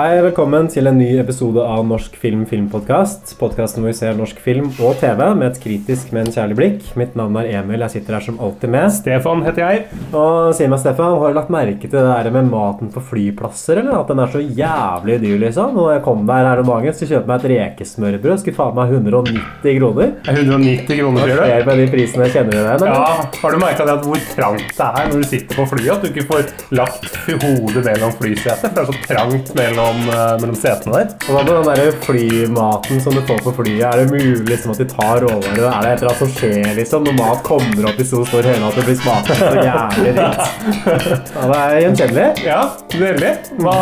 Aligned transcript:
Hei, 0.00 0.14
velkommen 0.24 0.64
til 0.72 0.88
en 0.88 0.96
ny 0.96 1.18
episode 1.20 1.60
av 1.60 1.82
Norsk 1.84 2.14
film 2.16 2.46
filmpodkast. 2.48 3.34
Podkasten 3.36 3.82
hvor 3.82 3.90
vi 3.90 3.98
ser 3.98 4.14
norsk 4.16 4.38
film 4.40 4.70
og 4.80 4.94
TV 4.96 5.18
med 5.36 5.50
et 5.50 5.58
kritisk, 5.60 6.14
men 6.16 6.30
kjærlig 6.32 6.54
blikk. 6.56 6.86
Mitt 6.96 7.18
navn 7.20 7.34
er 7.36 7.50
Emil, 7.58 7.82
jeg 7.84 7.92
sitter 7.98 8.16
her 8.16 8.24
som 8.24 8.38
alltid 8.40 8.72
med. 8.72 8.86
Stefan 8.96 9.42
heter 9.44 9.60
jeg. 9.66 9.82
Og 10.16 10.54
si 10.56 10.64
meg, 10.72 10.80
Stefan, 10.80 11.18
har 11.20 11.34
du 11.34 11.36
lagt 11.36 11.52
merke 11.52 11.82
til 11.84 11.92
det 11.98 12.04
der 12.06 12.30
med 12.32 12.48
maten 12.48 12.88
på 12.94 13.02
flyplasser, 13.10 13.82
eller? 13.82 13.98
At 13.98 14.08
den 14.14 14.22
er 14.24 14.32
så 14.32 14.40
jævlig 14.40 15.18
dyr, 15.26 15.36
liksom? 15.42 15.76
Når 15.76 15.90
jeg 15.92 16.02
kom 16.06 16.24
der 16.30 16.48
her 16.48 16.62
om 16.64 16.70
dagen, 16.72 16.96
så 16.96 17.10
kjøpte 17.10 17.20
jeg 17.20 17.30
meg 17.34 17.44
et 17.44 17.52
rekesmørbrød. 17.52 18.40
Skulle 18.40 18.56
faen 18.62 18.80
meg 18.80 18.96
190 18.96 19.76
kroner. 19.82 20.16
Er 20.24 20.40
190 20.40 21.02
kroner, 21.02 21.20
Hva 21.20 21.28
sier 21.28 21.36
du? 21.36 21.44
skjer 21.44 21.68
med 21.68 21.82
de 21.82 21.88
prisene? 21.98 22.30
Kjenner 22.38 22.56
du 22.56 22.62
det? 22.62 22.72
eller? 22.78 22.94
Ja, 22.96 23.28
Har 23.42 23.52
du 23.52 23.60
merka 23.66 23.90
hvor 24.00 24.24
trangt 24.32 24.72
det 24.80 24.88
er 24.88 25.12
når 25.12 25.20
du 25.20 25.30
sitter 25.34 25.60
på 25.60 25.68
flyet? 25.74 25.92
At 25.98 26.00
du 26.00 26.10
ikke 26.14 26.26
får 26.32 26.50
lagt 26.80 27.20
hodet 27.44 27.84
mellom 27.84 28.16
flysetet? 28.16 28.64
For 28.64 28.80
det 28.80 28.86
er 28.86 28.92
så 28.94 28.98
trangt 29.04 29.54
mellom, 29.60 29.89
eh, 29.98 30.34
mellom 30.42 30.56
setene 30.58 31.00
der. 31.00 31.14
Og 31.26 31.34
hva 31.36 31.42
med 31.44 31.52
den 31.52 31.80
der 31.80 31.98
flymaten 32.04 33.02
som 33.04 33.16
du 33.16 33.22
får 33.28 33.42
på 33.44 33.54
flyet? 33.60 33.82
Er 33.86 34.02
det 34.02 34.06
mulig 34.12 34.46
liksom, 34.48 34.74
at 34.74 34.82
de 34.82 34.86
tar 34.90 35.24
råvarer? 35.24 35.66
Er 35.70 35.86
det 35.86 35.92
et 35.92 36.02
eller 36.02 36.10
annet 36.12 36.22
som 36.22 36.32
skjer 36.36 36.72
liksom, 36.78 37.06
når 37.08 37.16
mat 37.18 37.42
kommer 37.46 37.90
opp 37.90 38.00
i 38.00 38.06
så 38.06 38.22
stor 38.28 38.48
høyde 38.50 38.70
at 38.70 38.78
det 38.80 38.86
blir 38.88 38.98
smaken 39.00 39.40
så 39.40 39.52
jævlig 39.70 40.14
dritt? 40.18 40.44
Ja, 41.40 41.46
det 41.46 41.58
er 41.60 41.76
gjenkjennelig. 41.84 42.26
Ja, 42.44 42.60
veldig. 43.00 43.30
Hva, 43.60 43.76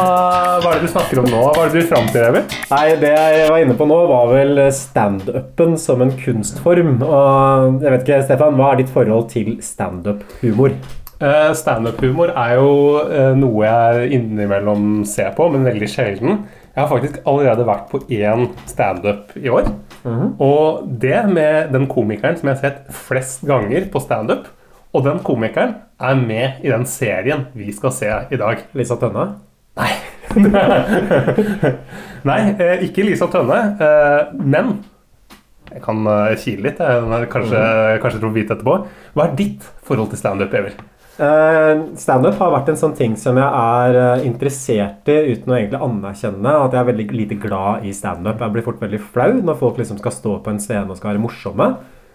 hva 0.62 0.70
er 0.70 0.78
det 0.78 0.86
du 0.86 0.92
snakker 0.92 1.22
om 1.22 1.28
nå? 1.30 1.40
Hva 1.54 1.64
er 1.64 1.70
det 1.70 1.74
du 1.74 1.80
vil 1.80 1.88
fram 1.90 2.08
til, 2.12 2.26
Emil? 2.28 2.56
Nei, 2.70 2.84
det 3.02 3.12
jeg 3.14 3.50
var 3.52 3.64
inne 3.64 3.76
på 3.78 3.88
nå, 3.88 3.98
var 4.10 4.30
vel 4.32 4.62
standupen 4.74 5.76
som 5.80 6.04
en 6.04 6.14
kunstform. 6.20 6.94
Og 7.06 7.82
jeg 7.82 7.94
vet 7.94 8.06
ikke, 8.06 8.22
Stefan, 8.28 8.58
hva 8.58 8.72
er 8.72 8.82
ditt 8.82 8.94
forhold 8.94 9.28
til 9.32 9.56
standup-humor? 9.64 10.76
Uh, 11.18 11.50
Standup-humor 11.50 12.30
er 12.30 12.52
jo 12.60 12.74
eh, 13.02 13.32
noe 13.34 13.66
jeg 13.66 14.10
innimellom 14.14 15.00
ser 15.02 15.32
på, 15.34 15.48
men 15.50 15.64
veldig 15.66 15.86
sjelden. 15.90 16.44
Jeg 16.70 16.78
har 16.78 16.90
faktisk 16.92 17.16
allerede 17.26 17.64
vært 17.66 17.88
på 17.90 17.98
én 18.14 18.44
standup 18.70 19.32
i 19.34 19.50
år. 19.50 19.66
Og 20.38 20.84
det 21.02 21.24
med 21.26 21.72
den 21.74 21.88
komikeren 21.90 22.36
som 22.38 22.46
jeg 22.46 22.54
har 22.54 22.60
sett 22.62 22.92
flest 22.94 23.42
ganger 23.48 23.88
på 23.90 23.98
standup. 24.04 24.46
Og 24.94 25.02
den 25.08 25.18
komikeren 25.26 25.72
er 25.98 26.20
med 26.20 26.60
i 26.62 26.70
den 26.70 26.86
serien 26.86 27.48
vi 27.58 27.74
skal 27.74 27.90
se 27.96 28.12
i 28.30 28.38
dag. 28.38 28.62
Lisa 28.78 28.94
Tønne? 29.00 29.24
Nei. 29.80 29.88
Nei, 32.30 32.38
eh, 32.54 32.84
ikke 32.86 33.08
Lisa 33.08 33.26
Tønne. 33.32 33.58
Men 34.38 34.70
jeg 35.72 35.82
kan 35.82 36.06
kile 36.44 36.68
litt. 36.68 36.78
Jeg 36.78 37.28
kanskje, 37.34 37.64
kanskje 38.06 38.22
tror 38.22 38.38
vite 38.38 38.54
etterpå. 38.54 38.78
Hva 39.18 39.26
er 39.26 39.36
ditt 39.42 39.66
forhold 39.82 40.14
til 40.14 40.22
standup, 40.22 40.54
Emil? 40.54 40.78
Uh, 41.18 41.96
Standup 41.98 42.36
har 42.38 42.52
vært 42.54 42.68
en 42.70 42.78
sånn 42.78 42.94
ting 42.94 43.16
som 43.18 43.38
jeg 43.40 43.46
er 43.48 43.96
eh, 43.98 44.26
interessert 44.28 45.08
i 45.10 45.16
uten 45.32 45.50
å 45.50 45.56
egentlig 45.56 45.80
anerkjenne 45.82 46.52
at 46.60 46.76
jeg 46.76 46.78
er 46.78 46.90
veldig 46.92 47.06
lite 47.10 47.38
glad 47.42 47.86
i 47.88 47.94
standup. 47.96 48.38
Jeg 48.38 48.54
blir 48.54 48.66
fort 48.66 48.84
veldig 48.84 49.00
flau 49.02 49.32
når 49.42 49.58
folk 49.58 49.80
liksom 49.82 49.98
skal 49.98 50.14
stå 50.14 50.36
på 50.44 50.52
en 50.52 50.62
scene 50.62 50.86
og 50.86 51.00
skal 51.00 51.10
være 51.10 51.24
morsomme. 51.24 51.72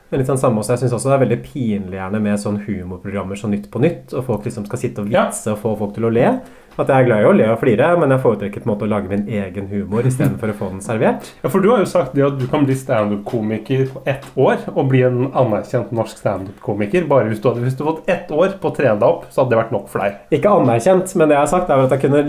Men 0.07 0.21
litt 0.21 0.29
sånn 0.29 0.39
samme 0.39 0.61
også, 0.61 0.75
Jeg 0.75 0.83
syns 0.83 0.95
også 0.95 1.09
det 1.09 1.17
er 1.17 1.23
veldig 1.25 1.39
pinlig 1.41 1.97
gjerne 1.97 2.19
med 2.21 2.39
sånn 2.39 2.61
humorprogrammer 2.63 3.39
som 3.39 3.51
Nytt 3.51 3.67
på 3.73 3.81
Nytt, 3.83 4.13
og 4.13 4.27
folk 4.27 4.47
liksom 4.47 4.67
skal 4.69 4.79
sitte 4.79 5.03
og 5.03 5.11
vitse 5.11 5.51
og 5.51 5.59
få 5.65 5.75
folk 5.79 5.95
til 5.95 6.07
å 6.07 6.13
le. 6.13 6.27
At 6.73 6.89
jeg 6.89 7.03
er 7.03 7.05
glad 7.05 7.21
i 7.21 7.27
å 7.29 7.33
le 7.37 7.47
og 7.53 7.59
flire, 7.61 7.91
men 8.01 8.09
jeg 8.09 8.21
foretrekker 8.23 8.63
på 8.63 8.65
en 8.65 8.71
måte 8.71 8.87
å 8.87 8.89
lage 8.89 9.11
min 9.11 9.27
egen 9.29 9.67
humor 9.69 10.07
istedenfor 10.09 10.49
å 10.49 10.55
få 10.57 10.69
den 10.71 10.81
servert. 10.81 11.29
Ja, 11.43 11.51
for 11.53 11.61
Du 11.61 11.69
har 11.69 11.83
jo 11.83 11.89
sagt 11.89 12.15
det 12.17 12.25
at 12.25 12.39
du 12.39 12.47
kan 12.49 12.65
bli 12.65 12.75
standup-komiker 12.75 13.85
på 13.93 14.01
ett 14.09 14.25
år 14.35 14.65
og 14.73 14.89
bli 14.89 15.03
en 15.05 15.27
anerkjent 15.29 15.93
norsk 15.93 16.17
standup-komiker. 16.19 17.05
Bare 17.07 17.29
hvis 17.29 17.43
du 17.43 17.47
hadde 17.51 17.63
hvis 17.63 17.77
du 17.77 17.85
fått 17.85 18.09
ett 18.09 18.31
år 18.33 18.57
på 18.59 18.71
å 18.71 18.75
trene 18.75 18.97
deg 18.97 19.07
opp, 19.07 19.29
så 19.29 19.43
hadde 19.43 19.53
det 19.53 19.61
vært 19.61 19.75
nok 19.77 19.87
for 19.93 20.03
deg. 20.03 20.17
Ikke 20.39 20.55
anerkjent, 20.57 21.13
men 21.15 21.29
det 21.29 21.37
jeg 21.37 21.45
har 21.45 21.53
sagt, 21.53 21.69
er 21.69 21.85
at 21.85 21.93
jeg 21.93 22.03
kunne, 22.07 22.23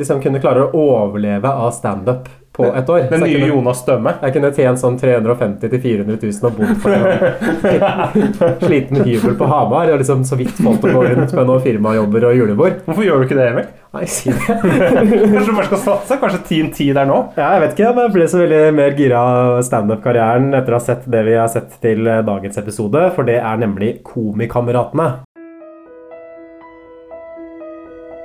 liksom 0.00 0.24
kunne 0.24 0.42
klare 0.42 0.64
å 0.70 0.86
overleve 0.96 1.52
av 1.52 1.74
standup 1.76 2.32
på 2.60 2.70
et 2.78 2.92
år. 2.94 3.06
Den 3.10 3.24
nye 3.24 3.34
kunne- 3.40 3.48
Jonas 3.50 3.80
Stømme. 3.82 4.14
Jeg 4.22 4.32
kunne 4.36 4.52
tjent 4.56 4.78
sånn 4.84 4.98
350 5.00 5.68
000-400 5.72 6.20
000 6.22 6.46
og 6.46 6.56
bodd 6.60 6.82
på 6.82 6.92
en 6.94 8.56
sliten 8.66 9.02
hybel 9.04 9.34
på 9.40 9.48
Hamar 9.50 9.90
og 9.94 10.00
liksom 10.02 10.24
så 10.28 10.36
vidt 10.40 10.54
fått 10.60 10.84
å 10.86 10.92
gå 10.94 11.04
rundt 11.08 11.32
med 11.36 11.46
noen 11.48 11.62
firmajobber 11.64 12.26
og 12.30 12.36
julebord. 12.38 12.80
Hvorfor 12.86 13.06
gjør 13.06 13.22
du 13.22 13.28
ikke 13.28 13.38
det, 13.40 13.48
Emil? 13.54 13.68
Nei, 13.90 14.04
si 14.06 14.30
det. 14.30 14.38
Kanskje 14.54 15.46
du 15.48 15.56
bare 15.56 15.66
skal 15.66 15.82
satse? 15.82 16.18
Kanskje 16.22 16.42
Team 16.46 16.68
10 16.70 16.92
der 17.00 17.08
nå? 17.10 17.16
Ja, 17.38 17.48
jeg 17.56 17.64
vet 17.64 17.72
ikke, 17.78 17.88
men 17.96 18.04
jeg 18.06 18.14
ble 18.14 18.28
så 18.30 18.42
veldig 18.44 18.60
mer 18.76 18.94
gira 18.98 19.22
av 19.30 19.56
standup-karrieren 19.66 20.52
etter 20.54 20.76
å 20.76 20.78
ha 20.78 20.84
sett 20.84 21.08
det 21.10 21.24
vi 21.26 21.34
har 21.40 21.50
sett 21.50 21.74
til 21.82 22.06
dagens 22.06 22.60
episode, 22.62 23.08
for 23.16 23.26
det 23.26 23.40
er 23.42 23.58
nemlig 23.64 23.96
Komikameratene. 24.06 25.08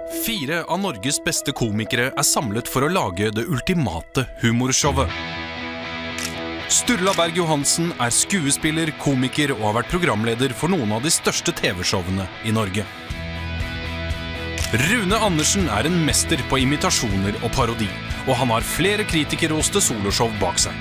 Fire 0.05 0.63
av 0.69 0.79
Norges 0.83 1.17
beste 1.25 1.49
komikere 1.57 2.11
er 2.13 2.25
samlet 2.25 2.67
for 2.69 2.85
å 2.85 2.91
lage 2.93 3.31
det 3.33 3.47
ultimate 3.49 4.27
humorshowet. 4.43 5.09
Sturla 6.69 7.13
Berg 7.17 7.39
Johansen 7.39 7.89
er 7.97 8.13
skuespiller, 8.13 8.91
komiker 9.01 9.55
og 9.55 9.63
har 9.65 9.77
vært 9.79 9.89
programleder 9.89 10.53
for 10.53 10.69
noen 10.69 10.93
av 10.93 11.01
de 11.01 11.09
største 11.13 11.55
TV-showene 11.57 12.27
i 12.45 12.53
Norge. 12.53 12.85
Rune 14.85 15.17
Andersen 15.25 15.69
er 15.73 15.89
en 15.89 15.97
mester 16.05 16.41
på 16.51 16.59
imitasjoner 16.61 17.39
og 17.41 17.49
parodi, 17.57 17.89
og 18.27 18.37
han 18.37 18.53
har 18.53 18.67
flere 18.75 19.05
kritikerroste 19.09 19.81
soloshow 19.81 20.29
bak 20.41 20.61
seg. 20.61 20.77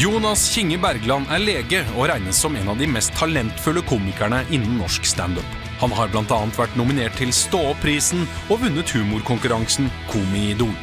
Jonas 0.00 0.46
Kinge 0.54 0.80
Bergland 0.80 1.28
er 1.28 1.44
lege 1.44 1.84
og 1.98 2.08
regnes 2.08 2.40
som 2.40 2.56
en 2.56 2.72
av 2.72 2.80
de 2.80 2.88
mest 2.88 3.12
talentfulle 3.18 3.84
komikerne 3.84 4.40
innen 4.48 4.80
norsk 4.80 5.04
standup. 5.04 5.61
Han 5.82 5.90
har 5.98 6.12
bl.a. 6.12 6.36
vært 6.54 6.76
nominert 6.78 7.16
til 7.18 7.32
Stå 7.34 7.58
opp-prisen 7.72 8.22
og 8.46 8.60
vunnet 8.62 8.90
humorkonkurransen 8.94 9.88
Komiidol. 10.12 10.76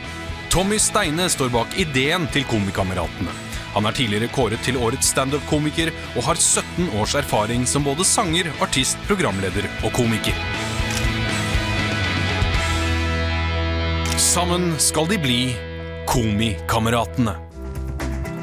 Tommy 0.51 0.75
Steine 0.81 1.29
står 1.31 1.53
bak 1.53 1.77
ideen 1.79 2.25
til 2.33 2.43
Komikameratene. 2.49 3.31
Han 3.77 3.87
er 3.87 3.95
tidligere 3.95 4.27
kåret 4.33 4.59
til 4.65 4.79
årets 4.81 5.13
standup-komiker 5.13 5.93
og 6.17 6.25
har 6.25 6.35
17 6.41 6.89
års 6.99 7.15
erfaring 7.15 7.63
som 7.69 7.85
både 7.87 8.03
sanger, 8.03 8.51
artist, 8.59 8.99
programleder 9.07 9.69
og 9.85 9.93
komiker. 9.95 10.35
Sammen 14.19 14.73
skal 14.83 15.07
de 15.07 15.21
bli 15.21 15.39
Komikameratene. 16.11 17.37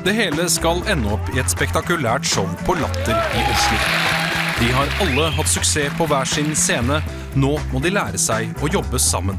Det 0.07 0.15
hele 0.17 0.49
skal 0.49 0.87
ende 0.89 1.13
opp 1.19 1.35
i 1.35 1.43
et 1.43 1.53
spektakulært 1.53 2.25
show 2.25 2.49
på 2.65 2.81
Latter 2.81 3.19
i 3.37 3.49
Oslo. 3.51 4.06
De 4.61 4.73
har 4.73 4.89
alle 5.01 5.31
hatt 5.37 5.49
suksess 5.49 5.93
på 5.99 6.07
hver 6.09 6.25
sin 6.25 6.55
scene. 6.57 7.03
Nå 7.37 7.51
må 7.73 7.81
de 7.85 7.91
lære 7.93 8.17
seg 8.21 8.57
å 8.65 8.71
jobbe 8.73 8.97
sammen. 9.01 9.37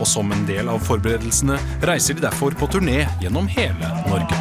Og 0.00 0.08
som 0.08 0.32
en 0.32 0.46
del 0.48 0.70
av 0.72 0.80
forberedelsene 0.84 1.58
reiser 1.84 2.16
de 2.16 2.24
derfor 2.24 2.56
på 2.56 2.68
turné 2.72 3.02
gjennom 3.20 3.48
hele 3.52 3.90
Norge. 4.08 4.40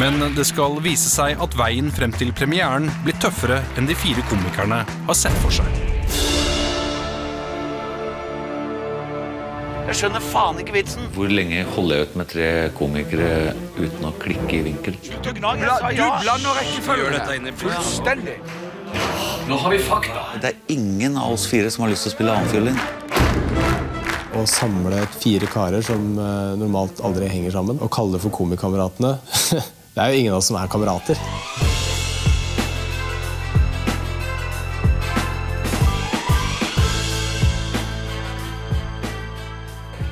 Men 0.00 0.32
det 0.34 0.48
skal 0.48 0.80
vise 0.80 1.12
seg 1.12 1.36
at 1.44 1.60
veien 1.60 1.92
frem 1.92 2.16
til 2.16 2.32
premieren 2.32 2.88
blir 3.04 3.20
tøffere 3.20 3.60
enn 3.76 3.86
de 3.86 4.00
fire 4.00 4.24
komikerne 4.32 4.80
har 4.88 5.24
sett 5.26 5.36
for 5.44 5.60
seg. 5.60 5.81
Jeg 9.92 9.98
skjønner 10.06 10.22
faen 10.24 10.56
ikke 10.56 10.72
vitsen. 10.72 11.02
Hvor 11.12 11.28
lenge 11.28 11.66
holder 11.74 11.98
jeg 11.98 12.06
ut 12.06 12.14
med 12.16 12.28
tre 12.30 12.44
komikere 12.78 13.26
uten 13.76 14.06
å 14.08 14.12
klikke 14.22 14.54
i 14.56 14.60
vinkel? 14.64 14.94
Du, 15.20 15.28
blander 15.36 16.54
rekkefølgen. 16.56 17.50
Fullstendig. 17.60 18.38
Nå 19.50 19.58
har 19.60 19.74
vi 19.74 19.80
fakta! 19.84 20.22
Det 20.40 20.54
er 20.54 20.72
ingen 20.72 21.18
av 21.20 21.34
oss 21.34 21.44
fire 21.50 21.68
som 21.74 21.84
har 21.84 21.92
lyst 21.92 22.06
til 22.06 22.14
å 22.14 22.14
spille 22.14 22.38
annenfiolin. 22.38 22.80
Å 24.32 24.46
samle 24.48 25.02
fire 25.12 25.50
karer 25.52 25.84
som 25.84 26.14
eh, 26.16 26.54
normalt 26.62 27.04
aldri 27.04 27.28
henger 27.28 27.52
sammen, 27.58 27.76
og 27.84 27.92
kalle 27.92 28.16
det 28.16 28.22
for 28.24 28.32
Komikameratene 28.32 29.18
Det 29.92 30.00
er 30.00 30.08
jo 30.08 30.24
ingen 30.24 30.32
av 30.32 30.40
oss 30.40 30.48
som 30.48 30.56
er 30.56 30.72
kamerater. 30.72 31.20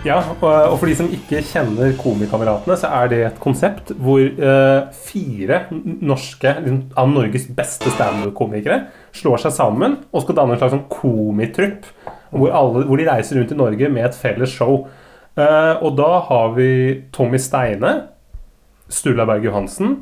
Ja, 0.01 0.17
og, 0.41 0.79
for 0.81 0.89
de 0.89 0.95
som 0.97 1.11
ikke 1.13 1.43
kjenner 1.45 1.91
Komikameratene, 2.01 2.77
så 2.81 2.89
er 3.03 3.11
det 3.13 3.19
et 3.27 3.41
konsept 3.43 3.91
hvor 4.01 4.23
eh, 4.23 4.79
fire 4.97 5.59
norske 6.01 6.55
av 6.97 7.11
Norges 7.11 7.45
beste 7.57 7.93
standup-komikere 7.93 8.87
slår 9.17 9.43
seg 9.45 9.53
sammen 9.59 9.99
og 10.09 10.25
skal 10.25 10.39
danne 10.39 10.57
en 10.57 10.63
slags 10.63 10.73
sånn 10.73 10.89
komitrupp. 10.89 11.85
Hvor, 12.31 12.49
alle, 12.55 12.87
hvor 12.87 13.01
de 13.01 13.09
reiser 13.11 13.41
rundt 13.41 13.53
i 13.53 13.59
Norge 13.59 13.91
med 13.93 14.07
et 14.07 14.17
felles 14.17 14.53
show. 14.55 14.87
Eh, 15.37 15.75
og 15.83 15.93
da 15.99 16.09
har 16.31 16.57
vi 16.57 16.71
Tommy 17.13 17.41
Steine, 17.43 17.93
Sturla 18.89 19.27
Berg 19.29 19.45
Johansen, 19.51 19.99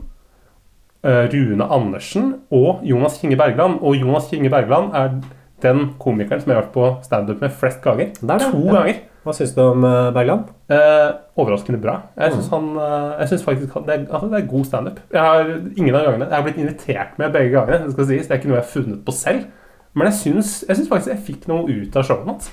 eh, 1.03 1.25
Rune 1.33 1.67
Andersen 1.75 2.37
og 2.55 2.87
Jonas 2.87 3.19
Kinge 3.19 3.41
Bergland. 3.41 3.81
Og 3.83 3.99
Jonas 3.99 4.31
Kinge 4.31 4.53
Bergland 4.53 4.95
er 4.95 5.19
den 5.65 5.89
komikeren 5.99 6.45
som 6.45 6.53
jeg 6.53 6.61
har 6.61 6.69
vært 6.69 6.77
på 6.77 6.89
standup 7.03 7.43
med 7.43 7.57
flest 7.59 7.83
ganger. 7.83 8.13
Er 8.15 8.35
det, 8.37 8.53
To 8.53 8.67
ja. 8.69 8.75
ganger. 8.79 9.07
Hva 9.29 9.35
syns 9.37 9.51
du 9.53 9.59
om 9.61 9.83
eh, 9.85 10.11
Bergland? 10.17 10.47
Eh, 10.73 11.09
overraskende 11.37 11.81
bra. 11.83 11.99
Jeg 12.17 12.33
syns 12.33 12.47
han 12.55 12.71
eh, 12.81 13.35
faktisk 13.45 13.75
han, 13.77 13.85
det, 13.85 13.97
er, 13.97 14.07
altså, 14.09 14.31
det 14.33 14.39
er 14.39 14.47
god 14.49 14.65
standup. 14.65 15.03
Jeg 15.13 15.21
har 15.21 15.51
ingen 15.77 15.99
av 15.99 16.07
gangene 16.07 16.29
Jeg 16.31 16.37
har 16.37 16.47
blitt 16.47 16.63
invitert 16.63 17.19
med 17.21 17.35
begge 17.35 17.53
gangene. 17.53 17.83
Det 17.85 17.93
skal 17.93 18.09
sies. 18.09 18.25
Det 18.25 18.33
er 18.33 18.41
ikke 18.41 18.49
noe 18.49 18.57
jeg 18.57 18.65
har 18.65 18.73
funnet 18.73 19.03
på 19.05 19.17
selv. 19.19 19.45
Men 19.93 20.09
jeg 20.09 20.19
syns, 20.23 20.55
jeg 20.65 20.79
syns 20.79 20.89
faktisk 20.89 21.13
jeg 21.13 21.27
fikk 21.27 21.47
noe 21.51 21.69
ut 21.69 22.01
av 22.01 22.09
showet 22.09 22.31
hans. 22.31 22.49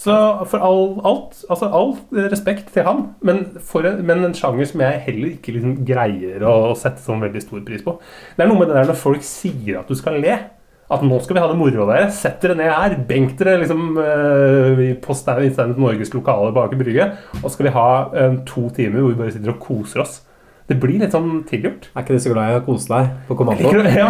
Så 0.00 0.12
for 0.48 0.64
all, 0.64 0.94
alt 1.04 1.42
Altså 1.52 1.68
all 1.76 1.94
respekt 2.32 2.70
til 2.74 2.84
han, 2.86 3.02
men, 3.24 3.42
for 3.64 3.84
en, 3.88 4.00
men 4.04 4.24
en 4.28 4.36
sjanger 4.36 4.68
som 4.68 4.84
jeg 4.84 5.02
heller 5.08 5.34
ikke 5.34 5.56
liksom 5.56 5.74
greier 5.88 6.44
å 6.44 6.72
sette 6.76 7.04
sånn 7.04 7.24
veldig 7.24 7.44
stor 7.44 7.64
pris 7.64 7.84
på. 7.84 7.96
Det 8.36 8.44
er 8.44 8.52
noe 8.52 8.60
med 8.60 8.68
det 8.68 8.76
der 8.76 8.92
når 8.92 9.00
folk 9.00 9.24
sier 9.24 9.80
at 9.80 9.88
du 9.88 9.96
skal 9.96 10.20
le. 10.20 10.36
At 10.90 11.04
nå 11.06 11.20
skal 11.22 11.36
vi 11.36 11.42
ha 11.44 11.50
det 11.50 11.58
moro 11.58 11.86
dere. 11.86 12.08
Sett 12.14 12.40
dere 12.42 12.56
ned 12.58 12.72
her. 12.74 12.96
Benk 13.06 13.36
dere 13.38 13.60
liksom 13.62 13.94
Stand 15.54 15.78
Norges 15.78 16.10
lokale 16.16 16.50
bak 16.56 16.74
i 16.74 16.80
Brygge. 16.80 17.12
Og 17.38 17.46
så 17.46 17.54
skal 17.54 17.68
vi 17.68 17.76
ha 17.76 17.90
eh, 18.10 18.40
to 18.48 18.66
timer 18.74 19.04
hvor 19.04 19.14
vi 19.14 19.20
bare 19.20 19.34
sitter 19.36 19.54
og 19.54 19.62
koser 19.62 20.02
oss. 20.02 20.18
Det 20.70 20.76
blir 20.78 21.00
litt 21.02 21.10
sånn 21.10 21.40
tilgjort. 21.48 21.88
Er 21.96 22.04
ikke 22.04 22.14
du 22.14 22.22
så 22.22 22.30
glad 22.30 22.52
i 22.52 22.58
å 22.60 22.62
kose 22.62 22.86
deg 22.92 23.08
på 23.26 23.34
kommando? 23.40 23.72
Jeg, 23.74 23.96
ja, 23.98 24.06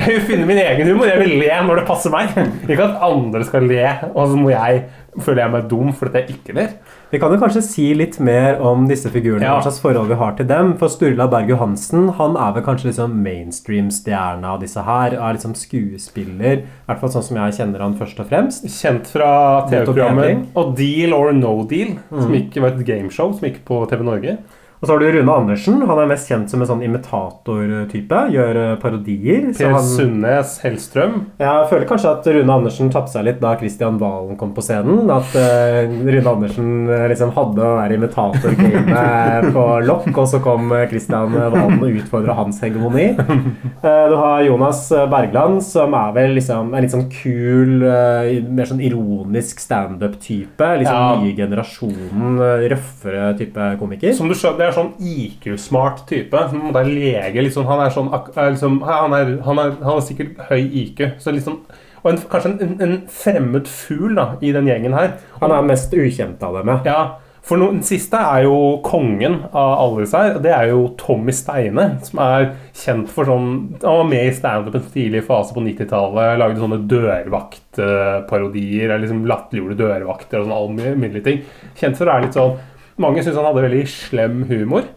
jeg 0.00 0.14
vil 0.16 0.22
finne 0.30 0.46
min 0.48 0.56
egen 0.62 0.88
humor. 0.88 1.10
Jeg 1.10 1.20
vil 1.20 1.34
le 1.42 1.58
når 1.66 1.82
det 1.82 1.86
passer 1.90 2.14
meg. 2.14 2.32
Ikke 2.64 2.86
at 2.86 3.02
andre 3.04 3.44
skal 3.44 3.68
le, 3.68 3.84
og 4.14 4.32
så 4.32 4.38
må 4.40 4.48
jeg 4.54 4.86
føle 5.20 5.42
jeg 5.42 5.50
meg 5.52 5.64
dum 5.68 5.88
fordi 5.92 6.20
jeg 6.22 6.36
ikke 6.38 6.54
ler. 6.56 6.70
Vi 7.10 7.18
kan 7.18 7.32
jo 7.34 7.40
kanskje 7.42 7.60
si 7.66 7.88
litt 7.98 8.16
mer 8.22 8.60
om 8.64 8.84
disse 8.88 9.10
figurene, 9.10 9.42
Ja. 9.44 9.56
hva 9.58 9.64
slags 9.66 9.80
forhold 9.82 10.08
vi 10.08 10.18
har 10.20 10.36
til 10.38 10.46
dem. 10.48 10.76
For 10.78 10.88
Sturla 10.88 11.26
Berg 11.28 11.50
Johansen 11.50 12.08
han 12.16 12.36
er 12.38 12.52
vel 12.56 12.62
kanskje 12.64 12.92
liksom 12.92 13.16
mainstream-stjerna 13.24 14.54
av 14.54 14.60
disse 14.62 14.80
her. 14.86 15.16
Er 15.18 15.34
liksom 15.36 15.56
skuespiller, 15.58 16.62
i 16.62 16.86
hvert 16.88 17.02
fall 17.02 17.12
sånn 17.12 17.26
som 17.26 17.40
jeg 17.42 17.58
kjenner 17.58 17.84
han 17.84 17.98
først 17.98 18.22
og 18.22 18.30
fremst. 18.30 18.64
Kjent 18.70 19.10
fra 19.10 19.66
TV-programmet 19.68 20.46
og 20.56 20.72
Deal 20.78 21.12
or 21.16 21.32
No 21.36 21.58
Deal, 21.68 21.96
som 22.08 22.32
gikk, 22.32 22.56
var 22.62 22.72
et 22.74 22.86
gameshow 22.86 23.34
som 23.34 23.48
gikk 23.50 23.60
på 23.68 23.82
TV 23.90 24.06
Norge. 24.06 24.38
Og 24.80 24.88
så 24.88 24.94
har 24.94 25.02
du 25.02 25.10
Rune 25.12 25.32
Andersen. 25.32 25.82
Han 25.84 25.98
er 26.00 26.06
mest 26.08 26.30
kjent 26.30 26.48
som 26.48 26.62
en 26.62 26.68
sånn 26.70 26.82
imitatortype. 26.86 28.20
Gjør 28.32 28.58
eh, 28.62 28.76
parodier. 28.80 29.50
Per 29.52 29.74
han, 29.74 29.84
Sundnes 29.84 30.54
Hellstrøm. 30.62 31.18
jeg 31.42 31.66
føler 31.68 31.84
kanskje 31.90 32.12
at 32.14 32.28
Rune 32.32 32.54
Andersen 32.54 32.88
tapte 32.92 33.12
seg 33.12 33.26
litt 33.26 33.42
da 33.42 33.52
Christian 33.60 33.98
Valen 34.00 34.38
kom 34.40 34.54
på 34.56 34.64
scenen. 34.64 35.10
At 35.12 35.36
uh, 35.36 35.84
Rune 35.84 36.32
Andersen 36.32 36.70
eh, 36.88 37.04
liksom 37.12 37.34
hadde 37.36 37.58
det 37.60 37.74
der 37.76 37.94
imitatorgamet 37.98 39.50
på 39.52 39.66
lokk, 39.84 40.08
og 40.14 40.30
så 40.32 40.40
kom 40.40 40.72
Kristian 40.88 40.96
Christian 41.10 41.36
Valen 41.36 41.84
og 41.84 42.00
utfordra 42.00 42.38
hans 42.40 42.62
hegemoni. 42.64 43.10
Uh, 43.20 44.06
du 44.08 44.16
har 44.16 44.46
Jonas 44.46 44.82
Bergland, 45.12 45.60
som 45.66 45.92
er 45.98 46.16
vel 46.16 46.34
liksom 46.38 46.72
en 46.72 46.86
litt 46.86 46.94
sånn 46.96 47.06
kul, 47.12 47.84
uh, 47.84 48.32
mer 48.48 48.72
sånn 48.72 48.80
ironisk 48.88 49.60
standup-type. 49.60 50.72
Liksom 50.80 50.96
Ja. 51.00 51.20
nye 51.20 51.36
generasjonen, 51.36 52.40
røffere 52.72 53.30
type 53.36 53.70
komiker. 53.80 54.16
Som 54.16 54.28
du 54.32 54.34
skjønner, 54.34 54.69
er 54.70 54.76
sånn 54.78 54.92
IQ-smart 54.98 56.04
type. 56.08 56.46
Det 56.54 56.82
er 56.82 56.90
lege. 56.90 57.44
Liksom, 57.46 57.68
han 57.68 57.84
er 57.84 57.94
sånn 57.94 58.10
er 58.14 58.52
liksom, 58.54 58.80
han, 58.86 59.16
er, 59.16 59.36
han, 59.46 59.62
er, 59.62 59.78
han 59.82 59.94
har 59.96 60.04
sikkert 60.06 60.40
høy 60.50 60.60
IQ. 60.60 61.06
Så 61.22 61.34
liksom, 61.36 61.60
og 62.00 62.12
en, 62.12 62.20
kanskje 62.32 62.54
en, 62.64 62.76
en 62.80 63.00
fremmed 63.12 63.68
fugl 63.68 64.14
da, 64.16 64.30
i 64.40 64.54
den 64.56 64.70
gjengen 64.70 64.96
her. 64.96 65.18
Han 65.42 65.52
er 65.52 65.66
mest 65.68 65.92
ukjent 65.92 66.40
av 66.46 66.60
dem, 66.60 66.72
ja. 66.72 66.80
Ja, 66.88 67.02
for 67.46 67.56
no, 67.60 67.70
Den 67.72 67.82
siste 67.86 68.18
er 68.20 68.44
jo 68.44 68.56
kongen 68.84 69.38
av 69.48 69.72
alle 69.80 70.04
disse 70.04 70.18
her. 70.20 70.38
Det 70.44 70.52
er 70.54 70.68
jo 70.70 70.94
Tommy 71.00 71.32
Steine, 71.34 71.86
som 72.06 72.20
er 72.22 72.50
kjent 72.76 73.08
for 73.10 73.24
sånn 73.28 73.48
Han 73.80 73.98
var 74.02 74.08
med 74.10 74.28
i 74.28 74.34
standup 74.36 74.76
en 74.76 74.90
tidlig 74.92 75.24
fase 75.28 75.56
på 75.56 75.64
90-tallet. 75.64 76.38
Lagde 76.40 76.60
sånne 76.60 76.82
dørvaktparodier. 76.90 78.86
eller 78.88 79.02
Liksom 79.04 79.26
latterliggjorde 79.30 79.80
dørvakter 79.80 80.40
og 80.40 80.46
sånn 80.46 80.58
alminnelige 80.58 81.26
ting. 81.26 81.38
Kjent 81.80 81.96
for 81.98 82.06
å 82.06 82.12
være 82.12 82.24
litt 82.28 82.38
sånn 82.38 82.56
Mange 83.00 83.24
syns 83.24 83.38
han 83.38 83.48
hadde 83.48 83.64
veldig 83.64 83.84
slem 83.90 84.42
humor. 84.50 84.90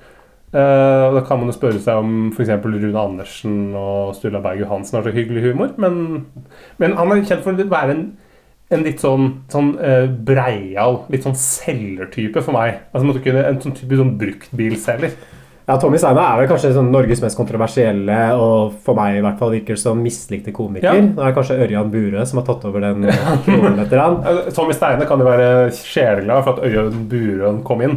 Uh, 0.54 1.10
og 1.10 1.16
Da 1.18 1.24
kan 1.26 1.40
man 1.42 1.50
jo 1.50 1.56
spørre 1.56 1.82
seg 1.82 2.02
om 2.02 2.28
f.eks. 2.34 2.52
Rune 2.62 3.00
Andersen 3.00 3.56
og 3.80 4.14
Sturla 4.18 4.42
Berg 4.44 4.62
Johansen 4.62 5.00
har 5.00 5.08
så 5.08 5.16
hyggelig 5.16 5.48
humor. 5.48 5.74
Men, 5.82 6.28
men 6.78 6.98
han 7.00 7.16
er 7.16 7.24
kjent 7.26 7.46
for 7.46 7.56
å 7.56 7.72
være 7.72 7.98
en 7.98 8.06
en 8.74 8.84
litt 8.86 9.02
sånn, 9.04 9.28
sånn 9.52 9.74
uh, 9.78 10.08
breial, 10.08 11.04
litt 11.14 11.26
sånn 11.26 11.38
selgertype 11.38 12.44
for 12.44 12.56
meg. 12.56 12.84
Altså 12.94 13.22
kunne 13.24 13.46
En 13.46 13.62
sånn 13.62 13.76
type 13.78 14.00
sånn 14.00 14.16
bruktbilselger. 14.20 15.16
Ja, 15.68 15.78
Tommy 15.80 15.96
Steine 16.02 16.20
er 16.20 16.42
vel 16.42 16.50
kanskje 16.52 16.74
sånn 16.76 16.90
Norges 16.92 17.22
mest 17.24 17.38
kontroversielle 17.40 18.18
og 18.36 18.74
for 18.84 18.98
meg 19.00 19.16
i 19.16 19.22
hvert 19.24 19.38
fall 19.40 19.54
virker 19.54 19.78
som 19.80 20.02
mislikte 20.04 20.52
komiker. 20.52 20.90
Ja. 20.90 21.06
Det 21.16 21.24
er 21.24 21.36
kanskje 21.38 21.56
Ørjan 21.64 21.92
Burøe 21.94 22.26
som 22.28 22.42
har 22.42 22.48
tatt 22.50 22.66
over 22.68 22.84
den 22.84 23.06
kronen 23.46 23.80
etter 23.80 24.02
han. 24.02 24.18
Eh, 24.28 24.50
Tommy 24.56 24.76
Steine 24.76 25.08
kan 25.08 25.24
jo 25.24 25.28
være 25.30 25.70
sjeleglad 25.78 26.44
for 26.44 26.58
at 26.58 26.66
Ørjan 26.68 27.06
Burøe 27.12 27.54
kom 27.64 27.84
inn. 27.86 27.96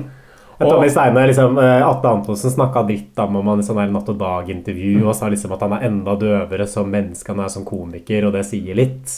Og- 0.61 0.71
Tommy 0.71 0.87
Steine, 0.89 1.27
liksom, 1.29 1.59
eh, 1.61 1.83
Atle 1.85 2.13
Antonsen 2.15 2.55
snakka 2.55 2.85
dritt 2.87 3.19
om 3.21 3.35
ham 3.43 3.59
i 3.59 3.65
sånn 3.67 3.81
her 3.83 3.91
Natt 3.93 4.09
og 4.09 4.17
Dag-intervju 4.23 5.03
og 5.05 5.17
sa 5.19 5.27
liksom 5.29 5.53
at 5.53 5.65
han 5.67 5.75
er 5.77 5.89
enda 5.91 6.15
døvere 6.17 6.67
som 6.71 6.87
menneske 6.89 7.35
han 7.35 7.43
er 7.45 7.51
som 7.53 7.65
komiker, 7.67 8.29
og 8.29 8.33
det 8.39 8.45
sier 8.49 8.79
litt. 8.79 9.11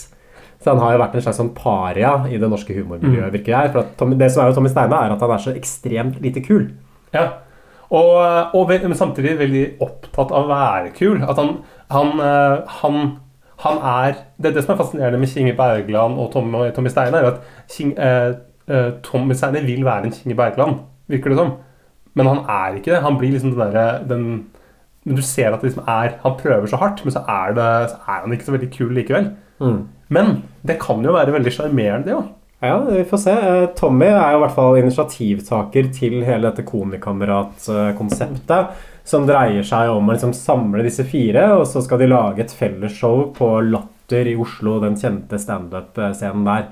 Så 0.59 0.73
han 0.73 0.81
har 0.83 0.97
jo 0.97 0.99
vært 1.03 1.13
en 1.15 1.21
slags 1.23 1.37
sånn 1.39 1.53
paria 1.55 2.25
i 2.27 2.35
det 2.41 2.49
norske 2.51 2.73
humormiljøet, 2.75 3.31
virker 3.37 3.53
jeg. 3.53 3.71
For 3.71 3.79
at 3.85 3.93
Tommy, 4.01 4.17
det 4.19 4.27
som 4.33 4.41
er 4.43 4.49
med 4.49 4.57
Tommy 4.57 4.67
Steine, 4.73 4.97
er 5.05 5.13
at 5.15 5.21
han 5.23 5.31
er 5.37 5.45
så 5.45 5.53
ekstremt 5.55 6.17
lite 6.25 6.41
kul. 6.43 6.65
Ja. 7.15 7.29
Og, 7.89 8.53
og 8.53 8.67
ve- 8.69 8.81
men 8.87 8.93
samtidig 8.97 9.37
veldig 9.39 9.63
opptatt 9.81 10.31
av 10.31 10.43
å 10.45 10.49
være 10.51 10.91
kul. 10.97 11.23
At 11.23 11.37
han 11.41 11.55
Han, 11.89 12.19
eh, 12.21 12.59
han, 12.83 12.97
han 13.63 13.77
er 13.81 14.13
Det, 14.41 14.51
det 14.53 14.61
som 14.63 14.75
er 14.75 14.77
fascinerende 14.83 15.17
med 15.19 15.27
Kinge 15.31 15.55
Bergland 15.57 16.19
og 16.21 16.31
Tommy, 16.31 16.69
Tommy 16.75 16.89
Steine, 16.93 17.17
er 17.17 17.25
at 17.31 17.39
King, 17.71 17.95
eh, 17.97 18.33
eh, 18.69 18.91
Tommy 19.03 19.33
Steine 19.33 19.63
vil 19.65 19.81
være 19.85 20.05
en 20.05 20.11
Kinge 20.13 20.35
Bergland, 20.37 20.75
virker 21.09 21.29
det 21.33 21.37
som. 21.39 21.51
Men 22.15 22.27
han 22.27 22.37
er 22.45 22.75
ikke 22.77 22.91
det. 22.93 23.01
Han 23.01 23.17
blir 23.17 23.31
liksom 23.33 23.55
den 23.55 23.59
derre 23.73 24.07
den, 24.07 24.45
Men 25.05 25.15
du 25.15 25.21
ser 25.21 25.49
at 25.53 25.61
det 25.61 25.71
liksom 25.71 25.87
er 25.87 26.13
Han 26.23 26.37
prøver 26.37 26.67
så 26.67 26.77
hardt, 26.77 27.01
men 27.05 27.11
så 27.11 27.23
er, 27.27 27.53
det, 27.55 27.89
så 27.89 27.95
er 28.07 28.21
han 28.21 28.31
ikke 28.33 28.45
så 28.45 28.51
veldig 28.51 28.71
kul 28.77 28.93
likevel. 28.93 29.31
Men 30.09 30.43
det 30.67 30.77
kan 30.79 31.01
jo 31.03 31.11
være 31.13 31.33
veldig 31.33 31.51
sjarmerende, 31.51 32.05
det 32.05 32.13
òg. 32.15 32.27
Ja, 32.59 32.79
vi 32.79 33.03
får 33.07 33.17
se. 33.17 33.31
Eh, 33.31 33.69
Tommy 33.75 34.05
er 34.11 34.33
jo 34.33 34.37
i 34.39 34.41
hvert 34.43 34.55
fall 34.55 34.77
initiativtaker 34.81 35.83
til 35.95 36.23
hele 36.27 36.49
dette 36.49 36.65
Komikamerat-konseptet. 36.67 38.67
Som 39.07 39.27
dreier 39.29 39.63
seg 39.65 39.89
om 39.93 40.09
å 40.09 40.13
liksom 40.13 40.33
samle 40.35 40.83
disse 40.85 41.03
fire, 41.07 41.53
og 41.55 41.67
så 41.67 41.81
skal 41.81 41.99
de 42.01 42.07
lage 42.11 42.41
et 42.43 42.51
fellesshow 42.53 43.33
på 43.33 43.47
Latter 43.71 44.27
i 44.27 44.35
Oslo, 44.37 44.79
den 44.83 44.97
kjente 44.99 45.39
standup-scenen 45.39 46.45
der. 46.45 46.63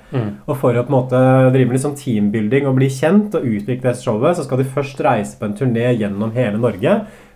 Og 0.46 0.58
for 0.60 0.76
å 0.76 0.84
på 0.84 0.92
en 0.92 1.00
måte 1.00 1.18
drive 1.54 1.68
med 1.70 1.78
liksom 1.80 1.96
teambuilding 1.98 2.68
og 2.68 2.76
bli 2.78 2.90
kjent 2.94 3.36
og 3.40 3.48
utvikle 3.48 3.90
dette 3.90 4.04
showet, 4.04 4.36
så 4.38 4.44
skal 4.46 4.58
de 4.62 4.74
først 4.76 4.98
reise 5.08 5.40
på 5.40 5.46
en 5.48 5.58
turné 5.58 5.88
gjennom 5.98 6.32
hele 6.36 6.58
Norge 6.62 6.94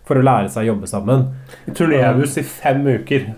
for 0.08 0.18
å 0.18 0.24
lære 0.26 0.50
seg 0.52 0.66
å 0.66 0.72
jobbe 0.72 0.90
sammen. 0.90 1.28
Turnébuss 1.78 2.40
i 2.42 2.46
fem 2.48 2.82
uker, 2.88 3.30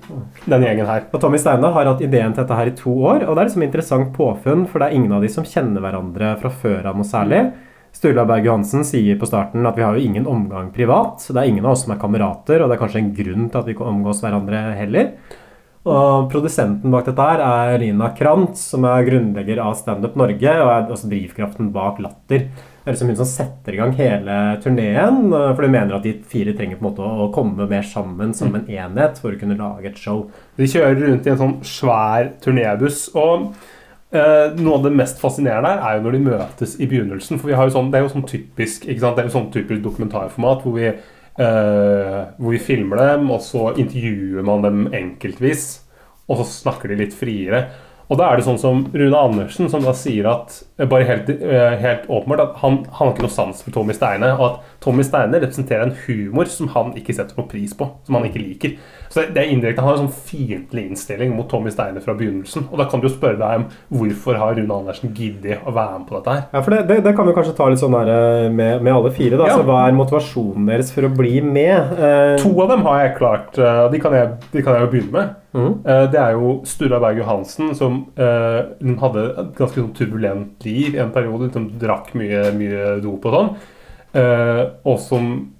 denne 0.46 0.70
gjengen 0.70 0.89
her. 0.89 1.05
Og 1.12 1.22
Tommy 1.22 1.41
Steine 1.41 1.74
har 1.75 1.89
hatt 1.91 2.01
ideen 2.05 2.34
til 2.34 2.43
dette 2.43 2.58
her 2.58 2.72
i 2.72 2.77
to 2.77 2.96
år, 3.12 3.27
og 3.27 3.36
det 3.36 3.43
er 3.43 3.50
liksom 3.50 3.67
interessant 3.67 4.15
påfunn, 4.15 4.65
for 4.72 4.79
det 4.79 4.89
er 4.89 4.98
ingen 4.98 5.13
av 5.13 5.25
de 5.25 5.29
som 5.34 5.48
kjenner 5.48 5.84
hverandre 5.84 6.34
fra 6.41 6.53
før 6.63 6.89
av 6.91 7.00
noe 7.00 7.08
særlig. 7.08 7.46
Sturla 7.93 8.25
Berg 8.25 8.48
Johansen 8.48 8.82
sier 8.88 9.20
på 9.22 9.29
starten 9.29 9.67
at 9.70 9.77
vi 9.77 9.86
har 9.86 9.93
jo 9.93 10.01
ingen 10.01 10.25
omgang 10.25 10.72
privat. 10.74 11.22
så 11.22 11.34
Det 11.34 11.43
er 11.43 11.51
ingen 11.51 11.65
av 11.65 11.75
oss 11.75 11.86
som 11.86 11.93
er 11.93 12.01
kamerater, 12.01 12.63
og 12.63 12.70
det 12.70 12.77
er 12.77 12.82
kanskje 12.82 13.01
en 13.03 13.15
grunn 13.20 13.50
til 13.50 13.60
at 13.60 13.67
vi 13.67 13.75
ikke 13.75 13.89
omgås 13.89 14.24
hverandre 14.24 14.65
heller. 14.79 15.13
Og 15.84 16.29
Produsenten 16.32 16.93
bak 16.93 17.05
dette 17.10 17.25
her 17.27 17.43
er 17.43 17.82
Lina 17.82 18.10
Krantz, 18.15 18.63
som 18.72 18.86
er 18.88 19.05
grunnlegger 19.05 19.60
av 19.62 19.75
Standup 19.77 20.15
Norge, 20.17 20.53
og 20.63 20.72
er 20.72 20.93
også 20.96 21.10
drivkraften 21.12 21.74
bak 21.75 22.00
Latter. 22.01 22.48
Er 22.84 22.92
liksom 22.92 23.13
hun 23.13 23.16
som 23.16 23.28
setter 23.30 23.75
i 23.75 23.78
gang 23.80 23.94
hele 23.96 24.38
turneen, 24.63 25.30
for 25.32 25.63
hun 25.63 25.72
mener 25.72 25.96
at 25.96 26.04
de 26.04 26.18
fire 26.28 26.52
trenger 26.58 26.75
på 26.75 26.84
en 26.84 26.90
måte 26.90 27.12
å 27.24 27.30
komme 27.32 27.68
mer 27.70 27.86
sammen 27.88 28.34
som 28.36 28.52
en 28.58 28.66
enhet 28.68 29.22
for 29.24 29.32
å 29.32 29.40
kunne 29.40 29.56
lage 29.56 29.88
et 29.88 30.02
show. 30.02 30.25
De 30.60 30.68
kjører 30.68 31.00
rundt 31.00 31.30
i 31.30 31.32
en 31.32 31.40
sånn 31.40 31.54
svær 31.63 32.34
turnébuss. 32.44 33.06
Og 33.16 33.54
eh, 34.12 34.60
noe 34.60 34.75
av 34.82 34.84
det 34.90 34.92
mest 35.00 35.24
fascinerende 35.24 35.72
her 35.72 35.86
er 35.88 35.96
jo 35.96 36.04
når 36.04 36.18
de 36.18 36.22
møtes 36.25 36.75
i 36.75 36.90
begynnelsen. 36.92 37.40
For 37.40 37.54
vi 37.54 37.56
har 37.56 37.72
jo 37.72 37.75
sånn, 37.78 37.88
det 37.94 38.02
er 38.02 38.04
jo 38.04 38.12
sånn 38.18 38.28
typisk 38.34 38.90
ikke 38.90 39.06
sant? 39.06 39.16
Det 39.16 39.24
er 39.24 39.32
jo 39.32 39.36
sånn 39.38 39.50
typisk 39.56 39.88
dokumentarformat 39.88 40.68
hvor 40.68 40.75
vi, 40.75 40.92
eh, 40.92 42.20
hvor 42.36 42.58
vi 42.58 42.62
filmer 42.68 43.00
dem, 43.00 43.32
og 43.32 43.40
så 43.48 43.70
intervjuer 43.78 44.44
man 44.52 44.68
dem 44.68 44.86
enkeltvis. 44.92 45.70
Og 46.28 46.44
så 46.44 46.52
snakker 46.52 46.92
de 46.92 47.00
litt 47.06 47.16
friere. 47.16 47.63
Og 48.12 48.19
da 48.19 48.27
er 48.29 48.39
det 48.39 48.45
sånn 48.48 48.60
som 48.60 48.81
Rune 48.91 49.19
Andersen, 49.19 49.69
som 49.72 49.83
da 49.86 49.93
sier 49.95 50.27
at 50.29 50.57
eh, 50.77 50.88
bare 50.89 51.07
helt, 51.07 51.29
eh, 51.33 51.75
helt 51.79 52.10
åpenbart 52.10 52.43
at 52.43 52.57
han, 52.63 52.81
han 52.89 52.98
har 53.00 53.13
ikke 53.13 53.25
noe 53.25 53.36
sans 53.36 53.63
for 53.63 53.75
Tommy 53.75 53.95
Steine, 53.95 54.33
og 54.36 54.43
at 54.48 54.75
Tommy 54.83 55.05
Steine 55.07 55.39
representerer 55.39 55.88
en 55.88 55.95
humor 56.03 56.51
som 56.51 56.72
han 56.75 56.91
ikke 57.00 57.15
setter 57.15 57.39
noe 57.39 57.50
pris 57.50 57.75
på, 57.77 57.88
som 58.03 58.19
han 58.19 58.27
ikke 58.27 58.43
liker. 58.43 58.75
Så 59.13 59.22
det 59.29 59.38
er 59.43 59.51
indirekte, 59.53 59.82
Han 59.84 59.91
har 59.91 60.00
en 60.00 60.08
sånn 60.08 60.24
fiendtlig 60.25 60.88
innstilling 60.89 61.36
mot 61.38 61.46
Tommy 61.51 61.70
Steine 61.70 62.01
fra 62.01 62.15
begynnelsen. 62.17 62.63
Og 62.72 62.79
da 62.82 62.88
kan 62.89 63.00
du 63.00 63.05
jo 63.05 63.12
spørre 63.13 63.38
deg 63.38 63.60
om 63.60 63.65
hvorfor 64.00 64.39
har 64.41 64.55
Rune 64.58 64.74
Andersen 64.74 65.12
giddet 65.13 65.62
å 65.70 65.74
være 65.75 66.00
med 66.00 66.08
på 66.10 66.15
dette 66.17 66.34
her? 66.34 66.48
Ja, 66.55 66.62
for 66.65 66.74
det, 66.74 66.79
det, 66.89 66.98
det 67.05 67.13
kan 67.15 67.27
vi 67.29 67.36
kanskje 67.38 67.53
ta 67.60 67.67
litt 67.70 67.77
sånn 67.84 67.93
der 67.93 68.10
eh, 68.10 68.48
med, 68.50 68.82
med 68.82 68.93
alle 68.96 69.12
fire. 69.13 69.38
da, 69.38 69.51
Ja. 69.51 69.60
så 69.60 69.67
Hva 69.67 69.84
er 69.86 69.93
motivasjonen 70.00 70.65
deres 70.72 70.89
for 70.96 71.05
å 71.05 71.13
bli 71.13 71.36
med? 71.46 71.93
Eh, 71.93 72.34
To 72.41 72.55
av 72.65 72.74
dem 72.74 72.82
har 72.89 73.03
jeg 73.03 73.13
klart, 73.22 73.58
eh, 73.62 73.84
de 73.93 74.00
kan 74.01 74.17
jeg, 74.17 74.34
de 74.51 74.65
kan 74.65 74.74
jeg 74.79 74.88
jo 74.88 74.91
begynne 74.96 75.13
med. 75.20 75.36
Eh, 75.86 76.08
Det 76.10 76.20
er 76.20 76.32
jo 76.34 76.55
Sturla 76.65 77.00
Berg 77.00 77.22
Johansen, 77.22 77.75
som 77.77 78.08
eh, 78.17 78.65
hadde 79.05 79.27
et 79.29 79.53
ganske 79.62 79.77
sånn 79.77 79.93
turbulent 79.93 80.65
liv 80.65 80.96
i 80.98 81.01
en 81.05 81.13
periode. 81.13 81.51
Som 81.53 81.70
drakk 81.77 82.15
mye, 82.17 82.48
mye 82.58 82.98
dop 83.05 83.29
og 83.29 83.38
sånn. 83.38 83.53
Eh, 84.13 84.63
og 84.86 84.98
som 85.00 85.52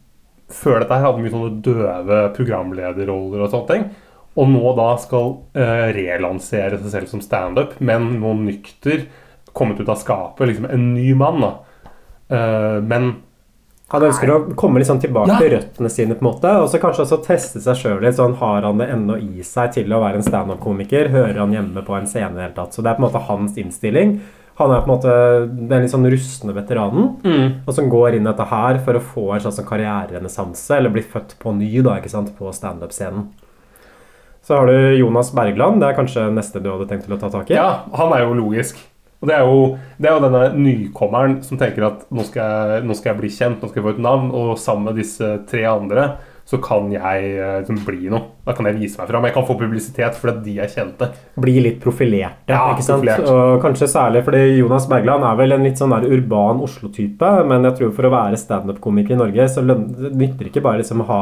før 0.54 0.80
dette 0.84 0.94
her 0.98 1.06
hadde 1.08 1.24
mye 1.24 1.34
sånne 1.34 1.62
døve 1.66 2.22
programlederroller 2.38 3.44
og 3.46 3.52
sånne 3.54 3.70
ting. 3.74 3.86
Og 4.34 4.48
nå 4.50 4.72
da 4.78 4.88
skal 5.02 5.28
eh, 5.54 5.90
relansere 5.94 6.80
seg 6.82 6.90
selv 6.96 7.12
som 7.12 7.22
standup, 7.22 7.76
men 7.86 8.16
nå 8.22 8.32
nykter, 8.40 9.04
kommet 9.54 9.78
ut 9.84 9.90
av 9.94 10.00
skapet. 10.02 10.48
Liksom 10.50 10.66
en 10.74 10.88
ny 10.96 11.12
mann, 11.18 11.44
da. 11.44 11.52
Eh, 12.34 12.80
men 12.82 13.16
Han 13.94 14.02
ønsker 14.08 14.30
å 14.34 14.38
komme 14.58 14.80
litt 14.82 14.88
sånn 14.90 15.02
tilbake 15.04 15.30
Ja. 15.30 15.36
til 15.38 15.52
røttene 15.54 15.90
sine, 15.92 16.16
på 16.18 16.24
en 16.26 16.32
måte, 16.32 16.50
og 16.64 16.70
så 16.72 16.80
kanskje 16.82 17.04
også 17.04 17.20
teste 17.28 17.60
seg 17.62 17.76
sjøl 17.78 18.00
litt. 18.02 18.16
sånn, 18.18 18.38
Har 18.40 18.64
han 18.66 18.80
det 18.80 18.88
ennå 18.90 19.20
i 19.22 19.44
seg 19.46 19.74
til 19.76 19.94
å 19.94 20.00
være 20.02 20.16
en 20.16 20.24
standup-komiker? 20.26 21.12
Hører 21.14 21.38
han 21.38 21.52
hjemme 21.54 21.84
på 21.86 21.94
en 22.00 22.08
scene 22.08 22.32
i 22.32 22.40
det 22.40 22.42
hele 22.48 22.56
tatt? 22.56 22.74
Så 22.74 22.82
det 22.82 22.90
er 22.90 22.96
på 22.96 23.04
en 23.06 23.12
måte 23.12 23.28
hans 23.28 23.54
innstilling. 23.56 24.16
Han 24.60 24.70
er 24.70 24.84
på 24.84 24.86
en 24.86 24.92
måte 24.94 25.14
den 25.50 25.82
litt 25.82 25.92
sånn 25.92 26.06
rustne 26.14 26.54
veteranen, 26.54 27.16
og 27.66 27.72
som 27.74 27.88
går 27.90 28.18
inn 28.18 28.28
i 28.28 28.30
dette 28.30 28.46
her 28.52 28.78
for 28.86 29.00
å 29.00 29.02
få 29.02 29.24
en 29.34 29.42
slags 29.42 29.58
sånn 29.58 29.66
karriererenessanse, 29.66 30.78
eller 30.78 30.94
bli 30.94 31.02
født 31.02 31.34
på 31.42 31.56
ny 31.58 31.72
da, 31.82 31.98
ikke 31.98 32.12
sant, 32.12 32.30
på 32.38 32.52
standup-scenen. 32.54 33.32
Så 34.44 34.58
har 34.60 34.68
du 34.68 34.98
Jonas 35.00 35.32
Bergland. 35.34 35.80
Det 35.82 35.88
er 35.88 35.96
kanskje 35.96 36.26
neste 36.36 36.60
du 36.60 36.68
hadde 36.70 36.86
tenkt 36.90 37.08
til 37.08 37.16
å 37.16 37.20
ta 37.22 37.30
tak 37.32 37.50
i? 37.50 37.56
Ja, 37.56 37.86
han 37.96 38.12
er 38.14 38.26
jo 38.26 38.36
logisk. 38.36 38.82
Og 39.24 39.30
det 39.30 39.38
er 39.38 39.48
jo, 39.48 39.60
det 40.04 40.10
er 40.10 40.18
jo 40.18 40.24
denne 40.26 40.42
nykommeren 40.60 41.38
som 41.48 41.58
tenker 41.58 41.86
at 41.88 42.02
nå 42.12 42.26
skal, 42.28 42.74
jeg, 42.74 42.84
nå 42.90 42.98
skal 43.00 43.14
jeg 43.14 43.20
bli 43.22 43.30
kjent, 43.32 43.62
nå 43.64 43.70
skal 43.72 43.80
jeg 43.80 43.86
få 43.88 43.94
et 43.96 44.02
navn, 44.04 44.34
og 44.36 44.58
sammen 44.60 44.90
med 44.90 45.00
disse 45.00 45.30
tre 45.48 45.64
andre 45.72 46.10
så 46.46 46.60
kan 46.64 46.90
jeg 46.92 47.28
eh, 47.38 47.60
liksom 47.62 47.80
bli 47.88 48.10
noe. 48.12 48.34
Da 48.44 48.52
kan 48.56 48.68
jeg 48.68 48.76
vise 48.82 49.00
meg 49.00 49.08
fram. 49.08 49.24
Jeg 49.24 49.36
kan 49.38 49.46
få 49.48 49.56
publisitet 49.60 50.18
fordi 50.20 50.42
de 50.50 50.58
er 50.60 50.72
kjente. 50.72 51.08
bli 51.40 51.56
litt 51.64 51.80
profilerte. 51.84 52.52
Ja, 52.52 52.74
ikke 52.74 52.84
sant? 52.84 53.06
profilert. 53.06 53.30
Og 53.32 53.64
kanskje 53.64 53.88
særlig 53.88 54.26
fordi 54.28 54.42
Jonas 54.60 54.90
Bergland 54.92 55.24
er 55.24 55.40
vel 55.40 55.56
en 55.56 55.64
litt 55.64 55.80
sånn 55.80 55.96
der 55.96 56.10
urban 56.12 56.60
Oslo-type, 56.66 57.32
men 57.48 57.70
jeg 57.70 57.80
tror 57.80 57.96
for 57.96 58.10
å 58.10 58.14
være 58.14 58.42
standup-komiker 58.42 59.16
i 59.16 59.22
Norge, 59.24 59.48
så 59.56 59.64
nytter 59.64 60.44
det 60.44 60.52
ikke 60.52 60.66
bare 60.68 60.84
liksom 60.84 61.06
ha 61.08 61.22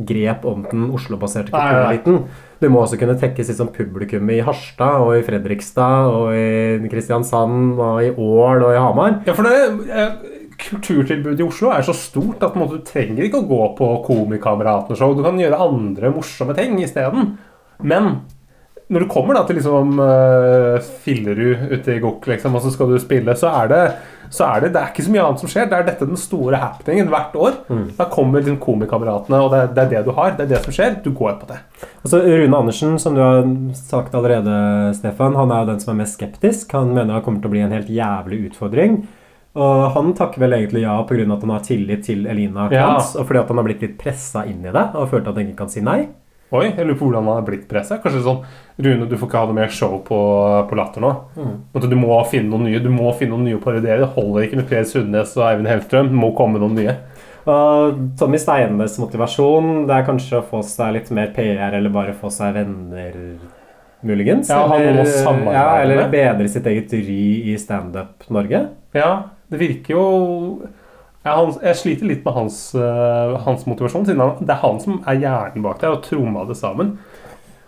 grep 0.00 0.46
om 0.48 0.64
den 0.64 0.88
Oslo-baserte 0.96 1.52
kultureliten. 1.52 2.22
Du 2.62 2.68
må 2.72 2.80
også 2.84 2.96
kunne 3.00 3.18
tekkes 3.20 3.50
litt 3.50 3.58
sånn 3.58 3.72
publikum 3.74 4.28
i 4.32 4.40
Harstad 4.46 5.02
og 5.04 5.16
i 5.18 5.24
Fredrikstad 5.26 6.08
og 6.14 6.32
i 6.32 6.90
Kristiansand 6.92 7.76
og 7.76 7.98
i 8.06 8.12
Ål 8.14 8.62
og 8.62 8.70
i 8.70 8.80
Hamar. 8.80 9.18
Ja, 9.26 9.34
for 9.36 9.48
det, 9.48 9.90
eh, 9.90 10.31
Kulturtilbudet 10.62 11.40
i 11.42 11.46
Oslo 11.46 11.72
er 11.74 11.82
så 11.86 11.94
stort 11.96 12.42
at 12.46 12.54
måte, 12.58 12.78
du 12.80 12.86
trenger 12.86 13.26
ikke 13.26 13.42
å 13.42 13.48
gå 13.50 13.62
på 13.78 13.88
Komikameratene-show. 14.06 15.16
Du 15.18 15.24
kan 15.26 15.40
gjøre 15.40 15.58
andre 15.64 16.12
morsomme 16.14 16.54
ting 16.58 16.78
isteden. 16.82 17.34
Men 17.82 18.14
når 18.92 19.06
du 19.06 19.08
kommer 19.08 19.38
da 19.38 19.42
til 19.48 19.56
liksom 19.56 19.94
uh, 19.96 20.76
Fillerud 21.04 21.70
ute 21.72 21.94
i 21.94 22.00
Gokk, 22.02 22.26
liksom, 22.28 22.54
og 22.58 22.64
så 22.64 22.72
skal 22.74 22.90
du 22.92 22.98
spille, 23.00 23.32
så 23.38 23.48
er, 23.62 23.70
det, 23.70 23.78
så 24.34 24.44
er 24.50 24.66
det 24.66 24.70
Det 24.74 24.80
er 24.82 24.90
ikke 24.92 25.04
så 25.06 25.12
mye 25.14 25.22
annet 25.24 25.40
som 25.40 25.48
skjer. 25.52 25.70
Det 25.70 25.78
er 25.78 25.86
dette 25.86 26.08
den 26.10 26.20
store 26.20 26.60
happeningen 26.60 27.08
hvert 27.12 27.38
år. 27.40 27.56
Da 27.96 28.08
kommer 28.12 28.42
liksom 28.42 28.58
Komikameratene, 28.60 29.40
og 29.40 29.54
det, 29.54 29.62
er- 29.62 29.72
det 29.78 29.84
er 29.86 29.90
det 29.94 30.04
du 30.10 30.12
har. 30.18 30.34
Det 30.36 30.44
er 30.44 30.52
det 30.52 30.60
som 30.66 30.76
skjer. 30.76 30.98
Du 31.06 31.08
går 31.16 31.38
på 31.40 31.48
det. 31.54 31.58
Altså, 32.02 32.20
Rune 32.26 32.58
Andersen, 32.60 32.98
som 33.00 33.16
du 33.16 33.22
har 33.24 33.40
sagt 33.80 34.14
allerede, 34.18 34.58
Stefan, 34.98 35.38
han 35.40 35.50
er 35.56 35.64
jo 35.64 35.72
den 35.72 35.80
som 35.86 35.94
er 35.94 36.00
mest 36.04 36.18
skeptisk. 36.20 36.76
Han 36.76 36.92
mener 36.92 37.16
det 37.16 37.24
kommer 37.24 37.40
til 37.40 37.48
å 37.50 37.56
bli 37.56 37.64
en 37.64 37.74
helt 37.78 37.90
jævlig 37.92 38.42
utfordring. 38.50 39.00
Og 39.52 39.82
han 39.92 40.14
takker 40.16 40.40
vel 40.40 40.56
egentlig 40.56 40.86
ja 40.86 40.94
pga. 41.04 41.26
at 41.34 41.44
han 41.44 41.50
har 41.50 41.64
tillit 41.66 42.04
til 42.06 42.26
Elina 42.26 42.68
Ja. 42.72 42.96
Og 42.96 43.26
fordi 43.26 43.38
at 43.42 43.48
han 43.48 43.58
har 43.60 43.64
blitt 43.64 43.82
litt 43.84 43.98
pressa 43.98 44.46
inn 44.46 44.64
i 44.64 44.72
det 44.72 44.86
og 44.94 45.10
følt 45.10 45.28
at 45.28 45.36
han 45.36 45.46
ikke 45.46 45.60
kan 45.64 45.68
si 45.68 45.80
nei. 45.80 46.08
Oi, 46.52 46.66
jeg 46.68 46.84
lurer 46.84 46.98
på 47.00 47.06
hvordan 47.08 47.28
han 47.30 47.38
er 47.40 47.46
blitt 47.46 47.68
pressa. 47.68 47.96
Kanskje 48.00 48.24
sånn 48.26 48.42
Rune, 48.84 49.06
du 49.08 49.16
får 49.16 49.28
ikke 49.28 49.40
ha 49.40 49.48
noe 49.48 49.56
mer 49.56 49.70
show 49.72 49.94
på, 50.04 50.18
på 50.68 50.76
Latter 50.76 51.00
nå. 51.00 51.12
Mm. 51.36 51.54
Du 51.88 51.96
må 51.96 52.18
finne 52.28 52.52
noen 52.52 52.66
nye 52.68 52.82
Du 52.84 52.90
må 52.92 53.08
finne 53.16 53.32
noen 53.32 53.46
nye 53.48 53.56
å 53.56 53.62
parodiere. 53.62 54.02
Det 54.04 54.12
holder 54.16 54.46
ikke 54.46 54.60
med 54.60 54.68
Per 54.68 54.84
Sundnes 54.88 55.32
og 55.38 55.46
Eivind 55.48 55.70
Hellstrøm. 55.70 56.12
Det 56.12 56.20
må 56.20 56.32
komme 56.36 56.60
noen 56.60 56.76
nye. 56.76 56.96
Og 57.48 58.02
Tommy 58.20 58.38
Steines 58.38 58.98
motivasjon 59.02 59.88
det 59.88 59.96
er 59.96 60.06
kanskje 60.06 60.38
å 60.38 60.46
få 60.46 60.60
seg 60.66 60.92
litt 60.98 61.08
mer 61.14 61.32
PR 61.34 61.74
eller 61.78 61.92
bare 61.92 62.14
få 62.14 62.30
seg 62.30 62.54
venner, 62.54 63.16
muligens. 64.06 64.52
Ja, 64.52 64.62
samarbeide 64.68 65.56
ja, 65.56 65.66
eller 65.80 66.12
bedre 66.12 66.52
sitt 66.52 66.68
eget 66.70 66.92
ry 66.94 67.24
i 67.50 67.56
standup-Norge. 67.58 68.66
Ja, 68.94 69.12
det 69.52 69.60
virker 69.60 69.94
jo 69.94 70.04
ja, 71.22 71.36
han, 71.36 71.52
Jeg 71.62 71.78
sliter 71.78 72.08
litt 72.08 72.24
med 72.26 72.34
hans, 72.34 72.60
uh, 72.74 73.36
hans 73.44 73.66
motivasjon, 73.68 74.06
siden 74.08 74.22
han, 74.24 74.38
det 74.42 74.54
er 74.54 74.62
han 74.64 74.80
som 74.82 75.02
er 75.06 75.20
hjernen 75.22 75.64
bak 75.64 75.82
der 75.82 75.94
og 75.94 76.02
tromma 76.06 76.46
det 76.48 76.56
sammen. 76.58 76.96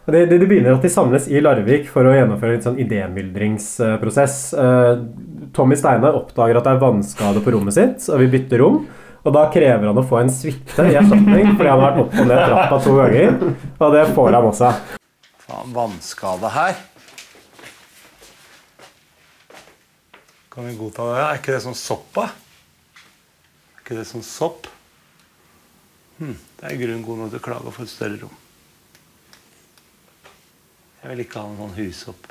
Det, 0.04 0.26
det, 0.28 0.40
det 0.42 0.48
begynner 0.50 0.74
at 0.74 0.84
de 0.84 0.90
samles 0.92 1.30
i 1.32 1.40
Larvik 1.40 1.86
for 1.88 2.04
å 2.04 2.12
gjennomføre 2.12 2.58
en 2.58 2.64
sånn 2.66 2.80
idémyldringsprosess. 2.82 4.36
Uh, 4.58 5.04
Tommy 5.56 5.78
Steine 5.80 6.10
oppdager 6.12 6.58
at 6.58 6.66
det 6.66 6.74
er 6.74 6.82
vannskade 6.82 7.44
på 7.44 7.54
rommet 7.54 7.76
sitt, 7.76 8.08
og 8.10 8.20
vil 8.24 8.32
bytte 8.34 8.60
rom. 8.60 8.82
Og 9.24 9.32
da 9.32 9.46
krever 9.52 9.88
han 9.88 9.96
å 9.96 10.04
få 10.04 10.18
en 10.20 10.32
suite 10.32 10.84
i 10.84 10.98
erstatning, 10.98 11.54
fordi 11.56 11.70
han 11.70 11.80
har 11.80 11.86
vært 11.86 12.02
opp 12.02 12.18
og 12.20 12.28
ned 12.28 12.42
trappa 12.42 12.80
to 12.84 12.98
ganger. 12.98 13.38
Og 13.78 13.94
det 13.94 14.02
får 14.18 14.36
han 14.36 14.50
også. 14.50 14.72
Faen, 15.46 15.72
vannskade 15.72 16.52
her. 16.52 16.76
Kan 20.54 20.68
vi 20.68 20.76
godta 20.78 21.02
det? 21.10 21.18
Er 21.18 21.40
ikke 21.40 21.54
det 21.56 21.64
sånn 21.64 21.74
sopp, 21.74 22.06
da? 22.14 22.28
Er 23.74 23.80
ikke 23.82 23.96
det 23.98 24.04
sånn 24.06 24.22
sopp? 24.22 24.68
Hm, 26.20 26.36
det 26.60 26.68
er 26.68 26.78
grunn 26.78 27.02
god 27.02 27.22
nok 27.24 27.32
til 27.32 27.40
å 27.40 27.44
klage 27.48 27.66
og 27.66 27.74
få 27.74 27.82
et 27.82 27.90
større 27.90 28.20
rom. 28.20 28.36
Jeg 31.00 31.10
vil 31.10 31.22
ikke 31.24 31.42
ha 31.42 31.50
noen 31.50 31.58
sånn 31.64 31.80
hussopp. 31.80 32.28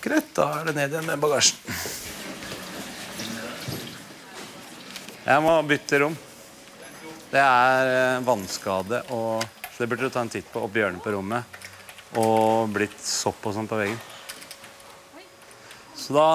Greit, 0.00 0.30
da 0.38 0.46
er 0.60 0.70
det 0.70 0.76
ned 0.78 0.94
igjen 0.94 1.10
med 1.10 1.20
bagasjen. 1.20 1.58
Jeg 5.26 5.42
må 5.44 5.56
bytte 5.66 6.00
rom. 6.04 6.14
Det 7.30 7.42
er 7.42 7.90
eh, 7.90 8.22
vannskade, 8.26 9.02
og 9.12 9.42
så 9.66 9.82
det 9.82 9.90
burde 9.90 10.06
du 10.06 10.14
ta 10.14 10.22
en 10.22 10.30
titt 10.30 10.46
på 10.50 10.62
oppi 10.62 10.80
hjørnet 10.80 11.02
på 11.02 11.12
rommet. 11.18 11.58
Og 12.22 12.70
blitt 12.70 13.02
sopp 13.02 13.50
og 13.50 13.58
sånn 13.58 13.68
på 13.70 13.82
veggen. 13.82 13.98
Så 15.98 16.14
da 16.14 16.30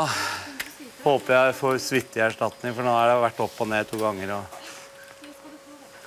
håper 1.06 1.36
jeg 1.36 1.58
får 1.60 1.78
suite 1.84 2.20
i 2.20 2.24
erstatning, 2.26 2.74
for 2.74 2.86
nå 2.86 2.94
har 2.96 3.12
jeg 3.12 3.22
vært 3.28 3.44
opp 3.46 3.62
og 3.62 3.70
ned 3.70 3.90
to 3.90 4.00
ganger. 4.02 4.34
Og... 4.40 4.44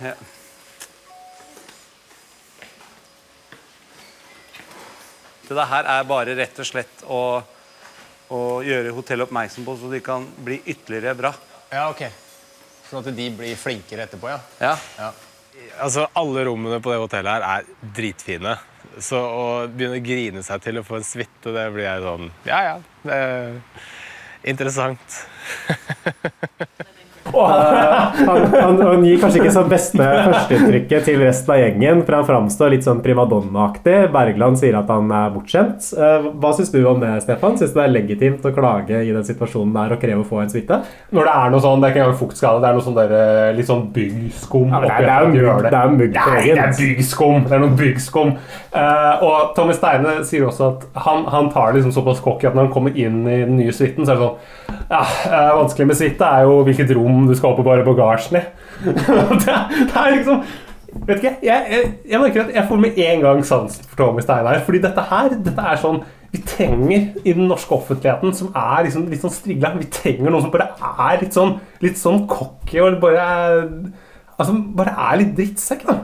Ja. 0.09 0.14
Det 5.49 5.67
her 5.71 5.87
er 5.95 6.09
bare 6.09 6.35
rett 6.37 6.59
og 6.61 6.67
slett 6.69 7.05
å, 7.09 7.21
å 8.35 8.40
gjøre 8.67 8.93
hotellet 8.97 9.28
oppmerksom 9.28 9.64
på, 9.64 9.76
så 9.81 9.93
de 9.93 10.02
kan 10.05 10.26
bli 10.45 10.59
ytterligere 10.67 11.14
bra. 11.17 11.33
Ja, 11.73 11.87
ok. 11.88 12.05
Sånn 12.88 13.00
at 13.00 13.09
de 13.17 13.28
blir 13.37 13.57
flinkere 13.61 14.05
etterpå, 14.05 14.28
ja. 14.33 14.40
Ja. 14.61 15.12
Altså, 15.78 16.09
Alle 16.19 16.45
rommene 16.49 16.81
på 16.83 16.93
det 16.93 17.00
hotellet 17.00 17.38
her 17.38 17.47
er 17.47 17.95
dritfine. 17.97 18.57
Så 19.05 19.19
å 19.21 19.47
begynne 19.71 20.00
å 20.00 20.05
grine 20.05 20.43
seg 20.45 20.62
til 20.64 20.81
å 20.81 20.85
få 20.87 20.99
en 20.99 21.07
suite, 21.07 21.52
det 21.55 21.64
blir 21.71 21.85
jeg 21.85 22.02
sånn 22.02 22.31
Ja, 22.49 22.59
ja. 22.64 22.76
Det 23.05 23.19
interessant. 24.49 24.99
Han, 28.28 28.45
han, 28.52 28.80
han, 28.83 29.04
gir 29.07 29.18
kanskje 29.23 29.40
ikke 29.42 29.52
så 29.54 29.62
beste 29.68 29.99
førsteinntrykket 30.02 31.04
til 31.07 31.21
resten 31.23 31.52
av 31.54 31.59
gjengen, 31.61 32.00
for 32.07 32.16
han 32.18 32.26
framstår 32.26 32.73
litt 32.75 32.87
sånn 32.87 33.00
primadonna-aktig. 33.04 33.97
Bergland 34.14 34.59
sier 34.61 34.76
at 34.78 34.90
han 34.90 35.11
er 35.14 35.30
bortskjemt. 35.35 35.87
Eh, 35.95 36.26
Hva 36.42 36.50
syns 36.57 36.73
du 36.75 36.80
om 36.88 37.00
det, 37.02 37.12
Stefan? 37.25 37.57
Syns 37.61 37.73
du 37.75 37.78
det 37.78 37.85
er 37.87 37.95
legitimt 37.95 38.45
å 38.49 38.52
klage 38.57 39.02
i 39.07 39.12
den 39.14 39.26
situasjonen 39.26 39.76
der 39.76 39.95
og 39.97 40.02
kreve 40.02 40.25
å 40.25 40.26
få 40.28 40.40
en 40.42 40.50
suite? 40.52 40.80
Når 41.14 41.28
det 41.30 41.35
er 41.42 41.54
noe 41.54 41.62
sånn, 41.64 41.80
det 41.83 41.88
er 41.88 41.95
ikke 41.95 42.02
engang 42.04 42.21
fuktskade, 42.23 42.62
det 42.64 42.71
er 42.71 42.78
noe 42.78 42.87
sånn 42.88 42.99
der, 42.99 43.14
eh, 43.21 43.52
litt 43.59 43.71
sånn 43.71 43.85
byggskum. 43.95 44.68
Ja, 44.75 44.80
det 44.83 44.90
er- 44.90 45.07
det 45.07 45.14
er 45.78 45.88
mugg- 45.95 46.16
er 46.18 46.26
på 46.26 46.35
veggen. 46.35 46.57
det 46.59 46.66
er 46.66 46.76
byggskum. 46.83 47.45
Det 47.49 47.52
er 47.52 47.64
noe 47.64 47.76
byggskum. 47.78 48.35
Uh, 48.75 49.23
og 49.25 49.54
Tommy 49.57 49.73
Steine 49.73 50.18
sier 50.25 50.47
også 50.47 50.73
at 50.75 50.85
han, 51.07 51.25
han 51.25 51.49
tar 51.50 51.73
liksom 51.75 51.92
såpass 51.95 52.21
cocky 52.21 52.47
at 52.47 52.54
når 52.54 52.66
han 52.66 52.73
kommer 52.73 52.97
inn 52.97 53.23
i 53.26 53.38
den 53.45 53.57
nye 53.57 53.73
suiten, 53.73 54.04
så 54.04 54.12
er 54.12 54.18
det 54.18 54.26
sånn 54.26 54.77
ja, 54.88 55.02
eh, 55.28 55.50
Vanskelig 55.59 55.90
med 55.90 55.99
suite 55.99 56.30
er 56.30 56.47
jo 56.49 56.62
hvilket 56.66 56.95
rom 56.97 57.26
du 57.28 57.35
skal 57.37 57.52
oppbevare 57.52 57.85
bagasjen 57.87 58.40
i. 58.40 58.45
det, 59.45 59.59
det 59.90 59.95
er 59.95 60.16
liksom 60.16 60.42
Vet 60.88 61.18
ikke, 61.21 61.35
jeg, 61.45 61.64
jeg, 61.68 61.88
jeg 62.09 62.21
merker 62.21 62.47
at 62.47 62.54
jeg 62.57 62.64
får 62.68 62.78
med 62.80 62.97
en 63.04 63.21
gang 63.21 63.42
sansen 63.45 63.85
for 63.85 63.99
Tommy 64.00 64.23
Steinar. 64.25 64.57
Fordi 64.64 64.78
dette 64.80 65.02
her 65.11 65.35
dette 65.35 65.64
er 65.71 65.80
sånn 65.83 65.99
vi 66.33 66.40
trenger 66.45 67.14
i 67.25 67.33
den 67.33 67.47
norske 67.49 67.73
offentligheten, 67.73 68.35
som 68.37 68.50
er 68.57 68.85
liksom 68.85 69.07
litt 69.09 69.23
sånn 69.23 69.33
strigla 69.33 69.71
Vi 69.78 69.87
trenger 69.92 70.28
noen 70.28 70.45
som 70.45 70.52
bare 70.52 70.66
er 71.09 71.23
litt 71.23 71.37
sånn 71.37 71.54
Litt 71.80 71.97
sånn 72.00 72.26
cocky 72.28 72.83
og 72.85 72.99
bare 73.00 73.25
Altså 74.37 74.57
bare 74.76 74.92
er 74.92 75.21
litt 75.23 75.33
drittsekk, 75.38 75.87
da. 75.88 75.97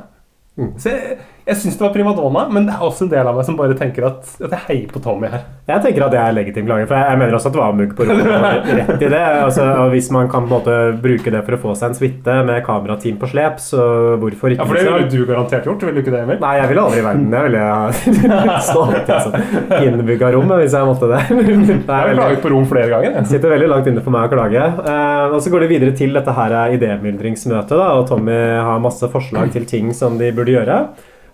Så 0.81 0.91
jeg, 0.91 1.19
jeg 1.45 1.59
syns 1.61 1.75
det 1.77 1.85
var 1.85 1.93
primadonna, 1.93 2.47
men 2.49 2.65
det 2.65 2.73
er 2.73 2.85
også 2.87 3.05
en 3.05 3.11
del 3.13 3.29
av 3.29 3.37
meg 3.37 3.45
som 3.45 3.57
bare 3.59 3.75
tenker 3.77 4.07
at, 4.09 4.29
at 4.41 4.53
jeg 4.55 4.63
heier 4.69 4.93
på 4.95 5.01
Tommy 5.05 5.29
her. 5.29 5.43
Jeg 5.69 5.83
tenker 5.85 6.07
at 6.07 6.13
det 6.15 6.21
er 6.21 6.33
legitim 6.37 6.65
klage, 6.69 6.87
for 6.89 6.97
jeg 6.97 7.05
jeg 7.15 7.21
mener 7.21 7.37
også 7.37 7.51
at 7.51 7.57
det 7.57 7.61
var 7.61 7.75
mugg 7.77 7.93
på. 7.99 8.07
Rett 8.79 9.03
i 9.05 9.11
det. 9.13 9.21
Altså, 9.45 9.67
og 9.83 9.93
hvis 9.93 10.09
man 10.15 10.31
kan 10.33 10.47
på 10.47 10.49
en 10.49 10.55
måte 10.55 10.77
bruke 11.05 11.33
det 11.35 11.43
for 11.45 11.57
å 11.57 11.61
få 11.67 11.75
seg 11.79 11.93
en 11.93 11.99
suite 11.99 12.37
med 12.49 12.65
kamerateam 12.67 13.21
på 13.21 13.31
slep, 13.31 13.61
så 13.63 13.85
hvorfor 14.23 14.55
ikke? 14.55 14.65
Ja, 14.65 14.69
For 14.71 14.81
det 14.81 14.87
ville 14.89 15.11
du 15.13 15.29
garantert 15.29 15.69
gjort. 15.69 15.85
Ville 15.85 16.01
du 16.01 16.03
ikke 16.05 16.17
det, 16.17 16.25
Emil? 16.25 16.41
Nei, 16.43 16.55
jeg 16.63 16.73
ville 16.73 16.87
aldri 16.89 17.03
i 17.03 17.07
verden 17.11 17.31
det. 17.35 17.45
ville 17.47 17.63
jeg 17.63 18.59
stått 18.71 19.15
sånn 19.29 19.81
innbygga 19.85 20.33
rom 20.35 20.53
hvis 20.57 20.77
jeg 20.79 20.91
måtte 20.91 21.13
det. 21.13 21.23
det 21.31 21.79
Jeg 21.79 21.89
har 21.93 22.13
klaget 22.17 22.45
på 22.45 22.53
rom 22.57 22.69
flere 22.73 22.91
ganger. 22.95 23.11
jeg. 23.21 23.31
sitter 23.35 23.55
veldig 23.59 23.73
langt 23.77 23.91
inne 23.93 24.05
for 24.05 24.17
meg 24.17 24.29
å 24.29 24.35
klage. 24.35 24.69
Eh, 24.95 25.25
og 25.29 25.41
så 25.45 25.53
går 25.53 25.67
det 25.67 25.73
videre 25.77 25.97
til 25.97 26.17
dette 26.17 26.35
her 26.41 26.57
idémyldringsmøtet, 26.79 27.77
da, 27.77 27.91
og 27.99 28.09
Tommy 28.09 28.37
har 28.65 28.81
masse 28.83 29.13
forslag 29.13 29.53
til 29.55 29.69
ting 29.69 29.93
som 29.97 30.17
de 30.21 30.33
burde 30.35 30.57
gjøre. 30.57 30.79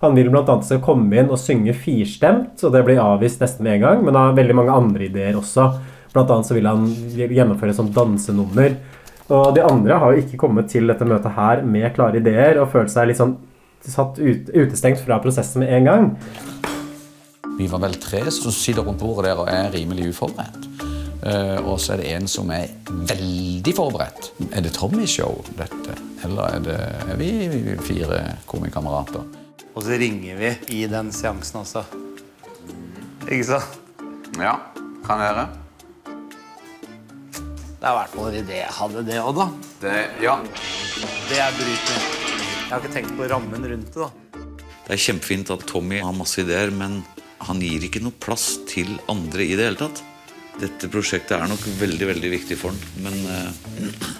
Han 0.00 0.16
vil 0.16 0.30
bl.a. 0.32 0.56
skal 0.64 0.80
komme 0.84 1.18
inn 1.20 1.28
og 1.28 1.40
synge 1.40 1.74
firstemt, 1.76 2.62
og 2.64 2.72
det 2.72 2.80
blir 2.86 3.02
avvist 3.02 3.42
nesten 3.42 3.66
med 3.66 3.76
en 3.76 3.84
gang. 3.84 4.04
Men 4.06 4.16
har 4.16 4.38
veldig 4.38 4.56
mange 4.56 4.76
andre 4.76 5.08
ideer 5.10 5.36
også. 5.36 5.66
Blant 6.14 6.32
annet 6.32 6.48
så 6.48 6.56
vil 6.56 6.68
han 6.70 6.86
gjennomføre 7.20 7.74
et 7.74 7.78
sånt 7.78 7.92
dansenummer. 7.94 8.78
Og 9.30 9.52
de 9.54 9.62
andre 9.62 9.98
har 10.00 10.14
jo 10.14 10.24
ikke 10.24 10.40
kommet 10.40 10.70
til 10.72 10.90
dette 10.90 11.06
møtet 11.06 11.36
her 11.36 11.62
med 11.62 11.92
klare 11.94 12.18
ideer 12.18 12.58
og 12.58 12.72
følt 12.72 12.90
seg 12.90 13.10
litt 13.10 13.20
sånn 13.20 13.36
satt 13.86 14.18
ut, 14.18 14.50
utestengt 14.52 15.00
fra 15.04 15.20
prosessen 15.22 15.62
med 15.62 15.72
en 15.72 15.86
gang. 15.88 16.08
Vi 17.56 17.68
var 17.70 17.82
vel 17.84 17.96
tre 18.00 18.24
som 18.32 18.52
sitter 18.52 18.84
rundt 18.84 19.00
bordet 19.00 19.30
der 19.30 19.40
og 19.40 19.48
er 19.52 19.70
rimelig 19.72 20.10
uforberedt. 20.14 20.68
Uh, 21.20 21.60
og 21.68 21.76
så 21.80 21.94
er 21.94 22.00
det 22.00 22.12
en 22.14 22.28
som 22.32 22.48
er 22.52 22.72
veldig 22.88 23.74
forberedt. 23.76 24.30
Er 24.56 24.64
det 24.64 24.72
Tommy-show, 24.76 25.42
dette? 25.58 25.96
Eller 26.24 26.56
er, 26.56 26.64
det, 26.64 26.78
er 27.12 27.20
vi 27.20 27.76
fire 27.84 28.22
komikamerater? 28.48 29.39
Og 29.80 29.86
så 29.86 29.96
ringer 29.96 30.36
vi 30.36 30.48
i 30.76 30.78
den 30.92 31.06
seansen 31.08 31.62
også. 31.62 31.80
Ikke 33.24 33.46
sant? 33.48 33.78
Ja, 34.36 34.58
kan 35.06 35.22
være. 35.22 35.46
Det 37.32 37.88
er 37.88 37.94
i 37.94 37.96
hvert 37.96 38.12
fall 38.12 38.28
en 38.28 38.36
idé 38.42 38.58
jeg 38.58 38.74
hadde, 38.76 39.04
det 39.08 39.16
òg, 39.22 39.38
da. 39.38 39.46
Det, 39.80 39.94
ja. 40.20 40.34
Det 41.30 41.38
er 41.40 41.56
bryter. 41.56 42.04
Jeg 42.42 42.66
har 42.74 42.84
ikke 42.84 42.92
tenkt 42.98 43.16
på 43.16 43.30
rammen 43.32 43.64
rundt 43.72 43.88
det, 43.96 44.04
da. 44.04 44.42
Det 44.84 44.98
er 44.98 45.02
kjempefint 45.06 45.54
at 45.56 45.64
Tommy 45.72 46.02
har 46.04 46.12
masse 46.12 46.44
ideer, 46.44 46.74
men 46.76 47.00
han 47.48 47.64
gir 47.64 47.88
ikke 47.88 48.04
noe 48.04 48.20
plass 48.20 48.50
til 48.68 48.92
andre 49.08 49.48
i 49.48 49.56
det 49.56 49.70
hele 49.70 49.80
tatt. 49.80 50.04
Dette 50.60 50.92
prosjektet 50.92 51.38
er 51.38 51.48
nok 51.48 51.64
veldig, 51.80 52.10
veldig 52.12 52.34
viktig 52.36 52.60
for 52.60 52.76
han, 52.76 52.84
men 53.06 53.16
eh, 53.32 54.16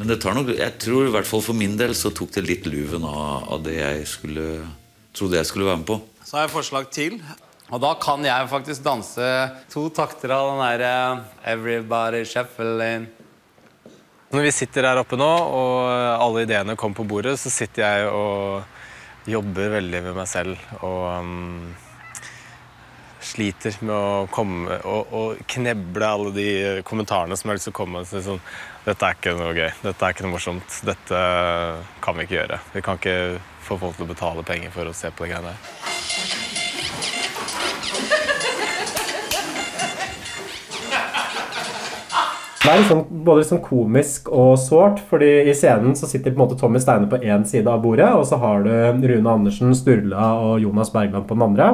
Men 0.00 0.08
det 0.08 0.22
tar 0.24 0.32
nok 0.32 0.48
Jeg 0.56 0.78
tror 0.80 1.06
i 1.06 1.10
hvert 1.12 1.28
fall 1.28 1.42
for 1.44 1.52
min 1.52 1.74
del 1.76 1.92
så 1.94 2.08
tok 2.10 2.32
det 2.32 2.46
litt 2.48 2.66
luven 2.66 3.04
av, 3.04 3.44
av 3.52 3.62
det 3.62 3.76
jeg 3.76 4.06
skulle 4.08 4.46
trodde 5.16 5.38
jeg 5.40 5.48
skulle 5.48 5.68
være 5.70 5.82
med 5.82 5.88
på. 5.90 6.00
Så 6.24 6.36
har 6.38 6.46
jeg 6.46 6.54
forslag 6.54 6.90
til. 6.94 7.20
Og 7.70 7.78
da 7.82 7.92
kan 8.02 8.24
jeg 8.26 8.50
faktisk 8.50 8.82
danse 8.82 9.26
to 9.70 9.86
takter 9.94 10.32
av 10.34 10.48
den 10.50 10.62
derre 10.64 10.94
Everybody 11.52 12.24
shuffling. 12.26 13.06
Når 14.30 14.46
vi 14.46 14.50
sitter 14.54 14.86
her 14.86 14.98
oppe 15.02 15.18
nå, 15.18 15.26
og 15.26 15.86
alle 15.90 16.44
ideene 16.46 16.76
kommer 16.78 17.00
på 17.00 17.06
bordet, 17.12 17.36
så 17.38 17.50
sitter 17.50 17.82
jeg 17.82 18.10
og 18.14 19.30
jobber 19.30 19.76
veldig 19.76 20.02
med 20.06 20.16
meg 20.16 20.28
selv 20.30 20.58
og 20.80 21.02
um, 21.20 21.72
sliter 23.20 23.74
med 23.84 23.94
å 23.94 24.26
komme 24.32 24.78
og, 24.88 25.10
og 25.14 25.42
kneble 25.50 26.06
alle 26.06 26.32
de 26.34 26.48
kommentarene 26.86 27.36
som 27.36 27.48
jeg 27.48 27.52
har 27.52 27.58
lyst 27.60 27.68
til 27.68 27.74
å 27.74 27.78
komme 27.82 28.00
med. 28.00 28.10
Så 28.10 28.22
sånn, 28.24 28.42
Dette 28.86 29.06
er 29.06 29.18
ikke 29.18 29.36
noe 29.36 29.54
gøy. 29.54 29.68
Dette 29.82 30.06
er 30.06 30.14
ikke 30.14 30.26
noe 30.26 30.34
morsomt. 30.34 30.78
Dette 30.88 31.22
kan 32.02 32.16
vi 32.16 32.26
ikke 32.26 32.38
gjøre. 32.38 32.60
Vi 32.74 32.84
kan 32.86 33.02
ikke 33.02 33.18
få 33.70 33.78
folk 33.78 33.96
til 33.98 34.08
å 34.08 34.10
betale 34.10 34.46
penger 34.46 34.74
for 34.74 34.90
å 34.90 34.96
se 34.96 35.12
på 35.14 35.26
de 35.26 35.32
greiene 35.32 35.52
der. 35.52 36.40
Det 42.60 42.68
er 42.68 42.82
liksom, 42.82 42.98
både 43.24 43.40
liksom 43.40 43.62
komisk 43.64 44.28
og 44.30 44.52
sårt, 44.60 45.00
fordi 45.10 45.30
i 45.48 45.54
scenen 45.56 45.94
så 45.96 46.06
sitter 46.06 46.34
på 46.34 46.36
en 46.36 46.42
måte 46.42 46.58
Tommy 46.60 46.78
Steine 46.82 47.08
på 47.10 47.18
én 47.18 47.46
side 47.48 47.70
av 47.72 47.80
bordet, 47.82 48.10
og 48.12 48.26
så 48.28 48.36
har 48.38 48.66
du 48.66 49.06
Rune 49.08 49.32
Andersen, 49.32 49.72
Sturla 49.74 50.26
og 50.44 50.60
Jonas 50.62 50.92
Bergland 50.92 51.26
på 51.26 51.38
den 51.38 51.46
andre. 51.48 51.70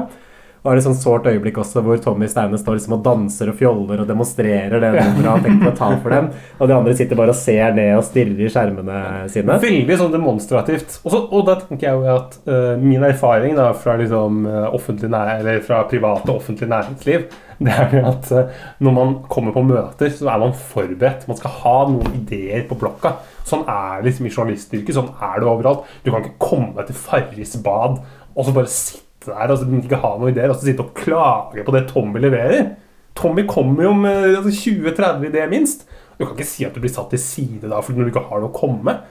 Og 0.67 0.73
er 0.73 0.81
det 0.81 0.83
sånn 0.83 0.99
sårt 0.99 1.29
øyeblikk 1.31 1.61
også 1.63 1.79
hvor 1.87 2.01
Tommy 2.03 2.27
Steine 2.27 2.59
står 2.59 2.81
liksom 2.81 2.97
og 2.97 3.05
danser 3.07 3.53
og 3.53 3.59
fjoller 3.61 4.01
og 4.03 4.09
demonstrerer 4.09 4.81
det 4.83 4.89
nummeret 4.91 5.21
han 5.21 5.29
har 5.31 5.45
tenkt 5.45 5.69
å 5.71 5.75
ta 5.79 5.93
for 6.03 6.11
dem, 6.11 6.33
og 6.59 6.67
de 6.67 6.75
andre 6.75 6.95
sitter 6.99 7.19
bare 7.21 7.31
og 7.31 7.39
ser 7.39 7.77
ned 7.77 7.93
og 7.95 8.03
stirrer 8.09 8.43
i 8.43 8.51
skjermene 8.51 8.99
sine. 9.31 9.61
Veldig 9.63 9.99
sånn 10.01 10.17
demonstrativt. 10.17 10.99
Også, 11.07 11.21
og 11.31 11.47
da 11.47 11.55
tenker 11.61 11.87
jeg 11.87 12.01
jo 12.01 12.17
at 12.17 12.35
uh, 12.51 12.75
min 12.83 13.07
erfaring 13.07 13.55
da, 13.55 13.69
fra, 13.79 13.95
liksom, 14.01 14.43
eh, 14.51 15.53
fra 15.69 15.85
privat 15.87 16.27
og 16.27 16.41
offentlig 16.41 16.71
næringsliv, 16.75 17.31
det 17.63 17.73
er 17.73 18.03
at 18.05 18.29
eh, 18.37 18.51
når 18.85 18.99
man 18.99 19.15
kommer 19.33 19.55
på 19.55 19.63
møter, 19.65 20.11
så 20.13 20.29
er 20.29 20.43
man 20.43 20.53
forberedt. 20.75 21.25
Man 21.31 21.39
skal 21.39 21.55
ha 21.63 21.79
noen 21.89 22.19
ideer 22.19 22.67
på 22.69 22.77
blokka. 22.83 23.15
Sånn 23.49 23.65
er 23.65 24.03
det 24.03 24.11
liksom 24.11 24.29
i 24.29 24.35
journalistyrket. 24.35 24.93
Sånn 24.99 25.15
er 25.15 25.41
det 25.41 25.49
overalt. 25.49 25.89
Du 26.05 26.11
kan 26.11 26.21
ikke 26.21 26.51
komme 26.51 26.85
til 26.85 26.99
Farris 27.07 27.57
bad 27.65 28.03
og 28.37 28.45
så 28.45 28.53
bare 28.53 28.69
sitte 28.69 29.06
der 29.33 29.53
og 29.53 29.61
så 29.61 29.69
ikke 29.81 30.01
ha 30.03 30.13
noen 30.17 30.33
ideer, 30.35 30.53
og 30.53 30.59
så 30.59 30.69
sitte 30.69 30.85
og 30.87 30.95
klage 30.97 31.65
på 31.67 31.75
det 31.75 31.87
Tommy 31.91 32.23
leverer. 32.23 32.73
Tommy 33.17 33.47
kommer 33.49 33.89
jo 33.89 33.93
med 33.97 34.37
altså, 34.37 34.53
20-30 34.53 35.29
ideer 35.31 35.51
minst. 35.51 35.87
Du 36.17 36.25
kan 36.25 36.35
ikke 36.37 36.49
si 36.49 36.65
at 36.67 36.77
du 36.77 36.81
blir 36.81 36.93
satt 36.93 37.11
til 37.13 37.21
side 37.21 37.69
da 37.69 37.83
fordi 37.85 38.05
du 38.05 38.11
ikke 38.13 38.25
har 38.29 38.41
noe 38.43 38.53
å 38.53 38.57
komme 38.57 38.85
med. 38.87 39.05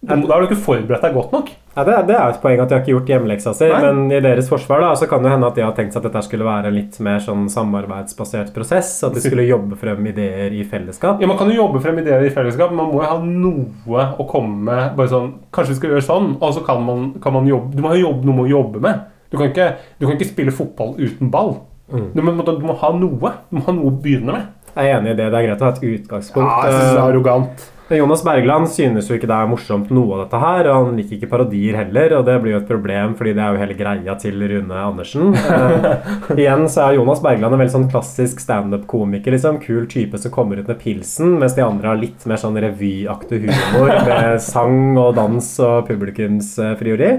Da 0.00 0.16
har 0.16 0.40
du 0.40 0.46
ikke 0.46 0.62
forberedt 0.64 1.02
deg 1.04 1.12
godt 1.12 1.32
nok. 1.34 1.50
Ja, 1.74 1.82
det, 1.84 1.96
det 2.08 2.14
er 2.16 2.30
et 2.32 2.38
poeng 2.40 2.60
at 2.62 2.70
de 2.70 2.74
har 2.74 2.80
ikke 2.80 2.94
gjort 2.94 3.10
hjemmeleksa 3.12 3.52
si, 3.54 3.66
men 3.68 4.06
i 4.08 4.20
deres 4.24 4.48
forsvar 4.48 4.80
da, 4.80 4.94
så 4.96 5.04
kan 5.10 5.20
det 5.22 5.32
hende 5.34 5.50
at 5.50 5.58
de 5.58 5.64
har 5.66 5.74
tenkt 5.76 5.92
seg 5.92 6.00
at 6.00 6.06
dette 6.08 6.22
skulle 6.24 6.46
være 6.46 6.70
en 6.70 6.78
litt 6.78 6.96
mer 7.04 7.20
sånn 7.20 7.44
samarbeidsbasert 7.52 8.48
prosess, 8.54 8.94
at 9.04 9.12
de 9.14 9.20
skulle 9.20 9.44
jobbe 9.44 9.76
frem 9.78 10.08
ideer 10.08 10.56
i 10.56 10.64
fellesskap. 10.64 11.20
Ja, 11.20 11.28
Man 11.28 11.36
kan 11.38 11.52
jo 11.52 11.58
jobbe 11.60 11.82
frem 11.84 12.00
ideer 12.00 12.24
i 12.24 12.32
fellesskap, 12.32 12.72
men 12.72 12.80
man 12.80 12.94
må 12.94 13.04
jo 13.04 13.10
ha 13.12 13.18
noe 13.20 14.08
å 14.16 14.26
komme 14.30 14.64
med. 14.70 14.96
bare 14.96 15.12
sånn, 15.12 15.34
Kanskje 15.52 15.76
vi 15.76 15.80
skal 15.82 15.94
gjøre 15.94 16.08
sånn, 16.08 16.32
og 16.40 16.56
så 16.56 16.64
kan 16.64 16.80
man, 16.86 17.06
kan 17.20 17.36
man 17.36 17.52
jobbe 17.52 17.76
Du 17.76 17.84
må 17.84 17.92
ha 17.92 18.00
noe 18.00 18.46
å 18.46 18.50
jobbe 18.50 18.80
med. 18.88 19.04
Du 19.30 19.38
kan 19.38 19.50
ikke, 19.50 19.72
du 19.98 20.06
kan 20.06 20.16
ikke 20.16 20.30
spille 20.32 20.54
fotball 20.54 20.96
uten 20.98 21.30
ball. 21.32 21.56
Du, 21.90 22.22
må, 22.22 22.34
du 22.46 22.62
må 22.62 22.76
ha 22.78 22.92
noe. 22.94 23.34
Du 23.50 23.58
må 23.58 23.66
ha 23.66 23.74
noe 23.74 23.90
å 23.90 23.98
begynne 24.02 24.34
med. 24.34 24.48
Jeg 24.76 24.86
er 24.86 25.00
enig 25.00 25.14
i 25.14 25.18
det. 25.18 25.28
Det 25.32 25.38
er 25.38 25.46
greit 25.48 25.62
å 25.62 25.66
ha 25.66 25.74
et 25.74 25.84
utgangspunkt. 25.90 26.46
Ja, 26.46 26.64
jeg 26.66 26.74
synes 26.78 26.90
det 26.90 26.98
er 26.98 27.06
arrogant. 27.08 27.70
Eh, 27.90 27.98
Jonas 27.98 28.22
Bergland 28.22 28.68
synes 28.70 29.08
jo 29.10 29.16
ikke 29.18 29.26
det 29.26 29.34
er 29.34 29.48
morsomt 29.50 29.90
noe 29.94 30.14
av 30.14 30.20
dette 30.22 30.40
her, 30.40 30.68
og 30.70 30.76
han 30.86 31.00
liker 31.00 31.16
ikke 31.16 31.30
parodier 31.32 31.78
heller, 31.80 32.14
og 32.20 32.28
det 32.28 32.36
blir 32.42 32.54
jo 32.54 32.60
et 32.60 32.68
problem, 32.68 33.16
fordi 33.18 33.34
det 33.34 33.42
er 33.42 33.50
jo 33.50 33.62
hele 33.64 33.76
greia 33.80 34.14
til 34.22 34.46
Rune 34.52 34.78
Andersen. 34.84 35.34
Eh, 35.34 36.14
igjen 36.44 36.68
så 36.70 36.86
er 36.86 37.00
Jonas 37.00 37.22
Bergland 37.24 37.56
en 37.56 37.62
veldig 37.64 37.74
sånn 37.74 37.90
klassisk 37.90 38.42
standup-komiker, 38.44 39.34
liksom. 39.34 39.58
Kul 39.64 39.90
type 39.90 40.22
som 40.22 40.34
kommer 40.34 40.62
ut 40.62 40.70
med 40.70 40.78
pilsen, 40.82 41.34
mens 41.42 41.58
de 41.58 41.66
andre 41.66 41.90
har 41.90 41.98
litt 41.98 42.26
mer 42.30 42.38
sånn 42.40 42.58
revyaktig 42.62 43.42
humor 43.48 43.90
med 44.08 44.38
sang 44.46 44.94
og 44.94 45.16
dans 45.18 45.52
og 45.66 45.90
publikumsfrieri. 45.90 47.14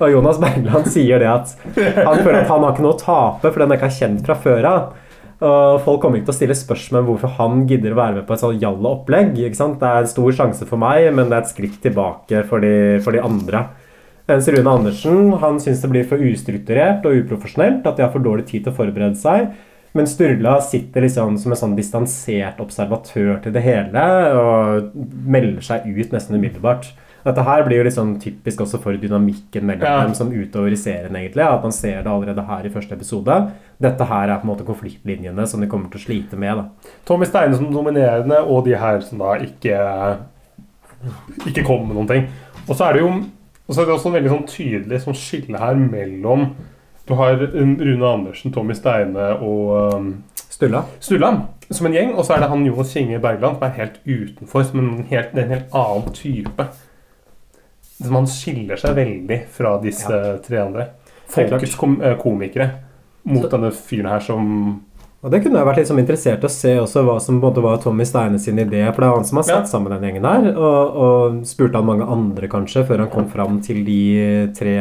Og 0.00 0.14
Jonas 0.14 0.40
Bergland 0.40 0.88
sier 0.88 1.20
det 1.20 1.28
at 1.28 1.54
han 1.76 2.22
føler 2.24 2.42
at 2.42 2.50
han 2.50 2.64
har 2.64 2.74
ikke 2.74 2.84
noe 2.86 2.96
å 2.96 3.00
tape, 3.00 3.50
for 3.50 3.60
den 3.60 3.74
er 3.74 3.80
ikke 3.80 3.92
kjent 3.98 4.24
fra 4.26 4.36
før 4.40 4.68
av. 4.70 4.98
Og 5.40 5.78
folk 5.86 6.02
kommer 6.02 6.20
ikke 6.20 6.28
til 6.28 6.34
å 6.34 6.38
stille 6.38 6.56
spørsmål 6.56 7.00
om 7.00 7.06
hvorfor 7.14 7.36
han 7.38 7.62
gidder 7.68 7.94
å 7.94 8.00
være 8.00 8.18
med 8.18 8.26
på 8.28 8.34
et 8.36 8.42
sånt 8.42 8.60
jalla 8.60 8.90
opplegg. 8.92 9.32
Det 9.36 9.46
er 9.48 10.02
en 10.02 10.10
stor 10.10 10.34
sjanse 10.36 10.68
for 10.68 10.80
meg, 10.80 11.06
men 11.16 11.30
det 11.30 11.38
er 11.38 11.46
et 11.46 11.52
skritt 11.52 11.78
tilbake 11.84 12.42
for 12.48 12.64
de, 12.64 12.74
for 13.04 13.16
de 13.16 13.22
andre. 13.24 13.64
Mens 14.28 14.46
Rune 14.52 14.70
Andersen 14.70 15.32
han 15.40 15.56
syns 15.62 15.80
det 15.82 15.90
blir 15.90 16.06
for 16.06 16.22
ustrukturert 16.22 17.06
og 17.08 17.24
uprofesjonelt, 17.24 17.88
at 17.88 17.96
de 17.96 18.04
har 18.04 18.12
for 18.12 18.22
dårlig 18.22 18.46
tid 18.50 18.66
til 18.66 18.74
å 18.74 18.76
forberede 18.76 19.18
seg. 19.18 19.48
Men 19.96 20.06
Sturla 20.06 20.60
sitter 20.62 21.02
liksom 21.02 21.34
som 21.40 21.54
en 21.54 21.58
sånn 21.58 21.74
distansert 21.74 22.60
observatør 22.62 23.40
til 23.42 23.56
det 23.56 23.64
hele 23.64 24.04
og 24.38 24.92
melder 25.26 25.64
seg 25.66 25.88
ut 25.88 26.12
nesten 26.14 26.36
umiddelbart. 26.38 26.92
Dette 27.24 27.42
her 27.44 27.62
blir 27.66 27.76
jo 27.78 27.84
litt 27.84 27.94
sånn 27.96 28.14
typisk 28.22 28.60
også 28.64 28.80
for 28.80 28.96
dynamikken 28.96 29.66
mellom 29.68 29.82
Ja. 29.84 30.04
dem 30.04 30.14
som 30.14 30.30
utover 30.32 30.72
i 30.72 30.76
serien, 30.80 31.14
egentlig. 31.16 31.44
At 31.44 31.62
man 31.62 31.72
ser 31.72 32.02
det 32.02 32.06
allerede 32.12 32.46
her 32.46 32.64
i 32.66 32.70
første 32.72 32.92
episode. 32.96 33.50
Dette 33.80 34.04
her 34.08 34.28
er 34.30 34.38
på 34.40 34.48
en 34.48 34.52
måte 34.56 34.64
konfliktlinjene 34.66 35.46
som 35.46 35.60
de 35.60 35.66
kommer 35.66 35.90
til 35.90 36.00
å 36.00 36.04
slite 36.06 36.36
med. 36.38 36.56
da. 36.56 36.64
Tommy 37.06 37.24
Steine 37.26 37.54
som 37.56 37.70
dominerende, 37.72 38.40
og 38.46 38.64
de 38.64 38.74
her 38.76 39.00
som 39.00 39.18
da 39.18 39.34
ikke 39.36 40.18
ikke 41.46 41.64
kommer 41.64 41.86
med 41.86 41.96
noen 41.96 42.08
ting. 42.08 42.26
Og 42.68 42.76
så 42.76 42.88
er 42.88 42.92
det 42.98 43.02
jo 43.02 43.12
og 43.70 43.76
så 43.76 43.82
er 43.82 43.86
det 43.86 43.94
også 43.94 44.08
en 44.10 44.14
veldig 44.18 44.30
sånn 44.32 44.48
tydelig 44.50 44.98
sånn 45.04 45.14
skille 45.14 45.58
her 45.62 45.74
mellom 45.78 46.48
Du 47.06 47.14
har 47.14 47.36
Rune 47.38 48.06
Andersen, 48.06 48.50
Tommy 48.52 48.74
Steine 48.74 49.28
og 49.40 49.94
um, 49.94 50.08
Stulla? 50.34 50.84
Stulla 51.00 51.30
som 51.70 51.86
en 51.86 51.92
gjeng, 51.94 52.12
og 52.18 52.24
så 52.26 52.34
er 52.34 52.40
det 52.42 52.48
han 52.50 52.64
Jonas 52.66 52.90
Kinge 52.92 53.20
Bergland 53.22 53.56
som 53.60 53.62
er 53.68 53.76
helt 53.78 53.98
utenfor, 54.04 54.64
som 54.66 54.78
en 54.82 55.04
helt, 55.06 55.36
en 55.38 55.52
helt 55.54 55.74
annen 55.78 56.08
type. 56.12 56.66
Så 58.00 58.10
Man 58.10 58.26
skiller 58.26 58.76
seg 58.80 58.94
veldig 58.96 59.42
fra 59.52 59.74
disse 59.82 60.20
tre 60.46 60.58
andre. 60.62 60.86
Folkets 61.30 61.76
kom, 61.76 62.00
eh, 62.02 62.16
komikere. 62.16 62.70
mot 63.24 63.50
denne 63.50 63.68
fyren 63.70 64.08
her 64.08 64.20
som 64.20 64.80
Og 65.22 65.30
det 65.30 65.42
kunne 65.44 65.58
jeg 65.60 65.66
vært 65.68 65.86
sånn 65.86 65.98
interessert 66.00 66.40
i 66.40 66.46
å 66.46 66.50
se 66.50 66.70
også 66.80 67.02
hva 67.04 67.20
som 67.20 67.38
både 67.42 67.60
var 67.60 67.76
Tommy 67.76 68.04
Steine 68.08 68.38
sin 68.40 68.56
idé. 68.56 68.80
For 68.94 69.02
det 69.02 69.08
er 69.10 69.14
han 69.18 69.24
som 69.24 69.36
har 69.36 69.44
satt 69.44 69.66
Ja. 69.66 69.78
sammen 69.78 69.90
den 69.92 70.00
gjengen 70.14 70.22
der. 70.22 70.56
Og, 70.56 70.96
og 70.96 71.42
spurte 71.44 71.74
han 71.76 71.84
mange 71.84 72.08
andre, 72.08 72.48
kanskje, 72.48 72.86
før 72.88 73.00
han 73.04 73.10
kom 73.10 73.26
fram 73.28 73.60
til 73.60 73.84
de 73.84 74.48
tre 74.56 74.78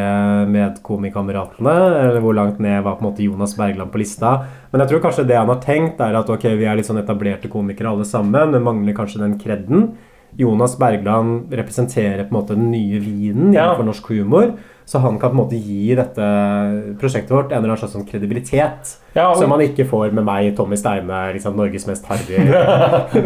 medkomikameratene. 0.47 1.75
Eller 2.05 2.21
hvor 2.23 2.33
langt 2.37 2.57
ned 2.63 2.83
var 2.83 2.95
på 2.95 3.03
en 3.05 3.11
måte 3.11 3.23
Jonas 3.25 3.55
Bergland 3.57 3.91
på 3.91 3.99
lista. 3.99 4.45
Men 4.71 4.81
jeg 4.85 4.93
tror 4.93 5.03
kanskje 5.09 5.27
det 5.27 5.35
han 5.37 5.51
har 5.51 5.59
tenkt, 5.59 5.99
er 5.99 6.15
at 6.15 6.29
ok, 6.29 6.43
vi 6.55 6.65
er 6.65 6.77
litt 6.79 6.87
sånn 6.87 7.03
etablerte 7.03 7.49
komikere 7.51 7.91
alle 7.91 8.05
sammen, 8.07 8.51
men 8.55 8.63
mangler 8.63 8.95
kanskje 8.95 9.19
den 9.19 9.37
kredden. 9.39 9.89
Jonas 10.37 10.77
Bergland 10.79 11.53
representerer 11.53 12.23
på 12.27 12.35
en 12.35 12.41
måte 12.41 12.55
den 12.55 12.71
nye 12.71 12.99
vinen 12.99 13.53
Ja. 13.53 13.73
innenfor 13.73 13.85
norsk 13.85 14.07
humor. 14.13 14.53
Så 14.89 14.97
han 14.99 15.19
kan 15.19 15.29
på 15.29 15.37
en 15.37 15.45
måte 15.45 15.55
gi 15.61 15.93
dette 15.93 16.95
prosjektet 16.99 17.29
vårt 17.29 17.51
en 17.51 17.57
eller 17.59 17.69
annen 17.69 17.77
slags 17.77 17.93
sånn 17.93 18.07
kredibilitet. 18.09 18.97
Ja, 19.13 19.29
og- 19.29 19.37
Som 19.37 19.49
man 19.49 19.59
ikke 19.61 19.85
får 19.85 20.11
med 20.11 20.25
meg, 20.25 20.55
Tommy 20.57 20.75
Steine, 20.77 21.31
liksom 21.33 21.55
Norges 21.55 21.85
mest 21.85 22.05
harry 22.05 22.39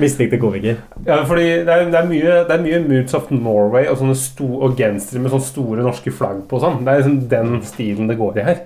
mislikte 0.00 0.38
komiker. 0.40 0.76
Ja, 1.06 1.20
fordi 1.28 1.44
det 1.66 1.74
er, 1.74 1.84
det 1.90 1.98
er 2.00 2.08
mye 2.08 2.36
Det 2.48 2.56
er 2.56 2.62
mye 2.64 2.80
Moods 2.88 3.14
of 3.18 3.30
Norway 3.34 3.86
og, 3.90 3.98
sånne 4.00 4.16
sto, 4.18 4.46
og 4.64 4.76
gensere 4.78 5.20
med 5.20 5.32
sånne 5.34 5.46
store 5.48 5.84
norske 5.86 6.12
flagg 6.14 6.44
på. 6.48 6.58
og 6.58 6.64
Sånn. 6.64 6.80
Det 6.84 6.94
er 6.94 7.02
liksom 7.02 7.18
den 7.28 7.58
stilen 7.68 8.08
det 8.10 8.18
går 8.20 8.40
i 8.40 8.46
her. 8.48 8.62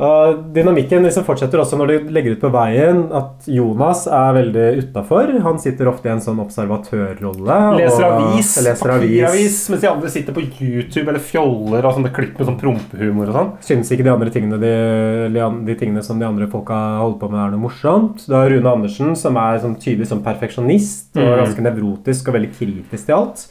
Og 0.00 0.38
dynamikken 0.56 1.04
liksom 1.04 1.22
fortsetter 1.26 1.60
også 1.60 1.76
når 1.78 1.90
du 1.90 2.08
legger 2.16 2.32
ut 2.34 2.40
på 2.40 2.50
veien 2.50 3.02
at 3.14 3.44
Jonas 3.46 4.06
er 4.08 4.32
veldig 4.34 4.64
utafor. 4.80 5.28
Han 5.44 5.58
sitter 5.62 5.86
ofte 5.90 6.08
i 6.08 6.12
en 6.14 6.22
sånn 6.24 6.40
observatørrolle. 6.42 7.58
Leser 7.78 8.04
og- 8.06 8.22
avis, 8.32 8.56
leser 8.64 8.90
avis. 8.90 9.04
papiravis, 9.04 9.58
mens 9.70 9.80
de 9.82 9.88
andre 9.90 10.08
sitter 10.10 10.32
på 10.32 10.42
YouTube 10.60 11.08
eller 11.08 11.20
fjoller 11.20 11.84
og 11.84 11.94
sånne 11.94 12.12
klipp 12.12 12.38
med 12.38 12.48
sånn 12.48 12.58
prompehumor 12.58 13.28
og 13.28 13.34
sånn. 13.34 13.52
Synes 13.60 13.90
ikke 13.92 14.04
de 14.04 14.10
andre 14.10 14.30
tingene 14.30 14.58
de, 14.58 15.64
de 15.66 15.74
tingene 15.78 16.02
som 16.02 16.18
de 16.18 16.26
andre 16.26 16.46
folka 16.48 16.98
holder 16.98 17.18
på 17.20 17.30
med, 17.30 17.40
er 17.46 17.50
noe 17.56 17.68
morsomt. 17.68 18.26
Du 18.26 18.34
har 18.34 18.48
Rune 18.50 18.66
Andersen, 18.72 19.14
som 19.16 19.36
er 19.36 19.60
sånn 19.60 19.76
tydelig 19.78 20.06
som 20.08 20.22
perfeksjonist 20.22 21.14
og 21.16 21.22
Mm. 21.22 21.44
ganske 21.44 21.62
nevrotisk 21.62 22.28
og 22.28 22.34
veldig 22.34 22.52
kritisk 22.58 23.06
til 23.06 23.14
alt. 23.14 23.46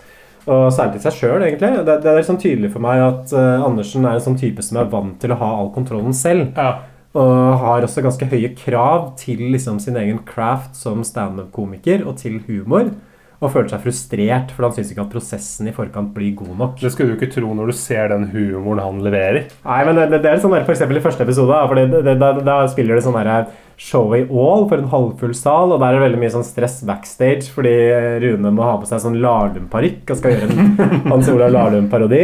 Og 0.50 0.72
særlig 0.74 0.98
til 0.98 1.04
seg 1.06 1.18
sjøl, 1.20 1.44
egentlig. 1.46 1.70
Det, 1.86 1.98
det 2.02 2.14
er 2.14 2.26
sånn 2.26 2.40
tydelig 2.42 2.72
for 2.74 2.84
meg 2.84 3.04
at 3.06 3.34
uh, 3.36 3.66
Andersen 3.68 4.08
er 4.08 4.18
en 4.18 4.26
sånn 4.26 4.40
type 4.42 4.64
som 4.66 4.80
er 4.82 4.90
vant 4.90 5.20
til 5.22 5.34
å 5.34 5.38
ha 5.38 5.52
all 5.60 5.70
kontrollen 5.76 6.16
selv. 6.18 6.50
Ja. 6.58 6.88
Og 7.12 7.60
har 7.62 7.84
også 7.84 8.04
ganske 8.06 8.26
høye 8.32 8.54
krav 8.56 9.12
til 9.20 9.44
liksom, 9.52 9.82
sin 9.84 10.00
egen 10.00 10.22
craft 10.26 10.78
som 10.80 11.04
standup-komiker 11.06 12.06
og 12.08 12.18
til 12.24 12.40
humor. 12.48 12.94
Og 13.42 13.50
føler 13.50 13.72
seg 13.72 13.82
frustrert, 13.82 14.52
for 14.54 14.68
han 14.68 14.76
syns 14.76 14.92
ikke 14.94 15.02
at 15.02 15.14
prosessen 15.16 15.70
i 15.70 15.74
forkant 15.74 16.12
blir 16.14 16.36
god 16.38 16.54
nok. 16.60 16.76
Det 16.78 16.92
skulle 16.94 17.16
du 17.16 17.18
ikke 17.18 17.32
tro 17.34 17.56
når 17.58 17.72
du 17.72 17.78
ser 17.78 18.12
den 18.14 18.28
humoren 18.30 18.84
han 18.84 19.02
leverer. 19.02 19.50
Nei, 19.66 19.82
men 19.88 19.98
det, 19.98 20.22
det 20.22 20.30
er 20.30 20.44
sånn 20.44 20.54
der, 20.54 20.68
for 20.68 20.76
eksempel 20.76 21.00
i 21.00 21.04
første 21.04 21.26
episode, 21.26 21.58
for 21.72 21.82
det, 21.82 22.16
da, 22.22 22.32
da 22.46 22.62
spiller 22.70 23.00
det 23.00 23.06
sånn 23.08 23.18
der 23.18 23.50
show 23.82 24.12
i 24.14 24.22
all 24.30 24.68
for 24.70 24.78
en 24.78 24.90
halvfull 24.92 25.34
sal, 25.34 25.72
og 25.74 25.82
der 25.82 25.96
er 25.96 25.98
det 25.98 26.04
veldig 26.04 26.20
mye 26.22 26.34
sånn 26.36 26.46
stress 26.46 26.78
backstage, 26.86 27.48
fordi 27.50 27.74
Rune 28.22 28.52
må 28.54 28.66
ha 28.68 28.76
på 28.78 28.90
seg 28.90 29.02
sånn 29.02 29.18
Lahlum-parykk 29.24 30.14
og 30.14 30.20
skal 30.20 30.36
gjøre 30.36 30.54
en 30.54 30.76
Hans 31.12 31.32
Olav 31.34 31.54
Lahlum-parodi. 31.56 32.24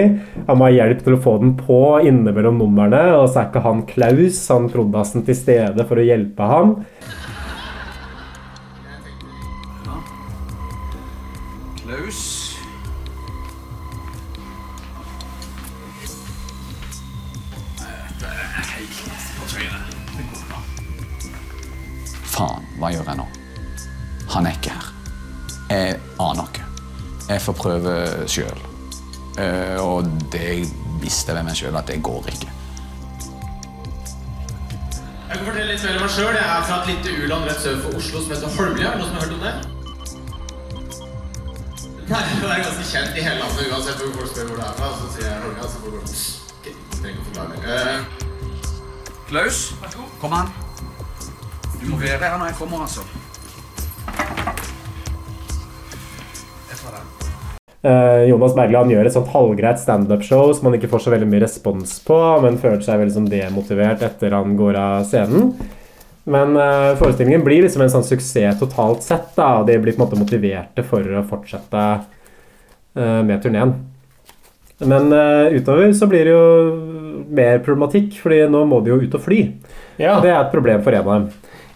Han 0.50 0.60
må 0.60 0.68
ha 0.68 0.76
hjelp 0.76 1.02
til 1.06 1.18
å 1.18 1.22
få 1.24 1.38
den 1.42 1.56
på 1.58 1.80
innimellom 2.06 2.62
numrene, 2.62 3.02
og 3.18 3.26
så 3.32 3.42
er 3.42 3.50
ikke 3.50 3.66
han 3.66 3.88
Klaus, 3.90 4.44
han 4.54 4.70
Proddasen, 4.74 5.26
til 5.26 5.40
stede 5.40 5.88
for 5.90 5.98
å 5.98 6.06
hjelpe 6.06 6.52
ham. 6.52 6.78
Hva 22.78 22.92
gjør 22.94 23.10
jeg 23.10 23.18
nå? 23.20 23.28
Han 24.34 24.48
er 24.48 24.58
ikke 24.58 24.74
her. 24.76 24.90
Jeg 25.72 26.00
aner 26.24 26.50
ikke. 26.52 26.66
Jeg 27.28 27.42
får 27.44 27.56
prøve 27.60 27.94
sjøl. 28.32 28.60
Og 29.84 30.08
det 30.34 30.50
visste 31.02 31.32
jeg 31.32 31.38
ved 31.40 31.48
meg 31.50 31.58
sjøl 31.60 31.78
at 31.80 31.90
det 31.90 32.00
går 32.06 32.30
ikke. 32.34 32.52
Jeg 35.28 35.36
kan 35.36 35.44
fortelle 35.44 35.72
litt 35.74 35.84
mer 35.84 35.98
om 35.98 36.06
meg 36.06 36.14
sjøl. 36.14 36.36
Jeg 36.38 36.46
er 36.48 36.68
fra 36.70 36.78
et 36.82 36.92
lite 36.92 37.16
u-land 37.24 37.50
rett 37.50 37.66
sør 37.66 37.82
for 37.84 37.98
Oslo 38.00 38.22
som 38.22 38.32
heter 38.36 38.54
Holmlia. 38.60 38.94
Noen 38.96 39.10
som 39.10 39.18
har 39.18 39.24
hørt 39.26 39.36
om 39.38 39.44
det? 39.48 39.56
Nei, 42.08 42.22
det 42.40 42.48
er 42.48 42.62
ganske 42.64 42.86
kjent 42.88 43.18
i 43.20 43.26
hele 43.26 43.42
landet 43.42 43.68
uansett 43.68 44.00
hvor 44.00 44.14
folk 44.22 44.30
spør 44.32 44.48
hvor 44.52 44.62
det 44.62 44.70
er 44.70 44.78
fra. 44.78 44.94
Så 45.02 45.12
sier 45.18 45.28
jeg 45.28 45.42
Holmlia, 45.44 45.66
så 45.68 45.82
får 45.82 45.98
folk 45.98 46.08
okay, 46.62 46.78
trenger 47.02 47.20
å 47.20 47.28
forklare 47.28 47.50
mer. 47.52 47.60
Eh, 47.76 47.98
Klaus, 49.28 49.60
kom 50.22 50.40
an. 50.40 50.67
Du 51.82 51.90
må 51.92 52.02
være 52.02 52.20
her 52.24 52.38
når 52.40 52.52
jeg 52.52 52.60
kommer, 52.60 52.86
altså. 52.88 53.06
Eh, 57.88 58.24
Jonas 58.28 58.56
Bergland 58.58 58.92
gjør 58.92 59.08
et 59.08 59.14
sånt 59.16 59.30
halvgreit 59.32 59.80
standup-show 59.80 60.50
som 60.56 60.68
han 60.68 60.78
ikke 60.80 60.90
får 60.92 61.06
så 61.06 61.14
veldig 61.14 61.28
mye 61.30 61.44
respons 61.46 62.00
på, 62.08 62.18
men 62.44 62.58
føler 62.62 62.82
seg 62.84 63.02
veldig 63.04 63.16
sånn 63.20 63.30
demotivert 63.32 64.02
etter 64.06 64.34
han 64.36 64.58
går 64.60 64.80
av 64.82 65.06
scenen. 65.08 65.52
Men 66.28 66.58
eh, 66.60 66.96
forestillingen 67.00 67.46
blir 67.46 67.64
liksom 67.64 67.86
en 67.86 67.94
sånn 67.94 68.08
suksess 68.08 68.60
totalt 68.60 69.06
sett, 69.06 69.30
da, 69.38 69.62
og 69.62 69.70
de 69.70 69.78
blir 69.80 69.96
på 69.96 70.02
en 70.02 70.08
måte 70.08 70.20
motiverte 70.20 70.84
for 70.88 71.06
å 71.06 71.24
fortsette 71.30 71.86
eh, 72.98 73.22
med 73.24 73.40
turneen. 73.46 73.78
Men 74.78 75.10
utover 75.10 75.90
så 75.98 76.06
blir 76.06 76.28
det 76.28 76.34
jo 76.36 77.24
mer 77.34 77.64
problematikk, 77.66 78.20
fordi 78.22 78.44
nå 78.52 78.60
må 78.70 78.78
de 78.86 78.92
jo 78.92 79.00
ut 79.02 79.16
og 79.18 79.24
fly. 79.24 79.40
Ja. 79.98 80.20
Og 80.20 80.26
det 80.26 80.30
er 80.30 80.38
et 80.44 80.54
problem 80.54 80.84
for 80.86 80.94
en 80.94 81.02
av 81.02 81.16
dem. 81.16 81.24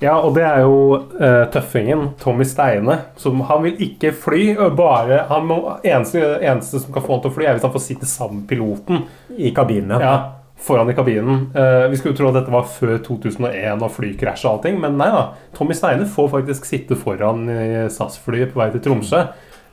Ja, 0.01 0.15
og 0.17 0.33
det 0.33 0.43
er 0.47 0.63
jo 0.63 0.77
uh, 0.97 1.45
tøffingen 1.53 2.07
Tommy 2.21 2.45
Steine. 2.47 2.97
Som, 3.21 3.43
han 3.45 3.61
vil 3.67 3.81
ikke 3.85 4.13
fly. 4.17 4.43
Bare, 4.77 5.23
han 5.29 5.45
må, 5.45 5.59
eneste, 5.85 6.23
eneste 6.41 6.81
som 6.81 6.95
kan 6.95 7.05
få 7.05 7.15
han 7.15 7.25
til 7.25 7.31
å 7.31 7.35
fly, 7.35 7.47
er 7.47 7.57
hvis 7.57 7.67
han 7.67 7.73
får 7.75 7.83
sitte 7.85 8.09
sammen 8.09 8.41
med 8.41 8.47
piloten. 8.49 9.03
I 9.37 9.53
kabinen, 9.55 10.01
ja. 10.01 10.15
Foran 10.61 10.89
i 10.89 10.95
kabinen. 10.97 11.47
Uh, 11.53 11.85
vi 11.93 11.99
skulle 12.01 12.17
tro 12.17 12.31
at 12.31 12.39
dette 12.39 12.53
var 12.53 12.65
før 12.69 12.97
2001 13.05 13.85
og 13.85 13.93
flykrasj 13.93 14.45
og 14.47 14.55
allting, 14.55 14.81
men 14.81 14.97
nei 14.97 15.09
da. 15.13 15.23
Tommy 15.57 15.77
Steine 15.77 16.09
får 16.09 16.33
faktisk 16.33 16.65
sitte 16.69 16.97
foran 16.97 17.45
SAS-flyet 17.93 18.53
på 18.53 18.61
vei 18.61 18.71
til 18.73 18.85
Tromsø. 18.87 19.25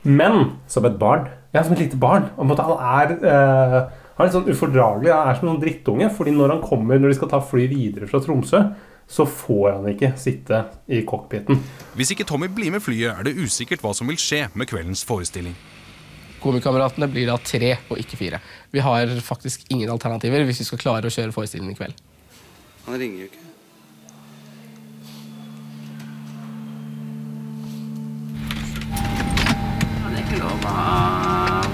Men 0.05 0.59
Som 0.69 0.85
et 0.87 1.01
barn? 1.01 1.25
Ja, 1.53 1.65
som 1.65 1.73
et 1.73 1.81
lite 1.81 1.97
barn. 1.99 2.29
Måte, 2.37 2.65
han 2.65 3.01
er 3.01 3.17
uh, 3.25 3.79
han 4.19 4.25
er 4.25 4.33
litt 4.33 4.35
sånn 4.35 4.51
ufordragelig. 4.51 5.11
Han 5.15 5.29
er 5.31 5.37
som 5.37 5.45
en 5.47 5.53
sånn 5.53 5.61
drittunge. 5.61 6.09
fordi 6.11 6.33
når 6.35 6.51
han 6.51 6.61
kommer, 6.61 6.99
når 6.99 7.13
de 7.13 7.17
skal 7.17 7.29
ta 7.31 7.37
fly 7.39 7.69
videre 7.71 8.07
fra 8.09 8.19
Tromsø, 8.19 8.59
så 9.09 9.25
får 9.25 9.71
han 9.71 9.87
ikke 9.89 10.11
sitte 10.21 10.61
i 10.87 11.01
cockpiten. 11.07 11.57
Hvis 11.97 12.13
ikke 12.13 12.27
Tommy 12.29 12.47
blir 12.53 12.69
med 12.75 12.83
flyet, 12.85 13.15
er 13.15 13.25
det 13.25 13.33
usikkert 13.41 13.81
hva 13.81 13.93
som 13.97 14.07
vil 14.09 14.19
skje 14.21 14.45
med 14.53 14.69
kveldens 14.69 15.01
forestilling. 15.07 15.55
Komikameratene 16.39 17.09
blir 17.11 17.27
da 17.27 17.35
tre 17.41 17.73
og 17.89 17.97
ikke 17.99 18.19
fire. 18.19 18.39
Vi 18.71 18.79
har 18.85 19.09
faktisk 19.25 19.65
ingen 19.73 19.89
alternativer 19.89 20.45
hvis 20.47 20.61
vi 20.61 20.69
skal 20.69 20.81
klare 20.85 21.09
å 21.09 21.13
kjøre 21.13 21.33
forestillingen 21.35 21.73
i 21.73 21.79
kveld. 21.79 21.97
Han 22.85 22.99
ringer 23.01 23.25
jo 23.25 23.31
ikke. 23.31 23.45
Han 30.05 30.13
er 30.13 30.21
ikke 30.21 30.39
lov 30.43 30.69
å 30.69 30.77
ha 30.77 31.65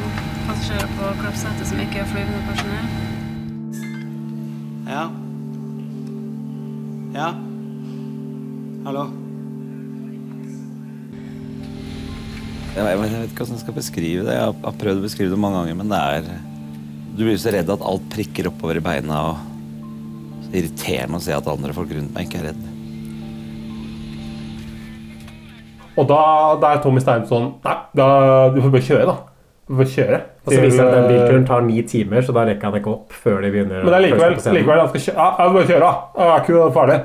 passasjerer 0.48 0.90
på 0.96 1.12
kroppssettet 1.20 1.68
som 1.68 1.84
ikke 1.84 2.02
er 2.02 2.10
flyvende 2.16 2.42
personell. 2.48 2.90
Ja. 4.88 5.25
Ja. 7.16 7.30
Hallo. 8.84 9.06
Jeg 12.76 12.84
vet, 12.84 12.90
jeg 12.92 13.00
vet 13.00 13.30
ikke 13.30 13.40
hvordan 13.40 13.56
jeg 13.56 13.62
skal 13.62 13.78
beskrive 13.78 14.26
det. 14.28 14.34
Jeg 14.36 14.44
har, 14.44 14.56
har 14.66 14.76
prøvd 14.82 15.00
å 15.00 15.06
beskrive 15.06 15.32
det 15.32 15.40
mange 15.40 15.62
ganger, 15.62 15.78
men 15.80 15.94
det 15.94 16.02
er 16.02 16.28
Du 17.16 17.22
blir 17.24 17.38
så 17.40 17.54
redd 17.56 17.72
at 17.72 17.86
alt 17.88 18.10
prikker 18.12 18.50
oppover 18.52 18.82
i 18.82 18.84
beina. 18.84 19.22
og 19.32 20.44
Så 20.44 20.52
irriterende 20.60 21.22
å 21.22 21.24
se 21.24 21.38
at 21.38 21.48
andre 21.48 21.72
folk 21.78 21.94
rundt 21.96 22.12
meg 22.18 22.28
ikke 22.28 22.42
er 22.42 22.50
redd. 22.50 22.66
Og 25.96 26.10
da, 26.12 26.22
da 26.60 26.74
er 26.76 26.84
Tommy 26.84 27.00
Stein 27.00 27.24
sånn 27.30 27.54
Nei, 27.64 27.78
da, 27.96 28.08
du 28.52 28.60
får 28.60 28.76
bare 28.76 28.88
kjøre, 28.90 29.08
da. 29.08 29.16
Du 29.72 29.78
får 29.80 29.94
kjøre. 29.94 30.20
Og 30.46 30.54
så 30.54 30.62
viser 30.62 30.78
det 30.78 30.88
at 30.88 30.96
den 30.96 31.04
eh, 31.06 31.12
bilturen 31.12 31.46
tar 31.50 31.62
ni 31.66 31.82
timer, 31.90 32.22
så 32.22 32.34
da 32.36 32.46
rekker 32.46 32.70
han 32.70 32.80
ikke 32.80 32.92
opp 32.94 33.14
før 33.26 33.42
de 33.42 33.50
begynner. 33.52 33.82
Men 33.84 33.92
det 33.92 34.00
er 34.00 34.08
likevel, 34.08 34.36
likevel 34.60 34.80
han 34.84 34.90
skal 34.94 35.06
kjøre. 35.08 35.18
Ja, 35.18 35.30
ja, 35.40 35.54
bare 35.56 35.70
kjøre, 35.72 35.86
da. 35.86 36.26
Er 36.26 36.36
ikke 36.44 36.54
ferdig. 36.56 36.74
farlig. 36.80 37.00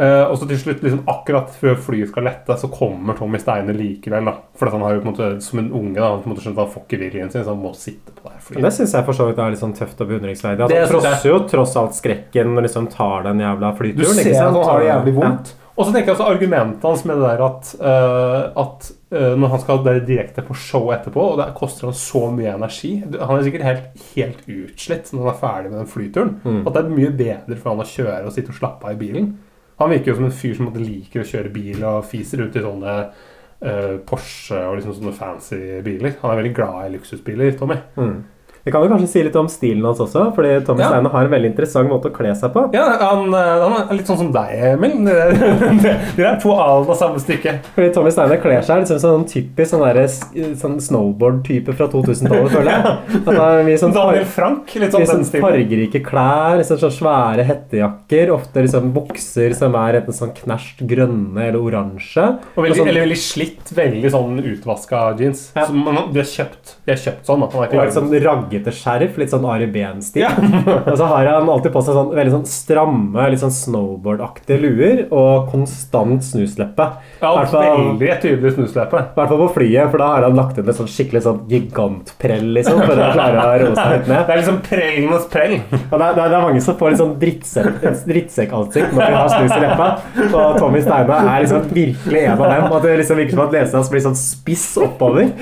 Eh, 0.00 0.22
og 0.32 0.38
så 0.40 0.46
til 0.48 0.56
slutt, 0.62 0.78
liksom 0.80 1.00
akkurat 1.12 1.50
før 1.60 1.74
flyet 1.76 2.08
skal 2.08 2.24
lette, 2.24 2.54
så 2.56 2.70
kommer 2.72 3.18
Tommy 3.18 3.36
Steine 3.42 3.74
likevel. 3.76 4.24
da. 4.30 4.32
For 4.56 4.72
han 4.72 4.80
har 4.86 4.94
jo 4.94 5.02
på 5.02 5.08
en 5.10 5.12
måte, 5.12 5.28
som 5.44 5.58
en 5.60 5.68
unge 5.76 5.98
da, 5.98 6.06
han 6.08 6.22
på 6.22 6.30
en 6.30 6.32
måte 6.32 6.44
skjønt 6.46 6.56
at 6.56 6.62
han 6.64 6.72
får 6.72 6.84
ikke 6.86 7.00
viljen 7.02 7.32
sin, 7.34 7.44
så 7.44 7.52
han 7.52 7.60
må 7.60 7.74
sitte 7.76 8.14
på 8.16 8.24
det 8.24 8.32
her 8.32 8.40
flyet. 8.46 8.62
det 8.64 8.72
syns 8.78 8.94
jeg 8.96 9.04
for 9.10 9.18
så 9.18 9.26
vidt 9.28 9.42
er 9.44 9.52
litt 9.52 9.60
sånn 9.60 9.76
tøft 9.76 10.00
og 10.00 10.08
beundringsverdig. 10.08 10.68
Det 10.72 10.78
han 10.80 10.88
trosser 10.94 11.28
jo 11.28 11.40
tross 11.52 11.76
alt 11.76 11.98
skrekken 11.98 12.54
når 12.56 12.68
liksom 12.70 12.88
tar 12.94 13.28
den 13.28 13.44
jævla 13.44 13.74
flyturen. 13.76 14.08
Du 14.08 14.14
ser 14.14 14.30
ikke 14.30 14.38
at 14.38 14.40
sant? 14.40 14.56
han 14.56 14.70
har 14.72 14.80
det 14.80 14.88
jævlig 14.88 15.14
Ja. 15.14 15.20
vondt. 15.20 15.52
Og 15.76 15.86
så 15.86 15.92
tenker 15.92 16.12
jeg 16.12 16.16
også 16.16 16.30
argumentet 16.32 16.82
hans 16.82 17.04
med 17.04 17.16
det 17.20 17.28
der 17.28 17.44
at, 17.44 17.74
uh, 17.80 18.60
at 18.64 18.90
når 19.10 19.50
han 19.50 19.62
skal 19.62 19.80
være 19.82 20.04
direkte 20.06 20.44
på 20.46 20.54
show 20.54 20.92
etterpå, 20.94 21.24
og 21.32 21.40
det 21.40 21.48
koster 21.58 21.88
han 21.88 21.96
så 21.98 22.28
mye 22.30 22.52
energi 22.54 22.92
Han 23.02 23.32
er 23.34 23.42
sikkert 23.42 23.64
helt, 23.66 24.04
helt 24.14 24.44
utslitt 24.46 25.10
når 25.10 25.24
han 25.24 25.30
er 25.32 25.40
ferdig 25.40 25.72
med 25.72 25.80
den 25.80 25.90
flyturen. 25.90 26.30
Mm. 26.44 26.60
At 26.62 26.76
det 26.76 26.82
er 26.84 26.92
mye 26.94 27.10
bedre 27.18 27.58
for 27.58 27.72
han 27.72 27.82
å 27.82 27.88
kjøre 27.90 28.28
og 28.28 28.36
sitte 28.36 28.54
og 28.54 28.60
slappe 28.60 28.86
av 28.86 28.94
i 28.94 29.00
bilen. 29.00 29.32
Han 29.80 29.90
virker 29.90 30.12
jo 30.12 30.18
som 30.18 30.28
en 30.28 30.38
fyr 30.42 30.56
som 30.58 30.70
liker 30.76 31.22
å 31.22 31.28
kjøre 31.30 31.52
bil 31.54 31.84
og 31.88 32.06
fiser 32.08 32.42
ut 32.44 32.56
i 32.56 32.62
sånne 32.62 32.96
uh, 33.00 33.94
Porsche 34.06 34.58
og 34.68 34.76
liksom 34.78 34.98
sånne 34.98 35.16
fancy 35.16 35.60
biler. 35.86 36.18
Han 36.20 36.34
er 36.34 36.42
veldig 36.42 36.54
glad 36.58 36.80
i 36.84 36.92
luksusbiler, 36.98 37.54
Tommy. 37.58 37.78
Mm. 37.96 38.18
Vi 38.64 38.72
kan 38.72 38.82
jo 38.84 38.90
kanskje 38.92 39.08
si 39.08 39.22
litt 39.24 39.36
om 39.40 39.48
stilen 39.48 39.84
hans 39.88 40.00
også, 40.04 40.26
fordi 40.36 40.50
Tommy 40.66 40.82
Ja. 40.84 40.90
Steine 40.90 41.08
har 41.12 41.24
en 41.24 41.32
veldig 41.32 41.48
interessant 41.52 41.88
måte 41.88 42.10
å 42.10 42.14
kle 42.14 42.34
seg 42.36 42.52
på. 42.52 42.66
Ja, 42.74 42.84
han, 43.00 43.32
eh, 43.32 43.62
han 43.64 43.76
er 43.88 43.94
litt 43.96 44.06
sånn 44.10 44.18
som 44.20 44.32
deg, 44.34 44.50
Emil. 44.74 44.98
Dere 46.16 46.34
er 46.34 46.40
to 46.42 46.52
alen 46.52 46.90
av 46.90 46.98
samme 46.98 47.20
stykke. 47.22 47.54
Fordi 47.74 47.88
Tommy 47.94 48.12
Steine 48.12 48.36
kler 48.42 48.60
seg 48.66 48.82
liksom 48.82 49.00
sånn 49.00 49.24
typisk 49.30 49.72
sånn, 49.72 50.56
sånn 50.60 50.76
snowboard-type 50.84 51.72
fra 51.78 51.88
2000-tallet, 51.92 52.52
føler 52.56 52.70
jeg. 52.74 52.96
At 53.20 53.30
han 53.30 53.40
er 53.46 53.64
mye 53.70 53.80
sånn 53.80 53.96
Daniel 53.96 54.28
Frank, 54.28 54.74
litt 54.76 54.92
sånn 54.92 55.06
sånn 55.08 55.22
den 55.22 55.28
stilen. 55.30 55.46
fargerike 55.46 56.02
klær, 56.04 56.58
liksom 56.60 56.82
sånn 56.84 56.94
svære 56.98 57.46
hettejakker, 57.48 58.34
ofte 58.36 58.66
liksom 58.66 58.92
bukser 58.96 59.56
som 59.56 59.76
er 59.80 60.00
enten 60.02 60.16
sånn 60.20 60.34
knæsjt 60.36 60.84
grønne 60.90 61.48
eller 61.48 61.60
oransje. 61.60 62.26
Sånn, 62.54 62.68
eller 62.84 63.06
veldig 63.06 63.20
slitt, 63.24 63.72
veldig 63.76 64.12
sånn 64.12 64.36
utvaska 64.52 65.06
jeans. 65.20 65.48
Som 65.56 65.80
man, 65.86 66.02
de 66.12 66.20
har 66.20 66.28
kjøpt 66.28 66.76
De 66.84 66.92
har 66.92 67.00
kjøpt 67.00 67.26
sånn. 67.28 67.40
Han 67.40 67.64
har 67.64 67.70
ikke 67.70 68.49
raggete 68.50 68.72
skjerf, 68.74 69.14
litt 69.20 69.30
sånn 69.32 69.44
Ari 69.46 69.66
Behn-stil. 69.70 70.26
og 70.90 70.94
så 70.98 71.06
har 71.10 71.24
han 71.30 71.48
alltid 71.50 71.72
på 71.74 71.82
seg 71.86 71.94
sånn 71.96 72.10
veldig 72.16 72.32
sånn 72.34 72.46
stramme, 72.50 73.22
litt 73.30 73.42
sånn 73.42 73.54
snowboard-aktige 73.54 74.58
luer 74.62 74.96
og 75.14 75.48
konstant 75.52 76.22
snusleppe. 76.26 76.86
Ja, 77.22 77.30
fall- 77.46 77.68
veldig 77.70 78.10
tydelig 78.22 78.52
snusleppe. 78.56 78.98
I 79.00 79.02
hvert 79.16 79.30
fall 79.32 79.42
på 79.44 79.48
flyet, 79.58 79.86
for 79.92 79.98
da 80.02 80.06
har 80.16 80.22
han 80.26 80.36
lagt 80.38 80.56
inn 80.58 80.68
et 80.68 80.76
sånn 80.78 80.90
skikkelig 80.90 81.22
sånn 81.26 81.40
gigantprell, 81.50 82.48
liksom, 82.58 82.76
for 82.82 82.94
å 82.98 83.00
klare 83.14 83.38
å 83.44 83.46
roe 83.62 83.74
seg 83.78 83.88
litt 83.96 84.06
ned. 84.10 84.20
Det 84.30 84.34
er 84.34 84.38
liksom 84.42 84.58
prellenes 84.66 85.24
prell. 85.32 85.54
Og 85.80 85.96
det, 86.00 86.08
det 86.16 86.24
det 86.30 86.36
er 86.38 86.44
mange 86.44 86.60
som 86.64 86.74
får 86.78 86.88
litt 86.92 87.00
sånn 87.00 87.14
drittsekk- 87.20 87.80
drittsekkansikt 88.06 88.90
når 88.94 89.00
de 89.00 89.04
har 89.16 89.28
snus 89.32 89.54
i 89.54 89.60
leppa. 89.64 89.88
Og 90.30 90.48
Tommy 90.60 90.80
Steine 90.84 91.16
er 91.34 91.38
liksom 91.44 91.60
virkelig 91.74 92.20
en 92.26 92.34
av 92.36 92.40
dem. 92.46 92.64
At 92.70 92.82
det 92.86 92.92
liksom 93.00 93.16
virker 93.20 93.34
som 93.36 93.44
at 93.46 93.54
lesen 93.56 93.76
hans 93.80 93.90
blir 93.92 94.02
sånn 94.04 94.18
spiss 94.18 94.66
oppover. 94.80 95.24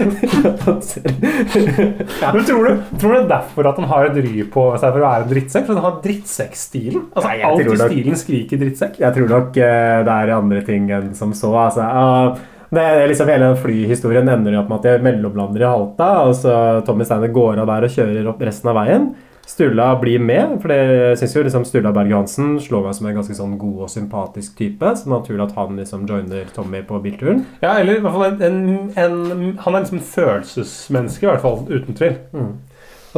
Men 2.32 2.42
tror 2.48 2.62
du, 2.68 2.72
tror 3.00 3.14
du 3.14 3.16
det 3.16 3.24
er 3.24 3.32
derfor 3.32 3.70
at 3.70 3.80
han 3.80 3.88
har 3.90 4.08
et 4.08 4.20
ry 4.24 4.44
på 4.52 4.66
seg 4.80 4.92
for 4.92 5.00
å 5.00 5.06
være 5.06 5.24
en 5.24 5.32
drittsekk? 5.32 5.66
For 5.66 5.78
han 5.78 5.86
har 5.86 5.98
drittsekkstilen? 6.04 7.08
Altså, 7.14 7.28
Nei, 7.28 7.40
alt 7.48 7.62
i 7.62 7.66
nok- 7.68 7.82
stilen 7.86 8.20
skriker 8.20 8.62
drittsekk. 8.62 9.00
Jeg 9.02 9.16
tror 9.16 9.32
nok 9.34 9.48
uh, 9.56 9.98
det 10.08 10.16
er 10.18 10.34
andre 10.36 10.62
ting 10.66 10.90
enn 10.94 11.14
som 11.18 11.34
så. 11.36 11.52
Altså. 11.66 11.86
Uh, 11.86 12.58
det 12.74 12.84
er 12.84 13.06
liksom 13.08 13.30
Hele 13.32 13.48
den 13.48 13.62
flyhistorien 13.62 14.28
ender 14.28 14.58
opp 14.60 14.68
med 14.68 14.82
at 14.82 14.98
de 14.98 15.06
mellomlander 15.06 15.64
i 15.64 15.70
Halta, 15.70 16.10
og 16.28 16.34
så 16.36 16.52
Tommy 16.84 17.06
Steiner 17.08 17.32
går 17.32 17.62
av 17.62 17.70
der 17.70 17.88
og 17.88 17.94
kjører 17.94 18.28
opp 18.28 18.44
resten 18.44 18.70
av 18.72 18.76
veien. 18.82 19.08
Sturla 19.48 19.94
blir 19.96 20.20
med, 20.20 20.58
for 20.60 20.68
det 20.68 21.14
syns 21.16 21.32
jo 21.32 21.42
liksom 21.46 21.64
Sturla 21.64 21.88
Berg-Hansen 21.96 22.58
slår 22.60 22.82
meg 22.84 22.96
som 22.98 23.06
en 23.08 23.16
ganske 23.16 23.36
sånn 23.38 23.54
god 23.56 23.86
og 23.86 23.88
sympatisk 23.88 24.58
type. 24.58 24.90
Så 25.00 25.08
naturlig 25.08 25.46
at 25.46 25.54
han 25.56 25.78
liksom 25.80 26.04
joiner 26.10 26.50
Tommy 26.52 26.82
på 26.84 27.00
bilturen. 27.00 27.46
Ja, 27.62 27.78
eller 27.80 27.96
i 27.96 28.02
hvert 28.04 28.12
fall 28.18 28.26
en, 28.28 28.42
en, 28.44 28.90
en 29.00 29.54
Han 29.64 29.78
er 29.78 29.86
liksom 29.86 30.02
en 30.02 30.10
følelsesmenneske, 30.10 31.24
i 31.24 31.30
hvert 31.30 31.46
fall. 31.46 31.62
Uten 31.72 31.96
tvil. 31.96 32.18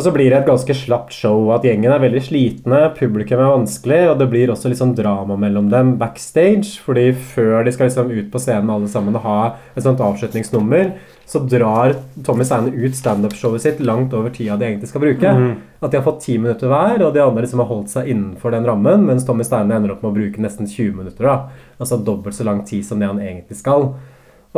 Og 0.00 0.06
så 0.06 0.14
blir 0.14 0.30
det 0.32 0.38
et 0.38 0.46
ganske 0.48 0.72
slapt 0.72 1.12
show. 1.12 1.50
At 1.52 1.66
gjengen 1.66 1.92
er 1.92 2.00
veldig 2.00 2.22
slitne, 2.24 2.78
publikum 2.96 3.36
er 3.36 3.50
vanskelig, 3.52 3.98
og 4.08 4.14
det 4.16 4.30
blir 4.32 4.48
også 4.48 4.70
litt 4.72 4.80
sånn 4.80 4.94
drama 4.96 5.36
mellom 5.36 5.66
dem 5.68 5.90
backstage. 6.00 6.78
fordi 6.80 7.10
før 7.12 7.66
de 7.66 7.72
skal 7.74 7.90
liksom 7.90 8.08
ut 8.08 8.30
på 8.32 8.40
scenen 8.40 8.72
alle 8.72 8.88
sammen 8.88 9.18
og 9.18 9.26
ha 9.26 9.56
et 9.76 9.84
sånt 9.84 10.00
avslutningsnummer, 10.00 10.94
så 11.28 11.42
drar 11.44 11.98
Tommy 12.24 12.46
Steine 12.48 12.72
ut 12.72 12.96
standup-showet 12.96 13.60
sitt 13.60 13.82
langt 13.84 14.14
over 14.16 14.32
tida 14.32 14.56
de 14.56 14.70
egentlig 14.70 14.88
skal 14.88 15.04
bruke. 15.04 15.34
Mhm. 15.34 15.52
At 15.82 15.90
de 15.90 15.98
har 15.98 16.04
fått 16.04 16.24
ti 16.24 16.38
minutter 16.38 16.66
hver, 16.66 17.04
og 17.04 17.12
de 17.12 17.20
andre 17.20 17.42
liksom 17.42 17.60
har 17.60 17.68
holdt 17.68 17.90
seg 17.90 18.08
innenfor 18.08 18.52
den 18.52 18.64
rammen, 18.64 19.04
mens 19.04 19.26
Tommy 19.26 19.44
Steine 19.44 19.76
ender 19.76 19.92
opp 19.92 20.02
med 20.02 20.12
å 20.12 20.16
bruke 20.16 20.40
nesten 20.40 20.66
20 20.66 20.96
minutter. 20.96 21.24
da. 21.24 21.48
Altså 21.78 22.02
dobbelt 22.02 22.34
så 22.34 22.44
lang 22.44 22.64
tid 22.64 22.86
som 22.86 22.98
det 22.98 23.06
han 23.06 23.20
egentlig 23.20 23.56
skal. 23.56 23.94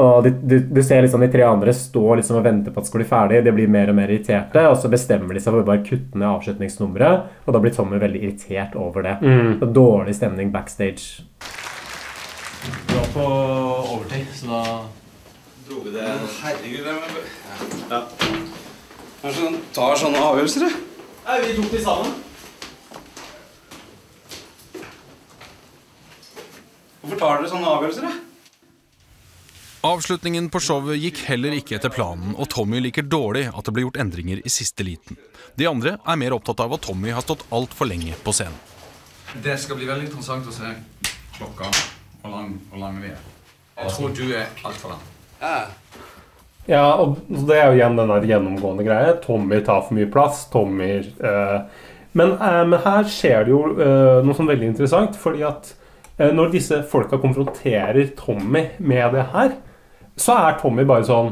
Og 0.01 0.23
de, 0.25 0.31
du, 0.33 0.55
du 0.73 0.81
ser 0.81 1.03
liksom 1.05 1.21
de 1.21 1.29
tre 1.29 1.45
andre 1.45 1.73
stå 1.77 2.15
liksom 2.17 2.39
og 2.39 2.47
vente 2.47 2.73
på 2.73 2.81
at 2.81 2.87
det 2.87 2.89
skal 2.89 3.03
bli 3.03 3.09
ferdig. 3.11 3.43
De 3.45 3.53
blir 3.53 3.69
mer 3.69 3.93
og 3.93 3.99
mer 3.99 4.09
irriterte, 4.09 4.63
og 4.71 4.79
så 4.81 4.89
bestemmer 4.93 5.37
de 5.37 5.43
seg 5.43 5.53
for 5.53 5.61
å 5.61 5.69
bare 5.69 5.85
kutte 5.85 6.17
ned 6.17 6.31
avslutningsnummeret. 6.31 7.29
Og 7.45 7.53
da 7.53 7.61
blir 7.61 7.75
Tommy 7.77 8.01
veldig 8.01 8.23
irritert 8.23 8.79
over 8.81 9.05
det. 9.05 9.19
Mm. 9.21 9.59
Det 9.61 9.69
dårlig 9.77 10.17
stemning 10.17 10.55
backstage. 10.55 11.27
Vi 12.63 12.97
var 12.97 13.13
på 13.13 13.29
overtid, 13.29 14.33
så 14.39 14.49
da 14.49 14.65
Dro 15.63 15.79
vi 15.85 15.93
det 15.95 16.09
Herregud, 16.41 16.83
det 16.85 16.93
var 16.97 17.13
ja. 17.93 18.01
Hva 19.21 19.29
er 19.29 19.31
det 19.31 19.37
som 19.37 19.61
tar 19.77 20.01
sånne 20.01 20.25
avgjørelser, 20.33 20.65
det? 20.67 20.73
Nei, 21.23 21.37
vi 21.45 21.53
tok 21.55 21.69
de 21.71 21.83
sammen. 21.85 22.17
Hvorfor 27.03 27.21
tar 27.21 27.39
dere 27.39 27.53
sånne 27.53 27.71
avgjørelser, 27.77 28.09
da? 28.09 28.32
Avslutningen 29.83 30.47
på 30.55 30.61
showet 30.63 31.01
gikk 31.03 31.25
heller 31.27 31.57
ikke 31.57 31.75
etter 31.75 31.91
planen, 31.91 32.37
og 32.39 32.47
Tommy 32.53 32.79
liker 32.85 33.03
dårlig 33.03 33.49
at 33.51 33.67
det 33.67 33.73
ble 33.75 33.83
gjort 33.83 33.99
endringer 33.99 34.39
i 34.39 34.51
siste 34.53 34.87
liten. 34.87 35.19
De 35.59 35.67
andre 35.67 35.97
er 35.99 36.21
mer 36.21 36.37
opptatt 36.37 36.63
av 36.63 36.77
at 36.77 36.85
Tommy 36.87 37.11
har 37.11 37.25
stått 37.27 37.43
altfor 37.51 37.91
lenge 37.91 38.15
på 38.23 38.35
scenen. 38.37 38.55
Det 39.43 39.57
skal 39.59 39.81
bli 39.81 39.89
veldig 39.89 40.07
interessant 40.07 40.47
å 40.47 40.55
se 40.55 40.71
klokka, 41.35 41.73
hvor 42.23 42.37
lang, 42.37 42.53
hvor 42.71 42.79
lang 42.85 43.01
vi 43.03 43.11
er. 43.11 43.25
Jeg 43.81 43.97
tror 43.97 44.15
du 44.15 44.23
er 44.31 44.53
altfor 44.63 44.95
lang. 44.95 45.03
Ja, 45.43 45.57
ja, 46.71 46.85
og 47.03 47.19
det 47.27 47.57
er 47.59 47.73
jo 47.73 47.81
igjen 47.81 47.99
den 47.99 48.13
der 48.13 48.29
gjennomgående 48.31 48.87
greia. 48.87 49.17
Tommy 49.25 49.59
tar 49.67 49.83
for 49.89 49.99
mye 49.99 50.11
plass. 50.13 50.45
Tommy 50.53 50.93
eh, 51.01 51.57
men, 52.13 52.37
eh, 52.37 52.63
men 52.69 52.79
her 52.85 53.09
skjer 53.11 53.49
det 53.49 53.51
jo 53.51 53.65
eh, 53.75 54.21
noe 54.23 54.39
sånn 54.39 54.51
veldig 54.53 54.71
interessant. 54.71 55.19
Fordi 55.19 55.43
at 55.49 55.75
når 56.23 56.53
disse 56.53 56.77
folka 56.87 57.19
konfronterer 57.19 58.13
Tommy 58.15 58.69
med 58.79 59.17
det 59.17 59.25
her, 59.33 59.57
så 60.19 60.37
er 60.37 60.59
Tommy 60.61 60.85
bare 60.89 61.07
sånn 61.09 61.31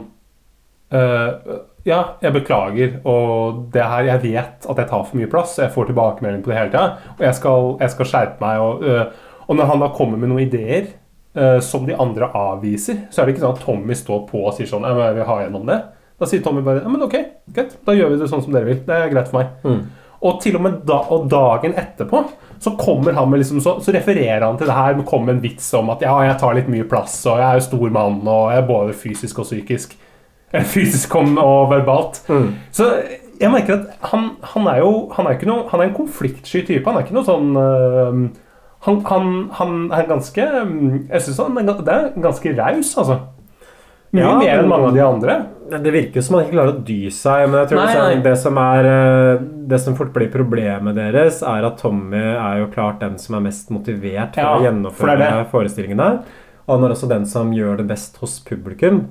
uh, 0.95 1.59
Ja, 1.88 2.01
jeg 2.21 2.35
beklager, 2.35 2.97
og 3.09 3.66
det 3.75 3.85
her 3.93 4.09
Jeg 4.09 4.23
vet 4.25 4.66
at 4.69 4.81
jeg 4.83 4.88
tar 4.90 5.05
for 5.05 5.19
mye 5.19 5.31
plass. 5.33 5.59
Jeg 5.61 5.73
får 5.75 5.90
tilbakemelding 5.90 6.43
på 6.45 6.53
det 6.53 6.59
hele 6.59 6.73
tida, 6.73 7.12
og 7.16 7.23
jeg 7.25 7.38
skal, 7.38 7.71
jeg 7.81 7.95
skal 7.95 8.11
skjerpe 8.12 8.45
meg. 8.45 8.64
Og, 8.64 8.85
uh, 8.85 9.47
og 9.49 9.59
når 9.59 9.73
han 9.73 9.85
da 9.85 9.93
kommer 9.97 10.21
med 10.21 10.33
noen 10.33 10.45
ideer 10.45 10.93
uh, 11.38 11.59
som 11.64 11.88
de 11.88 11.97
andre 11.97 12.29
avviser, 12.37 13.07
så 13.11 13.23
er 13.23 13.29
det 13.29 13.37
ikke 13.37 13.47
sånn 13.47 13.57
at 13.57 13.64
Tommy 13.64 13.97
står 13.99 14.27
på 14.29 14.45
og 14.45 14.55
sier 14.57 14.69
sånn 14.71 14.87
«Ja, 14.87 14.93
men 14.97 15.09
Jeg 15.09 15.19
vil 15.21 15.31
ha 15.31 15.40
gjennom 15.45 15.73
det. 15.73 15.81
Da 16.21 16.29
sier 16.29 16.45
Tommy 16.45 16.61
bare 16.61 16.83
ja, 16.83 16.93
men 16.93 17.01
ok, 17.01 17.16
greit, 17.49 17.79
da 17.87 17.97
gjør 17.97 18.12
vi 18.12 18.21
det 18.21 18.29
sånn 18.29 18.43
som 18.45 18.53
dere 18.53 18.69
vil. 18.69 18.83
Det 18.85 18.93
er 18.93 19.12
greit 19.12 19.31
for 19.33 19.40
meg. 19.40 19.87
Og 20.21 20.40
til 20.45 20.59
og 20.59 20.66
med 20.66 20.83
da, 20.85 20.99
og 21.14 21.31
dagen 21.33 21.73
etterpå 21.81 22.21
så 22.61 22.75
kommer 22.77 23.16
han 23.16 23.31
med 23.31 23.40
liksom, 23.40 23.61
så, 23.64 23.79
så 23.81 23.92
refererer 23.92 24.44
han 24.44 24.59
til 24.61 24.68
det 24.68 24.77
her, 24.77 24.99
kommer 25.09 25.31
med 25.31 25.38
en 25.38 25.42
vits 25.46 25.70
om 25.79 25.88
at 25.94 26.03
ja, 26.05 26.12
jeg 26.27 26.37
tar 26.42 26.59
litt 26.59 26.68
mye 26.68 26.85
plass, 26.88 27.14
og 27.25 27.40
jeg 27.40 27.46
er 27.46 27.57
jo 27.57 27.66
stor 27.70 27.94
mann, 27.94 28.20
og 28.29 28.53
jeg 28.53 28.61
er 28.61 28.68
både 28.68 28.96
fysisk 29.01 29.40
og 29.40 29.49
psykisk. 29.49 29.96
Fysisk 30.75 31.14
og 31.16 31.70
verbalt. 31.70 32.20
verbalt. 32.27 32.55
Så 32.75 32.90
jeg 33.40 33.53
merker 33.55 33.79
at 33.79 34.11
han, 34.11 34.33
han 34.53 34.68
er 34.68 34.83
jo 34.83 34.92
han 35.16 35.27
er 35.27 35.38
ikke 35.38 35.49
noe, 35.49 35.64
han 35.70 35.81
er 35.81 35.88
en 35.88 35.96
konfliktsky 35.96 36.64
type. 36.66 36.85
Han 36.85 36.99
er 36.99 37.07
ikke 37.07 37.16
noe 37.16 37.29
sånn 37.29 37.55
uh, 37.57 38.25
han, 38.85 39.01
han, 39.09 39.31
han 39.57 39.75
er 39.92 40.09
ganske 40.09 40.44
Jeg 40.44 41.23
syns 41.25 41.40
han 41.40 41.59
det 41.61 41.94
er 41.94 42.11
ganske 42.20 42.53
raus, 42.59 42.92
altså. 43.01 43.18
Mye 44.12 44.23
Ja, 44.25 44.38
mer 44.38 44.59
enn 44.59 44.68
mange 44.68 44.88
av 44.88 44.94
de 44.94 45.01
andre. 45.07 45.35
Det 45.70 45.92
virker 45.94 46.23
som 46.27 46.35
han 46.37 46.44
ikke 46.46 46.57
klarer 46.57 46.73
å 46.75 46.85
dy 46.85 47.11
seg. 47.14 47.44
Men 47.49 47.61
jeg 47.61 47.68
tror 47.70 47.79
Nei, 47.79 47.87
liksom, 47.87 48.09
nei. 48.09 48.23
det 48.25 48.37
som 48.42 48.59
er 48.59 48.88
eh, 48.90 49.44
Det 49.70 49.79
som 49.81 49.94
fort 49.94 50.12
blir 50.12 50.31
problemet 50.33 50.96
deres, 50.99 51.42
er 51.46 51.64
at 51.68 51.79
Tommy 51.79 52.18
er 52.18 52.59
jo 52.64 52.66
klart 52.75 52.99
den 53.05 53.16
som 53.23 53.37
er 53.38 53.44
mest 53.46 53.70
motivert 53.70 54.35
for 54.35 54.42
Ja, 54.42 54.51
å 54.51 54.59
for 54.59 54.66
gjennomføre 54.66 55.18
det 55.20 55.31
det. 55.31 55.46
forestillingene. 55.53 56.11
Og 56.66 56.75
han 56.75 56.85
er 56.88 56.94
også 56.96 57.09
den 57.09 57.25
som 57.27 57.53
gjør 57.55 57.77
det 57.79 57.87
best 57.87 58.16
hos 58.18 58.40
publikum. 58.40 59.05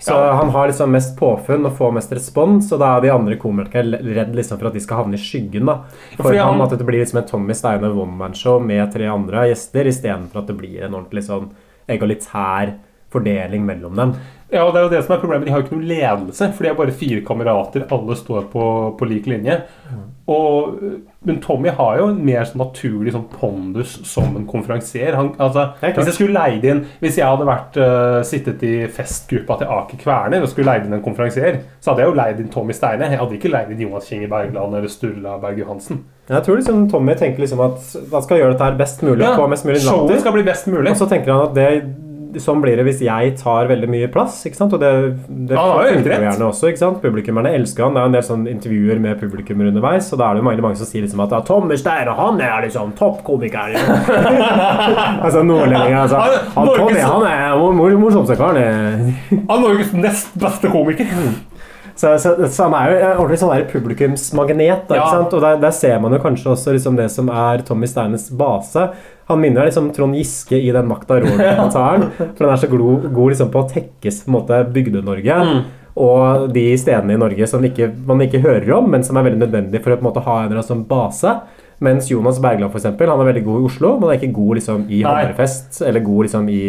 Så 0.00 0.14
Ja. 0.16 0.32
han 0.34 0.48
har 0.50 0.66
liksom 0.68 0.90
mest 0.90 1.16
påfunn 1.18 1.66
og 1.66 1.76
får 1.76 1.92
mest 1.92 2.10
respons, 2.10 2.72
og 2.72 2.78
da 2.80 2.96
er 2.96 3.00
de 3.02 3.10
andre 3.10 3.36
komikerne 3.36 4.00
redd 4.02 4.34
liksom 4.34 4.58
for 4.58 4.66
at 4.68 4.72
de 4.72 4.80
skal 4.80 5.04
havne 5.04 5.14
i 5.14 5.18
skyggen. 5.18 5.66
da 5.66 5.82
For 6.16 6.24
fordi 6.24 6.38
han- 6.42 6.60
at 6.62 6.70
det 6.70 6.86
blir 6.86 7.04
liksom 7.04 7.18
et 7.18 7.26
Tommy 7.28 7.52
Steine 7.52 7.82
one-man-show 7.94 8.58
med 8.64 8.90
tre 8.92 9.04
andre 9.06 9.46
gjester, 9.52 9.84
istedenfor 9.86 10.38
at 10.38 10.46
det 10.46 10.56
blir 10.58 10.82
en 10.84 10.92
ordentlig 10.94 11.22
sånn 11.22 11.50
egalitær 11.88 12.74
fordeling 13.12 13.64
mellom 13.66 13.94
dem. 13.96 14.14
Ja, 14.50 14.64
og 14.66 14.74
det 14.74 14.80
er 14.80 14.86
jo 14.86 14.92
det 14.92 15.02
som 15.06 15.14
er 15.14 15.20
problemet. 15.22 15.46
De 15.46 15.52
har 15.54 15.60
jo 15.60 15.68
ikke 15.68 15.78
noe 15.78 15.90
ledelse, 15.90 16.48
for 16.54 16.66
de 16.66 16.70
er 16.70 16.78
bare 16.78 16.94
fire 16.94 17.20
kamerater. 17.26 17.86
Alle 17.94 18.16
står 18.18 18.48
på, 18.50 18.64
på 18.98 19.08
lik 19.10 19.28
linje. 19.30 19.60
Og, 20.30 20.74
men 21.26 21.38
Tommy 21.42 21.72
har 21.74 21.96
jo 21.98 22.06
en 22.10 22.18
mer 22.22 22.44
sånn 22.46 22.60
naturlig 22.62 23.14
sånn 23.14 23.26
pondus 23.32 23.96
som 24.06 24.36
en 24.38 24.46
konferansier. 24.50 25.16
Han, 25.18 25.32
altså, 25.42 25.68
hvis 25.82 26.12
jeg 26.12 26.16
skulle 26.20 26.36
leid 26.36 26.66
inn 26.70 26.84
Hvis 27.02 27.18
jeg 27.18 27.26
hadde 27.26 27.48
vært, 27.48 27.78
uh, 27.80 28.20
sittet 28.26 28.62
i 28.66 28.74
festgruppa 28.94 29.56
til 29.58 29.72
Aker 29.74 29.98
Kværner 30.02 30.44
og 30.44 30.52
skulle 30.52 30.70
leid 30.70 30.86
inn 30.86 30.94
en 30.98 31.02
konferansier, 31.02 31.62
så 31.80 31.92
hadde 31.92 32.04
jeg 32.04 32.12
jo 32.12 32.18
leid 32.20 32.42
inn 32.42 32.52
Tommy 32.52 32.76
Steine. 32.76 33.10
Jeg 33.10 33.22
hadde 33.22 33.38
ikke 33.38 33.50
leid 33.50 33.72
inn 33.74 33.82
Jonas 33.86 34.10
Kinge 34.10 34.30
Bergland 34.30 34.78
eller 34.78 34.92
Sturla 34.92 35.34
Berg 35.42 35.62
Johansen. 35.64 36.04
Jeg 36.30 36.46
tror 36.46 36.60
liksom 36.60 36.86
Tommy 36.92 37.16
tenker 37.18 37.42
liksom 37.42 37.64
at 37.64 37.90
han 38.12 38.22
skal 38.26 38.38
gjøre 38.38 38.54
dette 38.54 38.68
her 38.68 38.78
best 38.78 39.02
mulig. 39.02 39.24
Ja, 39.26 39.34
få 39.38 39.50
mest 39.50 39.66
mulig 39.66 39.82
showet 39.82 40.22
skal 40.22 40.36
bli 40.36 40.46
best 40.46 40.70
mulig. 40.70 40.92
Og 40.92 41.00
så 41.00 41.10
tenker 41.10 41.34
han 41.34 41.48
at 41.48 41.58
det 41.58 41.68
Sånn 42.38 42.60
blir 42.62 42.78
det 42.78 42.84
hvis 42.86 43.00
jeg 43.02 43.32
tar 43.40 43.66
veldig 43.70 43.88
mye 43.90 44.08
plass. 44.12 44.36
ikke 44.46 44.58
sant? 44.58 44.74
Og 44.76 44.82
det, 44.82 44.90
det 45.48 45.56
ah, 45.58 45.80
gjerne 45.82 46.46
også. 46.46 46.70
ikke 46.70 46.82
sant? 46.82 47.00
Publikummerne 47.02 47.52
elsker 47.58 47.86
han. 47.88 47.96
Det 47.96 48.02
er 48.02 48.10
en 48.10 48.16
del 48.18 48.26
sånn 48.26 48.46
intervjuer 48.50 49.00
med 49.02 49.18
publikummere 49.20 49.72
underveis, 49.72 50.12
og 50.14 50.20
da 50.20 50.28
er 50.30 50.38
det 50.38 50.44
jo 50.44 50.48
mange, 50.50 50.64
mange 50.64 50.80
som 50.80 50.88
sier 50.90 51.06
liksom 51.06 51.24
at 51.26 51.34
ja, 51.34 51.42
Tommy 51.46 51.78
og 51.80 52.16
han 52.20 52.40
er 52.44 52.66
liksom 52.66 52.92
toppkomiker. 52.98 53.74
altså 55.24 55.42
nordlendinger. 55.42 56.00
Altså. 56.04 56.16
Han- 56.54 56.66
Norges- 56.70 56.78
Tommy 56.78 57.00
han 57.00 57.26
er 57.26 57.58
den 57.58 57.76
mor- 57.76 58.00
morsomste 58.04 58.36
karen. 58.38 59.14
Han 59.30 59.56
er 59.58 59.64
Norges 59.66 59.92
nest 59.92 60.36
beste 60.38 60.70
komiker. 60.70 61.06
Så, 62.00 62.14
så, 62.18 62.30
så 62.48 62.64
han 62.64 62.74
er 62.78 62.90
jo 62.90 62.98
en 62.98 63.18
ordentlig 63.20 63.38
sånn 63.42 63.64
publikumsmagnet. 63.68 64.86
Da, 64.88 64.96
Ja. 64.96 65.08
Og 65.20 65.42
der, 65.42 65.58
der 65.60 65.74
ser 65.76 65.98
man 66.00 66.14
jo 66.16 66.20
kanskje 66.22 66.54
også 66.54 66.72
liksom 66.72 66.96
det 66.96 67.10
som 67.12 67.28
er 67.28 67.60
Tommy 67.66 67.88
Steines 67.90 68.30
base. 68.32 68.86
Han 69.28 69.42
minner 69.42 69.68
liksom 69.68 69.90
Trond 69.94 70.16
Giske 70.16 70.56
i 70.56 70.70
den 70.72 70.88
Makta 70.88 71.18
Rår-dokumentaren. 71.20 72.08
For 72.38 72.46
han 72.46 72.54
er 72.54 72.62
så 72.62 72.70
god, 72.72 73.04
god 73.12 73.34
liksom 73.34 73.52
på 73.52 73.60
å 73.60 73.68
tekkes 73.68 74.22
på 74.24 74.32
en 74.32 74.36
måte 74.38 74.62
Bygde-Norge. 74.72 75.36
Mm. 75.50 75.60
Og 76.00 76.48
de 76.54 76.64
stedene 76.80 77.18
i 77.18 77.20
Norge 77.20 77.50
som 77.50 77.64
ikke, 77.66 77.90
man 78.08 78.24
ikke 78.24 78.40
hører 78.46 78.72
om, 78.78 78.88
men 78.94 79.04
som 79.04 79.18
er 79.20 79.26
veldig 79.28 79.42
nødvendig 79.42 79.82
for 79.84 79.92
å 79.92 79.98
på 80.00 80.06
en 80.06 80.08
måte 80.08 80.24
ha 80.24 80.38
en 80.38 80.48
eller 80.48 80.62
annen 80.62 80.70
sånn 80.70 80.86
base. 80.88 81.36
Mens 81.80 82.10
Jonas 82.10 82.36
Bergland 82.42 82.72
for 82.74 82.76
eksempel, 82.76 83.08
han 83.08 83.22
er 83.22 83.30
veldig 83.30 83.42
god 83.46 83.60
i 83.62 83.66
Oslo, 83.70 83.90
men 83.94 84.04
han 84.04 84.10
er 84.12 84.18
ikke 84.18 84.36
god 84.36 84.58
liksom 84.58 84.82
i. 84.92 84.98
Hammerfest 85.00 85.78
eller 85.88 86.02
god 86.04 86.26
liksom 86.26 86.48
i 86.52 86.62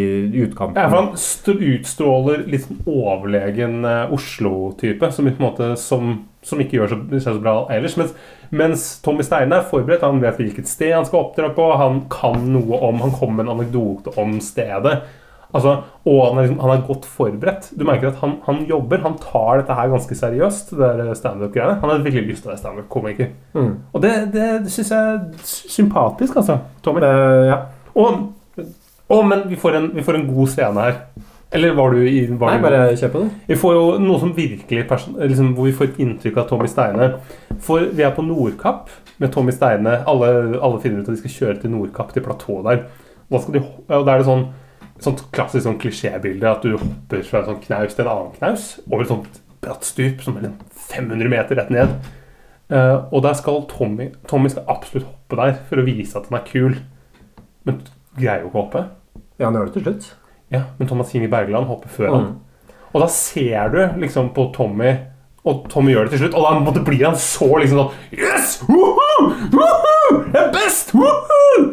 utkanten. 0.46 0.78
Ja, 0.80 0.88
for 0.88 0.96
Han 1.02 1.66
utstråler 1.68 2.46
litt 2.48 2.64
sånn 2.64 2.80
overlegen 2.88 3.84
eh, 3.84 4.14
Oslo-type, 4.16 5.10
som, 5.12 5.28
som, 5.76 6.14
som 6.40 6.64
ikke 6.64 6.78
gjør 6.78 6.94
så, 6.94 7.00
seg 7.18 7.26
så 7.28 7.42
bra 7.44 7.56
ellers. 7.76 7.98
Mens, 8.00 8.16
mens 8.48 8.86
Tommy 9.04 9.26
Steine 9.28 9.60
er 9.60 9.68
forberedt, 9.68 10.06
han 10.08 10.22
vet 10.24 10.40
hvilket 10.40 10.70
sted 10.70 10.96
han 10.96 11.04
skal 11.08 11.26
oppdra 11.26 11.52
på, 11.52 11.68
han 11.76 12.06
kan 12.12 12.48
noe 12.54 12.80
om, 12.80 13.04
han 13.04 13.12
kommer 13.18 13.42
med 13.42 13.50
en 13.50 13.58
anekdote 13.58 14.16
om 14.16 14.38
stedet. 14.40 15.02
Altså, 15.52 15.72
og 16.08 16.20
han 16.26 16.38
er, 16.38 16.46
liksom, 16.46 16.60
han 16.64 16.70
er 16.72 16.84
godt 16.86 17.04
forberedt. 17.04 17.70
Du 17.78 17.84
merker 17.84 18.08
at 18.08 18.20
han, 18.22 18.38
han 18.46 18.62
jobber, 18.68 19.02
han 19.04 19.18
tar 19.20 19.60
dette 19.60 19.74
her 19.76 19.90
ganske 19.92 20.16
seriøst. 20.16 20.70
det 20.70 20.92
der 20.98 21.14
standup-greiene. 21.14 21.80
Han 21.80 21.90
har 21.90 22.04
veldig 22.06 22.22
lyst 22.28 22.42
til 22.42 22.48
å 22.50 22.54
være 22.54 22.62
standup-komiker. 22.62 23.34
Mm. 23.54 23.74
Og 23.92 24.02
det, 24.02 24.12
det, 24.32 24.46
syns 24.72 24.94
jeg 24.94 25.10
er 25.16 25.18
sympatisk, 25.44 26.36
altså. 26.40 26.58
Tommy. 26.82 27.04
ja. 27.50 27.58
Og, 27.94 28.32
og, 29.08 29.26
men 29.28 29.44
vi 29.50 29.60
får, 29.60 29.76
en, 29.76 29.90
vi 29.94 30.02
får 30.06 30.20
en 30.20 30.26
god 30.32 30.48
scene 30.54 30.88
her. 30.88 30.96
Eller 31.52 31.74
var 31.76 31.92
du 31.92 32.00
i 32.00 32.26
var 32.30 32.54
Nei, 32.54 32.56
du- 32.56 32.62
bare 32.64 32.96
kjør 32.96 33.12
på 33.12 33.20
det. 33.26 33.30
Vi 33.50 33.56
får 33.60 33.74
jo 33.76 33.84
noe 34.00 34.20
som 34.20 34.32
virkelig 34.36 34.86
liksom, 34.88 35.52
Hvor 35.52 35.64
vi 35.68 35.72
får 35.76 35.90
et 35.90 36.00
inntrykk 36.00 36.38
av 36.40 36.48
Tommy 36.48 36.66
Steine. 36.66 37.10
For 37.60 37.92
vi 37.92 38.02
er 38.02 38.14
på 38.16 38.24
Nordkapp 38.24 38.88
med 39.20 39.32
Tommy 39.32 39.52
Steine. 39.52 39.98
Alle, 40.08 40.58
alle 40.62 40.80
finner 40.80 41.02
ut 41.02 41.08
at 41.10 41.12
de 41.12 41.20
skal 41.20 41.36
kjøre 41.36 41.60
til 41.60 41.74
Nordkapp, 41.74 42.14
til 42.14 42.24
platået 42.24 42.64
der. 42.64 42.82
Da, 43.32 43.38
de, 43.52 43.62
da 43.92 44.00
er 44.14 44.22
det 44.22 44.28
sånn 44.28 44.46
sånt 45.06 45.24
klassisk 45.34 45.66
sånn 45.66 45.78
klisjébilde 45.82 46.48
at 46.48 46.64
du 46.64 46.76
hopper 46.76 47.22
fra 47.26 47.42
en 47.42 47.52
sånn 47.52 47.62
knaus 47.64 47.96
til 47.96 48.06
en 48.06 48.12
annen 48.12 48.34
knaus 48.38 48.66
over 48.88 49.04
et 49.04 49.12
sånt 49.12 49.40
bratt 49.62 49.86
stup 49.86 50.24
som 50.24 50.38
er 50.40 50.50
500 50.90 51.30
meter 51.30 51.58
rett 51.58 51.70
ned. 51.72 51.94
Uh, 52.72 53.04
og 53.12 53.20
der 53.26 53.34
skal 53.36 53.66
Tommy 53.68 54.08
Tommy 54.30 54.48
skal 54.48 54.64
absolutt 54.70 55.04
hoppe 55.04 55.36
der 55.36 55.58
for 55.68 55.82
å 55.82 55.84
vise 55.84 56.16
at 56.18 56.30
han 56.30 56.38
er 56.40 56.46
kul. 56.48 56.78
Men 57.68 57.82
greier 58.16 58.42
jo 58.42 58.50
ikke 58.50 58.58
å 58.58 58.64
hoppe. 58.64 58.84
Ja, 59.38 59.48
han 59.48 59.58
gjør 59.58 59.68
det 59.68 59.76
til 59.76 59.86
slutt. 59.86 60.08
Ja, 60.52 60.64
Men 60.78 60.88
Thomas 60.88 61.14
Inge 61.14 61.30
Bergland 61.32 61.66
hopper 61.66 61.88
før 61.92 62.10
han. 62.12 62.26
Mm. 62.26 62.78
Og 62.92 63.00
da 63.00 63.08
ser 63.08 63.72
du 63.72 63.78
liksom 64.02 64.34
på 64.36 64.50
Tommy 64.52 64.90
Og 65.48 65.64
Tommy 65.72 65.94
gjør 65.94 66.06
det 66.06 66.12
til 66.12 66.20
slutt, 66.26 66.34
og 66.36 66.44
da 66.44 66.58
måtte 66.60 66.82
blir 66.84 67.06
han 67.06 67.16
så 67.18 67.48
liksom 67.58 67.80
sånn 67.80 68.18
Yes! 68.20 68.58
Woohoo! 68.68 69.30
Woohoo! 69.50 70.18
Jeg 70.28 70.38
er 70.42 70.52
best! 70.54 70.92
Woohoo! 70.94 71.64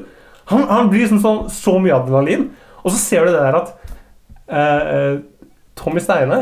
Han, 0.49 0.63
han 0.71 0.89
blir 0.89 1.05
sånn, 1.11 1.21
sånn, 1.21 1.43
så 1.53 1.75
mye 1.77 1.93
adrenalin. 1.93 2.47
Og 2.83 2.91
så 2.93 2.97
ser 2.97 3.25
du 3.25 3.33
det 3.33 3.41
der 3.41 3.59
at 3.59 3.73
uh, 4.49 5.21
Tommy 5.79 6.01
Steine 6.03 6.39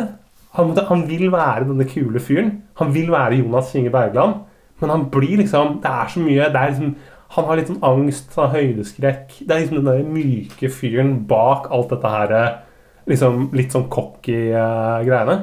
han, 0.58 0.74
han 0.90 1.04
vil 1.10 1.32
være 1.32 1.68
denne 1.70 1.86
kule 1.90 2.20
fyren. 2.24 2.52
Han 2.80 2.94
vil 2.94 3.12
være 3.14 3.42
Jonas 3.42 3.72
Kinge 3.72 3.92
Bergland. 3.94 4.42
Men 4.80 4.90
han 4.90 5.06
blir 5.10 5.38
liksom 5.38 5.80
Det 5.84 5.92
er 5.92 6.08
så 6.14 6.20
mye 6.22 6.50
er 6.50 6.70
liksom, 6.70 6.96
Han 7.36 7.46
har 7.46 7.58
litt 7.60 7.68
sånn 7.68 7.84
angst, 7.84 8.32
han 8.36 8.48
har 8.48 8.62
høydeskrekk. 8.62 9.34
Det 9.44 9.52
er 9.52 9.60
liksom 9.64 9.82
den 9.82 9.90
der 9.90 10.12
myke 10.16 10.70
fyren 10.72 11.26
bak 11.28 11.68
alt 11.76 11.90
dette 11.92 12.12
her 12.14 12.32
eh, 12.38 12.54
liksom 13.12 13.50
litt 13.58 13.76
sånn 13.76 13.90
cocky 13.92 14.54
uh, 14.56 15.04
greiene. 15.04 15.36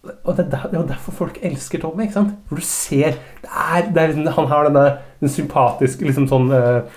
Og 0.00 0.36
det 0.36 0.46
er, 0.48 0.62
jo 0.72 0.86
derfor 0.88 1.12
folk 1.12 1.38
elsker 1.44 1.80
Tommy. 1.80 2.06
ikke 2.06 2.14
sant? 2.14 2.36
For 2.48 2.56
du 2.56 2.64
ser 2.64 3.18
det 3.42 3.50
er, 3.50 3.90
det 3.92 4.02
er 4.02 4.12
liksom, 4.14 4.32
Han 4.32 4.46
har 4.48 4.68
denne 4.68 4.84
den 5.20 5.28
sympatiske, 5.28 6.06
liksom 6.08 6.28
sånn 6.30 6.48
uh, 6.54 6.88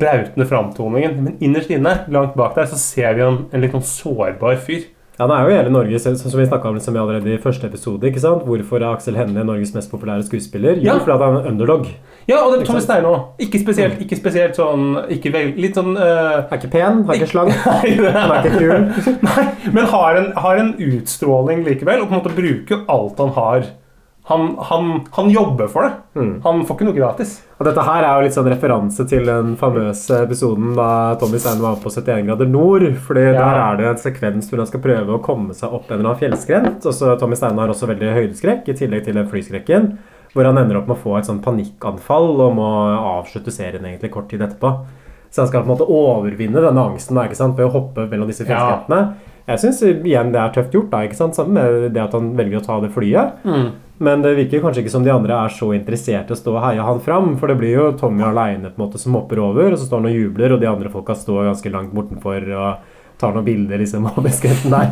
brautende 0.00 0.46
framtoningen. 0.48 1.18
Men 1.20 1.34
innerst 1.44 1.72
inne, 1.74 1.98
langt 2.08 2.36
bak 2.38 2.56
der, 2.56 2.70
så 2.70 2.78
ser 2.80 3.18
vi 3.18 3.26
en, 3.26 3.42
en 3.52 3.60
litt 3.60 3.76
sånn 3.76 3.84
sårbar 3.84 4.56
fyr. 4.64 4.86
Ja, 5.18 5.26
Han 5.26 5.30
er 5.32 5.46
jo 5.48 5.56
hele 5.56 5.70
Norge, 5.72 5.98
som 5.98 6.12
vi 6.14 6.44
snakket 6.46 6.66
om 6.68 6.74
liksom 6.76 6.96
allerede 7.00 7.32
i 7.32 7.38
første 7.40 7.66
episode. 7.66 8.04
ikke 8.06 8.20
sant? 8.20 8.42
Hvorfor 8.44 8.76
er 8.82 8.90
Aksel 8.90 9.16
Hennie 9.16 9.44
Norges 9.44 9.72
mest 9.74 9.90
populære 9.90 10.22
skuespiller? 10.26 10.76
Jo, 10.76 10.92
Ja. 10.92 10.98
fordi 10.98 11.24
han 11.24 11.36
er 11.36 11.48
underdog. 11.50 11.86
Ja, 12.28 12.36
og 12.44 12.52
det 12.52 12.60
er 12.60 12.66
Tommy? 12.66 12.80
Steine 12.80 13.06
òg. 13.08 13.20
Ikke 13.38 13.60
spesielt, 13.62 14.00
ikke 14.02 14.16
spesielt 14.16 14.56
sånn 14.56 14.98
ikke 15.08 15.32
Litt 15.56 15.74
sånn 15.78 15.96
uh, 15.96 16.44
Er 16.50 16.58
ikke 16.58 16.70
pen, 16.70 17.04
har 17.06 17.14
ikke 17.14 17.30
slang. 17.30 17.50
Han 17.54 18.34
er 18.34 18.44
ikke 18.44 18.58
kul. 18.58 18.86
Nei, 19.28 19.44
men 19.72 19.84
har 19.86 20.16
en, 20.20 20.32
har 20.36 20.56
en 20.60 20.74
utstråling 20.74 21.64
likevel, 21.64 22.02
og 22.02 22.08
på 22.10 22.14
en 22.14 22.20
måte 22.20 22.36
bruker 22.36 22.84
alt 22.88 23.18
han 23.18 23.32
har. 23.38 23.64
Han, 24.26 24.56
han, 24.58 24.88
han 25.14 25.28
jobber 25.30 25.68
for 25.70 25.86
det. 25.86 25.92
Mm. 26.18 26.30
Han 26.42 26.64
får 26.66 26.76
ikke 26.76 26.86
noe 26.88 26.96
gratis. 26.96 27.34
Og 27.60 27.68
dette 27.68 27.82
her 27.86 28.02
er 28.02 28.16
jo 28.18 28.24
litt 28.26 28.34
sånn 28.34 28.48
referanse 28.50 29.04
til 29.06 29.22
den 29.28 29.52
famøse 29.60 30.18
episoden 30.24 30.72
da 30.74 31.14
Tommy 31.20 31.38
Stein 31.38 31.60
var 31.62 31.76
på 31.78 31.92
71 31.94 32.26
grader 32.26 32.50
nord. 32.50 32.88
fordi 33.06 33.22
Ja. 33.28 33.32
der 33.38 33.60
er 33.62 33.76
det 33.78 33.86
en 33.92 34.02
sekvens 34.02 34.50
hvor 34.50 34.58
han 34.58 34.66
skal 34.66 34.80
prøve 34.82 35.14
å 35.14 35.22
komme 35.22 35.54
seg 35.54 35.70
opp 35.72 35.86
en 35.90 36.00
eller 36.00 36.10
annen 36.10 36.20
fjellskrent. 36.24 36.82
Og 36.84 36.92
så 36.92 37.14
Tommy 37.20 37.38
Stein 37.38 37.56
har 37.56 37.68
også 37.70 37.86
veldig 37.86 38.10
høydeskrekk, 38.18 38.68
i 38.68 38.74
tillegg 38.74 39.04
til 39.04 39.14
den 39.14 39.28
flyskrekken. 39.30 39.88
Hvor 40.34 40.44
han 40.44 40.58
ender 40.58 40.76
opp 40.82 40.88
med 40.90 40.96
å 40.98 41.00
få 41.06 41.18
et 41.20 41.24
sånn 41.30 41.40
panikkanfall 41.40 42.40
og 42.48 42.56
må 42.58 42.66
avslutte 43.22 43.54
serien 43.54 43.84
egentlig 43.86 44.10
kort 44.10 44.28
tid 44.28 44.42
etterpå. 44.42 44.74
Så 45.30 45.42
han 45.44 45.48
skal 45.48 45.62
på 45.62 45.70
en 45.70 45.76
måte 45.76 45.86
overvinne 45.86 46.60
denne 46.66 46.82
angsten 46.82 47.14
da, 47.14 47.22
ved 47.30 47.66
å 47.66 47.70
hoppe 47.72 48.10
mellom 48.10 48.26
disse 48.26 48.42
Ja. 48.42 48.58
fjellskrentene. 48.58 49.14
Jeg 49.46 49.58
syns 49.62 49.82
igjen 50.02 50.32
det 50.32 50.40
er 50.42 50.50
tøft 50.50 50.72
gjort, 50.74 50.90
da, 50.90 50.98
ikke 51.06 51.14
sant? 51.14 51.34
sammen 51.36 51.54
med 51.54 51.92
det 51.94 52.02
at 52.02 52.12
han 52.12 52.34
velger 52.36 52.58
å 52.60 52.64
ta 52.66 52.80
det 52.80 52.90
flyet. 52.90 53.32
Mm. 53.44 53.70
Men 53.98 54.20
det 54.22 54.34
virker 54.36 54.60
kanskje 54.60 54.82
ikke 54.84 54.92
som 54.92 55.04
de 55.06 55.12
andre 55.12 55.38
er 55.46 55.54
så 55.56 55.70
interessert 55.76 56.28
i 56.28 56.34
å 56.34 56.38
stå 56.38 56.52
og 56.52 56.62
heie 56.66 56.84
han 56.84 57.00
fram. 57.04 57.32
For 57.40 57.48
det 57.48 57.56
blir 57.60 57.72
jo 57.78 57.86
Tommy 57.96 58.26
aleine 58.26 58.72
som 59.00 59.16
hopper 59.16 59.40
over, 59.40 59.72
og 59.72 59.78
så 59.80 59.88
står 59.88 60.02
han 60.02 60.10
og 60.10 60.18
jubler, 60.20 60.52
og 60.52 60.60
de 60.60 60.68
andre 60.68 60.92
folka 60.92 61.16
står 61.16 61.48
ganske 61.48 61.72
langt 61.72 61.96
bortenfor 61.96 62.52
og 62.58 62.92
tar 63.16 63.32
noen 63.32 63.46
bilder 63.46 63.80
liksom 63.80 64.10
av 64.10 64.20
beskretten 64.26 64.74
der. 64.74 64.88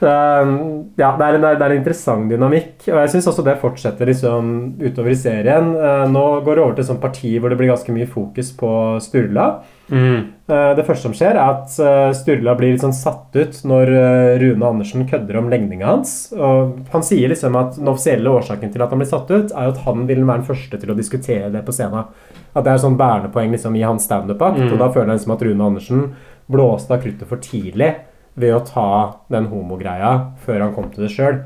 Um, 0.00 0.92
ja, 0.96 1.10
det 1.18 1.26
er, 1.26 1.36
en, 1.36 1.42
det 1.44 1.60
er 1.60 1.74
en 1.74 1.76
interessant 1.76 2.30
dynamikk. 2.32 2.86
Og 2.88 2.96
jeg 3.02 3.12
syns 3.12 3.28
også 3.28 3.44
det 3.44 3.58
fortsetter 3.60 4.08
liksom 4.08 4.52
utover 4.80 5.12
i 5.12 5.18
serien. 5.18 5.74
Uh, 5.76 6.06
nå 6.08 6.24
går 6.46 6.56
det 6.56 6.64
over 6.64 6.78
til 6.78 6.88
sånn 6.88 7.02
parti 7.02 7.34
hvor 7.36 7.52
det 7.52 7.58
blir 7.60 7.72
ganske 7.72 7.92
mye 7.92 8.08
fokus 8.08 8.52
på 8.56 8.72
Sturla. 9.04 9.50
Mm. 9.92 10.18
Uh, 10.48 10.72
det 10.78 10.86
første 10.88 11.08
som 11.08 11.16
skjer, 11.16 11.36
er 11.36 11.52
at 11.52 11.76
uh, 11.84 12.08
Sturla 12.16 12.56
blir 12.56 12.72
litt 12.72 12.84
sånn 12.84 12.96
satt 12.96 13.36
ut 13.36 13.60
når 13.68 13.92
Rune 14.40 14.72
Andersen 14.72 15.04
kødder 15.10 15.40
om 15.42 15.52
legninga 15.52 15.92
hans. 15.92 16.16
Og 16.32 16.80
han 16.94 17.06
sier 17.06 17.32
liksom 17.32 17.60
at 17.60 17.76
den 17.76 17.92
offisielle 17.92 18.32
årsaken 18.40 18.72
til 18.72 18.86
at 18.86 18.94
han 18.94 19.04
blir 19.04 19.12
satt 19.12 19.28
ut, 19.28 19.52
er 19.52 19.72
at 19.74 19.84
han 19.84 20.08
vil 20.08 20.24
være 20.24 20.40
den 20.40 20.48
første 20.48 20.80
til 20.80 20.94
å 20.94 20.98
diskutere 20.98 21.52
det 21.52 21.66
på 21.66 21.76
scenen. 21.76 22.08
At 22.54 22.64
det 22.64 22.72
er 22.72 22.82
sånn 22.82 22.98
bærende 22.98 23.32
poeng 23.34 23.52
liksom, 23.52 23.76
i 23.76 23.84
hans 23.84 24.08
standup-akt. 24.08 24.64
Mm. 24.64 24.72
Og 24.72 24.80
da 24.80 24.88
føler 24.94 25.12
jeg 25.12 25.20
liksom 25.20 25.36
at 25.36 25.44
Rune 25.44 25.72
Andersen 25.74 26.06
blåste 26.50 26.96
av 26.96 27.04
kruttet 27.04 27.28
for 27.28 27.42
tidlig 27.44 27.92
ved 28.38 28.54
å 28.54 28.64
ta 28.66 28.90
den 29.32 29.48
homogreia 29.50 30.12
før 30.44 30.66
han 30.66 30.74
kom 30.76 30.90
til 30.92 31.06
det 31.06 31.12
sjøl. 31.14 31.40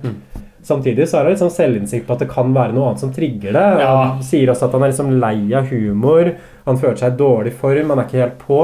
Samtidig 0.65 1.07
så 1.09 1.19
har 1.19 1.29
han 1.29 1.37
sånn 1.37 1.53
selvinnsikt 1.53 2.07
på 2.09 2.15
at 2.15 2.23
det 2.25 2.31
kan 2.33 2.55
være 2.57 2.73
noe 2.73 2.91
annet 2.91 3.03
som 3.05 3.13
trigger 3.13 3.53
det. 3.53 3.65
Ja. 3.85 3.95
Han 4.15 4.23
sier 4.25 4.49
også 4.53 4.69
at 4.69 4.77
han 4.77 4.85
er 4.87 4.93
liksom 4.95 5.13
lei 5.21 5.37
av 5.57 5.69
humor. 5.69 6.31
Han 6.65 6.81
føler 6.81 7.01
seg 7.01 7.13
i 7.13 7.21
dårlig 7.21 7.53
form, 7.59 7.93
han 7.93 8.01
er 8.01 8.09
ikke 8.09 8.23
helt 8.23 8.39
på. 8.41 8.61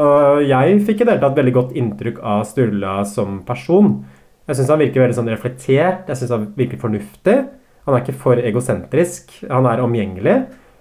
Og 0.00 0.40
jeg 0.46 0.78
fikk 0.86 1.02
i 1.02 1.04
det 1.04 1.12
hele 1.12 1.24
tatt 1.26 1.36
veldig 1.36 1.54
godt 1.58 1.76
inntrykk 1.76 2.22
av 2.24 2.46
Sturla 2.48 2.94
som 3.08 3.42
person. 3.48 3.98
Jeg 4.48 4.58
syns 4.58 4.72
han 4.72 4.80
virker 4.80 5.04
veldig 5.04 5.18
sånn 5.18 5.30
reflektert, 5.30 6.08
jeg 6.08 6.22
synes 6.22 6.32
han 6.34 6.46
virker 6.56 6.80
fornuftig. 6.80 7.36
Han 7.84 7.96
er 7.96 8.02
ikke 8.04 8.20
for 8.22 8.40
egosentrisk, 8.40 9.34
han 9.50 9.68
er 9.68 9.84
omgjengelig. 9.84 10.38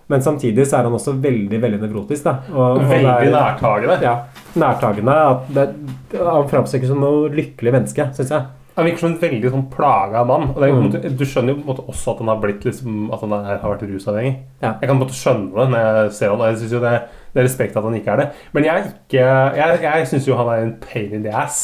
Men 0.10 0.22
samtidig 0.26 0.66
så 0.68 0.80
er 0.80 0.88
han 0.90 0.94
også 0.98 1.14
veldig 1.22 1.60
veldig 1.62 1.80
nevrotisk. 1.84 2.24
da 2.26 2.38
og, 2.50 2.80
og 2.80 2.86
Veldig 2.90 3.28
er- 3.30 3.36
nærtagende. 3.36 3.98
Ja, 4.02 4.16
nærtagende. 4.58 5.18
Det, 5.54 5.68
han 6.18 6.48
framstår 6.50 6.88
som 6.90 7.00
noe 7.04 7.30
lykkelig 7.30 7.72
menneske, 7.76 8.08
syns 8.18 8.32
jeg. 8.34 8.48
Han 8.80 8.86
virker 8.88 9.02
som 9.04 9.12
en 9.12 9.20
veldig 9.20 9.50
sånn 9.52 9.66
plaga 9.74 10.22
mann. 10.26 10.50
Og 10.54 10.60
det, 10.62 10.70
er, 10.70 10.74
Mm. 10.74 10.84
måte, 10.88 11.18
du 11.20 11.24
skjønner 11.28 11.52
jo 11.52 11.56
på 11.60 11.66
en 11.66 11.70
måte 11.74 11.88
også 11.92 12.12
at 12.14 12.20
han 12.24 12.28
har 12.32 12.38
blitt 12.40 12.64
liksom, 12.64 13.10
At 13.14 13.22
han 13.22 13.34
er, 13.34 13.58
har 13.60 13.74
vært 13.76 13.84
rusavhengig. 13.90 14.36
Ja. 14.62 14.72
Jeg 14.82 14.88
kan 14.88 14.96
på 14.98 15.02
en 15.02 15.04
måte 15.04 15.18
skjønne 15.20 15.52
det 15.58 15.70
når 15.74 15.80
jeg 16.04 16.12
ser 16.14 16.30
han 16.30 16.40
og 16.42 16.48
Jeg 16.48 16.58
synes 16.58 16.72
jo 16.72 16.80
det, 16.80 16.94
det 17.34 17.42
er 17.42 17.44
respekt 17.50 17.76
at 17.78 17.84
han 17.84 17.94
ikke 18.00 18.12
er 18.14 18.18
det. 18.18 18.28
Men 18.54 18.64
jeg, 18.70 18.84
ikke, 19.10 19.26
jeg, 19.60 19.80
jeg 19.84 20.08
syns 20.08 20.28
jo 20.28 20.38
han 20.40 20.48
er 20.48 20.64
en 20.64 20.74
pain 20.82 21.14
in 21.14 21.24
the 21.24 21.30
ass. 21.36 21.60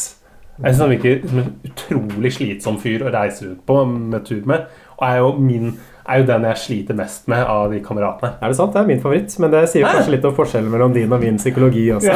Jeg 0.62 0.74
syns 0.74 0.80
han 0.84 0.90
virker 0.90 1.26
som 1.28 1.38
en 1.38 1.50
utrolig 1.64 2.32
slitsom 2.36 2.78
fyr 2.80 3.02
å 3.08 3.12
reise 3.12 3.46
rundt 3.48 3.64
på 3.66 3.80
med 3.88 4.24
tur 4.28 4.42
med. 4.46 4.66
Og 4.98 5.08
er 5.08 5.16
jo, 5.18 5.32
min, 5.40 5.72
er 6.06 6.20
jo 6.20 6.26
den 6.28 6.44
jeg 6.46 6.60
sliter 6.62 6.96
mest 6.98 7.26
med 7.30 7.42
av 7.50 7.72
de 7.72 7.80
kameratene. 7.82 8.36
Er 8.38 8.52
det 8.52 8.58
sant? 8.58 8.72
Det 8.74 8.80
er 8.82 8.88
min 8.88 9.00
favoritt. 9.02 9.32
Men 9.42 9.52
det 9.52 9.62
sier 9.70 9.82
jo 9.82 9.90
kanskje 9.90 10.14
litt 10.14 10.26
om 10.28 10.34
forskjellen 10.36 10.70
mellom 10.72 10.94
din 10.94 11.12
og 11.12 11.22
min 11.22 11.40
psykologi 11.40 11.86
også. 11.96 12.14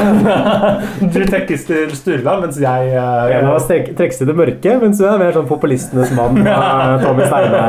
du 1.14 1.18
trekkes 1.26 1.66
til 1.68 1.96
Sturla, 1.98 2.36
mens 2.44 2.60
jeg 2.62 2.92
uh, 2.94 3.26
En 3.34 3.48
av 3.50 3.56
oss 3.56 3.66
trekkes 3.70 4.22
til 4.22 4.30
det 4.30 4.36
mørke, 4.38 4.76
mens 4.82 5.00
du 5.00 5.08
er 5.08 5.18
mer 5.20 5.34
sånn 5.34 5.48
populistenes 5.50 6.14
mann. 6.18 6.38
av 6.54 7.02
Tommy 7.02 7.26
Steine. 7.26 7.64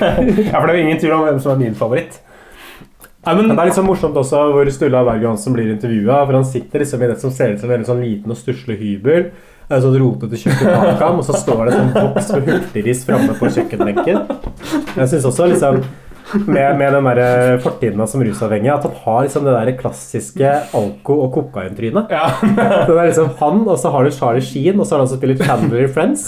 ja, 0.50 0.54
for 0.54 0.68
det 0.68 0.76
er 0.76 0.78
jo 0.78 0.86
ingen 0.86 1.02
tvil 1.02 1.16
om 1.18 1.26
hvem 1.26 1.42
som 1.42 1.56
er 1.56 1.60
min 1.66 1.76
favoritt. 1.78 2.20
Men 3.26 3.50
det 3.50 3.58
er 3.58 3.74
sånn 3.74 3.88
morsomt 3.88 4.14
også 4.20 4.44
hvor 4.54 4.68
Sturla 4.70 5.02
Berg 5.08 5.24
Johansen 5.26 5.56
blir 5.56 5.72
intervjua. 5.72 6.20
For 6.22 6.38
han 6.38 6.46
sitter 6.46 6.84
liksom 6.84 7.02
i 7.02 7.10
det 7.10 7.18
som 7.22 7.34
ser 7.34 7.56
ut 7.56 7.62
som 7.62 7.72
en 7.74 7.86
sånn 7.88 8.04
liten 8.04 8.30
og 8.30 8.38
stusslig 8.38 8.78
hybel. 8.78 9.32
Det 9.66 9.74
er 9.74 9.80
sånn 9.82 9.96
rotete 9.98 10.38
kjøkken 10.38 10.68
bak 10.70 11.00
ham, 11.02 11.16
og 11.18 11.24
så 11.26 11.34
står 11.34 11.62
det 11.66 11.72
en 11.74 11.78
sånn 11.80 11.94
boks 11.96 12.28
med 12.36 12.50
hurtigris 12.52 13.00
framme 13.06 13.34
på 13.34 13.48
kjøkkenbenken. 13.50 14.20
Jeg 14.94 15.08
synes 15.10 15.26
også 15.26 15.48
liksom 15.50 15.80
med, 16.46 16.78
med 16.78 16.94
den 16.94 17.06
der 17.06 17.58
fortiden 17.62 18.00
av 18.02 18.08
som 18.10 18.22
rusavhengig 18.22 18.70
at 18.70 18.86
han 18.86 18.94
har 19.02 19.26
liksom 19.26 19.44
det 19.46 19.52
der 19.56 19.72
klassiske 19.78 20.52
alko- 20.74 21.18
og 21.24 21.34
kokaintrynet. 21.34 22.10
Det 22.10 22.94
er 22.94 23.10
liksom 23.10 23.34
han, 23.42 23.60
og 23.66 23.76
så 23.82 23.90
har 23.94 24.06
du 24.06 24.14
Charlie 24.14 24.46
Sheen, 24.46 24.78
og 24.78 24.86
så 24.86 24.96
har 24.96 25.04
han 25.04 25.10
som 25.10 25.20
spiller 25.20 25.42
Chandler 25.42 25.86
i 25.86 25.90
Friends. 25.90 26.26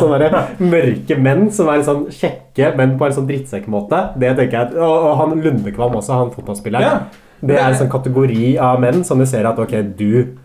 Sånne 0.00 0.20
der 0.24 0.36
mørke 0.64 1.20
menn 1.20 1.48
som 1.52 1.68
er 1.68 1.80
litt 1.80 1.88
sånn 1.92 2.06
kjekke, 2.08 2.72
men 2.80 2.96
på 3.00 3.08
en 3.08 3.16
sånn 3.20 3.28
drittsekkmåte. 3.28 4.04
Det 4.20 4.32
tenker 4.40 4.62
jeg, 4.62 4.78
og, 4.80 5.10
og 5.10 5.18
han 5.20 5.40
Lundekvam 5.44 6.00
også, 6.00 6.22
han 6.24 6.32
fotballspilleren. 6.36 7.10
Det 7.40 7.56
er 7.56 7.70
en 7.70 7.80
sånn 7.84 7.92
kategori 7.92 8.54
av 8.60 8.80
menn 8.80 9.04
som 9.04 9.20
du 9.20 9.28
ser 9.28 9.48
at 9.48 9.60
ok, 9.60 9.76
du 9.96 10.39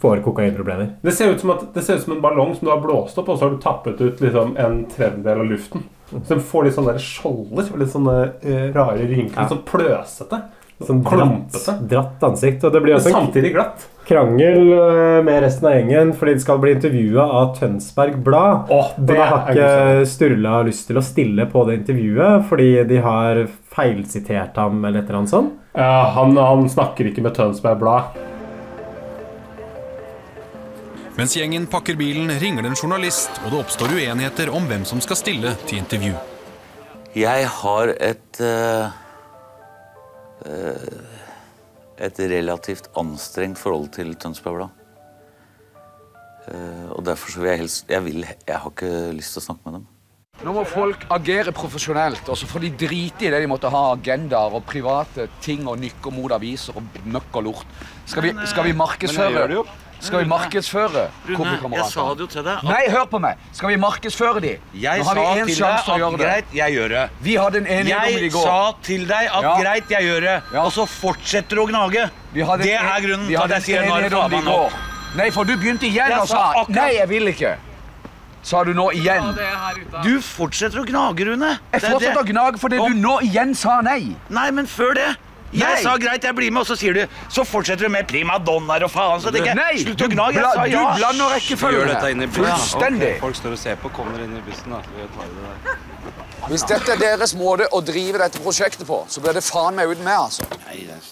får 0.00 0.22
kokainproblemer. 0.24 0.94
Det 1.02 1.12
ser, 1.12 1.34
ut 1.34 1.40
som 1.40 1.54
at, 1.54 1.66
det 1.74 1.82
ser 1.86 1.98
ut 1.98 2.04
som 2.04 2.16
en 2.16 2.22
ballong 2.24 2.54
som 2.56 2.66
du 2.66 2.72
har 2.72 2.80
blåst 2.82 3.18
opp, 3.18 3.28
og 3.28 3.38
så 3.38 3.46
har 3.46 3.56
du 3.56 3.60
tappet 3.62 4.00
ut 4.00 4.22
liksom, 4.22 4.56
en 4.60 4.84
tredjedel 4.90 5.44
av 5.44 5.50
luften. 5.50 5.84
Så 6.10 6.24
den 6.28 6.40
får 6.42 6.66
litt 6.66 6.74
sånne 6.78 6.96
der 6.96 7.04
skjolder 7.04 7.68
og 7.70 7.82
litt 7.82 7.92
sånne 7.92 8.16
eh, 8.42 8.64
rare 8.74 9.04
rynker. 9.06 9.38
Ja. 9.38 9.46
Sånn 9.50 9.62
pløsete. 9.68 10.40
Sånn 10.80 11.02
dratt, 11.04 11.12
klumpete. 11.12 11.74
dratt 11.90 12.22
ansikt. 12.24 12.62
Og 12.64 12.72
det 12.72 12.80
blir 12.80 12.96
også 12.96 13.12
samtidig 13.12 13.52
glatt. 13.52 13.84
krangel 14.08 14.72
øh, 14.72 15.18
med 15.26 15.42
resten 15.44 15.68
av 15.68 15.74
gjengen 15.76 16.14
fordi 16.16 16.32
de 16.38 16.42
skal 16.42 16.60
bli 16.62 16.72
intervjua 16.74 17.26
av 17.40 17.52
Tønsberg 17.58 18.16
Blad. 18.24 18.64
det 18.70 18.78
og 18.78 19.04
da 19.10 19.18
har 19.20 19.50
er 19.52 19.60
ikke 19.60 20.08
Sturla 20.08 20.62
lyst 20.66 20.88
til 20.88 20.98
å 20.98 21.04
stille 21.04 21.46
på 21.52 21.66
det 21.68 21.82
intervjuet 21.82 22.48
fordi 22.48 22.70
de 22.88 23.02
har 23.04 23.44
feilsitert 23.76 24.56
ham 24.58 24.80
eller 24.80 25.02
et 25.02 25.10
eller 25.10 25.20
annet 25.20 25.34
sånt. 25.36 25.54
Ja, 25.76 26.10
han, 26.16 26.34
han 26.40 26.66
snakker 26.72 27.12
ikke 27.12 27.22
med 27.22 27.36
Tønsberg 27.36 27.78
Blad. 27.84 28.16
Mens 31.20 31.34
gjengen 31.36 31.66
pakker 31.68 31.98
bilen, 32.00 32.30
ringer 32.40 32.64
det 32.64 32.70
en 32.70 32.78
journalist, 32.78 33.42
og 33.44 33.50
det 33.52 33.58
oppstår 33.58 33.92
uenigheter 33.92 34.48
om 34.56 34.64
hvem 34.64 34.86
som 34.88 35.02
skal 35.04 35.18
stille 35.20 35.50
til 35.68 35.76
intervju. 35.82 36.14
Jeg 37.12 37.48
har 37.58 37.92
et 37.92 38.40
eh, 38.40 38.94
eh, 40.48 40.86
Et 42.00 42.20
relativt 42.32 42.88
anstrengt 42.96 43.58
forhold 43.60 43.90
til 43.92 44.14
Tønsberg 44.16 44.54
Blad. 44.56 44.70
Uh, 46.48 46.88
og 46.96 47.04
derfor 47.04 47.28
så 47.30 47.42
vil 47.42 47.50
jeg 47.50 47.58
helst 47.60 47.90
jeg, 47.92 48.04
vil, 48.06 48.24
jeg 48.24 48.56
har 48.56 48.70
ikke 48.70 49.12
lyst 49.12 49.36
til 49.36 49.42
å 49.42 49.44
snakke 49.44 49.66
med 49.66 49.74
dem. 49.76 49.84
Nå 50.40 50.54
må 50.56 50.62
folk 50.64 51.04
agere 51.12 51.52
profesjonelt, 51.52 52.24
og 52.32 52.40
så 52.40 52.48
får 52.48 52.64
de 52.64 52.70
drite 52.86 53.28
i 53.28 53.34
det 53.34 53.42
de 53.44 53.50
måtte 53.52 53.68
ha 53.68 53.82
agendaer 53.92 54.56
og 54.56 54.64
private 54.64 55.28
ting 55.44 55.68
og 55.68 55.76
nykker 55.84 56.16
mot 56.16 56.32
aviser 56.32 56.80
og 56.80 57.04
møkk 57.04 57.38
og 57.42 57.46
lort. 57.50 57.78
Skal 58.08 58.24
vi, 58.24 58.32
skal 58.48 58.70
vi 58.70 58.72
Men 58.72 58.96
jeg 59.04 59.36
gjør 59.36 59.52
det 59.52 59.60
jo. 59.60 59.68
Skal 60.00 60.22
vi 60.22 60.28
markedsføre 60.30 61.02
Rune, 61.28 61.74
jeg 61.76 61.84
sa 61.92 62.04
det 62.14 62.20
jo 62.24 62.26
til 62.26 62.42
deg 62.46 62.62
Nei, 62.64 62.82
hør 62.88 63.04
på 63.10 63.18
meg! 63.20 63.36
Skal 63.52 63.68
vi 63.68 63.76
markedsføre 63.76 64.40
de? 64.40 64.52
Jeg 64.74 64.98
Nå 64.98 65.04
har 65.04 65.14
vi 65.14 65.24
sa 65.26 65.44
til 65.44 65.54
sjanse 65.56 65.60
deg 65.60 65.84
til 65.84 65.92
å 65.92 65.94
at 65.94 66.00
gjøre 66.00 66.10
det. 66.10 66.26
greit, 66.26 66.54
jeg 66.54 66.72
gjør 66.76 66.88
det. 66.94 67.02
Vi 67.20 67.34
hadde 67.36 67.56
en 67.60 67.66
enighet 67.66 67.96
om 67.96 68.04
det 68.04 68.20
i 68.20 68.24
Jeg 68.24 68.32
sa 68.32 68.72
til 68.82 69.06
deg 69.06 69.28
at 69.30 69.42
Ja. 69.42 69.54
greit, 69.60 69.84
jeg 69.90 70.02
gjør 70.08 70.20
det. 70.20 70.36
Og 70.64 70.72
så 70.72 70.86
fortsetter 70.88 71.56
du 71.56 71.62
å 71.62 71.68
gnage. 71.68 72.10
Vi 72.32 72.40
hadde 72.40 72.62
Det 72.62 72.74
er 72.74 73.00
grunnen 73.06 73.26
til 73.28 73.36
at 73.42 73.50
jeg 73.50 73.62
sier 73.62 73.82
en 73.82 73.88
nå 73.90 73.96
er 73.96 74.02
det 74.08 74.12
faen 74.12 74.32
i 74.32 74.36
meg 74.36 74.44
nok. 74.44 74.70
går. 74.70 74.78
Nei, 75.16 75.30
for 75.30 75.44
du 75.44 75.56
begynte 75.56 75.82
igjen 75.90 76.08
Jeg 76.08 76.18
og 76.20 76.28
sa 76.28 76.34
sa 76.36 76.52
akkurat- 76.62 76.68
Nei, 76.76 76.92
jeg 76.94 77.08
vil 77.08 77.26
ikke. 77.28 77.56
Sa 78.42 78.64
du 78.64 78.72
nå 78.72 78.90
igjen? 78.92 79.34
Du 80.02 80.20
fortsetter 80.20 80.80
å 80.80 80.86
gnage, 80.86 81.26
Rune. 81.26 81.58
Jeg 81.72 81.80
fortsetter 81.82 82.22
å 82.22 82.26
gnage 82.26 82.58
fordi 82.58 82.76
du 82.78 82.94
nå 82.94 83.20
igjen 83.20 83.54
sa 83.54 83.80
nei. 83.82 84.16
Nei, 84.30 84.50
men 84.50 84.66
før 84.66 84.94
det. 84.94 85.16
Jeg 85.50 85.66
Nei. 85.66 85.82
sa 85.82 85.96
greit, 85.98 86.22
jeg 86.22 86.34
blir 86.38 86.52
med, 86.54 86.62
og 86.62 86.68
så 86.68 86.76
sier 86.78 86.94
du 86.94 87.00
Så 87.32 87.42
fortsetter 87.42 87.88
du 87.88 87.90
med 87.90 88.06
primadonnaer 88.06 88.84
og 88.86 88.92
faen. 88.92 89.22
Så 89.22 89.32
tenker 89.34 89.50
jeg 89.50 89.58
Nei, 89.58 89.80
slutt 89.82 90.04
å 90.06 90.08
gnage. 90.12 90.38
Jeg 90.38 90.46
sa 90.54 90.66
ja. 90.70 90.82
du 90.94 91.00
blander 91.00 91.32
rekkefølgen 91.34 91.80
Gjør 91.80 91.90
dette 91.90 92.10
inne 92.14 92.26
i 92.28 92.30
bussen. 92.30 92.50
Fullstendig. 92.52 93.12
Folk 93.24 93.38
står 93.40 93.56
og 93.56 93.62
ser 93.64 93.80
på. 93.82 93.90
Kom 93.96 94.12
dere 94.14 94.28
inn 94.28 94.36
i 94.38 94.44
bussen, 94.46 94.76
da. 94.76 94.82
Vi 94.94 95.08
tar 95.16 95.32
det 95.34 95.48
der. 95.48 95.86
Hvis 96.50 96.64
dette 96.70 96.94
er 96.94 97.00
deres 97.02 97.34
måte 97.36 97.66
å 97.74 97.80
drive 97.84 98.20
dette 98.22 98.40
prosjektet 98.42 98.86
på, 98.88 99.02
så 99.10 99.22
blir 99.22 99.36
det 99.36 99.42
faen 99.44 99.76
meg 99.76 99.90
uten 99.90 100.06
meg, 100.06 100.16
altså. 100.30 100.46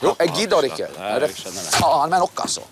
Jo, 0.02 0.14
jeg 0.22 0.34
gidder 0.38 0.64
det 0.64 0.70
ikke. 0.72 0.88
Nei, 0.96 1.14
det 1.20 1.28
er 1.28 1.72
faen 1.74 2.14
meg 2.14 2.22
nok, 2.24 2.44
altså. 2.46 2.64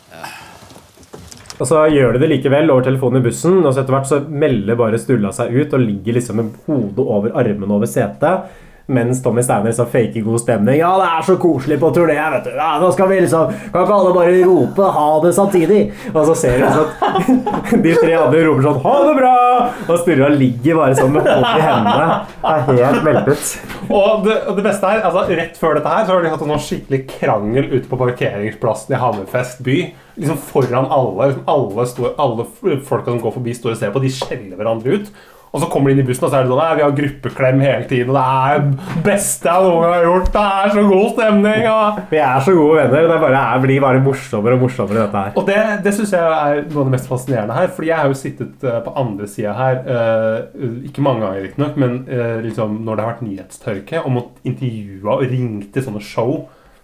Og 1.57 1.65
så 1.69 1.83
gjør 1.89 2.17
de 2.17 2.21
det 2.21 2.31
likevel 2.35 2.73
over 2.73 2.85
telefonen 2.85 3.23
i 3.23 3.27
bussen, 3.27 3.59
og 3.63 3.73
så 3.73 3.83
etter 3.83 3.97
hvert 3.97 4.09
så 4.09 4.21
melder 4.29 4.79
bare 4.79 5.01
Stulla 5.01 5.33
seg 5.37 5.55
ut 5.57 5.77
og 5.77 5.85
ligger 5.85 6.19
liksom 6.19 6.41
med 6.41 6.57
hodet 6.67 7.07
over 7.07 7.37
armene 7.43 7.79
over 7.79 7.89
setet. 7.91 8.51
Mens 8.87 9.19
Tommy 9.23 9.43
Steiner 9.43 9.73
så 9.75 9.83
faker 9.91 10.23
god 10.23 10.41
stemning. 10.41 10.77
Ja, 10.79 10.93
det 11.01 11.07
er 11.11 11.25
så 11.27 11.35
koselig 11.43 11.81
på 11.83 11.89
turné, 11.95 12.15
vet 12.37 12.45
du. 12.47 12.53
Ja, 12.55 12.77
nå 12.79 12.93
skal 12.95 13.09
vi 13.11 13.19
liksom 13.25 13.51
Kan 13.73 13.83
ikke 13.83 13.97
alle 13.97 14.13
bare 14.15 14.45
rope 14.47 14.91
'ha 14.95 15.09
det' 15.25 15.35
samtidig? 15.35 15.81
Og 16.13 16.23
så 16.29 16.37
ser 16.39 16.63
du 16.63 16.67
sånn 16.71 17.83
de 17.87 17.97
tre 17.99 18.15
andre 18.15 18.45
roper 18.47 18.63
sånn 18.69 18.81
'ha 18.85 18.95
det 19.09 19.17
bra', 19.19 19.69
og 19.89 19.99
Sturra 20.05 20.31
ligger 20.31 20.79
bare 20.79 20.95
sånn 20.95 21.13
med 21.17 21.27
hodet 21.27 21.59
i 21.59 21.67
hendene. 21.67 22.09
Er 22.47 22.65
helt 22.71 23.05
veltet. 23.11 23.61
Og 23.91 24.25
det, 24.25 24.39
og 24.47 24.57
det 24.57 24.65
beste 24.71 24.87
er, 24.87 25.03
altså 25.03 25.27
Rett 25.37 25.59
før 25.59 25.75
dette 25.75 25.91
her 25.91 26.07
så 26.07 26.15
har 26.15 26.23
de 26.23 26.31
hatt 26.31 26.43
en 26.43 26.55
sånn 26.55 26.67
skikkelig 26.71 27.07
krangel 27.19 27.71
ute 27.75 27.89
på 27.91 27.99
parkeringsplassen 27.99 28.95
i 28.95 29.01
Hammerfest 29.03 29.65
by. 29.67 29.81
Liksom 30.17 30.39
Foran 30.39 30.87
alle. 30.87 31.33
Liksom 31.33 31.49
alle, 31.51 31.87
står, 31.91 32.15
alle 32.23 32.47
folka 32.87 33.11
som 33.11 33.21
går 33.21 33.35
forbi, 33.35 33.55
står 33.55 33.75
og 33.75 33.81
ser 33.83 33.91
på. 33.91 34.03
De 34.05 34.13
skjeller 34.15 34.55
hverandre 34.57 35.01
ut. 35.01 35.11
Og 35.57 35.63
så 35.63 35.69
kommer 35.73 35.89
de 35.89 35.97
inn 35.97 36.03
i 36.03 36.05
bussen, 36.05 36.27
og 36.27 36.33
så 36.33 36.37
er 36.37 36.45
det 36.45 36.51
sånn 36.53 36.59
Nei, 36.61 36.73
vi 36.77 36.83
har 36.85 36.97
gruppeklem 36.99 37.61
hele 37.65 37.87
tiden. 37.89 38.11
Og 38.13 38.17
det 38.19 38.25
er 38.29 38.65
det 38.67 39.05
beste 39.07 39.49
jeg 39.49 39.65
noen 39.65 39.85
gang 39.87 39.95
har 39.95 40.03
gjort. 40.05 40.27
Det 40.35 40.43
er 40.53 40.75
så 40.75 40.83
god 40.91 41.07
stemning. 41.15 41.69
Og 41.71 42.01
Vi 42.11 42.19
er 42.21 42.43
så 42.45 42.57
gode 42.59 42.83
venner. 42.83 43.07
Det 43.09 43.21
bare 43.23 43.41
er, 43.41 43.63
blir 43.63 43.85
bare 43.87 44.03
morsommere 44.05 44.59
og 44.59 44.65
morsommere, 44.67 45.07
dette 45.07 45.23
her. 45.23 45.31
Og 45.41 45.47
det, 45.49 45.61
det 45.87 45.95
syns 45.97 46.13
jeg 46.13 46.35
er 46.35 46.61
noe 46.67 46.83
av 46.83 46.91
det 46.91 46.95
mest 46.99 47.09
fascinerende 47.09 47.57
her. 47.57 47.71
Fordi 47.79 47.89
jeg 47.89 48.01
har 48.03 48.13
jo 48.13 48.19
sittet 48.21 48.67
eh, 48.69 48.77
på 48.85 48.95
andre 49.05 49.31
sida 49.33 49.55
her, 49.57 49.81
eh, 49.97 50.69
ikke 50.91 51.07
mange 51.07 51.25
ganger 51.25 51.47
riktignok, 51.47 51.81
men 51.81 51.97
eh, 52.05 52.37
liksom 52.45 52.77
når 52.85 52.99
det 52.99 53.07
har 53.07 53.13
vært 53.15 53.25
nyhetstørke, 53.31 54.05
og 54.05 54.15
måttet 54.19 54.53
intervjue 54.53 55.17
og 55.17 55.25
ringe 55.33 55.71
til 55.73 55.89
sånne 55.89 56.05
show 56.05 56.37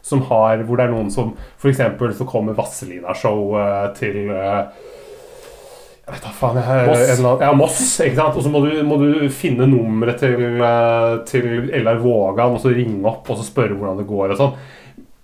som 0.02 0.24
har, 0.32 0.64
hvor 0.66 0.80
det 0.80 0.88
er 0.88 0.96
noen 0.96 1.12
som 1.14 1.36
F.eks. 1.60 1.84
så 2.18 2.26
kommer 2.26 2.56
Vazelina-show 2.56 3.52
eh, 3.60 3.86
til 4.00 4.32
jeg 6.06 6.14
vet 6.16 6.22
da 6.24 6.32
faen 6.34 6.56
jeg, 6.58 6.86
Moss. 6.88 7.20
annen- 7.20 7.40
Ja, 7.46 7.52
Moss. 7.52 8.00
ikke 8.00 8.16
sant? 8.16 8.36
Og 8.36 8.42
så 8.42 8.50
må 8.50 8.62
du, 8.66 8.82
må 8.82 8.98
du 8.98 9.28
finne 9.30 9.66
nummeret 9.70 10.18
til, 10.18 10.60
eh, 10.60 11.16
til 11.24 11.70
LR 11.82 11.98
Vågan 12.02 12.56
og 12.56 12.60
så 12.60 12.74
ringe 12.74 13.04
opp 13.06 13.30
og 13.30 13.36
så 13.38 13.44
spørre 13.46 13.76
hvordan 13.78 13.98
det 13.98 14.06
går. 14.08 14.30
og 14.32 14.36
sånn 14.38 14.54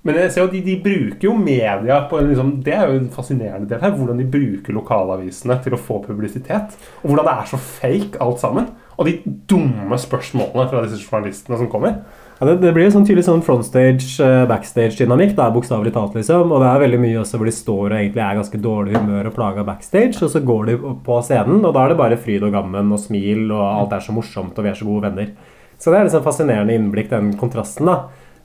men 0.04 0.14
jeg 0.14 0.30
ser 0.32 0.40
jo 0.46 0.52
de, 0.52 0.60
de 0.62 0.76
bruker 0.80 1.24
jo 1.26 1.32
media 1.36 1.96
på 2.08 2.18
en 2.20 2.28
liksom, 2.30 2.62
Det 2.64 2.72
er 2.72 2.86
jo 2.86 2.94
en 3.00 3.08
fascinerende 3.10 3.68
del 3.68 3.80
her. 3.82 3.90
Hvordan 3.90 4.16
de 4.16 4.24
bruker 4.24 4.72
lokalavisene 4.72 5.56
til 5.62 5.72
å 5.74 5.76
få 5.82 5.98
publisitet. 6.06 6.76
Og 7.02 7.10
hvordan 7.10 7.26
det 7.26 7.34
er 7.34 7.50
så 7.50 7.58
fake 7.58 8.20
alt 8.22 8.38
sammen. 8.40 8.70
Og 8.96 9.04
de 9.10 9.18
dumme 9.50 9.98
spørsmålene 9.98 10.68
fra 10.70 10.84
disse 10.86 11.02
journalistene 11.02 11.58
som 11.58 11.68
kommer. 11.68 11.98
Ja, 12.38 12.46
det, 12.46 12.60
det 12.62 12.70
blir 12.70 12.86
jo 12.86 12.92
sånn 12.94 13.06
tydelig 13.06 13.24
sånn 13.26 13.40
frontstage, 13.42 14.12
eh, 14.22 14.44
backstage-dynamikk. 14.46 15.32
Det 15.34 15.42
er 15.42 15.54
bokstavelig 15.56 15.90
talt, 15.96 16.14
liksom. 16.14 16.52
Og 16.54 16.62
det 16.62 16.68
er 16.70 16.82
veldig 16.84 17.00
mye 17.02 17.16
også 17.18 17.40
hvor 17.40 17.48
de 17.50 17.54
står 17.56 17.84
og 17.88 17.96
egentlig 17.96 18.22
er 18.22 18.38
ganske 18.38 18.60
dårlig 18.62 18.94
humør 18.94 19.30
og 19.30 19.34
plaga 19.34 19.64
backstage, 19.66 20.20
og 20.22 20.30
så 20.30 20.42
går 20.46 20.68
de 20.68 20.76
på 21.02 21.18
scenen, 21.26 21.64
og 21.66 21.74
da 21.74 21.82
er 21.82 21.92
det 21.92 21.98
bare 21.98 22.18
fryd 22.22 22.46
og 22.46 22.54
gammen 22.54 22.94
og 22.94 23.00
smil, 23.02 23.48
og 23.50 23.64
alt 23.66 23.96
er 23.96 24.04
så 24.06 24.14
morsomt, 24.14 24.54
og 24.54 24.66
vi 24.66 24.70
er 24.70 24.78
så 24.78 24.86
gode 24.86 25.08
venner. 25.08 25.32
Så 25.78 25.90
det 25.90 25.98
er 25.98 26.06
liksom 26.06 26.22
fascinerende 26.26 26.76
innblikk, 26.78 27.10
den 27.10 27.32
kontrasten, 27.40 27.90
da. 27.90 27.98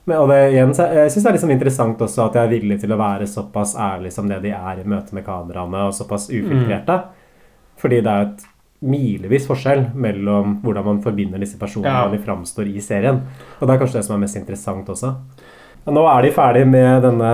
Men, 0.04 0.18
og 0.24 0.28
det, 0.28 0.40
igjen, 0.52 0.74
jeg 0.74 1.12
syns 1.12 1.22
det 1.22 1.30
er 1.30 1.36
liksom 1.38 1.52
interessant 1.54 2.02
også 2.04 2.26
at 2.26 2.34
de 2.34 2.42
er 2.42 2.50
villige 2.50 2.82
til 2.82 2.92
å 2.92 2.98
være 3.00 3.28
såpass 3.30 3.76
ærlige 3.80 4.12
som 4.18 4.26
det 4.28 4.42
de 4.42 4.50
er 4.52 4.82
i 4.82 4.88
møte 4.90 5.14
med 5.16 5.24
kameraene, 5.24 5.86
og 5.86 5.94
såpass 5.96 6.26
ufiltrerte. 6.34 6.98
Fordi 7.80 8.02
det 8.02 8.10
er 8.10 8.26
et 8.26 8.44
milevis 8.84 9.48
forskjell 9.48 9.88
mellom 9.94 10.58
hvordan 10.64 10.88
man 10.90 11.02
forbinder 11.04 11.42
disse 11.42 11.58
personene 11.60 11.92
Ja. 11.92 12.08
de 12.12 12.20
framstår 12.22 12.68
i 12.70 12.80
serien. 12.84 13.22
Og 13.60 13.66
det 13.66 13.74
er 13.74 13.82
kanskje 13.82 14.00
det 14.00 14.06
som 14.08 14.16
er 14.16 14.24
mest 14.26 14.36
interessant 14.40 14.88
også. 14.88 15.14
Og 15.84 15.92
Nå 15.92 16.02
er 16.08 16.24
de 16.24 16.30
ferdig 16.32 16.62
med 16.64 17.02
denne 17.04 17.30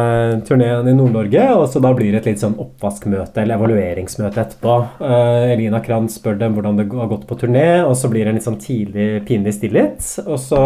turneen 0.46 0.88
i 0.90 0.94
Nord-Norge, 0.96 1.42
og 1.54 1.68
så 1.70 1.78
da 1.82 1.92
blir 1.94 2.10
det 2.10 2.24
et 2.24 2.32
litt 2.32 2.40
sånn 2.42 2.56
oppvaskmøte 2.58 3.44
eller 3.44 3.54
evalueringsmøte 3.54 4.42
etterpå. 4.42 4.72
Uh, 4.98 5.52
Elina 5.52 5.78
Krantz 5.84 6.16
spør 6.18 6.40
dem 6.40 6.56
hvordan 6.56 6.80
det 6.80 6.88
har 6.90 7.10
gått 7.12 7.28
på 7.30 7.38
turné, 7.38 7.84
og 7.86 7.94
så 7.98 8.10
blir 8.10 8.26
det 8.26 8.32
en 8.32 8.40
litt 8.40 8.48
sånn 8.48 8.58
tidlig 8.58 9.22
pinlig 9.28 9.54
stillhet. 9.54 10.02
Og 10.26 10.34
så 10.42 10.62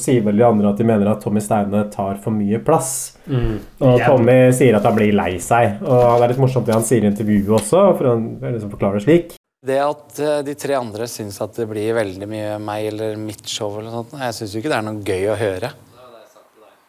sier 0.00 0.24
vel 0.24 0.40
de 0.40 0.46
andre 0.48 0.72
at 0.72 0.80
de 0.80 0.88
mener 0.88 1.12
at 1.12 1.20
Tommy 1.20 1.44
Steine 1.44 1.84
tar 1.92 2.16
for 2.24 2.32
mye 2.32 2.62
plass. 2.64 3.18
Mm. 3.28 3.58
Og 3.84 4.00
Tommy 4.06 4.38
sier 4.56 4.80
at 4.80 4.88
han 4.88 4.96
blir 4.96 5.12
lei 5.12 5.34
seg. 5.44 5.76
Og 5.84 6.22
det 6.22 6.24
er 6.24 6.32
litt 6.32 6.40
morsomt 6.46 6.72
det 6.72 6.78
han 6.78 6.88
sier 6.88 7.04
i 7.04 7.12
intervjuet 7.12 7.52
også, 7.60 7.84
for 8.00 8.14
han 8.14 8.26
liksom 8.48 8.72
forklarer 8.72 8.96
det 8.96 9.04
slik. 9.04 9.39
Det 9.60 9.76
at 9.76 10.18
eh, 10.24 10.38
de 10.40 10.54
tre 10.56 10.72
andre 10.72 11.04
syns 11.10 11.36
at 11.44 11.52
det 11.60 11.66
blir 11.68 11.92
veldig 11.92 12.26
mye 12.30 12.52
meg 12.64 12.86
eller 12.94 13.18
mitt 13.20 13.44
show, 13.44 13.74
eller 13.76 13.92
sånt, 13.92 14.14
jeg 14.16 14.36
syns 14.38 14.54
jo 14.54 14.60
ikke 14.62 14.70
det 14.72 14.76
er 14.78 14.86
noe 14.86 15.02
gøy 15.04 15.26
å 15.28 15.34
høre. 15.36 15.68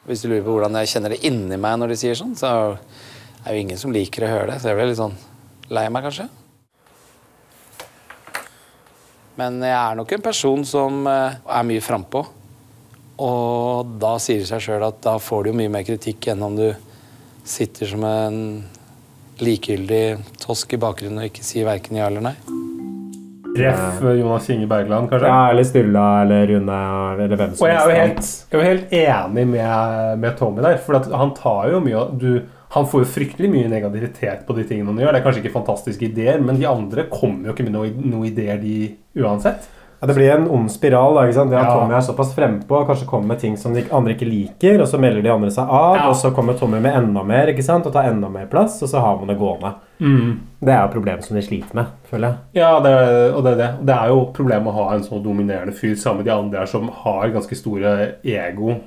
Hvis 0.08 0.24
du 0.24 0.30
lurer 0.30 0.46
på 0.46 0.54
hvordan 0.56 0.78
jeg 0.80 0.92
kjenner 0.94 1.12
det 1.12 1.20
inni 1.28 1.58
meg 1.60 1.82
når 1.82 1.92
de 1.92 1.98
sier 2.00 2.16
sånn, 2.16 2.32
så 2.40 2.52
er 2.72 3.50
det 3.50 3.58
jo 3.58 3.64
ingen 3.66 3.82
som 3.82 3.92
liker 3.92 4.24
å 4.24 4.30
høre 4.32 4.54
det. 4.54 4.62
Så 4.64 4.72
jeg 4.72 4.80
blir 4.80 4.88
litt 4.88 5.02
sånn 5.02 5.18
lei 5.68 5.84
meg, 5.92 6.08
kanskje. 6.08 6.30
Men 9.42 9.60
jeg 9.68 9.76
er 9.76 10.00
nok 10.00 10.16
en 10.16 10.26
person 10.30 10.64
som 10.72 11.04
eh, 11.12 11.44
er 11.44 11.68
mye 11.68 11.84
frampå. 11.84 12.24
Og 13.28 13.92
da 14.00 14.14
sier 14.24 14.46
det 14.46 14.48
seg 14.48 14.64
sjøl 14.64 14.88
at 14.88 15.04
da 15.04 15.18
får 15.20 15.44
du 15.44 15.52
jo 15.52 15.58
mye 15.60 15.76
mer 15.76 15.84
kritikk 15.92 16.32
enn 16.32 16.48
om 16.48 16.56
du 16.56 16.70
sitter 17.44 17.92
som 17.92 18.08
en 18.08 18.42
likegyldig 19.44 20.40
tosk 20.40 20.80
i 20.80 20.82
bakgrunnen 20.88 21.20
og 21.20 21.32
ikke 21.34 21.44
sier 21.44 21.68
verken 21.68 22.00
ja 22.00 22.08
eller 22.08 22.32
nei. 22.32 22.61
Ref 23.58 24.02
Jonas 24.02 24.48
Kinge 24.48 24.68
Bergland, 24.70 25.10
kanskje? 25.12 25.28
Ja, 25.28 25.50
eller 25.52 25.68
Sturla 25.68 26.06
eller 26.22 26.48
Rune 26.48 26.80
eller 27.26 27.36
hvem 27.36 27.54
som 27.56 27.66
Og 27.66 27.70
jeg 27.70 27.78
er 27.78 27.90
jo 27.90 27.98
helt, 28.00 28.32
er 28.52 28.58
jo 28.58 28.66
helt 28.70 28.96
enig 29.02 29.46
med, 29.52 30.18
med 30.24 30.38
Tommy 30.40 30.64
der. 30.64 30.80
For 30.86 31.12
han 31.20 31.34
tar 31.38 31.72
jo 31.74 31.82
mye 31.84 32.06
du, 32.22 32.30
Han 32.72 32.88
får 32.88 33.04
jo 33.04 33.12
fryktelig 33.18 33.50
mye 33.52 33.68
negativitet 33.72 34.46
på 34.48 34.56
de 34.56 34.64
tingene 34.70 34.94
han 34.94 35.04
gjør. 35.04 35.12
Det 35.12 35.20
er 35.20 35.26
kanskje 35.28 35.44
ikke 35.44 35.58
fantastiske 35.58 36.08
ideer, 36.08 36.40
men 36.40 36.60
de 36.62 36.70
andre 36.70 37.10
kommer 37.12 37.50
jo 37.50 37.56
ikke 37.56 37.68
med 37.68 37.76
noen 37.76 38.12
noe 38.14 38.30
ideer, 38.30 38.62
de 38.62 38.94
uansett. 39.20 39.68
Ja, 40.02 40.08
det 40.10 40.16
blir 40.18 40.32
en 40.34 40.48
ond 40.50 40.72
spiral. 40.74 41.14
da, 41.14 41.28
ikke 41.28 41.36
sant? 41.36 41.52
Det 41.52 41.60
at 41.60 41.68
Ja. 41.68 41.74
Tommy 41.78 41.94
er 41.94 42.02
såpass 42.02 42.34
frempå 42.34 42.80
kanskje 42.88 43.06
kommer 43.06 43.28
med 43.28 43.40
ting 43.40 43.56
som 43.58 43.74
de 43.74 43.84
andre 43.92 44.16
ikke 44.16 44.26
liker, 44.26 44.82
og 44.82 44.88
så 44.88 44.98
melder 45.00 45.22
de 45.22 45.30
andre 45.30 45.52
seg 45.54 45.70
av, 45.70 46.10
og 46.10 46.16
så 46.16 46.32
kommer 46.34 46.58
Tommy 46.58 46.80
med 46.82 46.96
enda 46.96 47.24
mer 47.24 47.48
ikke 47.54 47.64
sant? 47.64 47.86
og 47.86 47.94
tar 47.94 48.10
enda 48.10 48.28
mer 48.30 48.48
plass, 48.48 48.82
og 48.82 48.90
så 48.90 49.00
har 49.00 49.18
man 49.20 49.28
det 49.28 49.38
gående. 49.38 49.74
Mm. 50.00 50.40
Det 50.60 50.74
er 50.74 50.82
jo 50.88 50.94
problemet 50.96 51.24
som 51.24 51.36
de 51.38 51.44
sliter 51.46 51.76
med, 51.78 51.86
føler 52.10 52.28
jeg. 52.28 52.38
Ja, 52.64 52.80
det, 52.80 52.96
og 53.36 53.44
det 53.44 53.52
er 53.54 53.58
det. 53.62 53.86
Det 53.86 53.96
er 53.96 54.08
jo 54.10 54.26
problemet 54.34 54.68
å 54.74 54.78
ha 54.80 54.96
en 54.96 55.04
så 55.04 55.22
dominerende 55.24 55.72
fyr 55.78 55.94
sammen 55.96 56.24
med 56.24 56.26
de 56.26 56.34
andre 56.34 56.66
som 56.68 56.90
har 57.04 57.30
ganske 57.30 57.56
store 57.56 58.16
ego, 58.24 58.80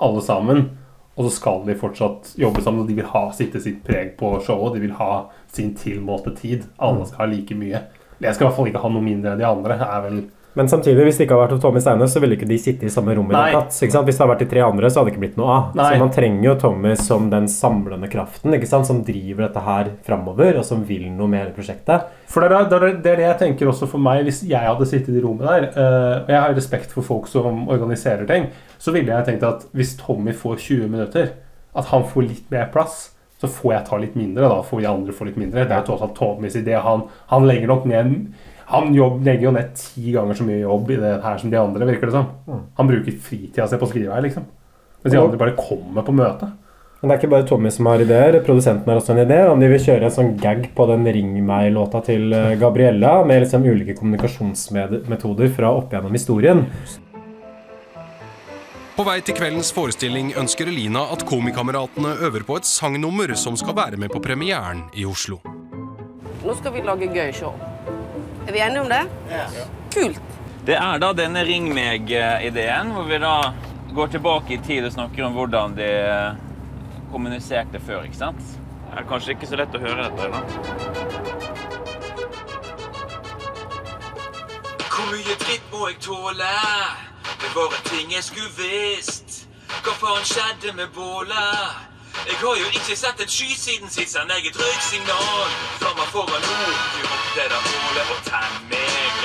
alle 0.00 0.20
sammen. 0.22 0.70
Og 1.16 1.24
så 1.30 1.30
skal 1.38 1.62
de 1.64 1.74
fortsatt 1.74 2.34
jobbe 2.36 2.60
sammen, 2.60 2.82
og 2.82 2.88
de 2.88 2.94
vil 2.98 3.06
ha 3.06 3.30
sitte 3.32 3.60
sitt 3.62 3.84
preg 3.86 4.16
på 4.18 4.34
showet. 4.44 4.74
De 4.74 4.80
vil 4.80 4.92
ha 4.98 5.26
sin 5.46 5.74
tilmålte 5.74 6.34
tid. 6.36 6.66
Alle 6.78 7.06
skal 7.06 7.22
ha 7.22 7.30
like 7.32 7.54
mye. 7.54 7.80
Jeg 8.20 8.34
skal 8.34 8.46
i 8.46 8.48
hvert 8.48 8.56
fall 8.56 8.66
ikke 8.66 8.82
ha 8.82 8.88
noe 8.92 9.04
mindre 9.04 9.32
enn 9.32 9.38
de 9.38 9.46
andre. 9.46 9.78
er 9.80 10.02
vel 10.02 10.24
Men 10.56 10.70
samtidig, 10.72 11.04
hvis 11.04 11.18
det 11.20 11.26
ikke 11.26 11.36
hadde 11.36 11.52
vært 11.52 11.62
Tommy 11.66 11.80
Steine, 11.84 12.06
så 12.08 12.20
ville 12.22 12.36
ikke 12.38 12.48
de 12.48 12.56
sitte 12.58 12.86
i 12.88 12.92
samme 12.92 13.12
rom. 13.16 13.28
i 13.28 13.34
det 13.36 13.52
tatt, 13.52 13.74
ikke 13.84 13.92
sant? 13.92 14.06
Hvis 14.08 14.16
det 14.16 14.22
hadde 14.24 14.32
vært 14.32 14.44
de 14.44 14.48
tre 14.54 14.62
andre, 14.64 14.88
så 14.88 15.00
hadde 15.02 15.10
det 15.10 15.14
ikke 15.14 15.22
blitt 15.26 15.36
noe 15.40 15.50
av. 15.52 15.66
Nei. 15.76 15.88
Så 15.92 16.00
man 16.00 16.12
trenger 16.16 16.46
jo 16.48 16.54
Tommy 16.62 16.92
som 17.00 17.26
den 17.32 17.48
samlende 17.52 18.08
kraften 18.12 18.56
ikke 18.56 18.70
sant? 18.70 18.88
som 18.88 19.02
driver 19.04 19.46
dette 19.46 19.64
her 19.66 19.90
framover, 20.06 20.56
og 20.60 20.64
som 20.64 20.84
vil 20.88 21.10
noe 21.12 21.28
med 21.28 21.42
hele 21.44 21.52
prosjektet. 21.56 22.06
For 22.32 22.40
det 22.40 22.56
er, 22.56 22.70
det 22.72 23.12
er 23.12 23.20
det 23.20 23.26
jeg 23.26 23.38
tenker 23.42 23.68
også 23.72 23.88
for 23.90 24.00
meg 24.02 24.22
hvis 24.24 24.40
jeg 24.48 24.64
hadde 24.64 24.88
sittet 24.88 25.12
i 25.18 25.24
rommet 25.24 25.44
der. 25.46 25.68
eh, 25.76 26.14
og 26.24 26.32
jeg 26.32 26.40
har 26.40 26.56
respekt 26.56 26.96
for 26.96 27.04
folk 27.04 27.28
som 27.28 27.68
organiserer 27.68 28.24
ting. 28.26 28.48
Så 28.80 28.94
ville 28.96 29.12
jeg 29.12 29.28
tenkt 29.28 29.44
at 29.44 29.68
hvis 29.76 29.92
Tommy 30.00 30.32
får 30.32 30.56
20 30.64 30.88
minutter, 30.88 31.34
at 31.76 31.92
han 31.92 32.08
får 32.08 32.28
litt 32.30 32.50
mer 32.50 32.70
plass, 32.72 33.10
så 33.36 33.48
får 33.52 33.72
jeg 33.74 33.86
ta 33.90 33.96
litt 34.00 34.14
mindre. 34.16 34.48
Da 34.48 34.62
får 34.64 34.80
de 34.80 34.88
andre 34.88 35.12
få 35.12 35.26
litt 35.28 35.36
mindre. 35.36 35.66
Det 35.68 35.74
er 35.76 35.82
jo 35.82 35.90
tross 35.90 36.04
alt 36.06 36.16
Tommys 36.16 36.56
idé. 36.56 36.78
Han, 36.80 37.02
han 37.28 37.44
legger 37.44 37.68
nok 37.68 37.84
ned 37.90 38.14
han 38.66 38.94
jobb, 38.94 39.20
legger 39.26 39.46
jo 39.46 39.54
ned 39.54 39.74
ti 39.78 40.10
ganger 40.14 40.34
så 40.34 40.44
mye 40.46 40.62
jobb 40.64 40.90
i 40.90 40.98
det 40.98 41.16
her 41.22 41.38
som 41.38 41.50
de 41.52 41.58
andre, 41.60 41.86
virker 41.86 42.10
det 42.10 42.16
som. 42.16 42.30
Mm. 42.50 42.62
Han 42.80 42.88
bruker 42.90 43.18
fritida 43.22 43.66
si 43.70 43.78
på 43.78 43.86
å 43.86 43.90
skrive 43.90 44.14
her, 44.14 44.24
liksom. 44.26 44.46
Mens 45.04 45.14
de 45.14 45.20
andre 45.20 45.38
bare 45.38 45.54
kommer 45.58 46.02
på 46.02 46.14
møte. 46.16 46.48
Men 46.98 47.10
det 47.10 47.14
er 47.14 47.20
ikke 47.20 47.30
bare 47.34 47.46
Tommy 47.46 47.70
som 47.70 47.86
har 47.86 48.02
ideer. 48.02 48.38
Produsenten 48.42 48.90
har 48.90 48.98
også 48.98 49.12
en 49.14 49.22
idé. 49.22 49.38
Om 49.46 49.60
de 49.62 49.68
vil 49.70 49.82
kjøre 49.84 50.08
en 50.08 50.14
sånn 50.16 50.32
gag 50.40 50.64
på 50.74 50.86
den 50.90 51.06
Ring 51.14 51.36
meg-låta 51.46 52.00
til 52.08 52.32
eh, 52.34 52.56
Gabriella, 52.58 53.20
med 53.28 53.44
liksom 53.44 53.68
ulike 53.68 53.94
kommunikasjonsmetoder 53.98 55.52
fra 55.54 55.70
opp 55.76 55.94
gjennom 55.94 56.16
historien. 56.16 56.64
På 58.96 59.04
vei 59.04 59.20
til 59.20 59.36
kveldens 59.36 59.70
forestilling 59.76 60.32
ønsker 60.40 60.72
Elina 60.72 61.04
at 61.12 61.22
komikameratene 61.28 62.16
øver 62.26 62.48
på 62.48 62.58
et 62.58 62.66
sangnummer 62.66 63.36
som 63.36 63.60
skal 63.60 63.76
være 63.76 64.00
med 64.00 64.10
på 64.10 64.24
premieren 64.24 64.86
i 64.96 65.04
Oslo. 65.06 65.42
Nå 66.42 66.58
skal 66.58 66.72
vi 66.72 66.86
lage 66.86 67.12
gøy 67.12 67.28
show. 67.36 67.75
Er 68.46 68.52
vi 68.52 68.58
enige 68.58 68.80
om 68.80 68.88
det? 68.88 69.02
Kult. 69.94 70.20
Det 70.66 70.74
er 70.74 70.98
da 71.02 71.12
denne 71.14 71.42
Ring 71.46 71.66
meg-ideen, 71.74 72.92
hvor 72.94 73.06
vi 73.06 73.18
da 73.22 73.52
går 73.94 74.12
tilbake 74.16 74.54
i 74.54 74.58
tid 74.66 74.86
og 74.86 74.92
snakker 74.94 75.26
om 75.26 75.34
hvordan 75.34 75.74
de 75.78 75.88
kommuniserte 77.12 77.80
før, 77.86 78.04
ikke 78.06 78.18
sant? 78.18 78.42
Det 78.86 79.02
er 79.02 79.08
kanskje 79.10 79.34
ikke 79.34 79.48
så 79.50 79.58
lett 79.60 79.74
å 79.74 79.80
høre 79.82 80.06
dette, 80.06 80.28
da. 80.30 80.40
Hvor 84.90 85.10
mye 85.10 85.36
dritt 85.42 85.66
må 85.72 85.90
jeg 85.90 85.98
tåle? 86.06 86.54
Det 87.42 87.50
var 87.54 87.74
en 87.76 87.84
ting 87.90 88.14
jeg 88.14 88.24
skulle 88.26 88.54
visst. 88.58 89.42
Hva 89.82 89.94
faen 90.00 90.24
skjedde 90.26 90.74
med 90.78 90.94
bålet? 90.94 91.95
Jeg 92.28 92.36
har 92.42 92.56
jo 92.62 92.66
ikke 92.78 92.96
sett 93.02 93.20
en 93.24 93.30
sky 93.36 93.50
siden 93.64 93.88
sist 93.94 94.12
sendte 94.14 94.34
jeg 94.38 94.50
et 94.50 94.58
røyksignal. 94.62 95.50
Flammer 95.80 96.08
foran 96.14 96.42
nord, 96.50 96.78
du 96.94 97.02
måtte 97.10 97.44
der 97.52 97.60
bålet 97.66 98.12
og 98.14 98.20
tenn 98.28 98.56
meg. 98.70 99.20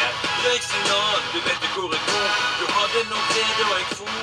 Røyksignal, 0.46 1.20
du 1.34 1.39
vet 1.48 1.66
jo 1.66 1.70
hvor 1.76 1.96
jeg 1.96 2.04
bor. 2.10 2.30
Du 2.60 2.66
hadde 2.78 3.02
nok 3.14 3.26
det 3.36 3.48
da 3.60 3.66
jeg 3.80 3.88
for. 3.98 4.22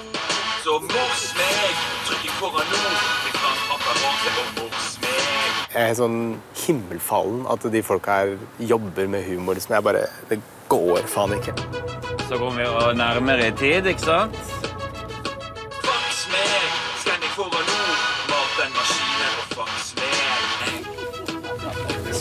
Så 0.65 0.73
mors 0.85 1.25
meg, 1.41 1.83
trykk 2.07 2.25
i 2.29 2.33
foran 2.41 2.71
nord. 2.75 3.03
Vi 3.25 3.31
kan 3.39 3.59
apparatet 3.75 4.41
og 4.43 4.49
mors 4.59 4.91
meg. 5.05 5.63
Jeg 5.75 5.85
er 5.85 5.97
sånn 6.03 6.21
himmelfallen 6.65 7.47
at 7.55 7.67
de 7.73 7.83
folka 7.87 8.21
her 8.21 8.35
jobber 8.73 9.11
med 9.15 9.25
humor. 9.31 9.59
Liksom. 9.59 9.77
Jeg 9.79 9.87
bare, 9.89 10.05
det 10.31 10.41
går 10.73 11.07
faen 11.15 11.39
ikke. 11.39 11.57
Så 12.29 12.37
kommer 12.37 12.61
vi 12.61 12.99
nærmere 12.99 13.49
i 13.49 13.57
tid, 13.63 13.87
ikke 13.95 14.05
sant? 14.11 14.43
Faks 15.87 16.23
meg, 16.35 16.77
skann 17.01 17.25
jeg 17.25 17.35
foran 17.39 17.68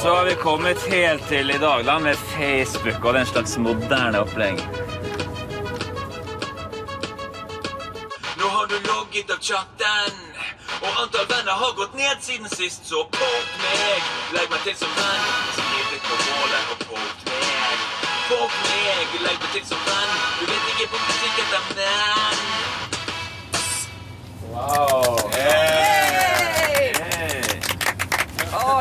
Så 0.08 0.14
har 0.16 0.26
vi 0.26 0.36
kommet 0.36 0.78
helt 0.92 1.28
til 1.28 1.50
i 1.50 1.58
dag 1.58 1.86
da, 1.86 2.00
med 2.00 2.16
Facebook 2.16 3.06
og 3.06 3.14
den 3.14 3.26
slags 3.26 3.58
moderne 3.58 4.20
opplegg. 4.24 4.62
Nå 8.40 8.48
har 8.54 8.66
du 8.72 8.78
logget 8.86 9.34
av 9.36 9.42
chatten, 9.50 10.16
og 10.80 11.02
antall 11.04 11.28
venner 11.34 11.60
har 11.64 11.76
gått 11.76 12.00
ned 12.00 12.24
siden 12.24 12.48
sist, 12.56 12.88
så 12.88 13.04
poke 13.18 13.60
meg. 13.66 14.00
Legg 14.38 14.48
meg 14.54 14.64
til 14.70 14.80
som 14.80 14.96
venn, 14.96 15.28
skriv 15.60 16.00
på 16.08 16.16
målet 16.24 16.64
og 16.72 16.78
poke 16.86 17.24
meg. 17.34 17.76
Poke 18.32 18.64
meg, 18.64 19.08
legg 19.28 19.38
meg 19.44 19.52
til 19.58 19.66
som 19.74 19.82
venn, 19.90 20.12
du 20.40 20.44
vet 20.54 20.72
ikke 20.72 20.88
på 20.96 20.98
musikk 21.04 21.36
etter 21.44 21.62
menn. 21.76 22.40
Å, 24.56 24.98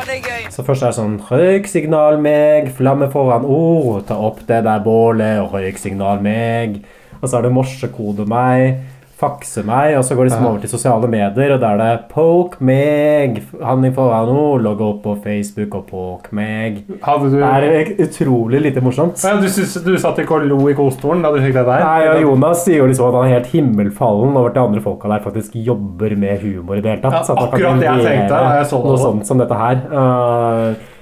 det 0.07 0.17
er 0.17 0.27
gøy. 0.27 0.45
Så 0.53 0.63
først 0.65 0.85
er 0.85 0.93
det 0.93 0.97
sånn 0.97 1.17
Røyksignal 1.27 2.19
meg, 2.23 2.71
flamme 2.77 3.09
foran 3.13 3.45
ord, 3.47 4.05
ta 4.07 4.17
opp 4.27 4.43
det 4.47 4.61
der 4.67 4.83
bålet, 4.85 5.43
røyksignal 5.51 6.23
meg. 6.23 6.79
Og 7.19 7.25
så 7.27 7.39
er 7.39 7.47
det 7.47 7.53
morsekode 7.55 8.27
meg, 8.29 8.83
fakse 9.17 9.63
meg, 9.65 9.95
og 9.97 10.03
så 10.05 10.13
går 10.13 10.27
de 10.27 10.29
liksom 10.29 10.45
over 10.45 10.61
til 10.61 10.69
sosiale 10.69 11.07
medier, 11.09 11.53
og 11.55 11.61
da 11.61 11.71
er 11.73 11.79
det 11.81 12.09
poke 12.11 12.61
meg, 12.61 13.39
handling 13.65 13.95
foran 13.95 14.29
ord, 14.29 14.61
logge 14.61 14.85
opp 14.85 14.99
på 15.07 15.15
Facebook 15.23 15.73
og 15.79 15.87
poke 15.89 16.37
meg. 16.37 16.83
Du 16.87 16.97
Det 17.33 17.41
er 17.41 17.89
utrolig 18.05 18.61
lite 18.61 18.83
morsomt. 18.85 19.17
Ja, 19.25 19.33
du, 19.41 19.47
synes, 19.49 19.73
du 19.81 19.95
satt 19.97 20.21
ikke 20.21 20.37
og 20.37 20.45
lo 20.45 20.59
i 20.69 20.75
kostolen 20.77 21.25
da 21.25 21.31
du 21.33 21.39
fikk 21.41 21.57
det 21.57 21.65
der? 21.65 21.85
Nei, 21.85 22.11
og 22.11 22.21
Jonas 22.27 22.61
sier 22.65 22.83
jo 22.83 22.89
liksom 22.91 23.09
at 23.09 23.17
han 23.17 23.31
er 23.31 23.39
helt 23.39 23.49
himmelfallen 23.55 24.37
over 24.37 24.53
til 24.53 24.67
andre 24.67 24.83
folka 24.85 25.09
der 25.09 25.25
faktisk 25.25 25.57
jobber 25.65 26.13
med 26.19 26.43
humor 26.43 26.77
i 26.77 26.83
det 26.85 26.93
hele 26.93 27.03
tatt. 27.07 27.17
Ja, 27.17 27.39
akkurat 27.47 27.81
det 27.81 27.89
jeg 27.89 28.05
tenkte 28.05 28.37
da 28.37 28.53
jeg 28.59 28.69
så 28.69 28.83
det 28.83 28.93
Noe 28.93 29.01
sånt 29.01 29.27
som 29.27 29.41
dette 29.41 29.57
her. 29.57 29.81
Uh, 29.89 30.96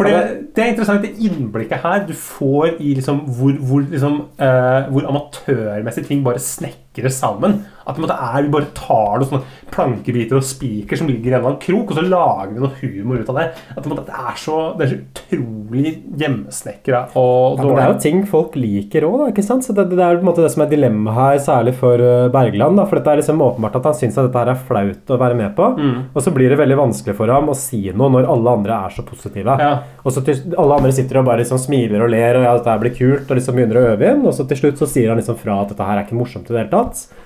For 0.00 0.08
det, 0.08 0.20
det 0.56 0.62
er 0.64 0.70
interessant, 0.72 1.02
det 1.04 1.26
innblikket 1.28 1.82
her 1.82 2.06
du 2.08 2.14
får 2.16 2.78
i 2.80 2.94
liksom 2.96 3.18
hvor, 3.36 3.58
hvor, 3.68 3.82
liksom, 3.84 4.14
uh, 4.40 4.86
hvor 4.88 5.08
amatørmessig 5.10 6.06
ting 6.06 6.22
bare 6.24 6.40
snekker 6.40 7.12
sammen. 7.12 7.60
At 7.90 7.98
på 7.98 8.02
en 8.02 8.06
måte 8.06 8.16
er, 8.16 8.44
Vi 8.46 8.52
bare 8.54 8.70
tar 8.76 9.20
noen 9.20 9.28
sånne 9.30 9.58
plankebiter 9.70 10.38
og 10.38 10.46
spiker 10.46 10.98
som 10.98 11.08
ligger 11.10 11.34
i 11.34 11.38
en 11.38 11.58
krok, 11.62 11.92
og 11.92 11.98
så 11.98 12.04
lager 12.06 12.54
vi 12.54 12.62
noe 12.62 12.72
humor 12.80 13.20
ut 13.20 13.30
av 13.30 13.38
det. 13.38 13.46
At 13.70 13.76
det, 13.76 13.84
på 13.84 13.90
en 13.90 13.94
måte, 13.94 14.06
det, 14.08 14.18
er, 14.18 14.38
så, 14.40 14.56
det 14.78 14.86
er 14.86 14.92
så 14.92 15.00
utrolig 15.00 15.92
hjemmesnekra 16.20 17.02
og 17.18 17.60
Ja, 17.60 17.66
det 17.66 17.84
er 17.84 17.92
jo 17.92 17.98
ting 18.02 18.22
folk 18.28 18.56
liker 18.58 19.06
òg, 19.06 19.28
ikke 19.30 19.44
sant? 19.46 19.66
Så 19.66 19.74
det, 19.76 19.88
det 19.92 20.00
er 20.02 20.18
på 20.18 20.24
en 20.24 20.30
måte 20.30 20.44
det 20.44 20.52
som 20.54 20.64
er 20.64 20.72
dilemmaet 20.72 21.18
her, 21.18 21.40
særlig 21.44 21.76
for 21.78 22.02
uh, 22.02 22.30
Bergland. 22.32 22.78
Da, 22.80 22.86
for 22.90 22.98
det 22.98 23.12
er 23.12 23.22
liksom 23.22 23.44
åpenbart 23.44 23.78
at 23.80 23.88
han 23.90 23.98
syns 23.98 24.18
at 24.18 24.28
dette 24.28 24.42
her 24.42 24.52
er 24.54 24.64
flaut 24.70 25.14
å 25.14 25.20
være 25.20 25.38
med 25.38 25.54
på. 25.58 25.70
Mm. 25.78 25.96
Og 26.14 26.24
så 26.24 26.34
blir 26.34 26.52
det 26.52 26.60
veldig 26.60 26.78
vanskelig 26.80 27.16
for 27.18 27.32
ham 27.32 27.50
å 27.52 27.56
si 27.58 27.82
noe 27.90 28.10
når 28.16 28.28
alle 28.34 28.56
andre 28.60 28.82
er 28.88 28.96
så 28.96 29.06
positive. 29.06 29.56
Ja. 29.60 29.72
Og 30.04 30.14
så 30.14 30.24
til, 30.26 30.42
Alle 30.60 30.80
andre 30.80 30.92
sitter 30.94 31.20
og 31.20 31.28
bare 31.28 31.42
liksom 31.42 31.60
smiler 31.60 32.04
og 32.04 32.12
ler, 32.12 32.40
og 32.40 32.46
ja, 32.46 32.54
dette 32.58 32.76
blir 32.82 32.94
kult, 32.96 33.26
og 33.28 33.38
liksom 33.38 33.58
begynner 33.58 33.80
å 33.80 33.88
øve 33.92 34.06
igjen. 34.06 34.26
Og 34.26 34.36
så 34.36 34.46
til 34.48 34.62
slutt 34.62 34.80
så 34.80 34.88
sier 34.90 35.12
han 35.12 35.20
liksom 35.20 35.38
fra 35.40 35.62
at 35.62 35.72
dette 35.72 35.86
her 35.86 35.98
er 35.98 36.06
ikke 36.06 36.18
morsomt 36.18 36.50
i 36.50 36.54
det 36.54 36.64
hele 36.64 36.72
tatt. 36.72 37.19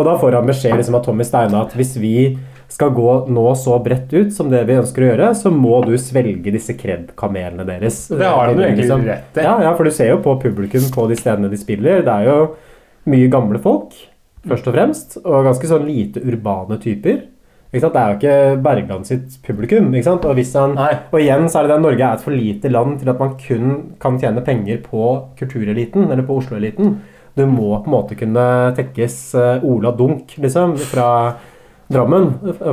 Og 0.00 0.06
da 0.08 0.14
får 0.16 0.38
han 0.38 0.48
beskjed 0.48 0.78
liksom 0.80 0.96
av 0.96 1.04
Tommy 1.04 1.26
Steine 1.28 1.60
at 1.60 1.74
hvis 1.76 1.92
vi 2.00 2.14
skal 2.70 2.92
gå 2.94 3.08
nå 3.28 3.42
så 3.58 3.74
bredt 3.82 4.12
ut 4.14 4.30
som 4.32 4.48
det 4.52 4.62
vi 4.68 4.76
ønsker 4.78 5.02
å 5.02 5.08
gjøre, 5.10 5.30
så 5.36 5.50
må 5.52 5.80
du 5.84 5.96
svelge 6.00 6.52
disse 6.54 6.76
kred-kamelene 6.78 7.66
deres. 7.68 8.04
Det 8.08 8.22
har 8.24 8.46
han 8.46 8.54
jo 8.56 8.62
egentlig 8.62 8.86
Liksom. 8.86 9.02
rett 9.10 9.40
i. 9.40 9.44
Ja, 9.44 9.56
ja, 9.66 9.74
for 9.76 9.84
du 9.84 9.90
ser 9.92 10.12
jo 10.14 10.20
på 10.24 10.36
publikum 10.40 10.86
på 10.94 11.08
de 11.10 11.18
stedene 11.18 11.50
de 11.50 11.58
spiller. 11.60 12.04
Det 12.06 12.14
er 12.14 12.30
jo 12.30 12.38
mye 13.10 13.28
gamle 13.32 13.58
folk, 13.60 13.92
først 14.46 14.70
og 14.70 14.78
fremst, 14.78 15.18
og 15.24 15.44
ganske 15.50 15.68
sånn 15.68 15.84
lite 15.90 16.22
urbane 16.22 16.78
typer. 16.80 17.24
Ikke 17.70 17.84
sant? 17.84 17.94
Det 17.94 18.00
er 18.00 18.08
jo 18.08 18.18
ikke 18.18 18.62
Bergland 18.64 19.06
sitt 19.06 19.36
publikum. 19.46 19.92
Ikke 19.94 20.08
sant? 20.08 20.24
Og, 20.26 20.34
hvis 20.38 20.54
han, 20.58 20.78
og 20.78 21.20
igjen 21.20 21.46
så 21.50 21.60
er 21.60 21.66
det 21.66 21.74
det 21.74 21.78
at 21.78 21.84
Norge 21.84 22.06
er 22.06 22.16
et 22.16 22.24
for 22.24 22.34
lite 22.34 22.70
land 22.72 22.98
til 23.02 23.10
at 23.12 23.18
man 23.20 23.36
kun 23.38 23.74
kan 24.02 24.18
tjene 24.18 24.42
penger 24.46 24.80
på 24.86 25.10
kultureliten, 25.38 26.08
eller 26.10 26.22
på 26.26 26.38
Oslo-eliten. 26.40 26.96
Du 27.36 27.44
må 27.46 27.70
på 27.78 27.86
en 27.86 27.94
måte 27.94 28.16
kunne 28.18 28.74
tekkes 28.76 29.16
eh, 29.38 29.64
Ola 29.64 29.92
Dunk, 29.96 30.34
liksom, 30.42 30.76
fra 30.90 31.08
Drammen 31.90 32.28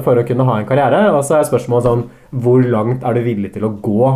for 0.05 0.19
å 0.19 0.25
kunne 0.27 0.45
ha 0.45 0.59
en 0.59 0.67
karriere. 0.69 0.99
Og 1.15 1.23
så 1.25 1.39
er 1.39 1.47
spørsmålet 1.47 1.87
sånn 1.87 2.03
Hvor 2.37 2.61
langt 2.61 3.01
er 3.03 3.17
du 3.17 3.23
villig 3.25 3.49
til 3.55 3.65
å 3.65 3.71
gå 3.81 4.11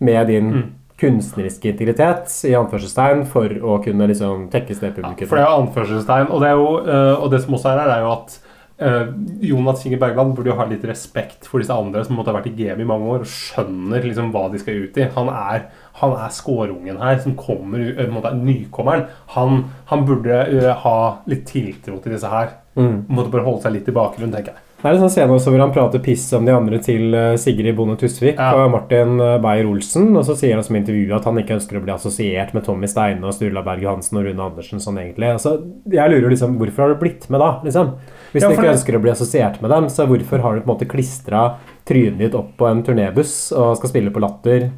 med 0.00 0.26
din 0.30 0.50
Mm. 0.52 0.64
kunstneriske 0.98 1.70
integritet 1.70 2.26
i 2.48 2.54
anførselstegn 2.58 3.24
for 3.30 3.46
å 3.46 3.76
kunne 3.84 4.08
liksom 4.10 4.48
tekkes 4.50 4.80
det 4.82 4.94
publikum? 4.96 5.28
For 5.28 5.38
det 5.38 5.44
er 5.44 5.50
jo 5.52 5.60
anførselstegn. 5.62 6.30
Og 6.34 6.40
det, 6.42 6.48
er 6.48 6.56
jo, 6.58 6.70
øh, 6.82 7.22
og 7.22 7.30
det 7.30 7.42
som 7.44 7.54
også 7.54 7.70
er 7.70 7.78
her, 7.78 7.92
er 7.94 8.00
jo 8.02 8.12
at 8.16 8.38
øh, 8.84 9.10
Jonas 9.50 9.84
Inge 9.86 9.98
Bergland 10.00 10.34
burde 10.36 10.52
jo 10.52 10.58
ha 10.58 10.66
litt 10.68 10.84
respekt 10.88 11.48
for 11.48 11.62
disse 11.62 11.74
andre 11.74 12.04
som 12.06 12.18
måtte 12.18 12.32
ha 12.32 12.38
vært 12.38 12.50
i 12.50 12.54
GM 12.58 12.82
i 12.84 12.88
mange 12.88 13.08
år 13.14 13.24
og 13.24 13.32
skjønner 13.32 14.06
liksom 14.06 14.30
hva 14.34 14.46
de 14.52 14.62
skal 14.62 14.84
ut 14.84 15.00
i. 15.00 15.08
Han 15.16 15.32
er, 15.32 15.66
han 16.00 16.14
er 16.18 16.32
skårungen 16.34 17.02
her, 17.02 17.18
som 17.24 17.36
kommer 17.38 17.82
uh, 17.98 18.06
måte 18.12 18.32
er 18.32 18.40
nykommeren. 18.40 19.08
Han, 19.34 19.66
han 19.90 20.06
burde 20.08 20.40
uh, 20.54 20.72
ha 20.84 20.98
litt 21.30 21.46
tiltro 21.50 21.98
til 22.02 22.16
disse 22.16 22.32
her. 22.32 22.56
Mm. 22.78 23.04
Måtte 23.10 23.34
bare 23.34 23.46
holde 23.46 23.64
seg 23.66 23.74
litt 23.74 23.90
i 23.90 23.96
bakgrunnen, 23.96 24.34
tenker 24.34 24.54
jeg. 24.54 24.64
Det 24.78 24.86
er 24.86 24.94
en 24.94 25.00
sånn 25.02 25.10
scene 25.10 25.34
også 25.34 25.50
hvor 25.50 25.58
han 25.64 25.72
prater 25.74 25.98
piss 25.98 26.28
om 26.38 26.44
de 26.46 26.52
andre 26.54 26.78
til 26.78 27.10
eh, 27.18 27.32
Sigrid 27.42 27.74
Bonde 27.74 27.96
Tusvik 27.98 28.38
og 28.38 28.68
Martin 28.70 29.16
eh, 29.18 29.34
Beyer-Olsen. 29.42 30.12
Og 30.14 30.22
så 30.28 30.36
sier 30.38 30.54
han 30.54 30.62
som 30.62 30.78
intervju 30.78 31.10
at 31.16 31.26
han 31.26 31.40
ikke 31.42 31.56
ønsker 31.56 31.80
å 31.80 31.82
bli 31.82 31.90
assosiert 31.96 32.52
med 32.54 32.62
Tommy 32.68 32.86
Steine 32.86 33.26
og 33.26 33.34
Sturla 33.34 33.64
Berg 33.66 33.82
Johansen 33.82 34.20
og 34.20 34.28
Rune 34.28 34.44
Andersen. 34.44 34.78
sånn 34.78 35.00
egentlig. 35.02 35.32
Altså, 35.34 35.56
jeg 35.90 36.14
lurer 36.14 36.30
liksom, 36.30 36.54
Hvorfor 36.62 36.84
har 36.84 36.94
du 36.94 37.02
blitt 37.02 37.26
med 37.26 37.42
da? 37.42 37.50
liksom? 37.66 37.90
Hvis 38.32 38.42
Ja, 38.42 38.48
du 38.48 38.54
ikke 38.54 38.66
det- 38.66 38.74
ønsker 38.76 38.96
å 38.98 39.02
bli 39.02 39.10
assosiert 39.10 39.60
med 39.62 39.70
dem, 39.70 39.86
så 39.88 40.06
hvorfor 40.06 40.40
har 40.42 40.54
du 40.54 40.60
på 40.60 40.68
en 40.68 40.76
måte 40.76 40.88
klistra 40.90 41.56
trynet 41.86 42.18
ditt 42.18 42.34
opp 42.34 42.56
på 42.58 42.68
en 42.68 42.82
turnébuss 42.84 43.52
og 43.56 43.76
skal 43.78 43.88
spille 43.88 44.10
på 44.12 44.20
Latter? 44.20 44.70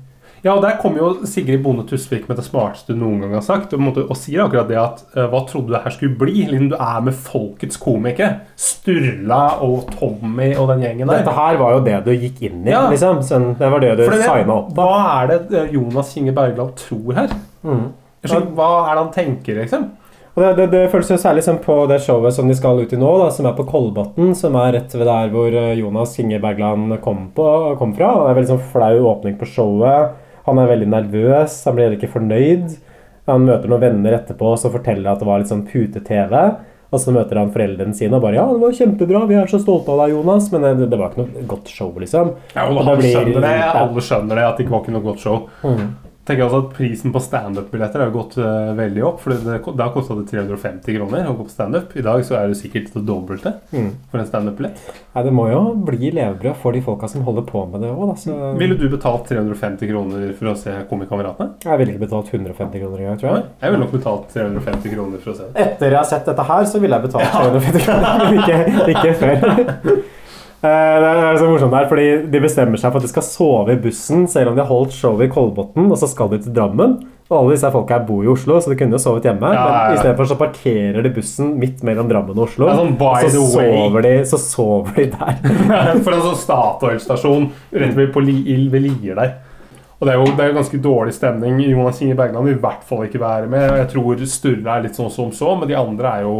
Ja, 0.42 0.54
og 0.54 0.62
Der 0.62 0.78
kommer 0.80 0.96
jo 0.98 1.26
Sigrid 1.28 1.62
Bonde 1.62 1.84
Tusvik 1.84 2.26
med 2.26 2.38
det 2.38 2.46
smarteste 2.46 2.94
du 2.94 2.94
noen 2.96 3.20
gang 3.20 3.34
har 3.34 3.42
sagt. 3.44 3.74
Og, 3.74 3.80
måte, 3.80 4.06
og 4.08 4.16
sier 4.16 4.40
akkurat 4.46 4.68
det 4.68 4.78
at 4.80 5.02
uh, 5.14 5.26
Hva 5.28 5.42
trodde 5.46 5.66
du 5.68 5.74
det 5.74 5.82
her 5.84 5.90
skulle 5.90 6.16
bli? 6.16 6.46
Liksom, 6.48 6.70
du 6.70 6.76
er 6.80 7.00
med 7.02 7.12
folkets 7.14 7.76
komikere. 7.76 8.38
Sturla 8.56 9.60
og 9.60 9.90
Tommy 9.98 10.54
og 10.56 10.70
den 10.72 10.80
gjengen 10.86 11.10
der. 11.10 11.20
Dette 11.20 11.34
her 11.36 11.58
var 11.60 11.74
jo 11.76 11.84
det 11.84 11.98
du 12.06 12.10
gikk 12.14 12.40
inn 12.48 12.64
i. 12.66 12.70
Ja. 12.72 12.86
liksom. 12.88 13.20
Sen, 13.26 13.50
det 13.58 13.70
var 13.70 13.80
det 13.84 13.96
du 13.98 14.04
signa 14.08 14.56
opp 14.62 14.72
på. 14.72 14.80
Hva 14.88 15.22
er 15.22 15.26
det 15.34 15.40
eh, 15.60 15.74
Jonas 15.76 16.14
Kinge 16.14 16.32
Bergland 16.32 16.74
tror 16.80 17.12
her? 17.20 17.36
Mm. 17.62 17.84
Hva 18.24 18.70
er 18.88 18.94
det 18.94 19.02
han 19.04 19.12
tenker, 19.12 19.60
liksom? 19.60 19.90
Og 20.36 20.42
det, 20.44 20.50
det, 20.60 20.66
det 20.70 20.82
føles 20.92 21.08
jo 21.10 21.16
særlig 21.18 21.42
som 21.42 21.56
på 21.58 21.74
det 21.90 21.98
showet 22.04 22.32
som 22.36 22.46
de 22.48 22.54
skal 22.54 22.78
ut 22.80 22.92
i 22.94 22.98
nå, 23.00 23.08
da, 23.18 23.30
som 23.34 23.48
er 23.50 23.56
på 23.58 23.64
Kolbotn, 23.66 24.30
som 24.38 24.54
er 24.60 24.76
rett 24.78 24.94
ved 24.94 25.08
der 25.10 25.32
hvor 25.32 25.50
eh, 25.58 25.72
Jonas 25.80 26.14
Inge 26.22 26.38
Bergland 26.40 26.94
kom, 27.02 27.26
på, 27.34 27.46
kom 27.80 27.94
fra. 27.98 28.12
Det 28.22 28.30
er 28.30 28.38
veldig 28.38 28.52
sånn 28.54 28.68
flau 28.72 28.94
åpning 29.10 29.36
på 29.40 29.48
showet. 29.50 30.14
Han 30.46 30.58
er 30.62 30.70
veldig 30.70 30.88
nervøs, 30.94 31.58
han 31.66 31.74
blir 31.76 31.88
heller 31.88 31.98
ikke 31.98 32.12
fornøyd. 32.14 32.76
Han 33.28 33.44
møter 33.46 33.70
noen 33.70 33.82
venner 33.82 34.16
etterpå 34.16 34.54
som 34.58 34.72
forteller 34.74 35.10
at 35.12 35.20
det 35.22 35.26
var 35.28 35.42
litt 35.42 35.50
sånn 35.50 35.66
pute-TV. 35.68 36.36
Og 36.90 36.98
så 36.98 37.12
møter 37.14 37.38
han 37.38 37.52
foreldrene 37.54 37.94
sine 37.94 38.16
og 38.18 38.22
bare 38.24 38.34
'Ja, 38.40 38.46
det 38.50 38.58
var 38.62 38.72
kjempebra, 38.74 39.20
vi 39.30 39.34
er 39.38 39.46
så 39.46 39.60
stolte 39.62 39.92
av 39.94 40.00
deg, 40.08 40.14
Jonas'. 40.16 40.48
Men 40.50 40.62
det, 40.78 40.88
det 40.90 40.98
var 40.98 41.10
ikke 41.12 41.22
noe 41.22 41.44
godt 41.46 41.68
show, 41.70 41.92
liksom. 41.98 42.32
Ja, 42.56 42.64
og 42.66 42.78
Og 42.78 42.86
alle 42.88 42.96
blir- 42.98 43.14
skjønner 43.14 43.40
det. 43.44 43.58
Alle 43.82 44.00
skjønner 44.02 44.34
det, 44.40 44.44
at 44.48 44.56
det 44.56 44.64
ikke 44.66 44.74
var 44.74 44.80
ikke 44.82 44.94
noe 44.96 45.06
godt 45.06 45.20
show. 45.22 45.36
Mm. 45.62 45.84
Tenker 46.30 46.46
også 46.46 46.60
at 46.64 46.70
Prisen 46.76 47.12
på 47.14 47.20
standup-billetter 47.22 48.04
har 48.04 48.12
gått 48.14 48.36
uh, 48.40 48.70
veldig 48.78 49.02
opp. 49.06 49.20
For 49.24 49.34
det, 49.34 49.58
Da 49.78 49.88
kosta 49.94 50.16
det 50.18 50.28
350 50.30 50.96
kroner 50.96 51.28
å 51.30 51.34
gå 51.36 51.46
på 51.48 51.52
standup. 51.52 51.92
I 51.98 52.04
dag 52.06 52.22
så 52.26 52.38
er 52.40 52.48
det 52.52 52.58
sikkert 52.60 52.92
det 52.94 53.04
dobbelte 53.08 53.52
Mm. 53.74 53.90
for 54.10 54.18
en 54.22 54.26
standup-billett. 54.26 54.80
Nei, 55.14 55.22
det 55.26 55.32
må 55.34 55.48
jo 55.50 55.60
bli 55.86 56.10
levebrød 56.14 56.56
for 56.62 56.72
de 56.72 56.80
folka 56.86 57.08
som 57.10 57.22
holder 57.26 57.42
på 57.50 57.64
med 57.70 57.82
det 57.84 57.90
òg. 57.92 58.14
Så 58.18 58.34
Ville 58.58 58.76
du 58.78 58.88
betalt 58.88 59.26
350 59.28 59.90
kroner 59.90 60.32
for 60.38 60.52
å 60.52 60.56
se 60.56 60.70
Komikameratene? 60.90 61.50
jeg 61.64 61.78
ville 61.78 61.92
ikke 61.94 62.06
betalt 62.06 62.32
150 62.32 62.80
kroner 62.80 62.98
engang, 63.04 63.18
tror 63.20 63.34
jeg. 63.36 63.44
Jeg 63.62 63.70
ville 63.72 63.84
nok 63.84 63.92
betalt 63.92 64.28
350 64.34 64.94
kroner 64.94 65.18
for 65.18 65.32
å 65.32 65.36
se 65.36 65.50
det. 65.50 65.66
Etter 65.66 65.90
jeg 65.90 65.96
har 66.00 66.08
sett 66.10 66.26
dette 66.26 66.42
her, 66.52 66.64
så 66.64 66.80
ville 66.80 66.96
jeg 66.96 67.10
betalt 67.10 67.30
350 67.34 67.84
kroner, 67.86 68.40
ikke, 68.40 68.94
ikke 68.94 69.14
før. 69.20 70.02
Eh, 70.60 70.96
Det 71.00 71.10
er 71.24 71.38
så 71.40 71.46
morsomt 71.48 71.72
der, 71.72 71.86
fordi 71.88 72.08
De 72.30 72.40
bestemmer 72.42 72.76
seg 72.80 72.92
for 72.92 73.00
at 73.00 73.06
de 73.06 73.08
skal 73.08 73.24
sove 73.24 73.72
i 73.72 73.80
bussen 73.80 74.26
selv 74.28 74.50
om 74.50 74.58
de 74.58 74.60
har 74.60 74.68
holdt 74.68 74.92
showet 74.92 75.28
i 75.28 75.32
Kolbotn, 75.32 75.86
og 75.88 75.96
så 75.96 76.08
skal 76.10 76.28
de 76.34 76.42
til 76.44 76.52
Drammen. 76.56 76.98
Og 77.30 77.36
alle 77.38 77.54
disse 77.54 77.68
folka 77.70 77.94
her 77.94 78.06
bor 78.08 78.24
i 78.26 78.30
Oslo, 78.32 78.56
så 78.58 78.72
de 78.72 78.76
kunne 78.76 78.96
jo 78.98 78.98
sovet 78.98 79.28
hjemme. 79.28 79.52
Ja, 79.54 79.60
ja, 79.62 79.66
ja. 79.70 79.82
Men 79.86 79.94
i 79.94 80.00
stedet 80.02 80.16
for 80.18 80.26
så 80.26 80.36
parkerer 80.36 81.04
de 81.06 81.12
bussen 81.14 81.52
midt 81.62 81.84
mellom 81.86 82.08
Drammen 82.10 82.34
og 82.34 82.48
Oslo. 82.48 82.66
Ja, 82.66 82.74
sånn 82.80 82.96
og 82.98 83.30
så 83.30 83.44
sover, 83.52 84.02
de, 84.02 84.14
så 84.26 84.40
sover 84.42 84.96
de 84.98 85.06
der. 85.14 85.38
for 86.04 86.16
en 86.16 86.24
sånn 86.26 86.40
Statoil-stasjon 86.42 87.46
rett 87.70 87.94
ved, 87.94 88.18
Lier 88.26 89.14
der. 89.14 89.38
Og 90.00 90.08
det 90.08 90.14
er, 90.14 90.18
jo, 90.18 90.32
det 90.34 90.44
er 90.48 90.54
ganske 90.56 90.78
dårlig 90.82 91.12
stemning. 91.14 91.58
Jonas 91.60 92.00
Inge 92.02 92.16
Bergland 92.18 92.48
vil 92.48 92.56
i 92.56 92.60
hvert 92.62 92.84
fall 92.88 93.04
ikke 93.04 93.20
være 93.20 93.50
med. 93.52 93.66
Jeg 93.82 93.88
tror 93.92 94.22
Sturre 94.32 94.74
er 94.78 94.86
litt 94.88 94.96
sånn 94.98 95.12
som 95.12 95.30
så, 95.36 95.52
men 95.60 95.68
de 95.70 95.76
andre 95.78 96.14
er 96.18 96.24
jo 96.26 96.36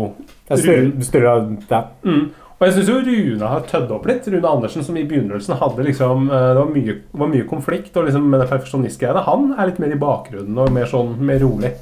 Sturre, 0.51 1.35
ja. 1.71 1.83
Mm. 2.03 2.25
Og 2.61 2.67
jeg 2.69 2.75
syns 2.77 2.89
jo 2.93 2.99
Rune 3.01 3.49
har 3.49 3.63
tødd 3.65 3.91
opp 3.97 4.05
litt. 4.11 4.27
Rune 4.29 4.45
Andersen, 4.51 4.85
som 4.85 4.97
i 5.01 5.05
begynnelsen 5.09 5.57
hadde 5.57 5.87
liksom 5.87 6.27
eh, 6.29 6.49
Det 6.53 6.59
var 6.61 6.75
mye, 6.75 6.97
var 7.23 7.31
mye 7.33 7.47
konflikt, 7.49 7.95
og 7.97 8.05
liksom 8.11 8.27
med 8.29 8.43
det 8.43 8.49
perfeksjonistgreiene. 8.51 9.23
Han 9.25 9.55
er 9.57 9.71
litt 9.71 9.79
mer 9.81 9.95
i 9.97 10.01
bakgrunnen 10.03 10.59
og 10.61 10.73
mer 10.77 10.85
sånn 10.91 11.15
mer 11.25 11.41
rolig. 11.41 11.73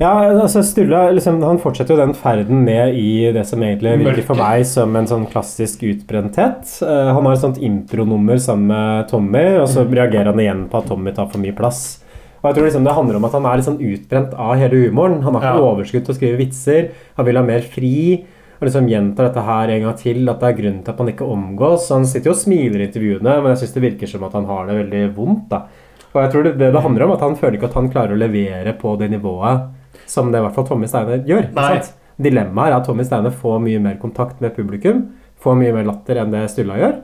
Ja, 0.00 0.14
altså 0.32 0.62
Sturla 0.64 1.02
liksom, 1.14 1.36
han 1.44 1.60
fortsetter 1.62 1.94
jo 1.94 2.00
den 2.00 2.14
ferden 2.16 2.64
ned 2.64 2.96
i 2.98 3.28
det 3.36 3.44
som 3.46 3.60
egentlig 3.62 3.92
virker 4.00 4.24
for 4.26 4.40
meg 4.40 4.64
som 4.66 4.96
en 4.98 5.06
sånn 5.06 5.26
klassisk 5.30 5.84
utbrenthet. 5.86 6.64
Uh, 6.80 7.12
han 7.14 7.28
har 7.28 7.36
et 7.36 7.44
sånt 7.44 7.60
intronummer 7.62 8.40
sammen 8.42 8.72
med 8.72 9.08
Tommy, 9.12 9.44
og 9.60 9.68
så 9.70 9.84
Mm. 9.84 9.92
reagerer 10.00 10.32
han 10.32 10.40
igjen 10.42 10.64
på 10.72 10.80
at 10.80 10.88
Tommy 10.88 11.12
tar 11.14 11.28
for 11.30 11.38
mye 11.44 11.54
plass. 11.54 12.00
Og 12.42 12.48
jeg 12.50 12.56
tror 12.56 12.66
liksom 12.66 12.84
Det 12.88 12.94
handler 12.96 13.16
om 13.20 13.24
at 13.28 13.32
han 13.36 13.46
er 13.46 13.56
litt 13.60 13.68
sånn 13.68 13.78
utbrent 13.92 14.34
av 14.34 14.56
hele 14.58 14.80
humoren. 14.88 15.22
Han 15.22 15.34
har 15.34 15.42
ikke 15.42 15.60
Ja. 15.60 15.70
overskudd 15.70 16.04
til 16.08 16.14
å 16.14 16.18
skrive 16.18 16.38
vitser. 16.40 16.88
Han 17.16 17.26
vil 17.26 17.36
ha 17.36 17.42
mer 17.42 17.60
fri. 17.60 18.24
Og 18.62 18.68
liksom 18.68 18.86
gjentar 18.86 19.26
dette 19.26 19.42
her 19.42 19.70
en 19.74 19.80
gang 19.88 19.96
til, 19.98 20.20
at 20.30 20.38
det 20.38 20.48
er 20.52 20.58
grunnen 20.60 20.82
til 20.86 20.92
at 20.92 21.00
man 21.02 21.08
ikke 21.10 21.26
omgås. 21.34 21.88
Han 21.90 22.04
sitter 22.06 22.30
jo 22.30 22.34
og 22.36 22.38
smiler 22.38 22.78
i 22.78 22.86
intervjuene, 22.86 23.32
men 23.42 23.50
jeg 23.50 23.58
syns 23.64 23.72
det 23.74 23.82
virker 23.82 24.06
som 24.12 24.22
at 24.28 24.36
han 24.38 24.46
har 24.46 24.68
det 24.68 24.76
veldig 24.78 25.00
vondt. 25.16 25.48
da. 25.50 25.64
Og 26.12 26.20
jeg 26.22 26.30
tror 26.30 26.46
det, 26.46 26.52
det 26.60 26.68
det 26.76 26.82
handler 26.84 27.04
om, 27.08 27.14
at 27.16 27.24
han 27.26 27.34
føler 27.40 27.56
ikke 27.58 27.70
at 27.72 27.74
han 27.80 27.90
klarer 27.90 28.14
å 28.14 28.20
levere 28.20 28.74
på 28.78 28.92
det 29.00 29.08
nivået 29.10 29.64
som 30.06 30.30
det 30.30 30.38
i 30.38 30.44
hvert 30.44 30.54
fall 30.54 30.66
Tommy 30.68 30.86
Steine 30.86 31.18
gjør. 31.26 31.48
Nei. 31.56 31.68
sant? 31.80 31.90
Dilemmaet 32.22 32.70
er 32.70 32.76
at 32.78 32.86
Tommy 32.86 33.02
Steine 33.08 33.32
får 33.34 33.58
mye 33.64 33.80
mer 33.82 33.96
kontakt 33.98 34.38
med 34.44 34.54
publikum, 34.54 35.08
får 35.42 35.56
mye 35.58 35.72
mer 35.74 35.88
latter 35.88 36.20
enn 36.22 36.30
det 36.30 36.44
Stulla 36.52 36.76
gjør. 36.78 37.00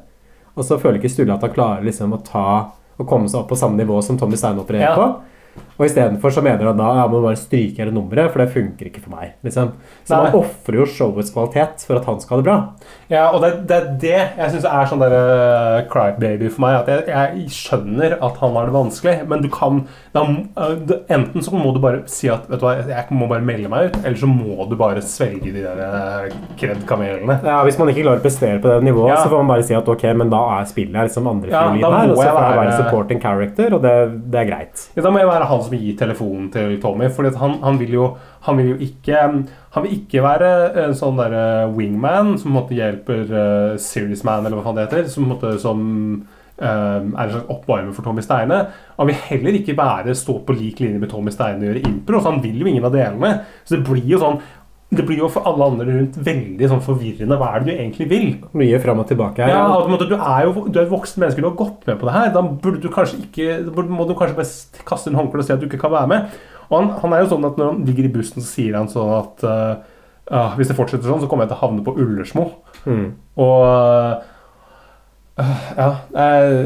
Og 0.55 0.63
så 0.69 0.79
føler 0.79 1.01
ikke 1.01 1.11
Stulla 1.11 1.35
at 1.41 1.47
han 1.49 1.55
klarer 1.57 1.83
liksom 1.89 2.15
å 2.15 2.21
ta 2.23 2.45
å 2.99 3.07
komme 3.09 3.27
seg 3.31 3.41
opp 3.41 3.51
på 3.51 3.59
samme 3.59 3.81
nivå 3.83 3.99
som 4.05 4.19
Tommy 4.21 4.39
Steine 4.39 4.63
opererer 4.63 4.93
Ja. 4.93 4.95
på. 4.95 5.65
Og 5.79 5.87
istedenfor 5.87 6.33
så 6.35 6.43
mener 6.43 6.66
han 6.66 6.79
da 6.81 6.89
ja, 6.99 7.05
må 7.11 7.20
bare 7.22 7.39
stryke 7.39 7.79
hele 7.79 7.93
nummeret, 7.95 8.33
for 8.35 8.43
det 8.43 8.51
funker 8.51 8.89
ikke 8.89 9.03
for 9.05 9.14
meg. 9.14 9.37
liksom. 9.47 9.70
Så 10.03 10.16
Nei. 10.16 10.24
man 10.24 10.39
ofrer 10.41 10.81
jo 10.81 10.87
showets 10.91 11.31
kvalitet 11.31 11.85
for 11.87 12.01
at 12.01 12.09
han 12.09 12.18
skal 12.18 12.35
ha 12.35 12.41
det 12.41 12.47
bra. 12.49 12.57
Ja, 13.12 13.29
og 13.31 13.45
det, 13.45 13.51
det 13.70 13.76
er 13.76 13.87
det 14.03 14.16
jeg 14.41 14.55
syns 14.57 14.66
er 14.66 14.89
sånn 14.91 15.05
der, 15.05 15.14
uh, 15.14 15.76
crybaby 15.93 16.51
for 16.51 16.64
meg. 16.66 16.81
At 16.81 16.91
jeg, 16.91 17.05
jeg 17.14 17.55
skjønner 17.55 18.16
at 18.18 18.41
han 18.43 18.57
har 18.59 18.66
det 18.66 18.74
vanskelig, 18.74 19.14
men 19.31 19.45
du 19.45 19.49
kan 19.55 19.85
da, 20.16 20.24
uh, 20.59 20.74
Enten 21.14 21.45
så 21.47 21.55
må 21.55 21.70
du 21.76 21.79
bare 21.83 22.03
si 22.11 22.26
at 22.33 22.49
vet 22.51 22.59
du 22.59 22.66
hva, 22.66 22.74
jeg 22.83 23.14
må 23.14 23.29
bare 23.31 23.47
melde 23.47 23.70
meg 23.70 23.93
ut, 23.93 24.01
eller 24.03 24.18
så 24.18 24.29
må 24.31 24.66
du 24.68 24.74
bare 24.81 25.05
svelge 25.07 25.55
de 25.55 25.62
der 25.62 25.79
uh, 25.79 26.26
kred-kamelene. 26.59 27.39
Ja, 27.47 27.61
Hvis 27.68 27.79
man 27.79 27.93
ikke 27.95 28.03
klarer 28.03 28.18
å 28.18 28.26
prestere 28.26 28.59
på 28.59 28.72
det 28.72 28.83
nivået, 28.89 29.12
Ja. 29.14 29.22
så 29.22 29.31
får 29.31 29.45
man 29.45 29.55
bare 29.55 29.68
si 29.70 29.79
at 29.79 29.87
ok, 29.95 30.09
men 30.18 30.35
da 30.35 30.43
er 30.59 30.66
spillet 30.74 31.07
liksom 31.07 31.31
andre 31.31 31.55
Ja, 31.55 31.62
fiolin 31.70 31.87
her, 31.87 32.11
og 32.11 32.18
så 32.18 32.29
får 32.35 32.43
jeg 32.49 32.61
være 32.64 32.76
supporting 32.83 33.22
character, 33.22 33.79
og 33.79 33.87
det, 33.87 33.95
det 34.35 34.43
er 34.43 34.51
greit. 34.51 34.87
Ja, 34.99 35.07
da 35.07 35.14
må 35.14 35.22
jeg 35.22 35.31
være 35.31 35.47
hans 35.47 35.68
han 35.68 35.68
som 35.69 35.77
gir 35.79 35.97
telefonen 35.99 36.49
til 36.55 36.79
Tommy. 36.83 37.11
For 37.14 37.29
han, 37.41 37.59
han, 37.62 37.79
vil 37.81 37.95
jo, 37.99 38.09
han 38.47 38.59
vil 38.61 38.73
jo 38.75 38.81
ikke 38.89 39.23
Han 39.75 39.85
vil 39.85 39.95
ikke 39.99 40.25
være 40.25 40.51
en 40.85 40.97
sånn 40.97 41.21
der 41.21 41.69
wingman 41.77 42.35
som 42.39 42.49
på 42.49 42.55
en 42.55 42.57
måte 42.57 42.79
hjelper 42.79 43.23
uh, 43.31 43.79
Serious 43.79 44.25
Man, 44.27 44.47
eller 44.47 44.59
hva 44.59 44.66
faen 44.66 44.79
det 44.81 44.89
heter. 44.89 45.09
Som, 45.12 45.29
på 45.29 45.29
en 45.29 45.35
måte, 45.37 45.53
som 45.62 45.83
uh, 46.59 46.64
er 46.64 47.05
en 47.05 47.35
slags 47.35 47.53
oppvarmer 47.53 47.95
for 47.95 48.07
Tommy 48.07 48.25
Steine. 48.25 48.62
Han 48.99 49.11
vil 49.11 49.21
heller 49.29 49.59
ikke 49.61 49.77
være 49.79 50.16
stå 50.19 50.41
på 50.47 50.57
lik 50.57 50.83
linje 50.83 51.03
med 51.03 51.12
Tommy 51.12 51.35
Steine 51.35 51.62
og 51.62 51.71
gjøre 51.71 51.85
impro. 51.87 52.23
Så 52.23 52.33
han 52.33 52.43
vil 52.43 52.59
jo 52.62 52.71
ingen 52.71 52.89
av 52.89 52.97
delene. 52.97 53.35
Så 53.64 53.77
det 53.77 53.85
blir 53.87 54.09
jo 54.16 54.23
sånn 54.25 54.41
det 54.89 55.05
blir 55.05 55.18
jo 55.20 55.28
for 55.28 55.45
alle 55.49 55.66
andre 55.68 55.84
rundt 55.91 56.14
veldig 56.24 56.68
sånn 56.70 56.80
forvirrende. 56.84 57.36
Hva 57.36 57.51
er 57.53 57.64
det 57.64 57.68
du 57.68 57.74
egentlig 57.74 58.07
vil? 58.09 58.28
Mye 58.57 58.78
fram 58.80 59.03
og 59.03 59.09
tilbake 59.11 59.45
her. 59.45 59.53
Ja, 59.53 59.82
måte, 59.91 60.07
du, 60.09 60.14
er 60.16 60.47
jo, 60.47 60.64
du 60.64 60.78
er 60.78 60.86
et 60.86 60.93
voksen 60.93 61.20
menneske, 61.20 61.45
du 61.45 61.49
har 61.51 61.59
gått 61.59 61.84
med 61.91 61.99
på 62.01 62.09
det 62.09 62.14
her. 62.14 62.30
Da 62.32 62.43
burde 62.49 62.80
du 62.80 62.89
kanskje 62.93 63.20
ikke, 63.26 63.59
burde, 63.68 63.93
må 63.93 64.07
du 64.09 64.14
kanskje 64.16 64.39
bare 64.39 64.86
kaste 64.89 65.12
en 65.12 65.18
håndkle 65.20 65.45
og 65.45 65.49
si 65.49 65.53
at 65.53 65.61
du 65.61 65.68
ikke 65.68 65.82
kan 65.82 65.93
være 65.93 66.12
med. 66.14 66.39
Og 66.70 66.78
han, 66.78 66.89
han, 67.03 67.14
er 67.14 67.22
jo 67.24 67.30
sånn 67.34 67.47
at 67.49 67.61
Når 67.61 67.70
han 67.70 67.84
ligger 67.89 68.09
i 68.09 68.14
bussen, 68.16 68.41
så 68.41 68.49
sier 68.49 68.78
han 68.78 68.89
sånn 68.93 69.12
at 69.18 69.45
uh, 69.45 70.01
uh, 70.32 70.57
hvis 70.57 70.72
det 70.72 70.76
fortsetter 70.78 71.09
sånn, 71.09 71.20
så 71.20 71.28
kommer 71.28 71.45
jeg 71.45 71.53
til 71.53 71.61
å 71.61 71.62
havne 71.66 71.84
på 71.84 71.97
Ullersmo. 72.01 72.49
Mm. 72.89 73.07
Og 73.45 74.26
ja, 75.39 75.89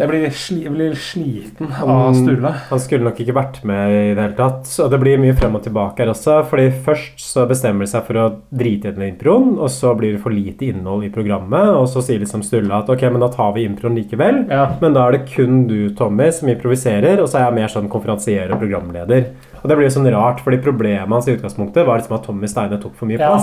jeg 0.01 0.09
blir, 0.09 0.23
sli, 0.33 0.57
jeg 0.65 0.73
blir 0.73 0.95
sliten 0.97 1.73
av 1.83 2.15
Sturle. 2.17 2.53
Han 2.71 2.81
skulle 2.81 3.05
nok 3.05 3.19
ikke 3.21 3.35
vært 3.37 3.59
med 3.69 3.93
i 3.93 4.15
det 4.17 4.23
hele 4.23 4.37
tatt. 4.39 4.71
Og 4.85 4.89
det 4.93 5.01
blir 5.03 5.21
mye 5.21 5.37
frem 5.37 5.59
og 5.59 5.65
tilbake 5.67 6.01
her 6.03 6.13
også. 6.13 6.39
Fordi 6.49 6.71
først 6.87 7.21
så 7.21 7.45
bestemmer 7.51 7.85
de 7.85 7.93
seg 7.93 8.07
for 8.07 8.21
å 8.23 8.27
drite 8.49 8.89
i 8.89 8.97
den 8.97 9.11
introen, 9.11 9.55
og 9.59 9.69
så 9.73 9.93
blir 9.99 10.17
det 10.17 10.23
for 10.25 10.33
lite 10.35 10.71
innhold 10.71 11.05
i 11.05 11.13
programmet. 11.13 11.75
Og 11.77 11.85
så 11.93 12.05
sier 12.05 12.23
liksom 12.23 12.45
Sturle 12.47 12.79
at 12.79 12.89
ok, 12.93 13.05
men 13.13 13.25
da 13.25 13.29
tar 13.35 13.53
vi 13.57 13.67
introen 13.69 13.99
likevel. 13.99 14.45
Ja. 14.49 14.71
Men 14.81 14.97
da 14.97 15.05
er 15.07 15.19
det 15.19 15.27
kun 15.35 15.67
du, 15.69 15.79
Tommy, 15.99 16.31
som 16.33 16.49
improviserer, 16.53 17.21
og 17.21 17.29
så 17.29 17.43
er 17.43 17.49
jeg 17.51 17.59
mer 17.61 17.75
sånn 17.75 17.93
konferansier 17.93 18.55
og 18.55 18.63
programleder. 18.63 19.29
Og 19.61 19.69
det 19.69 19.77
blir 19.79 19.91
jo 19.91 19.97
sånn 19.99 20.11
rart, 20.15 20.41
fordi 20.43 20.63
problemet 20.65 21.13
hans 21.13 21.29
i 21.29 21.37
utgangspunktet 21.37 21.85
var 21.87 22.01
liksom 22.01 22.17
at 22.17 22.27
Tommy 22.27 22.49
Steine 22.51 22.81
tok 22.83 22.97
for 22.99 23.11
mye 23.11 23.21
Ja. 23.21 23.37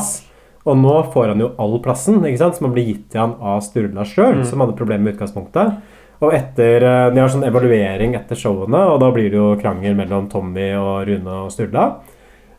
Og 0.65 0.77
nå 0.77 0.95
får 1.13 1.29
han 1.29 1.39
jo 1.39 1.53
all 1.57 1.79
plassen, 1.79 2.19
ikke 2.25 2.37
sant? 2.37 2.55
som 2.55 2.67
har 2.67 2.73
blitt 2.75 2.87
gitt 2.87 3.09
til 3.11 3.21
han 3.21 3.35
av 3.39 3.61
Sturla 3.61 4.03
sjøl, 4.05 4.39
Mm. 4.41 4.45
som 4.45 4.59
hadde 4.59 4.75
problemer 4.77 5.03
med 5.03 5.15
utgangspunktet. 5.15 5.77
Og 6.21 6.33
etter, 6.33 6.83
eh, 6.83 7.09
De 7.13 7.19
har 7.19 7.29
sånn 7.29 7.47
evaluering 7.47 8.15
etter 8.15 8.35
showene, 8.35 8.75
og 8.91 8.99
da 8.99 9.09
blir 9.11 9.29
det 9.29 9.39
jo 9.39 9.55
krangel 9.55 9.95
mellom 9.95 10.29
Tommy 10.29 10.73
og 10.75 11.07
Rune 11.07 11.27
og 11.45 11.51
Sturla. 11.51 11.95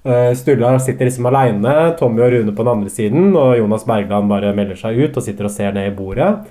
Eh, 0.05 0.33
Sturla 0.33 0.79
sitter 0.81 1.05
liksom 1.05 1.27
aleine, 1.27 1.95
Tommy 1.99 2.23
og 2.23 2.33
Rune 2.33 2.53
på 2.53 2.65
den 2.65 2.69
andre 2.69 2.89
siden, 2.89 3.37
og 3.37 3.59
Jonas 3.59 3.85
Bergland 3.85 4.29
bare 4.29 4.55
melder 4.57 4.77
seg 4.77 4.97
ut 4.99 5.17
og 5.17 5.23
sitter 5.23 5.45
og 5.45 5.51
ser 5.51 5.73
ned 5.73 5.93
i 5.93 5.95
bordet. 5.95 6.47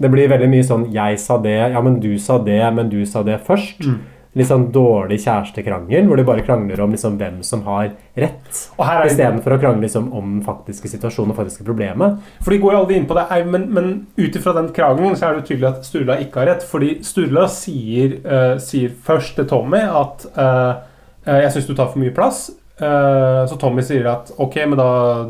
Det 0.00 0.10
blir 0.10 0.28
veldig 0.28 0.48
mye 0.48 0.62
sånn 0.62 0.92
'jeg 0.92 1.18
sa 1.18 1.36
det', 1.38 1.72
'ja, 1.72 1.80
men 1.80 1.98
du 2.00 2.16
sa 2.16 2.38
det', 2.38 2.74
men 2.74 2.88
du 2.88 3.04
sa 3.04 3.22
det 3.22 3.44
først'. 3.44 3.84
Mm. 3.86 3.98
Litt 4.32 4.48
sånn 4.48 4.70
dårlig 4.72 5.18
kjærestekrangel, 5.26 6.06
hvor 6.08 6.16
de 6.16 6.24
bare 6.24 6.44
krangler 6.46 6.80
om 6.80 6.94
liksom 6.94 7.18
hvem 7.20 7.42
som 7.44 7.66
har 7.66 7.90
rett. 8.16 8.60
Istedenfor 8.80 9.58
å 9.58 9.58
krangle 9.60 9.84
liksom 9.84 10.06
om 10.16 10.38
faktiske 10.46 10.88
situasjoner 10.88 11.34
og 11.34 11.42
faktiske 11.42 11.66
problemet. 11.66 12.16
For 12.40 12.54
de 12.54 12.60
går 12.62 12.72
jo 12.72 12.80
aldri 12.80 12.96
inn 12.96 13.08
på 13.10 13.18
det, 13.18 13.26
men, 13.52 13.66
men 13.76 13.92
ut 14.16 14.38
ifra 14.40 14.56
den 14.56 14.70
krangelen 14.72 15.18
så 15.20 15.28
er 15.28 15.36
det 15.36 15.42
jo 15.42 15.48
tydelig 15.50 15.68
at 15.74 15.84
Sturla 15.84 16.16
ikke 16.24 16.40
har 16.40 16.48
rett. 16.54 16.64
Fordi 16.64 16.94
Sturla 17.04 17.44
sier, 17.52 18.16
uh, 18.24 18.56
sier 18.62 18.96
først 19.04 19.36
til 19.36 19.50
Tommy 19.52 19.84
at 19.84 20.26
uh, 20.32 20.80
'jeg 21.28 21.52
syns 21.52 21.68
du 21.68 21.76
tar 21.76 21.92
for 21.92 22.00
mye 22.00 22.16
plass'. 22.16 22.48
Så 22.82 23.56
Tommy 23.60 23.82
sier 23.84 24.06
at 24.10 24.32
ok, 24.42 24.56
men 24.66 24.78
da, 24.80 24.86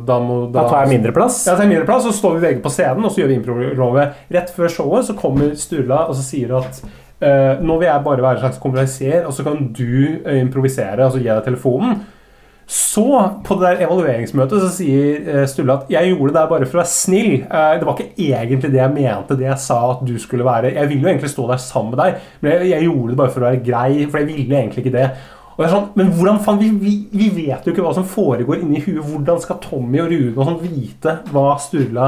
da 0.09 0.14
må 0.22 0.46
Da 0.55 0.62
tar 0.70 0.86
jeg 0.86 0.94
mindre 0.94 1.12
plass. 1.12 1.42
Ja, 1.44 1.53
tar 1.53 1.66
jeg 1.66 1.74
mindre 1.74 1.88
plass, 1.90 2.07
Så 2.07 2.12
står 2.16 2.38
vi 2.38 2.46
begge 2.46 2.62
på 2.64 2.70
scenen, 2.72 3.05
og 3.05 3.12
så 3.12 3.20
gjør 3.20 3.28
vi 3.28 3.36
improlovet. 3.36 4.14
Rett 4.32 4.53
før 4.55 4.72
showet 4.72 5.11
så 5.11 5.16
kommer 5.18 5.53
Sturla 5.59 6.07
og 6.07 6.16
så 6.16 6.24
sier 6.24 6.55
at 6.62 6.80
nå 7.62 7.77
vil 7.79 7.89
jeg 7.89 8.05
bare 8.07 8.25
være 8.25 8.41
en 8.41 8.43
slags 8.47 8.59
konferansier, 8.62 9.23
og 9.29 9.37
så 9.37 9.45
kan 9.47 9.68
du 9.77 9.93
eh, 10.25 10.41
improvisere, 10.41 10.99
altså 11.05 11.20
gi 11.23 11.31
deg 11.31 11.45
telefonen. 11.47 12.03
Så, 12.73 13.05
på 13.45 13.57
det 13.59 13.66
der 13.66 13.83
evalueringsmøtet, 13.85 14.62
så 14.62 14.68
sier 14.73 15.27
eh, 15.29 15.43
Sturla 15.51 15.81
at 15.81 15.91
jeg 15.93 16.12
gjorde 16.12 16.31
det 16.31 16.39
der 16.39 16.49
bare 16.49 16.68
for 16.68 16.79
å 16.79 16.81
være 16.81 16.93
snill. 16.93 17.35
Eh, 17.43 17.75
det 17.79 17.89
var 17.89 17.99
ikke 17.99 18.31
egentlig 18.31 18.70
det 18.73 18.81
jeg 18.81 18.95
mente, 18.95 19.37
det 19.37 19.49
jeg 19.49 19.61
sa 19.61 19.79
at 19.91 20.03
du 20.09 20.14
skulle 20.23 20.47
være. 20.47 20.73
Jeg 20.77 20.89
ville 20.89 21.05
jo 21.05 21.12
egentlig 21.12 21.33
stå 21.35 21.47
der 21.51 21.61
sammen 21.61 21.93
med 21.93 22.01
deg, 22.01 22.27
men 22.41 22.66
jeg 22.70 22.87
gjorde 22.87 23.12
det 23.12 23.20
bare 23.20 23.35
for 23.35 23.45
å 23.45 23.49
være 23.51 23.62
grei, 23.66 23.91
for 24.07 24.23
jeg 24.23 24.31
ville 24.31 24.61
egentlig 24.62 24.87
ikke 24.87 24.95
det. 24.97 25.07
Og 25.53 25.61
det 25.61 25.66
er 25.68 25.75
sånn, 25.75 25.89
men 26.01 26.12
hvordan 26.16 26.41
faen, 26.47 26.62
vi, 26.62 26.70
vi, 26.81 26.95
vi 27.12 27.29
vet 27.43 27.66
jo 27.66 27.75
ikke 27.75 27.85
hva 27.85 27.93
som 27.99 28.09
foregår 28.09 28.62
inni 28.62 28.81
huet. 28.81 29.03
Hvordan 29.05 29.43
skal 29.43 29.61
Tommy 29.61 30.01
og 30.01 30.09
Rune 30.14 30.33
og 30.33 30.49
sånn 30.49 30.62
vite 30.62 31.18
hva 31.29 31.49
Sturla 31.61 32.07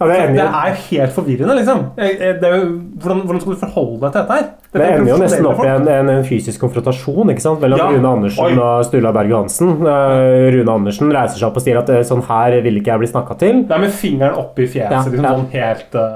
Ja, 0.00 0.06
det, 0.08 0.14
det, 0.14 0.20
ender 0.30 0.40
jo, 0.40 0.50
er 0.56 0.70
jo 0.70 0.76
helt 0.86 1.12
forvirrende, 1.12 1.54
liksom. 1.58 1.80
Det 1.96 2.46
er 2.48 2.54
jo, 2.56 2.68
hvordan, 3.02 3.18
hvordan 3.28 3.42
skal 3.42 3.52
du 3.52 3.60
forholde 3.60 3.98
deg 4.00 4.14
til 4.14 4.22
dette 4.22 4.38
her? 4.38 4.46
Dette 4.70 4.80
det 4.80 4.86
er 4.86 4.96
ender 4.96 5.12
jo 5.12 5.18
nesten 5.20 5.48
opp 5.50 5.60
i 5.60 5.68
en, 5.68 5.90
en, 5.92 6.10
en 6.14 6.24
fysisk 6.24 6.64
konfrontasjon 6.64 7.32
ikke 7.34 7.44
sant? 7.44 7.60
mellom 7.60 7.82
Ja. 7.82 7.90
Rune 7.92 8.12
Andersen 8.14 8.46
Oi. 8.46 8.54
og 8.56 8.86
Sturla 8.88 9.12
Berge 9.16 9.36
Hansen. 9.36 9.74
Uh, 9.84 10.46
Rune 10.56 10.76
Andersen 10.78 11.12
reiser 11.12 11.36
seg 11.36 11.50
opp 11.50 11.60
og 11.60 11.66
sier 11.66 11.82
at 11.82 11.92
eh, 11.92 12.00
sånn 12.08 12.24
her 12.30 12.56
vil 12.64 12.80
ikke 12.80 12.94
jeg 12.94 13.04
bli 13.04 13.12
snakka 13.12 13.38
til. 13.44 13.62
Nei, 13.68 13.82
med 13.84 13.94
fingeren 14.00 14.40
oppi 14.40 14.64
fjeset. 14.70 14.96
Ja, 14.96 15.04
liksom 15.04 15.28
ja. 15.28 15.36
sånn 15.36 15.48
helt 15.52 16.00
uh... 16.00 16.08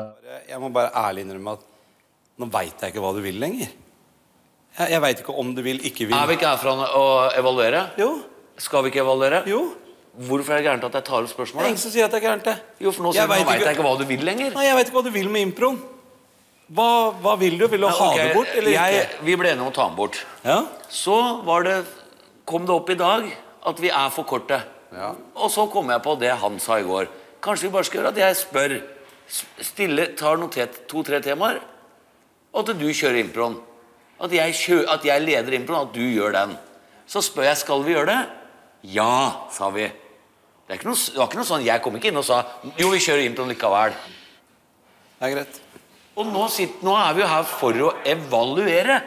Jeg 0.49 0.65
må 0.65 0.73
bare 0.73 0.93
ærlig 1.05 1.27
innrømme 1.27 1.59
at 1.59 1.65
nå 2.41 2.51
veit 2.57 2.81
jeg 2.81 2.95
ikke 2.95 3.05
hva 3.05 3.13
du 3.17 3.21
vil 3.25 3.37
lenger. 3.43 3.69
Jeg, 4.79 4.91
jeg 4.97 5.05
veit 5.05 5.21
ikke 5.23 5.39
om 5.45 5.53
du 5.55 5.61
vil, 5.67 5.85
ikke 5.85 6.09
vil. 6.09 6.17
Er 6.17 6.31
vi 6.33 6.41
ikke 6.41 6.55
her 6.55 6.63
for 6.65 6.89
å 6.89 7.07
evaluere? 7.37 7.89
Jo. 8.01 8.15
Skal 8.57 8.87
vi 8.87 8.95
ikke 8.95 9.05
evaluere? 9.05 9.45
Jo. 9.51 9.67
Hvorfor 10.15 10.53
er 10.55 10.63
det 10.63 10.67
gærent 10.69 10.85
at 10.85 10.95
jeg 10.95 11.05
tar 11.05 11.17
opp 11.17 11.27
Det 11.27 11.33
er 11.33 11.35
spørsmålet? 11.35 11.67
ingen 11.67 11.79
som 11.79 11.91
sier 11.91 12.05
at 12.05 12.11
det 12.13 12.23
er 12.23 12.29
gærent. 12.29 12.61
Jo, 12.81 12.93
for 12.93 13.03
nå 13.03 13.15
Jeg 13.15 13.29
vet 13.29 13.39
ikke- 13.41 13.65
jeg 13.65 13.77
ikke 13.77 13.83
hva 13.83 13.99
du 13.99 14.05
vil 14.05 14.25
lenger. 14.25 14.51
Nei, 14.55 14.65
jeg 14.65 14.77
veit 14.77 14.87
ikke 14.87 14.97
hva 14.97 15.05
du 15.05 15.11
vil 15.11 15.29
med 15.29 15.43
improen. 15.43 15.83
Hva, 16.73 17.13
hva 17.21 17.37
vil 17.39 17.59
du? 17.59 17.67
Vil 17.69 17.81
du 17.81 17.89
ha 17.89 18.09
Ok, 18.11 18.17
det 18.17 18.35
bort, 18.35 18.49
eller 18.55 18.71
jeg, 18.71 18.95
ikke? 18.95 19.25
Vi 19.25 19.37
ble 19.37 19.49
enige 19.51 19.61
om 19.61 19.73
å 19.73 19.75
ta 19.75 19.87
den 19.89 19.97
bort. 19.97 20.25
Så 20.89 21.45
var 21.45 21.63
det, 21.63 21.85
kom 22.47 22.65
det 22.65 22.71
opp 22.75 22.89
i 22.91 22.95
dag 22.95 23.37
at 23.67 23.81
vi 23.81 23.89
er 23.91 24.11
for 24.11 24.25
korte. 24.25 24.63
Og 25.37 25.51
så 25.51 25.71
kom 25.71 25.91
jeg 25.91 26.03
på 26.03 26.19
det 26.19 26.31
han 26.39 26.59
sa 26.61 26.79
i 26.79 26.83
går. 26.83 27.09
Kanskje 27.43 27.63
vi 27.63 27.69
bare 27.75 27.85
skal 27.85 28.01
gjøre 28.01 28.09
at 28.09 28.17
jeg 28.17 28.37
spør, 28.37 28.83
stille, 29.61 30.17
tar 30.17 30.37
to-tre 30.89 31.21
temaer, 31.21 31.61
og 32.55 32.69
at 32.69 32.79
du 32.79 32.87
kjører 32.89 33.21
improen. 33.21 33.59
At 34.21 34.31
jeg, 34.31 34.55
kjø, 34.55 34.85
at 34.89 35.03
jeg 35.05 35.21
leder 35.27 35.53
improen, 35.59 35.89
at 35.89 35.93
du 35.93 36.01
gjør 36.01 36.33
den. 36.33 36.57
Så 37.07 37.21
spør 37.21 37.43
jeg 37.51 37.57
skal 37.57 37.83
vi 37.83 37.93
gjøre 37.93 38.07
det. 38.07 38.29
Ja, 38.95 39.33
sa 39.51 39.69
vi. 39.71 39.91
Det, 40.65 40.73
er 40.73 40.79
ikke 40.81 40.89
noe, 40.89 40.97
det 40.97 41.19
var 41.21 41.29
ikke 41.29 41.41
noe 41.43 41.49
sånn, 41.49 41.65
Jeg 41.67 41.83
kom 41.85 41.97
ikke 41.99 42.09
inn 42.09 42.17
og 42.21 42.25
sa 42.25 42.39
jo, 42.81 42.89
vi 42.95 43.01
kjører 43.05 43.27
improen 43.29 43.51
likevel. 43.53 43.97
Det 45.19 45.27
er 45.29 45.35
greit. 45.35 45.59
Og 46.17 46.29
nå, 46.31 46.45
sitter, 46.53 46.85
nå 46.87 46.95
er 46.97 47.17
vi 47.17 47.25
jo 47.25 47.29
her 47.29 47.45
for 47.49 47.81
å 47.89 47.91
evaluere. 48.09 49.01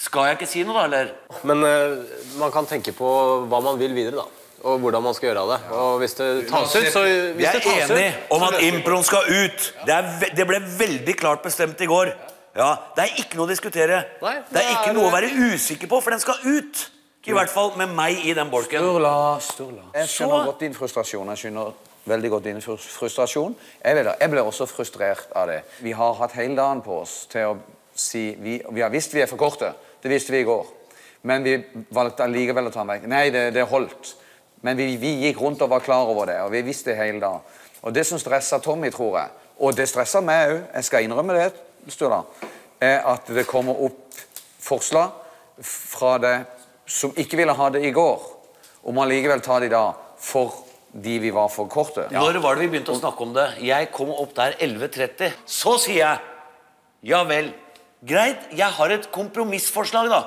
Skal 0.00 0.30
jeg 0.30 0.38
ikke 0.38 0.48
si 0.48 0.62
noe, 0.64 0.76
da, 0.78 0.84
eller? 0.86 1.10
Men 1.48 1.64
uh, 1.64 2.20
man 2.40 2.52
kan 2.54 2.68
tenke 2.70 2.94
på 2.96 3.08
hva 3.50 3.60
man 3.64 3.80
vil 3.80 3.92
videre, 3.96 4.22
da. 4.22 4.26
Og 4.68 4.78
hvordan 4.82 5.02
man 5.02 5.14
skal 5.16 5.30
gjøre 5.30 5.42
det. 5.48 5.58
Og 5.72 5.94
hvis 6.02 6.14
det 6.18 6.28
tas 6.50 6.74
ut, 6.76 6.86
så 6.92 7.02
hvis 7.06 7.44
Jeg 7.46 7.48
er 7.48 7.58
det 7.58 7.62
tas 7.64 7.92
ut, 7.96 8.32
om 8.36 8.42
at 8.44 8.58
improen 8.64 9.04
skal 9.08 9.28
ut. 9.28 9.68
Det, 9.88 9.94
er, 9.96 10.08
ve- 10.20 10.30
det 10.36 10.46
ble 10.48 10.60
veldig 10.76 11.14
klart 11.16 11.42
bestemt 11.44 11.80
i 11.80 11.88
går. 11.88 12.12
Ja, 12.56 12.74
Det 12.96 13.06
er 13.06 13.20
ikke 13.22 13.38
noe 13.38 13.46
å 13.46 13.50
diskutere. 13.50 14.02
det 14.20 14.32
det 14.52 14.60
er 14.62 14.72
ikke 14.74 14.92
noe 14.96 15.08
å 15.08 15.14
være 15.14 15.30
usikker 15.54 15.88
på, 15.88 16.00
for 16.04 16.12
den 16.12 16.20
skal 16.20 16.40
ut. 16.44 16.82
I 17.28 17.34
hvert 17.36 17.50
fall 17.52 17.74
med 17.76 17.90
meg 17.92 18.22
i 18.24 18.32
den 18.32 18.48
bolken. 18.48 18.80
Sturla, 18.80 19.14
Sturla. 19.44 19.82
Jeg 19.92 20.08
skjønner 20.08 20.46
godt 20.48 20.62
din 20.64 20.72
frustrasjon. 20.72 21.28
Jeg 21.34 21.40
skjønner 21.42 21.72
veldig 22.08 22.30
godt 22.32 22.46
din 22.48 22.60
frustrasjon. 22.64 23.56
Jeg, 23.84 23.96
vet 23.96 24.06
det, 24.08 24.14
jeg 24.22 24.32
ble 24.32 24.44
også 24.48 24.66
frustrert 24.70 25.34
av 25.36 25.50
det. 25.50 25.58
Vi 25.84 25.92
har 25.92 26.14
hatt 26.16 26.32
hele 26.38 26.56
dagen 26.56 26.80
på 26.86 27.02
oss 27.02 27.26
til 27.28 27.50
å 27.50 27.58
si 28.00 28.22
Vi, 28.40 28.54
vi 28.72 28.80
har 28.80 28.88
visst 28.88 29.12
vi 29.12 29.20
er 29.20 29.28
for 29.28 29.36
korte. 29.36 29.74
Det 30.00 30.08
visste 30.08 30.32
vi 30.32 30.40
i 30.40 30.46
går. 30.48 30.64
Men 31.28 31.44
vi 31.44 31.58
valgte 31.92 32.24
allikevel 32.24 32.70
å 32.70 32.72
ta 32.72 32.80
den 32.80 32.94
vekk. 32.94 33.04
Nei, 33.12 33.26
det, 33.34 33.42
det 33.52 33.66
holdt. 33.68 34.14
Men 34.64 34.78
vi, 34.80 34.94
vi 35.02 35.10
gikk 35.26 35.42
rundt 35.44 35.60
og 35.60 35.74
var 35.74 35.84
klar 35.84 36.08
over 36.08 36.30
det, 36.30 36.38
og 36.40 36.54
vi 36.54 36.62
visste 36.64 36.94
det 36.94 37.02
hele 37.02 37.20
dagen. 37.20 37.44
Og 37.84 37.92
det 37.96 38.06
som 38.08 38.20
stressa 38.20 38.62
Tommy, 38.64 38.88
tror 38.92 39.18
jeg, 39.18 39.34
og 39.60 39.76
det 39.76 39.88
stressa 39.88 40.22
meg 40.24 40.54
òg, 40.54 40.56
jeg 40.78 40.88
skal 40.88 41.04
innrømme 41.04 41.36
det, 41.36 41.50
Sturla, 41.92 42.22
er 42.80 43.04
at 43.08 43.28
det 43.28 43.44
kommer 43.48 43.76
opp 43.84 44.16
forslag 44.60 45.12
fra 45.64 46.16
deg 46.20 46.59
som 46.90 47.14
ikke 47.14 47.38
ville 47.38 47.54
ha 47.54 47.70
det 47.70 47.84
i 47.86 47.94
går, 47.94 48.22
om 48.90 48.98
allikevel 49.02 49.42
ta 49.44 49.60
det 49.62 49.70
i 49.70 49.74
dag 49.74 50.06
fordi 50.20 51.16
vi 51.22 51.30
var 51.32 51.48
for 51.48 51.70
korte. 51.70 52.08
Når 52.12 52.40
var 52.42 52.58
det 52.58 52.66
vi 52.66 52.74
begynte 52.74 52.92
å 52.92 52.98
snakke 52.98 53.24
om 53.24 53.32
det? 53.36 53.46
Jeg 53.64 53.88
kom 53.94 54.10
opp 54.12 54.34
der 54.36 54.58
11.30. 54.60 55.38
Så 55.48 55.78
sier 55.80 56.02
jeg 56.02 56.26
ja 57.08 57.22
vel, 57.24 57.54
greit, 58.04 58.50
jeg 58.52 58.76
har 58.76 58.92
et 58.92 59.06
kompromissforslag, 59.14 60.10
da. 60.12 60.20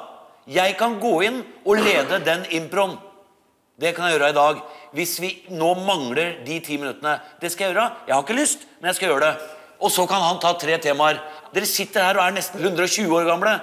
Jeg 0.49 0.73
kan 0.79 0.97
gå 0.99 1.11
inn 1.27 1.43
og 1.63 1.83
lede 1.83 2.17
den 2.25 2.47
improen. 2.57 2.95
Det 3.79 3.93
kan 3.93 4.07
jeg 4.07 4.17
gjøre 4.17 4.31
i 4.33 4.37
dag. 4.37 4.63
Hvis 4.93 5.13
vi 5.21 5.29
nå 5.53 5.73
mangler 5.85 6.39
de 6.45 6.57
ti 6.63 6.79
minuttene. 6.81 7.19
Det 7.41 7.51
skal 7.53 7.67
jeg 7.67 7.75
gjøre. 7.75 7.85
Jeg 8.07 8.15
har 8.15 8.25
ikke 8.25 8.39
lyst, 8.39 8.65
men 8.79 8.89
jeg 8.89 8.99
skal 8.99 9.13
gjøre 9.13 9.29
det. 9.29 9.51
Og 9.83 9.91
så 9.93 10.07
kan 10.09 10.23
han 10.23 10.41
ta 10.41 10.53
tre 10.59 10.77
temaer. 10.81 11.21
Dere 11.53 11.69
sitter 11.69 12.07
her 12.07 12.19
og 12.19 12.25
er 12.25 12.35
nesten 12.37 12.61
120 12.61 13.13
år 13.17 13.29
gamle. 13.29 13.55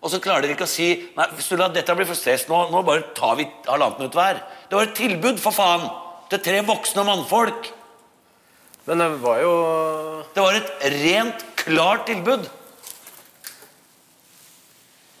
Og 0.00 0.08
så 0.10 0.20
klarer 0.22 0.46
dere 0.46 0.54
ikke 0.56 0.64
å 0.64 0.70
si 0.70 0.86
Nei, 1.16 1.26
Sturla, 1.44 1.68
dette 1.72 1.92
blir 1.96 2.08
for 2.08 2.16
stress. 2.16 2.46
Nå, 2.48 2.60
nå 2.72 2.80
bare 2.86 3.02
tar 3.16 3.34
vi 3.36 3.44
halvannet 3.66 3.98
minutt 4.00 4.16
hver. 4.16 4.40
Det 4.70 4.78
var 4.78 4.88
et 4.88 4.94
tilbud, 4.96 5.40
for 5.42 5.52
faen! 5.52 5.84
Til 6.30 6.38
tre 6.46 6.60
voksne 6.64 7.02
mannfolk. 7.04 7.68
Men 8.86 9.02
det 9.02 9.08
var 9.20 9.40
jo 9.42 9.52
Det 10.34 10.42
var 10.44 10.56
et 10.56 10.70
rent, 11.02 11.44
klart 11.60 12.06
tilbud. 12.08 12.48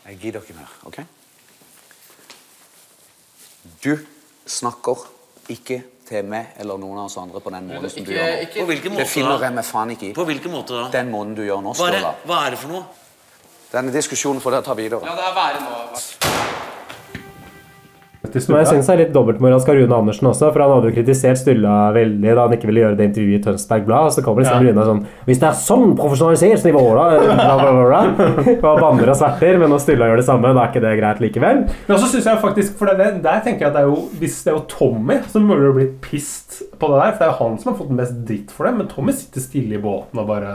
Jeg 0.06 0.18
gidder 0.22 0.40
ikke 0.40 0.56
mer. 0.56 0.70
ok? 0.88 1.00
Du 3.84 3.92
snakker 4.50 5.02
ikke 5.52 5.82
til 6.08 6.24
meg 6.26 6.54
eller 6.58 6.80
noen 6.80 6.98
av 7.02 7.10
oss 7.10 7.18
andre 7.20 7.42
på 7.44 7.52
den 7.54 7.68
måten 7.68 7.92
som 7.92 8.04
du 8.06 8.10
gjør 8.14 8.24
nå. 8.32 8.40
ikke- 8.46 8.60
På 8.64 8.66
hvilken 8.70 8.92
måte 8.92 9.02
Det 9.04 9.10
finner 9.10 9.38
jeg 9.44 9.52
meg 9.54 9.64
faen 9.64 9.90
ikke 9.90 10.08
i. 10.08 10.12
På 10.14 10.24
hvilken 10.24 10.50
måte 10.50 10.68
da? 10.74 10.88
Den 10.90 11.10
måten 11.12 11.34
du 11.36 11.42
gjør 11.42 11.60
nå, 11.62 11.70
er 11.70 11.74
Ståle. 11.74 12.14
hva 12.26 12.46
er 12.46 12.50
det 12.50 12.58
for 12.58 12.68
noe? 12.68 12.84
Denne 13.70 13.92
diskusjonen 13.94 14.42
får 14.42 14.56
dere 14.56 14.66
ta 14.66 14.74
videre. 14.74 15.06
Ja, 15.06 15.14
det 15.14 15.28
er 15.30 15.36
være 15.36 15.62
nå. 15.62 16.30
Men 18.30 18.60
jeg 18.60 18.68
syns 18.68 18.86
det 18.86 18.92
er 18.92 18.98
litt 19.00 19.12
dobbeltmoralsk 19.14 19.70
av 19.72 19.78
Rune 19.78 19.96
Andersen 19.96 20.26
også, 20.28 20.50
for 20.52 20.62
han 20.62 20.72
hadde 20.74 20.90
jo 20.90 20.94
kritisert 20.94 21.38
Sturla 21.40 21.74
veldig 21.94 22.34
da 22.36 22.44
han 22.44 22.52
ikke 22.54 22.68
ville 22.68 22.82
gjøre 22.82 22.98
det 22.98 23.06
intervjuet 23.08 23.40
i 23.40 23.44
Tønsberg 23.46 23.86
Blad. 23.88 24.08
Og 24.10 24.14
så 24.14 24.24
kommer 24.26 24.44
liksom 24.44 24.66
Ja. 24.66 24.74
Rune 24.74 24.84
sånn 24.86 25.00
Hvis 25.26 25.40
det 25.40 25.48
er 25.48 25.56
sånn 25.58 25.94
profesjonaliseringsnivå, 25.98 26.82
da 26.98 27.06
bla, 27.16 27.54
bla, 27.62 27.72
bla, 27.78 27.86
bla. 27.88 28.02
Og 28.70 28.82
banner 28.84 29.14
og 29.14 29.18
sverter, 29.22 29.58
men 29.62 29.72
når 29.72 29.82
Sturla 29.86 30.10
gjør 30.10 30.20
det 30.20 30.26
samme, 30.28 30.52
da 30.52 30.66
er 30.66 30.70
ikke 30.70 30.84
det 30.84 30.92
greit 31.00 31.24
likevel. 31.24 31.64
Men 31.86 31.96
også 31.96 32.10
synes 32.12 32.28
jeg 32.30 32.42
faktisk, 32.44 32.76
for 32.78 32.90
det, 32.90 33.08
Der 33.24 33.40
tenker 33.46 33.66
jeg 33.66 33.70
at 33.70 33.78
det 33.78 33.86
er 33.86 33.88
jo 33.88 34.02
Hvis 34.20 34.42
det 34.44 34.52
er 34.52 34.58
jo 34.58 34.66
Tommy 34.68 35.20
som 35.30 35.48
burde 35.48 35.72
blitt 35.78 35.96
pissed 36.04 36.60
på 36.78 36.90
det 36.92 37.00
der, 37.00 37.16
for 37.16 37.22
det 37.22 37.30
er 37.30 37.32
jo 37.32 37.40
han 37.40 37.58
som 37.58 37.72
har 37.72 37.80
fått 37.80 37.96
mest 38.02 38.20
dritt 38.28 38.50
for 38.54 38.68
det, 38.68 38.76
men 38.76 38.90
Tommy 38.90 39.16
sitter 39.16 39.46
stille 39.46 39.78
i 39.78 39.82
båten 39.82 40.20
og 40.20 40.28
bare 40.28 40.52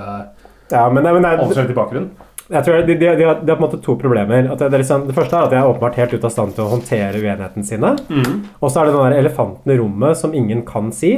Ja, 0.69 0.87
men, 0.89 1.03
men, 1.03 1.21
men, 1.21 1.31
holder 1.39 1.55
seg 1.55 1.67
litt 1.67 1.75
i 1.75 1.81
bakgrunnen. 1.81 2.13
Jeg 2.51 2.61
tror 2.65 2.83
de, 2.85 2.93
de, 2.93 3.07
de, 3.17 3.23
har, 3.25 3.39
de 3.41 3.49
har 3.49 3.57
på 3.57 3.63
en 3.63 3.65
måte 3.65 3.79
to 3.81 3.95
problemer. 3.97 4.43
Det, 4.51 4.67
det, 4.69 4.77
liksom, 4.83 5.07
det 5.07 5.15
første 5.17 5.33
er 5.33 5.47
at 5.47 5.53
de 5.53 5.57
er 5.57 5.65
åpenbart 5.69 5.95
helt 5.97 6.13
ute 6.13 6.27
av 6.29 6.33
stand 6.35 6.53
til 6.53 6.65
å 6.67 6.73
håndtere 6.75 7.17
uenighetene 7.17 7.65
sine. 7.65 7.95
Mm. 8.05 8.35
Og 8.61 8.69
så 8.69 8.81
er 8.83 8.85
det 8.91 8.93
den 8.93 9.05
der 9.07 9.17
elefanten 9.23 9.73
i 9.73 9.77
rommet 9.79 10.19
som 10.19 10.35
ingen 10.37 10.61
kan 10.67 10.91
si, 10.93 11.15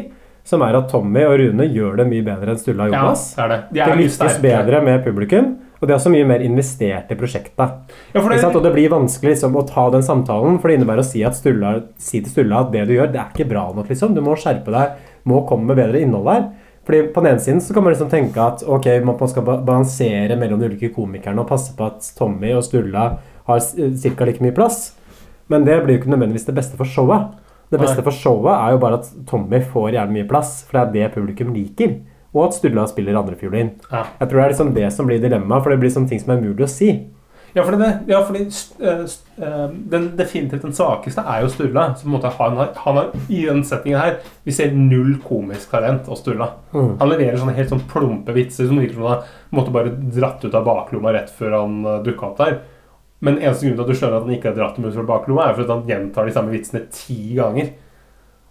som 0.47 0.63
er 0.63 0.77
at 0.79 0.87
Tommy 0.87 1.25
og 1.27 1.35
Rune 1.41 1.65
gjør 1.67 1.97
det 1.99 2.05
mye 2.07 2.23
bedre 2.23 2.53
enn 2.53 2.59
Sturla 2.61 2.85
og 2.87 2.93
Ja, 2.95 3.01
Jonas. 3.03 3.25
det 3.35 3.43
er 3.43 3.49
det. 3.51 3.57
De 3.75 3.97
lykkes 3.99 4.37
bedre 4.45 4.79
med 4.85 5.03
publikum, 5.03 5.49
og 5.81 5.83
de 5.83 5.91
er 5.93 5.97
også 5.99 6.13
mye 6.13 6.29
mer 6.29 6.45
investert 6.45 7.11
i 7.11 7.17
prosjektet. 7.19 7.73
Ja, 8.15 8.21
det- 8.23 8.55
Og 8.55 8.63
det 8.63 8.71
blir 8.73 8.89
vanskelig 8.95 9.33
liksom, 9.35 9.53
å 9.59 9.67
ta 9.67 9.89
den 9.91 10.01
samtalen, 10.07 10.61
for 10.61 10.69
det 10.71 10.79
innebærer 10.79 11.03
å 11.03 11.05
si, 11.05 11.19
Sturla, 11.35 11.83
si 11.97 12.21
til 12.21 12.31
Sturla 12.31 12.61
at 12.63 12.71
det 12.71 12.87
du 12.87 12.93
gjør, 12.95 13.11
det 13.11 13.19
er 13.19 13.27
ikke 13.35 13.49
bra 13.51 13.67
nok. 13.75 13.89
Liksom. 13.89 14.15
Du 14.15 14.21
må 14.21 14.37
skjerpe 14.39 14.71
deg, 14.71 14.95
må 15.27 15.43
komme 15.45 15.67
med 15.67 15.75
bedre 15.83 15.99
innhold 15.99 16.25
der. 16.31 16.47
Fordi 16.87 17.01
På 17.11 17.19
den 17.19 17.33
ene 17.33 17.43
siden 17.43 17.61
så 17.61 17.73
kan 17.75 17.83
man 17.83 17.91
liksom 17.91 18.09
tenke 18.09 18.39
at 18.39 18.61
ok, 18.63 18.85
man 19.03 19.27
skal 19.27 19.43
balansere 19.43 20.37
mellom 20.39 20.61
de 20.61 20.69
ulike 20.71 20.93
komikerne 20.95 21.43
og 21.43 21.49
passe 21.49 21.73
på 21.75 21.83
at 21.83 22.05
Tommy 22.15 22.53
og 22.55 22.63
Sturla 22.63 23.09
har 23.49 23.59
ca. 23.59 24.25
like 24.25 24.43
mye 24.43 24.55
plass. 24.55 24.93
Men 25.51 25.65
det 25.67 25.81
blir 25.83 25.97
jo 25.97 26.01
ikke 26.01 26.13
nødvendigvis 26.13 26.47
det 26.47 26.55
beste 26.55 26.79
for 26.79 26.87
showet. 26.87 27.35
Det 27.67 27.79
beste 27.81 28.03
for 28.03 28.15
showet 28.15 28.53
er 28.53 28.71
jo 28.71 28.79
bare 28.79 29.01
at 29.01 29.09
Tommy 29.27 29.59
får 29.59 29.91
gjerne 29.97 30.15
mye 30.15 30.27
plass, 30.27 30.61
for 30.63 30.79
det 30.79 30.85
er 30.85 30.93
det 30.93 31.15
publikum 31.15 31.51
liker. 31.51 31.97
Og 32.31 32.45
at 32.45 32.55
Sturla 32.55 32.87
spiller 32.87 33.19
andrefiolin. 33.19 33.73
Ja. 33.91 34.05
Jeg 34.21 34.29
tror 34.29 34.39
det 34.39 34.45
er 34.45 34.53
liksom 34.53 34.73
det 34.75 34.91
som 34.95 35.07
blir 35.09 35.19
dilemmaet, 35.19 35.63
for 35.63 35.73
det 35.73 35.79
blir 35.81 35.91
sånne 35.91 36.07
ting 36.07 36.23
som 36.23 36.31
er 36.31 36.39
umulig 36.39 36.63
å 36.63 36.71
si. 36.71 36.91
Ja, 37.55 37.63
fordi, 37.63 37.77
det, 37.79 37.89
ja, 38.11 38.19
fordi 38.27 38.43
uh, 38.83 39.03
eh, 39.41 39.69
den, 39.91 40.07
definitivt 40.17 40.65
den 40.67 40.75
svakeste 40.75 41.23
er 41.23 41.41
jo 41.41 41.49
Sturla. 41.49 41.87
Så 41.95 42.05
på 42.05 42.11
en 42.11 42.15
måte 42.17 42.31
han 42.37 42.57
har, 42.59 42.71
han 42.83 42.99
har, 42.99 43.11
I 43.33 43.45
den 43.47 43.63
settingen 43.65 44.01
her 44.01 44.17
Vi 44.45 44.53
ser 44.53 44.75
null 44.75 45.15
komisk 45.23 45.71
talent 45.71 46.09
hos 46.11 46.21
Sturla. 46.21 46.51
Mm. 46.75 46.97
Han 46.99 47.11
leverer 47.11 47.39
sånne 47.39 47.55
helt 47.57 47.73
sånn 47.73 47.85
plumpe 47.89 48.35
vitser 48.35 48.69
som 48.69 48.81
virker 48.81 48.99
som 48.99 49.07
han 49.09 49.65
på 49.65 49.73
bare 49.73 49.95
dratt 49.95 50.43
ut 50.43 50.53
av 50.53 50.67
baklomma 50.67 51.15
rett 51.15 51.31
før 51.33 51.61
han 51.61 51.79
uh, 51.87 51.99
dukka 52.05 52.31
opp 52.31 52.41
der. 52.43 52.59
Men 53.19 53.39
eneste 53.41 53.65
grunn 53.65 53.77
til 53.79 53.85
at 53.85 53.89
du 53.89 53.97
skjønner 53.97 54.19
at 54.19 54.27
han 54.27 54.35
ikke 54.35 54.51
har 54.51 54.57
dratt 54.59 54.77
dem 54.77 54.85
ut 54.85 54.93
fra 54.93 55.05
baklomma, 55.07 55.47
er 55.47 55.61
at 55.63 55.73
han 55.73 55.87
gjentar 55.89 56.27
de 56.27 56.33
samme 56.35 56.53
vitsene 56.53 56.83
ti 56.93 57.17
ganger. 57.37 57.71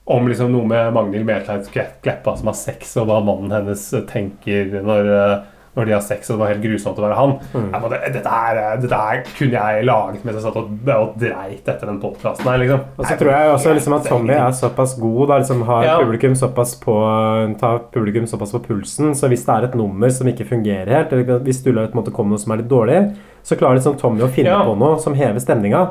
Om 0.06 0.28
liksom 0.30 0.50
noe 0.54 0.66
med 0.70 0.94
Magnhild 0.94 1.26
Meltveit 1.26 1.70
Kleppa 2.02 2.36
som 2.38 2.50
har 2.50 2.58
sex, 2.58 2.94
og 2.98 3.08
hva 3.10 3.20
mannen 3.26 3.54
hennes 3.54 3.86
eh, 3.94 4.04
tenker 4.06 4.74
når, 4.86 5.10
eh, 5.14 5.36
når 5.76 5.86
de 5.86 5.92
har 5.92 6.00
sex, 6.00 6.30
og 6.30 6.36
det 6.38 6.40
var 6.40 6.52
helt 6.54 6.62
grusomt 6.64 6.98
å 6.98 7.04
være 7.04 7.16
han. 7.18 7.32
Mm. 7.52 7.66
Jeg, 7.72 7.80
men 7.82 7.90
det, 7.92 8.00
dette, 8.14 8.30
her, 8.32 8.56
eh, 8.56 8.76
dette 8.80 9.00
her 9.02 9.22
kunne 9.38 9.52
jeg 9.60 9.84
laget 9.84 10.24
mens 10.24 10.36
jeg 10.38 10.44
satt 10.46 10.56
og, 10.56 10.70
og 10.96 11.18
dreit 11.20 11.68
etter 11.68 11.86
den 11.86 12.00
podkasten 12.00 12.48
her, 12.48 12.58
liksom. 12.62 12.80
Og 12.96 13.04
så 13.06 13.18
tror 13.20 13.32
jeg 13.34 13.52
også 13.52 13.74
liksom 13.76 13.96
at 13.98 14.08
Tommy 14.08 14.32
er 14.32 14.56
såpass 14.56 14.96
god, 15.00 15.28
da, 15.28 15.38
liksom 15.42 15.62
har 15.68 15.84
Ja. 15.84 15.98
publikum 16.00 16.34
såpass 16.34 16.74
på, 16.80 16.96
tar 17.60 17.78
publikum 17.92 18.26
såpass 18.26 18.52
på 18.56 18.62
pulsen, 18.66 19.12
så 19.14 19.28
hvis 19.28 19.44
det 19.44 19.54
er 19.54 19.64
et 19.68 19.74
nummer 19.78 20.08
som 20.10 20.26
ikke 20.26 20.48
fungerer 20.48 20.88
helt, 20.88 21.12
eller 21.12 21.38
hvis 21.44 21.62
måte 21.94 22.12
kommer 22.12 22.30
noe 22.36 22.38
som 22.42 22.52
er 22.52 22.62
litt 22.62 22.68
dårlig, 22.72 23.14
så 23.46 23.56
klarer 23.56 23.76
liksom 23.78 23.98
Tommy 24.00 24.22
å 24.24 24.28
finne 24.32 24.50
Ja. 24.50 24.64
på 24.64 24.74
noe 24.76 24.98
som 24.98 25.14
hever 25.14 25.38
stemninga. 25.38 25.82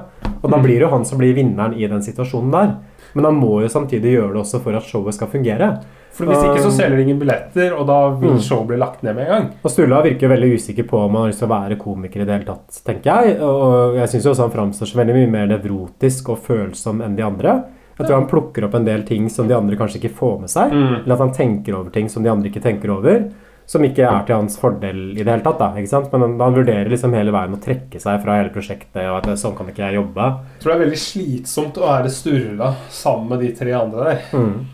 Og 0.43 0.49
da 0.51 0.57
Mm. 0.57 0.63
blir 0.63 0.79
det 0.79 0.81
jo 0.81 0.89
han 0.89 1.05
som 1.05 1.17
blir 1.17 1.33
vinneren 1.35 1.73
i 1.77 1.87
den 1.87 2.01
situasjonen 2.01 2.51
der. 2.51 2.75
Men 3.13 3.25
han 3.25 3.35
må 3.39 3.61
jo 3.61 3.67
samtidig 3.69 4.11
gjøre 4.17 4.33
det 4.33 4.41
også 4.43 4.59
for 4.61 4.75
at 4.75 4.83
showet 4.83 5.13
skal 5.13 5.27
fungere. 5.27 5.81
For 6.15 6.25
Hvis 6.29 6.43
ikke 6.45 6.61
så 6.63 6.69
Um, 6.71 6.75
selger 6.77 6.95
de 6.97 7.03
ingen 7.03 7.19
billetter, 7.19 7.73
og 7.75 7.87
da 7.89 7.97
vil 8.15 8.29
Mm. 8.37 8.39
showet 8.39 8.67
bli 8.69 8.77
lagt 8.79 9.01
ned 9.03 9.15
med 9.17 9.25
en 9.27 9.31
gang. 9.33 9.47
Og 9.63 9.71
Sturla 9.71 10.01
virker 10.05 10.29
veldig 10.31 10.53
usikker 10.55 10.87
på 10.87 10.97
om 11.05 11.11
han 11.15 11.23
har 11.25 11.31
lyst 11.33 11.39
til 11.43 11.47
å 11.49 11.55
være 11.55 11.77
komiker 11.77 12.21
i 12.21 12.25
det 12.25 12.33
hele 12.37 12.45
tatt, 12.47 12.79
tenker 12.85 13.03
jeg. 13.25 13.41
Og 13.43 13.95
jeg 13.99 14.07
syns 14.13 14.25
også 14.31 14.45
han 14.47 14.51
framstår 14.55 14.87
som 14.87 15.01
veldig 15.01 15.15
mye 15.17 15.31
mer 15.33 15.47
nevrotisk 15.51 16.29
og 16.29 16.39
følsom 16.45 17.01
enn 17.03 17.15
de 17.17 17.23
andre. 17.27 17.63
Jeg 17.99 18.07
tror 18.07 18.15
han 18.19 18.27
plukker 18.27 18.63
opp 18.67 18.73
en 18.75 18.85
del 18.85 19.03
ting 19.07 19.29
som 19.29 19.47
de 19.47 19.55
andre 19.55 19.75
kanskje 19.79 19.99
ikke 20.01 20.15
får 20.15 20.39
med 20.41 20.49
seg. 20.49 20.71
Mm. 20.71 21.03
Eller 21.03 21.13
at 21.13 21.19
han 21.19 21.31
tenker 21.33 21.75
over 21.75 21.89
ting 21.91 22.07
som 22.09 22.23
de 22.23 22.29
andre 22.31 22.49
ikke 22.49 22.61
tenker 22.63 22.89
over. 22.95 23.31
Som 23.67 23.81
ikke 23.81 24.03
er 24.05 24.23
til 24.27 24.35
hans 24.35 24.57
fordel 24.61 25.11
i 25.17 25.23
det 25.23 25.25
hele 25.31 25.41
tatt. 25.41 25.57
da, 25.57 25.71
ikke 25.73 25.89
sant? 25.89 26.11
Men 26.13 26.21
han, 26.21 26.39
han 26.39 26.53
vurderer 26.53 26.87
liksom 26.91 27.13
hele 27.17 27.31
veien 27.33 27.55
å 27.55 27.59
trekke 27.59 27.99
seg 27.99 28.21
fra 28.21 28.35
hele 28.37 28.51
prosjektet. 28.53 29.03
og 29.09 29.17
at 29.25 29.39
sånn 29.41 29.55
kan 29.57 29.65
ikke 29.67 29.87
jeg 29.89 29.95
jobbe. 29.97 30.27
Jeg 30.53 30.61
tror 30.61 30.71
det 30.71 30.75
er 30.75 30.85
veldig 30.85 31.01
slitsomt 31.01 31.77
å 31.81 31.87
være 31.87 32.11
Sturla 32.13 32.75
sammen 32.89 33.29
med 33.29 33.39
de 33.41 33.51
tre 33.57 33.71
andre 33.73 34.03
der. 34.05 34.21
Mm. 34.37 34.65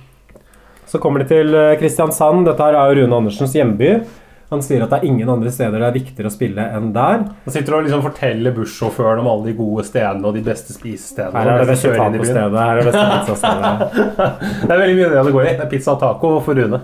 Så 0.92 1.00
kommer 1.00 1.24
de 1.24 1.30
til 1.32 1.56
eh, 1.56 1.78
Kristiansand. 1.80 2.44
Dette 2.50 2.66
her 2.68 2.76
er 2.76 2.92
jo 2.92 3.06
Rune 3.06 3.22
Andersens 3.22 3.56
hjemby. 3.56 3.94
Han 4.52 4.60
sier 4.60 4.82
at 4.84 4.92
det 4.92 4.98
er 5.00 5.08
ingen 5.08 5.30
andre 5.32 5.52
steder 5.54 5.80
det 5.80 5.86
er 5.88 5.94
viktigere 5.96 6.28
å 6.28 6.34
spille 6.34 6.64
enn 6.76 6.90
der. 6.92 7.22
Han 7.46 7.54
sitter 7.56 7.78
og 7.78 7.86
liksom 7.86 8.02
forteller 8.04 8.52
bussjåføren 8.58 9.22
om 9.22 9.30
alle 9.32 9.48
de 9.48 9.54
gode 9.56 9.86
stedene 9.88 10.28
og 10.28 10.36
de 10.36 10.42
beste 10.44 10.76
spisestedene. 10.76 11.32
Her 11.40 11.54
er 11.54 11.64
det 11.64 11.70
beste 11.70 11.94
tacostedet. 11.96 12.58
Her 12.60 12.74
er 12.74 12.82
det 12.82 12.90
beste 12.90 13.06
pizzastedet. 13.14 14.10
det 14.66 14.76
er 14.76 14.84
veldig 14.84 14.98
mye 14.98 15.14
det 15.14 15.24
det 15.30 15.34
går 15.38 15.46
i. 15.46 15.56
Det 15.56 15.66
er 15.68 15.72
pizza 15.72 15.96
og 15.96 16.04
taco 16.04 16.34
for 16.44 16.60
Rune. 16.60 16.82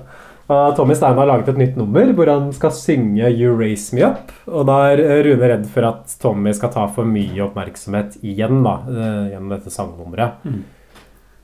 Tommy 0.47 0.95
Stein 0.95 1.19
har 1.19 1.27
laget 1.27 1.49
et 1.51 1.59
nytt 1.59 1.75
nummer 1.75 2.13
hvor 2.15 2.29
han 2.31 2.47
skal 2.55 2.71
synge 2.71 3.27
You 3.35 3.51
Raise 3.59 3.91
Me 3.91 4.05
Up. 4.07 4.31
Og 4.47 4.63
da 4.69 4.77
er 4.93 5.03
eh, 5.03 5.19
Rune 5.27 5.51
redd 5.51 5.67
for 5.73 5.89
at 5.89 6.15
Tommy 6.23 6.55
skal 6.55 6.71
ta 6.71 6.87
for 6.95 7.03
mye 7.03 7.43
oppmerksomhet 7.49 8.15
igjen 8.23 8.63
da, 8.63 8.77
eh, 8.87 9.23
gjennom 9.33 9.51
dette 9.57 9.75
sangnummeret. 9.75 10.47
Mm. 10.47 10.63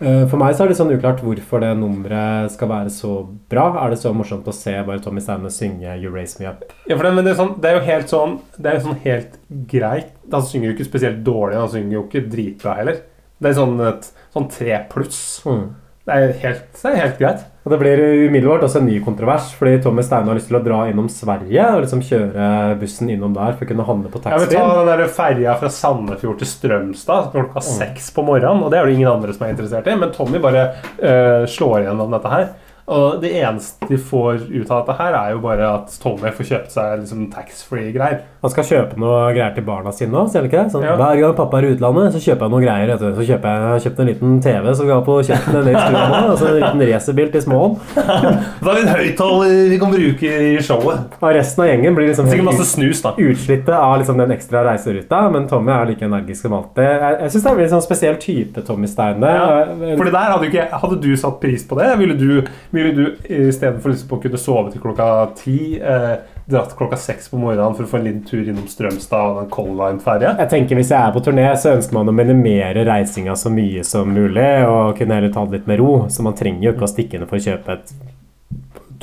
Eh, 0.03 0.25
For 0.27 0.39
meg 0.41 0.55
så 0.57 0.65
er 0.65 0.71
det 0.71 0.77
sånn 0.79 0.91
uklart 0.91 1.21
hvorfor 1.23 1.63
det 1.63 1.71
nummeret 1.79 2.51
skal 2.51 2.69
være 2.71 2.91
så 2.91 3.13
bra. 3.51 3.69
Er 3.85 3.93
det 3.93 4.01
så 4.01 4.11
morsomt 4.15 4.47
å 4.49 4.55
se 4.55 4.73
bare 4.83 4.99
Tommy 5.03 5.23
Steine 5.23 5.51
synge 5.53 5.95
You 6.01 6.11
Raise 6.13 6.41
Me 6.41 6.49
Up? 6.49 6.65
Ja, 6.89 6.97
for 6.97 7.07
det, 7.07 7.13
men 7.15 7.23
det 7.27 7.33
er, 7.33 7.39
sånn, 7.39 7.53
det 7.63 7.69
er 7.71 7.77
jo 7.79 7.85
helt 7.87 8.11
sånn 8.11 8.35
Det 8.57 8.69
er 8.69 8.77
jo 8.77 8.83
sånn 8.89 8.99
helt 9.05 9.37
greit. 9.71 10.11
Han 10.33 10.43
synger 10.49 10.69
jo 10.69 10.75
ikke 10.75 10.89
spesielt 10.89 11.23
dårlig, 11.25 11.59
han 11.61 11.71
synger 11.71 11.97
jo 11.97 12.03
ikke 12.07 12.25
dritbra 12.33 12.75
heller. 12.81 12.99
Det 13.39 13.51
er 13.51 13.57
sånn 13.57 13.79
et 13.87 14.09
sånn 14.35 14.49
tre 14.51 14.77
pluss. 14.91 15.21
Mm. 15.47 15.65
Det 16.03 16.15
er 16.19 16.33
helt, 16.41 16.63
det 16.75 16.89
er 16.89 16.97
helt 16.99 17.19
greit. 17.21 17.43
Og 17.63 17.71
Det 17.71 17.77
blir 17.79 18.01
umiddelbart 18.27 18.65
også 18.67 18.81
en 18.81 18.89
ny 18.89 18.97
kontrovers, 19.05 19.53
fordi 19.55 19.77
Tommy 19.85 20.03
Steine 20.03 20.27
har 20.27 20.35
lyst 20.35 20.49
til 20.51 20.57
å 20.59 20.63
dra 20.65 20.81
innom 20.91 21.07
Sverige 21.07 21.67
og 21.77 21.85
liksom 21.85 22.01
kjøre 22.03 22.47
bussen 22.81 23.11
innom 23.13 23.31
der 23.37 23.55
for 23.55 23.63
å 23.63 23.69
kunne 23.69 23.85
handle 23.87 24.11
på 24.11 24.19
taxfree. 24.25 24.57
Ja, 24.57 24.65
ta 24.67 24.81
den 24.81 24.91
der 24.91 25.13
ferja 25.15 25.53
fra 25.61 25.69
Sandefjord 25.71 26.41
til 26.41 26.49
Strømstad 26.51 27.31
klokka 27.31 27.63
seks 27.63 28.11
på 28.11 28.25
morgenen. 28.27 28.65
Og 28.65 28.73
det 28.73 28.81
er 28.81 28.91
det 28.91 28.97
ingen 28.97 29.13
andre 29.13 29.31
som 29.31 29.47
er 29.47 29.55
interessert 29.55 29.87
i, 29.87 29.95
men 29.95 30.11
Tommy 30.11 30.43
bare 30.43 30.65
øh, 30.99 31.47
slår 31.47 31.85
igjennom 31.85 32.11
dette 32.17 32.35
her. 32.35 32.51
Og 32.91 33.21
det 33.23 33.31
eneste 33.39 33.87
de 33.87 33.95
får 33.95 34.43
ut 34.51 34.67
av 34.67 34.83
dette 34.83 34.97
her, 34.99 35.15
er 35.15 35.37
jo 35.37 35.43
bare 35.47 35.71
at 35.79 35.93
Tommy 36.03 36.35
får 36.35 36.49
kjøpt 36.49 36.75
seg 36.75 36.97
liksom 37.05 37.29
taxfree-greier. 37.31 38.25
Han 38.43 38.51
skal 38.51 38.65
kjøpe 38.67 38.97
noe 38.99 39.19
greier 39.31 39.53
til 39.55 39.63
barna 39.63 39.91
sine 39.95 40.17
òg, 40.19 40.27
ser 40.33 40.43
du 40.43 40.49
ikke 40.49 40.65
det? 40.65 40.71
Sånn, 40.73 40.83
Ja. 40.83 40.97
Hver 40.99 41.19
gang 41.21 41.35
pappa 41.37 41.61
er 41.61 41.67
i 41.69 41.73
utlandet, 41.77 42.11
så 42.11 42.19
kjøper 42.19 42.43
jeg 42.43 42.51
noe 42.51 42.63
greier. 42.65 42.89
Vet 42.91 42.99
du. 42.99 43.13
Så 43.15 43.23
kjøper 43.29 43.47
jeg, 43.53 43.69
jeg 43.71 43.83
kjøpte 43.85 44.03
en 44.03 44.09
liten 44.11 44.33
TV 44.43 44.73
som 44.75 44.85
vi 44.89 44.91
har 44.91 45.03
på 45.07 45.15
kjøkkenet 45.29 45.55
nede 45.59 45.71
i 45.71 45.79
stua 45.79 46.01
nå. 46.11 46.19
Altså 46.33 46.49
en 46.49 46.57
liten 46.59 46.83
racerbil 46.91 47.31
til 47.31 47.43
Småen. 47.45 47.77
Da 47.95 48.67
er 48.73 48.75
vi 48.75 48.81
en 48.83 48.91
høyttaler 48.91 49.53
vi 49.71 49.79
kan 49.79 49.93
bruke 49.95 50.33
i 50.49 50.57
showet. 50.67 51.15
Og 51.21 51.33
resten 51.39 51.63
av 51.63 51.69
gjengen 51.71 51.95
blir 51.97 52.11
liksom 52.11 52.27
Sikkert 52.33 52.49
masse 52.49 52.67
snus, 52.73 53.01
da. 53.05 53.13
utslitte 53.17 53.79
av 53.79 53.95
liksom 54.01 54.19
den 54.19 54.35
ekstra 54.35 54.65
reiseruta, 54.67 55.21
men 55.31 55.47
Tommy 55.47 55.71
er 55.71 55.87
like 55.93 56.03
energisk 56.05 56.43
som 56.49 56.57
alltid. 56.59 56.83
Jeg, 56.83 57.17
jeg 57.23 57.33
syns 57.37 57.47
det 57.47 57.53
er 57.55 57.63
en 57.69 57.73
sånn 57.77 57.85
spesiell 57.87 58.19
type 58.21 58.65
Tommy 58.67 58.87
Steine. 58.91 59.31
Ja, 59.37 59.47
for 59.95 60.03
det 60.03 60.13
der 60.17 60.31
hadde, 60.35 60.49
ikke, 60.51 60.67
hadde 60.83 60.99
du 61.03 61.09
satt 61.19 61.39
pris 61.39 61.63
på 61.69 61.79
det? 61.79 61.89
Ville 62.01 62.19
du, 62.19 62.29
ville 62.75 62.91
du 62.97 63.03
istedenfor 63.29 63.93
liksom 63.95 64.17
å 64.17 64.21
kunne 64.27 64.39
sove 64.41 64.73
til 64.73 64.83
klokka 64.83 65.09
ti, 65.39 65.57
eh, 65.79 66.15
dratt 66.45 66.75
klokka 66.77 66.97
seks 66.99 67.29
på 67.31 67.39
morgenen 67.39 67.75
for 67.77 67.85
å 67.85 67.91
få 67.91 67.99
en 67.99 68.07
liten 68.07 68.23
tur 68.27 68.43
innom 68.43 68.67
Strømstad 68.67 69.29
og 69.29 69.41
den 69.41 69.51
Color 69.53 69.77
Line-ferje. 69.79 70.33
Jeg 70.41 70.51
tenker 70.51 70.79
Hvis 70.79 70.91
jeg 70.91 70.99
er 70.99 71.13
på 71.15 71.23
turné, 71.23 71.45
så 71.59 71.75
ønsker 71.77 71.97
man 71.97 72.11
å 72.11 72.15
minimere 72.15 72.83
reisinga 72.87 73.35
så 73.39 73.51
mye 73.53 73.83
som 73.87 74.11
mulig. 74.11 74.49
Og 74.67 74.97
kunne 74.99 75.19
heller 75.19 75.33
ta 75.33 75.45
det 75.45 75.61
litt 75.61 75.69
med 75.71 75.79
ro. 75.79 75.93
Så 76.11 76.25
man 76.25 76.35
trenger 76.37 76.67
jo 76.67 76.75
ikke 76.75 76.87
å 76.87 76.91
stikke 76.91 77.19
inn 77.19 77.29
for 77.29 77.39
å 77.39 77.45
kjøpe 77.47 77.77
et 77.77 77.95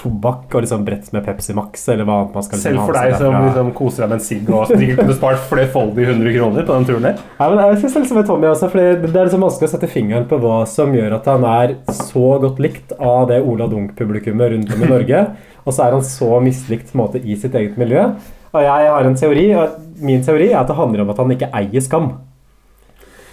tobakk 0.00 0.54
og 0.54 0.64
liksom 0.64 0.84
brett 0.86 1.10
med 1.12 1.24
Pepsi 1.26 1.54
Max 1.56 1.82
eller 1.92 2.06
hva 2.08 2.16
annet 2.22 2.36
man 2.38 2.44
skal 2.46 2.58
liksom 2.58 2.70
Selv 2.70 2.86
for 2.88 2.96
deg 2.96 3.16
som 3.20 3.36
liksom 3.36 3.72
koser 3.76 4.04
deg 4.04 4.12
med 4.12 4.16
en 4.16 4.24
sigg 4.24 4.48
og 4.50 4.70
sikkert 4.70 5.02
kunne 5.02 5.16
spart 5.18 5.44
flerfoldige 5.50 6.14
100 6.14 6.34
kroner 6.38 6.66
på 6.68 6.78
den 6.78 6.88
turen 6.88 7.06
der. 7.08 7.20
Ja, 7.38 7.48
men 7.52 7.60
jeg 7.62 7.78
synes 7.82 7.98
liksom 8.00 8.20
med 8.20 8.30
Tommy 8.30 8.48
også, 8.50 8.70
fordi 8.72 8.88
Det 9.04 9.12
er 9.12 9.28
liksom 9.28 9.44
vanskelig 9.44 9.68
å 9.68 9.74
sette 9.74 9.90
fingeren 9.92 10.26
på 10.30 10.40
hva 10.42 10.58
som 10.70 10.96
gjør 10.96 11.18
at 11.18 11.30
han 11.30 11.46
er 11.50 11.76
så 12.00 12.26
godt 12.42 12.62
likt 12.64 12.96
av 12.96 13.28
det 13.30 13.42
Ola 13.44 13.68
Dunk-publikummet 13.70 14.54
rundt 14.54 14.74
om 14.74 14.84
i 14.86 14.90
Norge, 14.90 15.22
og 15.66 15.76
så 15.76 15.86
er 15.86 15.96
han 15.98 16.06
så 16.06 16.40
mislikt 16.44 16.90
på 16.90 16.98
en 16.98 17.04
måte, 17.04 17.20
i 17.20 17.36
sitt 17.38 17.54
eget 17.58 17.76
miljø. 17.80 18.08
Og 18.50 18.64
jeg 18.64 18.90
har 18.90 19.06
en 19.06 19.18
teori, 19.18 19.46
og 19.54 20.02
min 20.02 20.24
teori 20.26 20.50
er 20.50 20.62
at 20.62 20.70
det 20.70 20.78
handler 20.78 21.04
om 21.04 21.12
at 21.12 21.20
han 21.22 21.36
ikke 21.36 21.50
eier 21.60 21.84
skam. 21.84 22.10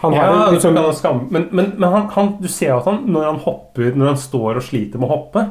Han 0.03 0.13
har 0.13 0.27
ja, 0.27 0.47
en 0.47 0.53
liksom- 0.53 1.23
men, 1.31 1.47
men, 1.51 1.71
men 1.77 1.89
han, 1.89 2.09
han, 2.13 2.35
du 2.41 2.47
ser 2.47 2.69
jo 2.69 2.77
at 2.77 2.85
han, 2.85 2.99
når 3.09 3.31
han 3.31 3.39
hopper, 3.41 3.95
når 3.95 4.11
han 4.11 4.19
står 4.21 4.59
og 4.59 4.67
sliter 4.67 5.01
med 5.01 5.09
å 5.09 5.15
hoppe, 5.15 5.45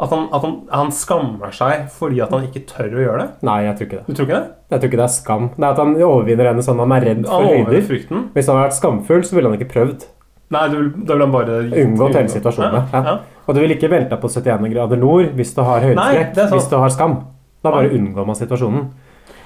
at 0.00 0.10
han, 0.10 0.24
at 0.32 0.42
han, 0.42 0.54
han 0.72 0.90
skammer 0.94 1.52
seg 1.54 1.84
fordi 1.94 2.20
at 2.24 2.30
han 2.34 2.46
ikke 2.48 2.64
tør 2.66 2.96
å 2.96 3.02
gjøre 3.04 3.18
det. 3.20 3.28
Nei, 3.46 3.58
jeg 3.66 3.76
tror 3.76 3.86
ikke 3.86 3.98
det. 4.00 4.06
Du 4.06 4.14
tror 4.16 4.26
ikke 4.28 4.38
det? 4.40 4.48
Jeg 4.72 4.80
tror 4.80 4.88
ikke 4.90 5.00
det 5.02 5.04
er 5.04 5.12
skam. 5.14 5.44
Det 5.56 5.62
er 5.66 5.70
at 5.70 5.82
han 5.82 5.92
overvinner 6.08 6.48
henne 6.50 6.64
sånn 6.66 6.80
han 6.82 6.94
er 6.96 7.06
redd 7.06 7.26
for 7.28 7.46
høyder. 7.46 7.84
frykten. 7.90 8.24
Hvis 8.34 8.48
han 8.50 8.56
hadde 8.58 8.66
vært 8.70 8.78
skamfull, 8.80 9.22
så 9.28 9.36
ville 9.36 9.52
han 9.52 9.58
ikke 9.60 9.70
prøvd. 9.74 10.08
Nei, 10.52 10.64
du, 10.68 10.78
da 11.06 11.14
ville 11.14 11.24
han 11.28 11.32
bare 11.32 11.60
Unngått 11.84 12.16
hele 12.18 12.28
situasjonen. 12.32 12.88
Ja, 12.92 13.04
Ja. 13.12 13.18
Og 13.42 13.54
du 13.56 13.60
vil 13.60 13.72
ikke 13.74 13.88
velte 13.90 14.16
på 14.22 14.28
71 14.30 14.68
grader 14.70 15.00
nord 15.00 15.32
hvis 15.34 15.54
du 15.56 15.62
har 15.66 15.80
høydeskrekk. 15.82 16.36
Hvis 16.52 16.68
du 16.70 16.76
har 16.78 16.92
skam. 16.94 17.16
Da 17.62 17.70
bare 17.74 17.90
unngår 17.94 18.26
man 18.26 18.36
situasjonen. 18.38 18.84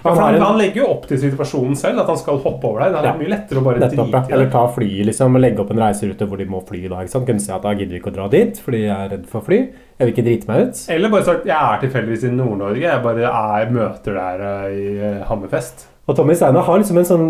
Ja, 0.07 0.15
for 0.15 0.23
han, 0.23 0.41
han 0.41 0.59
legger 0.61 0.83
jo 0.83 0.87
opp 0.95 1.07
til 1.11 1.19
situasjonen 1.23 1.77
selv, 1.77 2.01
at 2.03 2.07
han 2.13 2.21
skal 2.21 2.39
hoppe 2.45 2.69
over 2.71 2.85
deg. 2.85 2.93
Det 2.95 3.01
er 3.01 3.09
Ja. 3.11 3.15
mye 3.19 3.33
lettere 3.33 3.61
å 3.61 3.65
bare 3.67 3.83
Nettopp, 3.83 4.11
drite 4.13 4.31
i 4.31 4.33
Eller 4.37 4.51
ta 4.51 4.67
flyet 4.77 5.07
liksom, 5.11 5.35
og 5.35 5.41
legge 5.43 5.61
opp 5.65 5.71
en 5.75 5.83
reiserute 5.85 6.29
hvor 6.29 6.39
de 6.39 6.47
må 6.47 6.63
fly. 6.67 6.83
da, 6.89 7.01
ikke 7.03 7.15
sant? 7.17 7.27
Kunne 7.27 7.41
si 7.41 7.53
at 7.53 7.63
da 7.63 7.75
gidder 7.75 7.97
vi 7.97 8.01
ikke 8.01 8.13
å 8.13 8.17
dra 8.21 8.29
dit 8.29 8.61
fordi 8.63 8.83
jeg 8.87 8.97
er 8.97 9.09
redd 9.17 9.27
for 9.27 9.41
fly. 9.41 9.59
Jeg 9.99 10.07
vil 10.07 10.15
ikke 10.15 10.27
drite 10.29 10.49
meg 10.49 10.69
ut. 10.69 10.87
Eller 10.93 11.09
bare 11.11 11.25
sagt 11.25 11.47
jeg 11.47 11.57
er 11.57 11.79
tilfeldigvis 11.87 12.25
i 12.29 12.33
Nord-Norge. 12.37 12.81
Jeg 12.83 13.03
bare 13.03 13.31
er, 13.33 13.71
møter 13.71 14.15
der 14.15 14.41
eh, 14.47 14.73
i 14.77 14.97
eh, 14.99 15.23
Hammerfest. 15.29 15.87
Og 16.07 16.15
Tommy 16.15 16.37
Steiner 16.39 16.63
har 16.67 16.79
liksom 16.79 17.01
en 17.01 17.09
sånn 17.09 17.27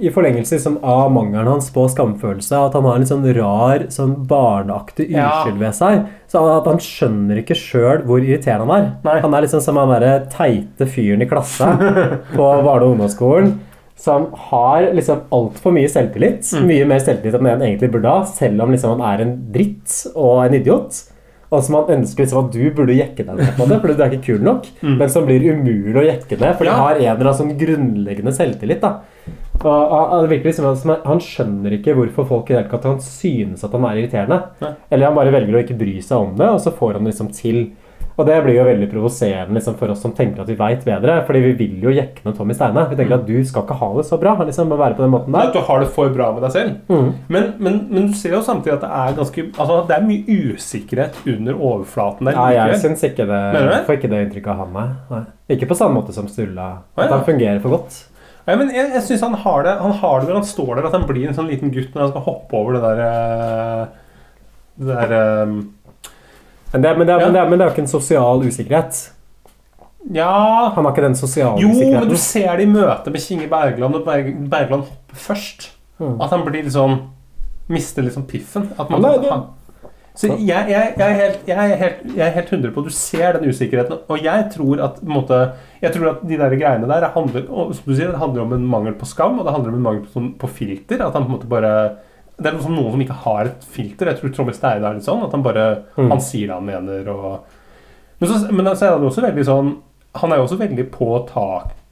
i 0.00 0.10
forlengelse 0.12 0.56
liksom, 0.56 0.78
av 0.86 1.10
mangelen 1.12 1.48
hans 1.50 1.68
på 1.74 1.84
skamfølelse, 1.92 2.56
at 2.56 2.76
han 2.76 2.86
har 2.88 2.96
en 2.96 3.02
litt 3.04 3.10
sånn 3.10 3.26
rar, 3.36 3.84
sånn 3.92 4.14
barneaktig 4.30 5.10
uskyld 5.10 5.60
ved 5.60 5.76
seg. 5.76 6.06
Så 6.30 6.42
at 6.48 6.68
han 6.70 6.80
skjønner 6.80 7.42
ikke 7.42 7.58
sjøl 7.58 8.06
hvor 8.08 8.24
irriterende 8.24 8.70
han 8.70 8.88
er. 9.04 9.20
Han 9.26 9.36
er 9.36 9.44
liksom 9.44 9.62
som 9.64 9.80
han 9.80 9.92
derre 9.92 10.14
teite 10.32 10.88
fyren 10.88 11.24
i 11.24 11.28
klasse 11.28 11.68
på 12.36 12.46
barne- 12.64 12.86
og 12.86 12.94
ungdomsskolen. 12.94 13.58
Som 14.00 14.30
har 14.48 14.86
liksom 14.96 15.26
altfor 15.36 15.74
mye 15.76 15.90
selvtillit. 15.92 16.46
Mm. 16.56 16.68
Mye 16.70 16.88
mer 16.88 17.02
selvtillit 17.04 17.36
enn 17.36 17.50
han 17.50 17.66
egentlig 17.66 17.92
burde 17.92 18.14
ha, 18.14 18.24
selv 18.24 18.64
om 18.64 18.72
liksom 18.72 18.96
han 18.96 19.04
er 19.10 19.26
en 19.26 19.34
dritt 19.52 19.98
og 20.14 20.46
en 20.46 20.56
idiot. 20.56 21.02
Og 21.50 21.64
som 21.66 21.74
han 21.80 21.88
ønsker 21.98 22.22
liksom 22.24 22.44
at 22.46 22.52
du 22.54 22.70
burde 22.70 22.94
jekke 22.94 23.24
deg 23.26 23.40
ned 23.40 23.56
på 23.56 23.66
det, 23.66 23.80
fordi 23.82 23.96
du 23.98 24.02
er 24.04 24.12
ikke 24.14 24.26
kul 24.28 24.44
nok. 24.46 24.68
Mm. 24.84 24.96
Men 25.00 25.08
som 25.10 25.24
blir 25.26 25.48
umulig 25.50 25.96
å 25.98 26.06
jekke 26.06 26.38
ned, 26.38 26.56
for 26.56 26.64
de 26.64 26.70
Ja. 26.70 26.76
har 26.76 26.94
en 26.94 27.02
eller 27.02 27.26
annen 27.26 27.40
sånn 27.40 27.58
grunnleggende 27.58 28.32
selvtillit. 28.36 28.80
da 28.80 29.00
og 29.60 29.90
han, 29.92 30.28
virkelig 30.30 30.54
liksom, 30.56 30.92
han 31.04 31.20
skjønner 31.20 31.74
ikke 31.76 31.92
hvorfor 31.98 32.26
folk 32.28 32.48
i 32.48 32.54
det 32.54 32.62
hele 32.62 32.70
tatt 32.72 32.86
kan 32.86 33.02
synes 33.04 33.64
at 33.66 33.74
han 33.76 33.84
er 33.84 33.98
irriterende. 34.00 34.38
Nei. 34.62 34.70
Eller 34.90 35.10
han 35.10 35.18
bare 35.18 35.34
velger 35.34 35.58
å 35.58 35.62
ikke 35.64 35.76
bry 35.80 35.96
seg 36.00 36.16
om 36.16 36.36
det, 36.38 36.48
og 36.48 36.60
så 36.64 36.72
får 36.72 36.96
han 36.96 37.04
det 37.04 37.12
liksom 37.12 37.28
til. 37.36 37.58
Og 38.20 38.26
det 38.28 38.36
blir 38.44 38.58
jo 38.58 38.66
veldig 38.66 38.88
provoserende 38.90 39.56
liksom, 39.56 39.78
for 39.80 39.92
oss 39.94 40.02
som 40.04 40.12
tenker 40.16 40.42
at 40.42 40.50
vi 40.50 40.56
veit 40.58 40.82
bedre. 40.84 41.14
Fordi 41.24 41.40
vi 41.46 41.52
vil 41.56 41.86
jo 41.86 41.94
jekke 41.96 42.26
ned 42.26 42.36
Tommy 42.36 42.56
Steine. 42.56 42.82
Vi 42.90 42.98
tenker 42.98 43.16
at 43.16 43.24
du 43.28 43.38
skal 43.48 43.64
ikke 43.64 43.78
ha 43.80 43.88
det 43.96 44.04
så 44.10 44.18
bra. 44.20 44.34
liksom, 44.44 44.74
å 44.74 44.78
være 44.80 44.98
på 44.98 45.04
den 45.06 45.14
måten 45.14 45.38
At 45.38 45.48
der. 45.48 45.54
du 45.56 45.70
har 45.70 45.80
det 45.80 45.88
for 45.94 46.12
bra 46.12 46.28
med 46.36 46.44
deg 46.44 46.52
selv. 46.52 46.76
Mm. 46.92 47.08
Men, 47.32 47.48
men, 47.58 47.80
men 47.88 48.10
du 48.10 48.18
ser 48.20 48.36
jo 48.36 48.42
samtidig 48.44 48.76
at 48.76 48.84
det 48.84 48.92
er 49.00 49.16
ganske 49.22 49.46
Altså 49.56 49.80
det 49.88 49.96
er 49.96 50.06
mye 50.10 50.36
usikkerhet 50.52 51.18
under 51.32 51.56
overflaten 51.56 52.28
der. 52.28 52.36
Ja, 52.36 52.68
jeg 52.70 52.82
syns 52.84 53.02
ikke 53.08 53.26
det 53.30 53.40
det? 53.56 53.80
får 53.88 53.98
ikke 53.98 54.12
det 54.12 54.22
inntrykket 54.26 54.52
av 54.52 54.62
han, 54.66 54.76
nei. 54.76 54.86
nei. 55.14 55.24
Ikke 55.56 55.70
på 55.70 55.78
samme 55.78 55.96
måte 55.96 56.14
som 56.14 56.28
Sturla. 56.30 56.68
At 57.00 57.10
han 57.10 57.24
fungerer 57.26 57.60
for 57.64 57.78
godt. 57.78 58.02
Ja, 58.48 58.56
men 58.56 58.70
jeg, 58.74 58.90
jeg 58.96 59.02
synes 59.06 59.24
han 59.26 59.34
har 59.42 59.64
det 59.66 59.72
Han 59.82 59.92
har 60.00 60.20
det 60.20 60.30
når 60.30 60.40
han 60.40 60.46
står 60.48 60.70
der, 60.78 60.86
at 60.88 60.94
han 60.96 61.06
blir 61.08 61.28
en 61.28 61.36
sånn 61.36 61.50
liten 61.50 61.72
gutt 61.74 61.92
når 61.94 62.06
han 62.06 62.12
skal 62.14 62.24
hoppe 62.26 62.56
over 62.56 62.76
det 62.76 62.82
der 62.86 63.02
eh, 63.04 63.82
Det 64.80 64.96
der 64.96 65.12
eh, 65.18 65.52
Men 66.72 66.82
det, 66.84 66.92
men, 66.98 67.06
det, 67.06 67.16
men, 67.18 67.32
det, 67.34 67.42
men 67.50 67.58
det 67.58 67.64
er 67.64 67.68
jo 67.70 67.74
ikke 67.74 67.82
en 67.86 67.90
sosial 67.90 68.44
usikkerhet. 68.46 68.98
Ja 70.16 70.70
Han 70.74 70.84
har 70.86 70.92
ikke 70.94 71.02
den 71.04 71.16
sosiale 71.18 71.60
Jo, 71.60 71.68
usikkerheten. 71.68 72.00
men 72.06 72.08
du 72.08 72.16
ser 72.16 72.56
det 72.56 72.64
i 72.64 72.70
møte 72.70 73.10
med 73.12 73.20
Kinge 73.20 73.48
Bergland 73.50 73.92
når 73.98 74.04
Berg, 74.06 74.28
Bergland 74.52 74.84
hopper 74.88 75.16
først. 75.28 75.70
Mm. 76.00 76.14
At 76.24 76.30
han 76.32 76.44
blir 76.46 76.70
sånn 76.72 76.94
Mister 77.70 78.02
liksom 78.02 78.24
piffen. 78.26 78.70
At 78.80 78.88
man, 78.90 79.04
Ja, 79.04 79.18
han, 79.30 79.42
så 80.18 80.26
jeg, 80.26 80.42
jeg, 80.48 80.94
jeg, 80.98 81.04
er 81.06 81.14
helt, 81.20 81.44
jeg, 81.46 81.56
er 81.70 81.76
helt, 81.78 82.00
jeg 82.16 82.24
er 82.26 82.32
helt 82.34 82.48
100 82.52 82.72
på 82.74 82.82
Du 82.82 82.90
ser 82.90 83.36
den 83.38 83.46
usikkerheten. 83.52 84.00
Og 84.10 84.24
jeg 84.24 84.48
tror 84.56 84.82
at, 84.88 84.98
måte, 85.06 85.38
jeg 85.84 85.92
tror 85.94 86.08
at 86.16 86.24
de 86.26 86.38
der 86.40 86.56
greiene 86.58 86.88
der 86.90 87.06
handler, 87.14 87.44
og, 87.48 87.70
som 87.76 87.86
du 87.86 87.94
sier, 87.94 88.10
det 88.10 88.18
handler 88.18 88.42
om 88.42 88.56
en 88.56 88.66
mangel 88.66 88.96
på 88.98 89.06
skam, 89.06 89.38
og 89.38 89.46
det 89.46 89.54
handler 89.54 89.70
om 89.70 89.78
en 89.78 89.86
mangel 89.86 90.02
på, 90.08 90.10
sånn- 90.16 90.32
på 90.40 90.50
filter. 90.50 91.04
At 91.06 91.14
han 91.14 91.28
på 91.28 91.30
en 91.30 91.36
måte 91.36 91.48
bare 91.52 91.72
Det 92.40 92.46
er 92.48 92.54
noe 92.56 92.62
som 92.64 92.74
noen 92.74 92.90
som 92.94 93.00
ikke 93.04 93.18
har 93.24 93.44
et 93.50 93.64
filter. 93.68 94.06
Jeg 94.10 94.16
tror 94.20 94.32
Trommis 94.34 94.56
Steide 94.56 94.84
er 94.88 94.94
litt 94.96 95.04
sånn. 95.04 95.24
At 95.26 95.32
han 95.36 95.42
bare 95.44 95.66
Mm. 95.96 96.08
Han 96.10 96.20
sier 96.20 96.46
det 96.48 96.54
han 96.56 96.64
mener, 96.66 97.08
og 97.12 97.40
Men 98.20 98.28
så, 98.30 98.52
men 98.52 98.66
så 98.76 98.86
er 98.86 98.90
han 98.98 99.04
også 99.08 99.22
veldig 99.24 99.44
sånn 99.44 99.76
Han 100.20 100.32
er 100.32 100.36
jo 100.36 100.42
også 100.44 100.58
veldig 100.58 100.90
på 100.90 101.06
å 101.16 101.26
ta 101.28 101.44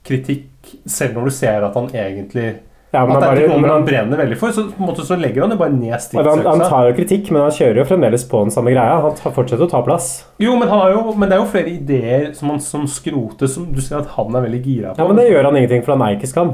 kritikk, 0.05 0.73
selv 0.85 1.15
når 1.15 1.23
du 1.25 1.31
ser 1.31 1.63
at 1.63 1.73
han 1.73 1.87
egentlig 1.93 2.55
Ja, 2.91 3.05
men 3.05 3.15
At 3.17 3.21
det 3.21 3.29
er 3.29 3.41
ikke 3.45 3.53
noe 3.53 3.61
han 3.61 3.69
han- 3.69 3.85
brenner 3.85 4.17
veldig 4.17 4.37
for. 4.37 4.49
Så 4.51 4.63
måte 4.81 5.05
så 5.05 5.15
legger 5.15 5.41
han 5.45 5.51
jo 5.51 5.57
bare 5.57 5.69
ned 5.71 5.93
stridsøksa. 6.01 6.43
han, 6.49 6.59
tar 6.59 6.87
jo 6.89 6.93
kritikk, 6.97 7.29
men 7.31 7.41
han 7.43 7.51
kjører 7.51 7.75
jo 7.77 7.83
fremdeles 7.85 8.23
på 8.27 8.41
den 8.41 8.49
samme 8.49 8.71
greia. 8.73 9.01
Han 9.01 9.15
tar, 9.15 9.31
fortsetter 9.31 9.67
å 9.67 9.69
ta 9.69 9.81
plass. 9.85 10.25
Jo, 10.39 10.55
men, 10.57 10.67
han 10.67 10.79
har 10.79 10.91
jo, 10.95 11.13
men 11.13 11.29
det 11.29 11.37
er 11.37 11.43
jo 11.43 11.51
flere 11.51 11.69
ideer 11.69 12.33
som, 12.33 12.49
han, 12.49 12.59
som 12.59 12.87
skrotes, 12.87 13.53
som 13.53 13.71
du 13.71 13.79
ser 13.79 13.99
at 13.99 14.07
han 14.17 14.35
er 14.35 14.41
veldig 14.41 14.63
gira 14.65 14.95
på. 14.95 14.97
Ja, 14.97 15.07
Men 15.07 15.17
det 15.17 15.29
gjør 15.29 15.43
han 15.45 15.55
ingenting, 15.57 15.83
for 15.85 15.95
han 15.95 16.01
er 16.01 16.17
ikke 16.17 16.27
skam. 16.33 16.49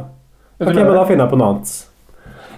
Ok, 0.60 0.74
men 0.76 0.76
Da 0.94 1.06
finner 1.06 1.24
jeg 1.26 1.32
på 1.32 1.38
noe 1.38 1.48
annet. 1.54 1.86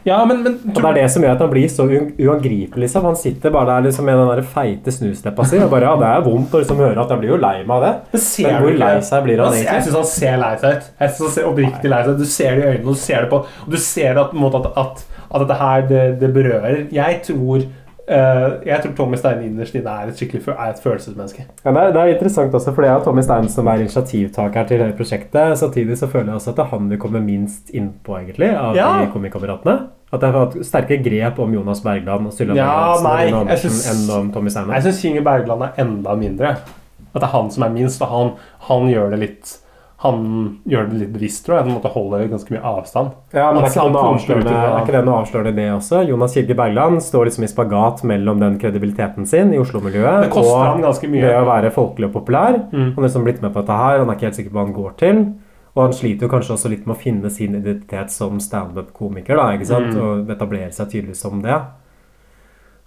Ja, 0.05 0.19
men, 0.25 0.43
men 0.43 0.59
Og 0.73 0.81
Det 0.81 0.89
er 0.89 0.97
det 1.01 1.05
som 1.13 1.23
gjør 1.25 1.35
at 1.35 1.41
han 1.43 1.51
blir 1.51 1.67
så 1.71 1.87
uangripelig. 1.87 2.83
Liksom. 2.83 3.07
Han 3.09 3.17
sitter 3.19 3.53
bare 3.53 3.69
der 3.71 3.87
liksom, 3.87 4.05
med 4.05 4.19
den 4.21 4.31
der 4.31 4.43
feite 4.53 4.93
snusleppa 4.93 5.47
si 5.47 5.59
og 5.63 5.71
bare 5.73 5.89
Ja, 5.89 5.95
det 6.01 6.11
er 6.11 6.25
vondt 6.27 6.53
å 6.53 6.61
liksom 6.61 6.83
høre 6.83 7.03
at 7.03 7.13
jeg 7.13 7.23
blir 7.23 7.33
jo 7.33 7.39
lei 7.41 7.55
meg 7.63 7.75
av 7.77 7.85
det. 7.87 7.93
Men 8.13 8.23
ser 8.27 8.47
Men 8.51 8.61
hvor 8.63 8.77
lei 8.83 8.93
seg 9.09 9.25
blir 9.27 9.43
han 9.43 9.53
egentlig? 9.53 9.73
Jeg 9.73 9.87
syns 9.87 9.99
han 9.99 10.09
ser 10.13 10.39
lei 10.43 10.53
seg 10.61 10.77
ut. 10.77 10.91
Jeg 10.99 11.13
synes 11.13 11.25
han 11.25 11.35
ser 11.37 11.49
oppriktig 11.51 11.93
lei 11.93 12.03
seg. 12.05 12.21
Du 12.21 12.29
ser 12.37 12.55
det 12.55 12.63
i 12.63 12.69
øynene, 12.71 12.85
og 12.87 12.93
du 12.93 13.03
ser 13.07 13.25
det 13.25 13.31
på 13.33 13.41
Og 13.65 13.73
du 13.73 13.81
ser 13.81 14.21
at, 14.21 14.31
på 14.31 14.39
en 14.39 14.45
måte, 14.45 14.63
at, 14.63 14.79
at, 14.85 15.03
at 15.27 15.43
dette 15.43 15.59
her, 15.63 15.89
det, 15.91 16.05
det 16.21 16.31
berører. 16.35 16.79
Jeg 16.93 17.21
tror 17.27 17.67
eh, 18.07 18.53
Jeg 18.65 18.81
tror 18.83 18.93
Tommy 18.97 19.17
Stein 19.19 19.41
innerst 19.43 19.75
inne 19.75 19.89
er 20.03 20.07
et 20.11 20.15
skikkelig 20.19 20.47
er 20.53 20.69
et 20.73 20.79
følelsesmenneske. 20.83 21.45
Ja, 21.65 21.71
det, 21.71 21.81
er, 21.83 21.91
det 21.95 22.01
er 22.03 22.13
interessant 22.15 22.53
også, 22.53 22.73
for 22.73 22.81
det 22.85 22.91
er 22.91 23.03
Tommy 23.03 23.21
Stein 23.25 23.49
som 23.49 23.67
er 23.67 23.83
initiativtaker 23.83 24.67
til 24.69 24.81
hele 24.83 24.95
prosjektet. 24.97 25.57
Samtidig 25.59 25.97
så 25.99 26.07
føler 26.11 26.31
jeg 26.33 26.39
også 26.41 26.49
at 26.53 26.57
det 26.61 26.65
er 26.65 26.71
han 26.75 26.89
vi 26.89 26.97
kommer 26.97 27.19
minst 27.23 27.69
innpå, 27.75 28.17
egentlig, 28.21 28.51
av 28.55 28.75
Ja. 28.75 28.89
de 29.03 29.11
komikameratene. 29.11 29.77
At 30.13 30.21
jeg 30.23 30.31
har 30.31 30.45
hatt 30.45 30.57
sterke 30.65 30.97
grep 31.03 31.39
om 31.43 31.53
Jonas 31.53 31.81
Bergland 31.83 32.27
og 32.29 32.31
Sturla 32.33 32.55
Ja, 32.55 32.95
syns- 33.59 33.87
enn 33.91 34.09
om 34.15 34.31
Tommy 34.31 34.49
Steine. 34.49 34.71
Jeg 34.73 34.83
syns 34.87 35.01
Kinge 35.01 35.23
Bergland 35.25 35.63
er 35.63 35.73
enda 35.83 36.15
mindre. 36.15 36.55
At 37.13 37.21
det 37.21 37.23
er 37.23 37.33
han 37.33 37.49
som 37.51 37.63
er 37.63 37.69
minst, 37.75 38.01
og 38.01 38.07
han, 38.07 38.31
han 38.69 38.87
gjør 38.91 39.09
det 39.11 39.19
litt 39.19 39.57
Han 40.03 40.17
gjør 40.69 40.91
det 40.91 40.99
litt 40.99 41.13
bevisst, 41.15 41.41
tror 41.45 41.55
jeg. 41.55 41.65
Han 41.65 41.73
måtte 41.79 41.89
holde 41.89 42.19
ganske 42.29 42.53
mye 42.53 42.61
avstand. 42.69 43.15
Ja, 43.33 43.47
men 43.49 43.63
er 43.63 43.71
ikke, 43.71 43.85
avslørende, 43.97 44.51
det. 44.51 44.59
er 44.67 44.83
ikke 44.83 44.93
det 44.93 45.01
noe 45.07 45.21
avslørende 45.23 45.53
det 45.57 45.65
også? 45.73 46.01
Jonas 46.05 46.35
Kirke 46.37 46.57
Bergland 46.59 47.01
står 47.01 47.31
liksom 47.31 47.47
i 47.47 47.49
spagat 47.49 48.03
mellom 48.05 48.43
den 48.43 48.59
kredibiliteten 48.61 49.25
sin 49.25 49.55
i 49.55 49.61
Oslo-miljøet 49.61 50.29
og 50.37 51.01
det 51.01 51.33
å 51.33 51.47
være 51.49 51.73
folkelig 51.73 52.11
og 52.11 52.13
populær. 52.19 52.59
Mm. 52.69 52.91
Han 52.91 53.01
har 53.01 53.07
liksom 53.07 53.25
blitt 53.25 53.41
med 53.41 53.55
på 53.55 53.63
dette 53.63 53.79
her, 53.81 54.03
han 54.03 54.13
er 54.13 54.19
ikke 54.19 54.29
helt 54.29 54.37
sikker 54.37 54.53
på 54.53 54.59
hva 54.59 54.67
han 54.67 54.77
går 54.77 54.93
til. 55.01 55.25
Og 55.73 55.83
han 55.83 55.97
sliter 55.97 56.25
jo 56.25 56.31
kanskje 56.35 56.53
også 56.55 56.71
litt 56.73 56.85
med 56.85 56.93
å 56.93 57.01
finne 57.01 57.33
sin 57.33 57.57
identitet 57.57 58.13
som 58.13 58.37
standup-komiker. 58.41 59.37
da, 59.37 59.49
ikke 59.57 59.69
sant? 59.69 59.91
Mm. 59.93 59.99
Og 60.01 60.31
etablere 60.33 60.71
seg 60.73 60.93
tydelig 60.93 61.17
som 61.17 61.41
det. 61.41 61.57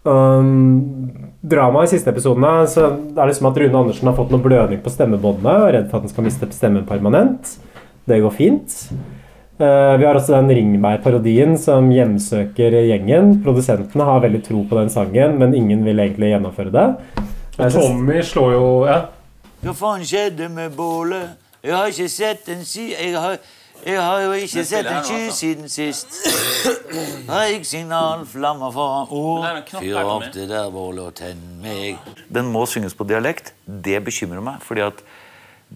Um, 0.03 1.11
dramaet 1.45 1.91
i 1.91 1.97
siste 1.97 2.09
episodene 2.09 2.65
så 2.73 2.87
er 2.89 3.01
det 3.19 3.27
liksom 3.35 3.51
at 3.51 3.59
Rune 3.61 3.81
Andersen 3.83 4.09
har 4.09 4.17
fått 4.17 4.31
noe 4.33 4.41
blødning 4.41 4.81
på 4.81 4.93
stemmebåndet 4.93 5.51
og 5.51 5.67
er 5.67 5.75
redd 5.77 5.91
for 5.91 6.01
at 6.01 6.07
han 6.07 6.13
skal 6.15 6.27
miste 6.29 6.49
stemmen 6.57 6.87
permanent. 6.89 7.57
Det 8.09 8.21
går 8.23 8.33
fint. 8.37 8.77
Uh, 9.61 9.97
vi 10.01 10.07
har 10.09 10.17
også 10.17 10.39
den 10.39 10.55
Ringberg-parodien 10.57 11.53
som 11.61 11.91
hjemsøker 11.93 12.79
gjengen. 12.89 13.37
Produsentene 13.45 14.09
har 14.09 14.25
veldig 14.25 14.41
tro 14.47 14.65
på 14.69 14.79
den 14.81 14.93
sangen, 14.93 15.37
men 15.43 15.57
ingen 15.57 15.85
vil 15.85 16.01
egentlig 16.01 16.33
gjennomføre 16.33 16.73
det. 16.73 16.87
Og 17.61 17.75
Tommy 17.77 18.23
slår 18.25 18.53
jo 18.57 18.69
Ja. 18.89 19.01
Hva 19.61 19.75
faen 19.77 20.05
skjedde 20.09 20.47
med 20.49 20.73
bålet? 20.73 21.37
Jeg 21.61 21.75
har 21.77 21.91
ikke 21.93 22.09
sett 22.09 22.47
en 22.49 22.63
si... 22.65 22.95
Jeg 22.95 23.13
har, 23.13 23.35
jeg 23.87 24.01
har 24.01 24.21
jo 24.25 24.33
ikke 24.37 24.65
sett 24.67 24.89
en 24.91 25.05
sky 25.05 25.19
altså. 25.27 25.37
siden 25.37 25.71
sist. 25.73 26.17
Røyksignal, 27.29 28.25
flammer 28.29 28.73
foran 28.75 29.13
ord. 29.15 29.61
Fyr 29.71 30.01
opp 30.03 30.27
det 30.35 30.49
der 30.51 30.71
bålet 30.75 31.05
og 31.05 31.15
tenn 31.21 31.41
meg. 31.63 32.01
Den 32.33 32.51
må 32.53 32.67
synges 32.71 32.97
på 32.97 33.07
dialekt. 33.09 33.55
Det 33.65 34.01
bekymrer 34.05 34.45
meg, 34.45 34.61
fordi 34.67 34.85
at 34.89 35.05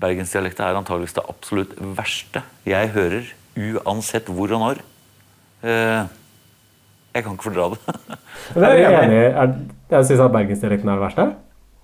bergensdialekta 0.00 0.66
er 0.66 0.80
antageligvis 0.80 1.16
det 1.16 1.24
absolutt 1.30 1.74
verste 1.96 2.42
jeg 2.66 2.90
hører, 2.96 3.30
uansett 3.54 4.28
hvor 4.32 4.52
og 4.56 4.64
når. 4.64 4.82
Eh, 5.64 6.14
jeg 7.14 7.22
kan 7.22 7.36
ikke 7.36 7.46
fordra 7.46 7.68
det. 7.72 7.98
jeg 8.58 8.82
er 8.82 8.90
du 8.90 8.98
enig? 9.04 9.68
Jeg 9.92 10.08
syns 10.08 10.24
at 10.24 10.34
bergensdialekten 10.34 10.90
er 10.90 10.98
det 10.98 11.06
verste. 11.06 11.28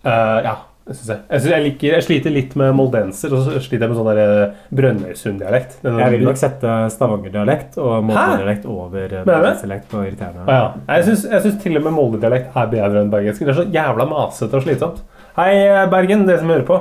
Uh, 0.00 0.38
ja, 0.42 0.56
jeg. 0.88 1.18
Jeg, 1.30 1.40
synes 1.40 1.50
jeg, 1.52 1.62
liker, 1.64 1.92
jeg 1.94 2.02
sliter 2.06 2.32
litt 2.34 2.54
med 2.58 2.72
moldenser, 2.74 3.32
og 3.36 3.44
så 3.46 3.60
sliter 3.62 3.84
jeg 3.86 3.92
med 3.92 3.98
sånn 4.00 4.10
eh, 4.18 4.54
Brønnøysund-dialekt. 4.74 5.76
Jeg 5.84 6.12
vil 6.14 6.24
nok 6.26 6.38
sette 6.40 6.72
Stavanger-dialekt 6.96 7.76
og 7.78 8.04
Molde-dialekt 8.08 8.64
over 8.70 9.04
eh, 9.20 9.24
bergensdialekt 9.28 9.86
på 9.92 10.02
irriterende. 10.06 10.46
Å 10.48 10.56
ja. 10.56 10.64
Jeg 10.96 11.06
syns, 11.10 11.26
jeg 11.30 11.44
syns 11.46 11.58
til 11.62 11.76
og 11.78 11.84
med 11.86 11.94
Molde-dialekt 11.98 12.56
er 12.58 12.72
bedre 12.72 13.04
enn 13.04 13.12
bergensk. 13.12 13.44
Det 13.46 13.52
er 13.54 13.60
så 13.60 13.66
jævla 13.76 14.08
masete 14.10 14.58
og 14.58 14.64
slitsomt. 14.66 15.02
Hei, 15.36 15.52
eh, 15.68 15.84
Bergen, 15.92 16.24
dere 16.26 16.42
som 16.42 16.50
hører 16.50 16.66
på. 16.66 16.80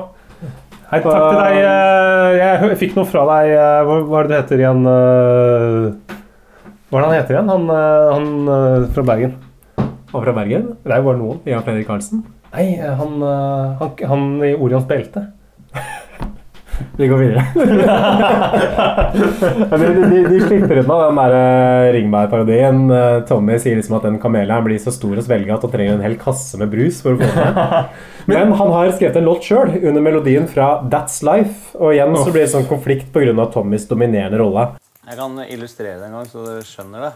Hei, 0.89 1.01
takk 1.03 1.13
til 1.13 1.37
deg. 1.37 1.59
eh, 1.69 2.37
Jeg 2.39 2.79
fikk 2.81 2.95
noe 2.97 3.05
fra 3.05 3.27
deg. 3.29 3.51
eh, 3.53 3.83
Hva 3.85 3.99
hva 4.09 4.23
er 4.23 4.27
det 4.27 4.31
du 4.31 4.39
heter 4.39 4.63
igjen? 4.63 4.81
eh? 4.89 6.15
Hva 6.89 6.97
er 6.97 7.03
det 7.03 7.09
han 7.11 7.17
heter 7.19 7.35
igjen? 7.35 7.51
Han, 7.53 7.69
eh, 7.69 8.09
han 8.15 8.51
eh, 8.55 8.87
fra 8.95 9.03
Bergen. 9.11 9.35
Han 9.77 10.23
fra 10.25 10.33
Bergen? 10.33 10.63
Det 10.81 10.95
er 10.95 11.03
jo 11.03 11.09
bare 11.11 11.21
noen. 11.21 11.41
Jan 11.45 11.61
Fredrik 11.67 11.85
Karlsen? 11.91 12.23
Nei, 12.53 12.79
han, 12.81 13.21
eh, 13.21 13.81
han, 13.81 13.91
han 14.09 14.29
i 14.45 14.55
Orions 14.55 14.87
belte. 14.89 15.27
Vi 16.97 17.07
går 17.07 17.17
videre. 17.17 17.43
De, 19.69 19.77
de, 19.77 20.19
de 20.29 20.39
slipper 20.41 20.79
unna 20.81 20.95
den 21.01 21.17
der 21.19 21.33
eh, 21.35 21.89
Ringberg-parodien. 21.95 22.81
Eh, 22.93 23.17
Tommy 23.27 23.57
sier 23.59 23.75
liksom 23.79 23.97
at 23.97 24.05
den 24.07 24.19
kamelen 24.21 24.63
blir 24.65 24.79
så 24.81 24.93
stor 24.95 25.17
og 25.17 25.25
svelga 25.25 25.57
at 25.57 25.65
han 25.65 25.73
trenger 25.73 25.97
en 25.97 26.05
hel 26.05 26.15
kasse 26.19 26.59
med 26.61 26.71
brus 26.71 27.01
for 27.03 27.15
å 27.15 27.19
få 27.19 27.29
den. 27.35 27.59
Men 28.31 28.53
han 28.59 28.73
har 28.75 28.91
skrevet 28.95 29.19
en 29.19 29.27
låt 29.27 29.47
sjøl 29.47 29.73
under 29.79 30.03
melodien 30.05 30.47
fra 30.51 30.69
That's 30.91 31.19
Life. 31.25 31.73
Og 31.79 31.95
igjen 31.95 32.15
så 32.15 32.29
blir 32.29 32.45
det 32.45 32.53
sånn 32.53 32.69
konflikt 32.69 33.11
pga. 33.15 33.49
Tommys 33.53 33.87
dominerende 33.89 34.39
rolle. 34.39 34.69
Jeg 35.09 35.17
kan 35.19 35.39
illustrere 35.49 35.97
det 35.99 36.07
en 36.09 36.19
gang, 36.19 36.29
så 36.29 36.45
dere 36.45 36.65
skjønner 36.67 37.09
det. 37.09 37.13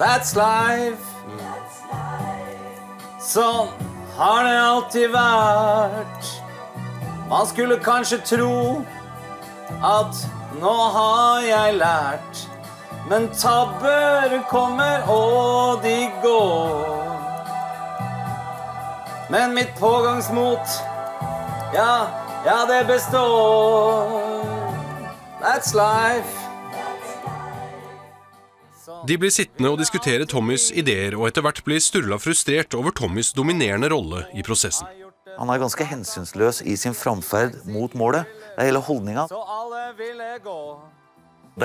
That's 0.00 0.36
life. 0.38 1.09
Sånn 3.30 3.68
har 4.16 4.42
det 4.42 4.54
alltid 4.58 5.12
vært. 5.14 6.30
Man 7.30 7.44
skulle 7.46 7.76
kanskje 7.78 8.16
tro 8.26 8.54
at 9.86 10.24
nå 10.58 10.72
har 10.96 11.44
jeg 11.46 11.76
lært. 11.78 12.40
Men 13.06 13.28
tabber 13.30 14.34
kommer 14.50 15.06
og 15.14 15.78
de 15.86 16.08
går. 16.24 17.06
Men 19.30 19.54
mitt 19.54 19.78
pågangsmot, 19.78 20.76
ja, 21.74 21.94
ja, 22.42 22.58
det 22.66 22.82
består. 22.90 24.10
That's 25.38 25.70
life. 25.74 26.39
De 29.08 29.16
blir 29.16 29.30
sittende 29.32 29.70
og 29.72 29.78
diskutere 29.80 30.26
Tommys 30.28 30.66
ideer, 30.76 31.14
og 31.16 31.24
etter 31.28 31.40
hvert 31.44 31.62
blir 31.64 31.80
Sturla 31.80 32.18
frustrert 32.20 32.74
over 32.76 32.92
Tommys 32.96 33.32
dominerende 33.36 33.88
rolle 33.92 34.26
i 34.36 34.42
prosessen. 34.44 34.86
Han 35.38 35.48
er 35.48 35.60
ganske 35.62 35.84
hensynsløs 35.88 36.60
i 36.68 36.76
sin 36.76 36.94
framferd 36.96 37.54
mot 37.70 37.94
målet. 37.96 38.28
Det 38.56 38.64
er 38.64 38.68
hele 38.68 38.82
holdninga. 38.84 39.24
Det 39.30 39.36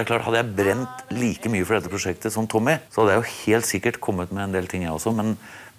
er 0.02 0.08
klart, 0.08 0.26
Hadde 0.26 0.40
jeg 0.40 0.56
brent 0.58 0.96
like 1.16 1.50
mye 1.52 1.66
for 1.68 1.78
dette 1.78 1.92
prosjektet 1.92 2.34
som 2.34 2.48
Tommy, 2.48 2.76
så 2.92 3.04
hadde 3.04 3.16
jeg 3.16 3.22
jo 3.22 3.34
helt 3.42 3.68
sikkert 3.70 4.02
kommet 4.04 4.32
med 4.32 4.42
en 4.48 4.56
del 4.56 4.68
ting, 4.72 4.82
jeg 4.88 4.96
også. 4.96 5.12
Men, 5.16 5.28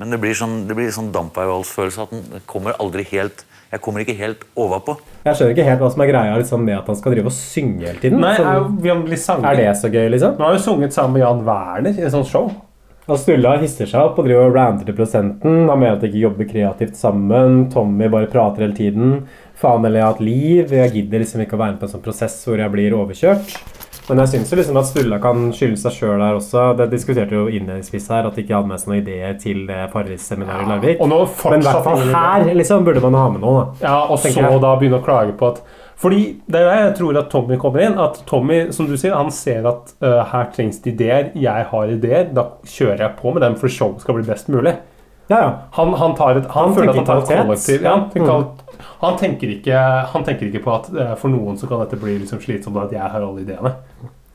men 0.00 0.12
det 0.12 0.20
blir 0.22 0.36
sånn, 0.36 0.56
det 0.68 0.74
blir 0.76 0.92
sånn 0.92 1.14
dampveivalsfølelse 1.14 2.04
at 2.04 2.14
den 2.14 2.22
kommer 2.50 2.72
aldri 2.82 3.02
helt 3.14 3.38
Jeg 3.72 3.82
kommer 3.82 4.04
ikke 4.04 4.14
helt 4.16 4.44
overpå. 4.56 4.94
Jeg 5.26 5.34
skjønner 5.34 5.56
ikke 5.56 5.66
helt 5.66 5.80
hva 5.82 5.88
som 5.92 6.02
er 6.04 6.10
greia 6.12 6.36
liksom, 6.38 6.62
med 6.64 6.76
at 6.78 6.86
han 6.86 6.98
skal 7.00 7.16
drive 7.16 7.30
og 7.32 7.34
synge 7.34 7.88
hele 7.88 7.98
tiden. 8.02 8.20
Nei, 8.22 8.36
Sånn- 8.38 8.46
er, 8.46 8.62
han 9.32 9.44
er 9.50 9.56
det 9.58 9.72
så 9.80 9.90
gøy, 9.90 10.06
liksom? 10.14 10.36
Nå 10.38 10.46
har 10.46 10.54
jo 10.54 10.62
sunget 10.62 10.94
sammen 10.94 11.16
med 11.18 11.24
Jan 11.24 11.42
Werner 11.48 11.98
i 11.98 12.06
et 12.06 12.14
sånt 12.14 12.30
show. 12.30 12.52
Og 13.06 13.18
Sturla 13.22 13.52
hisser 13.62 13.86
seg 13.86 14.02
opp 14.02 14.16
og 14.18 14.26
driver 14.26 14.48
og 14.48 14.56
ranter 14.56 14.86
til 14.88 14.96
prosenten. 14.98 15.68
Han 15.70 15.78
mener 15.78 15.94
at 15.94 16.00
de 16.02 16.08
ikke 16.10 16.24
jobber 16.24 16.48
kreativt 16.50 16.96
sammen. 16.98 17.68
Tommy 17.70 18.08
bare 18.10 18.26
prater 18.30 18.64
hele 18.66 18.74
tiden. 18.74 19.12
Faen 19.56 19.84
eller 19.86 20.00
jeg 20.00 20.06
har 20.06 20.14
hatt 20.16 20.24
liv. 20.26 20.72
Jeg 20.74 20.94
gidder 20.96 21.22
liksom 21.22 21.44
ikke 21.44 21.54
å 21.54 21.60
være 21.60 21.76
med 21.76 21.80
på 21.82 21.86
en 21.86 21.92
sånn 21.94 22.02
prosess 22.06 22.40
hvor 22.46 22.58
jeg 22.58 22.72
blir 22.74 22.96
overkjørt. 22.98 23.54
Men 24.08 24.20
jeg 24.22 24.30
syns 24.36 24.52
liksom 24.54 24.76
at 24.78 24.86
Sturla 24.86 25.16
kan 25.22 25.48
skylde 25.56 25.78
seg 25.80 25.94
sjøl 25.96 26.20
der 26.22 26.36
også. 26.38 26.66
Det 26.78 26.86
diskuterte 26.92 27.34
jo 27.34 27.46
innledningsvis 27.50 28.06
her 28.12 28.28
at 28.28 28.36
de 28.36 28.44
ikke 28.44 28.54
hadde 28.54 28.70
med 28.70 28.82
seg 28.82 28.92
noen 28.92 29.00
ideer 29.00 29.34
til 29.42 29.64
Farris-seminaret 29.92 30.62
i 30.62 30.70
Larvik. 30.70 31.00
og 31.02 31.10
nå 31.10 31.18
Men 31.50 31.64
i 31.64 31.66
hvert 31.66 31.88
fall 31.88 32.04
her 32.14 32.46
liksom 32.54 32.86
burde 32.86 33.02
man 33.02 33.18
ha 33.18 33.24
med 33.34 33.42
noe. 33.42 33.64
Da. 33.80 33.88
Ja, 33.88 33.96
og 34.06 34.20
så 34.22 34.30
jeg. 34.30 34.62
da 34.62 34.76
begynne 34.78 35.00
å 35.02 35.06
klage 35.06 35.34
på 35.38 35.50
at 35.54 35.62
Fordi 35.96 36.22
det 36.46 36.60
er 36.60 36.66
der 36.68 36.82
jeg 36.84 36.96
tror 36.98 37.18
at 37.18 37.30
Tommy 37.32 37.56
kommer 37.58 37.82
inn. 37.82 37.98
At 37.98 38.20
Tommy, 38.28 38.66
som 38.70 38.86
du 38.86 38.98
sier, 39.00 39.14
han 39.16 39.30
ser 39.32 39.64
at 39.66 39.94
uh, 40.04 40.22
her 40.28 40.50
trengs 40.54 40.82
det 40.84 40.92
ideer. 40.92 41.30
Jeg 41.34 41.66
har 41.70 41.94
ideer. 41.94 42.28
Da 42.36 42.50
kjører 42.68 43.08
jeg 43.08 43.16
på 43.18 43.32
med 43.32 43.42
dem 43.42 43.56
for 43.56 43.72
showet 43.72 44.04
skal 44.04 44.18
bli 44.20 44.26
best 44.28 44.52
mulig. 44.52 44.76
Han, 45.28 45.94
han, 45.98 46.14
tar 46.14 46.36
et, 46.38 46.46
han, 46.46 46.68
Han 46.68 46.74
føler 46.76 46.92
at 46.92 46.96
han 47.00 47.06
tar 47.08 47.22
et 47.24 47.46
kollektiv. 47.46 47.82
Ja, 47.82 47.96
han, 47.96 48.10
Mm. 48.14 48.65
Han, 49.00 49.16
tenker 49.20 49.48
ikke, 49.56 49.80
han 50.12 50.24
tenker 50.24 50.46
ikke 50.50 50.62
på 50.64 50.74
at 50.74 50.90
eh, 50.94 51.14
for 51.20 51.28
noen 51.32 51.56
så 51.60 51.68
kan 51.68 51.80
dette 51.84 51.98
bli 52.00 52.18
liksom 52.22 52.40
slitsomt, 52.40 52.76
at 52.80 52.92
jeg 52.92 53.00
har 53.02 53.20
alle 53.22 53.42
ideene. 53.44 53.74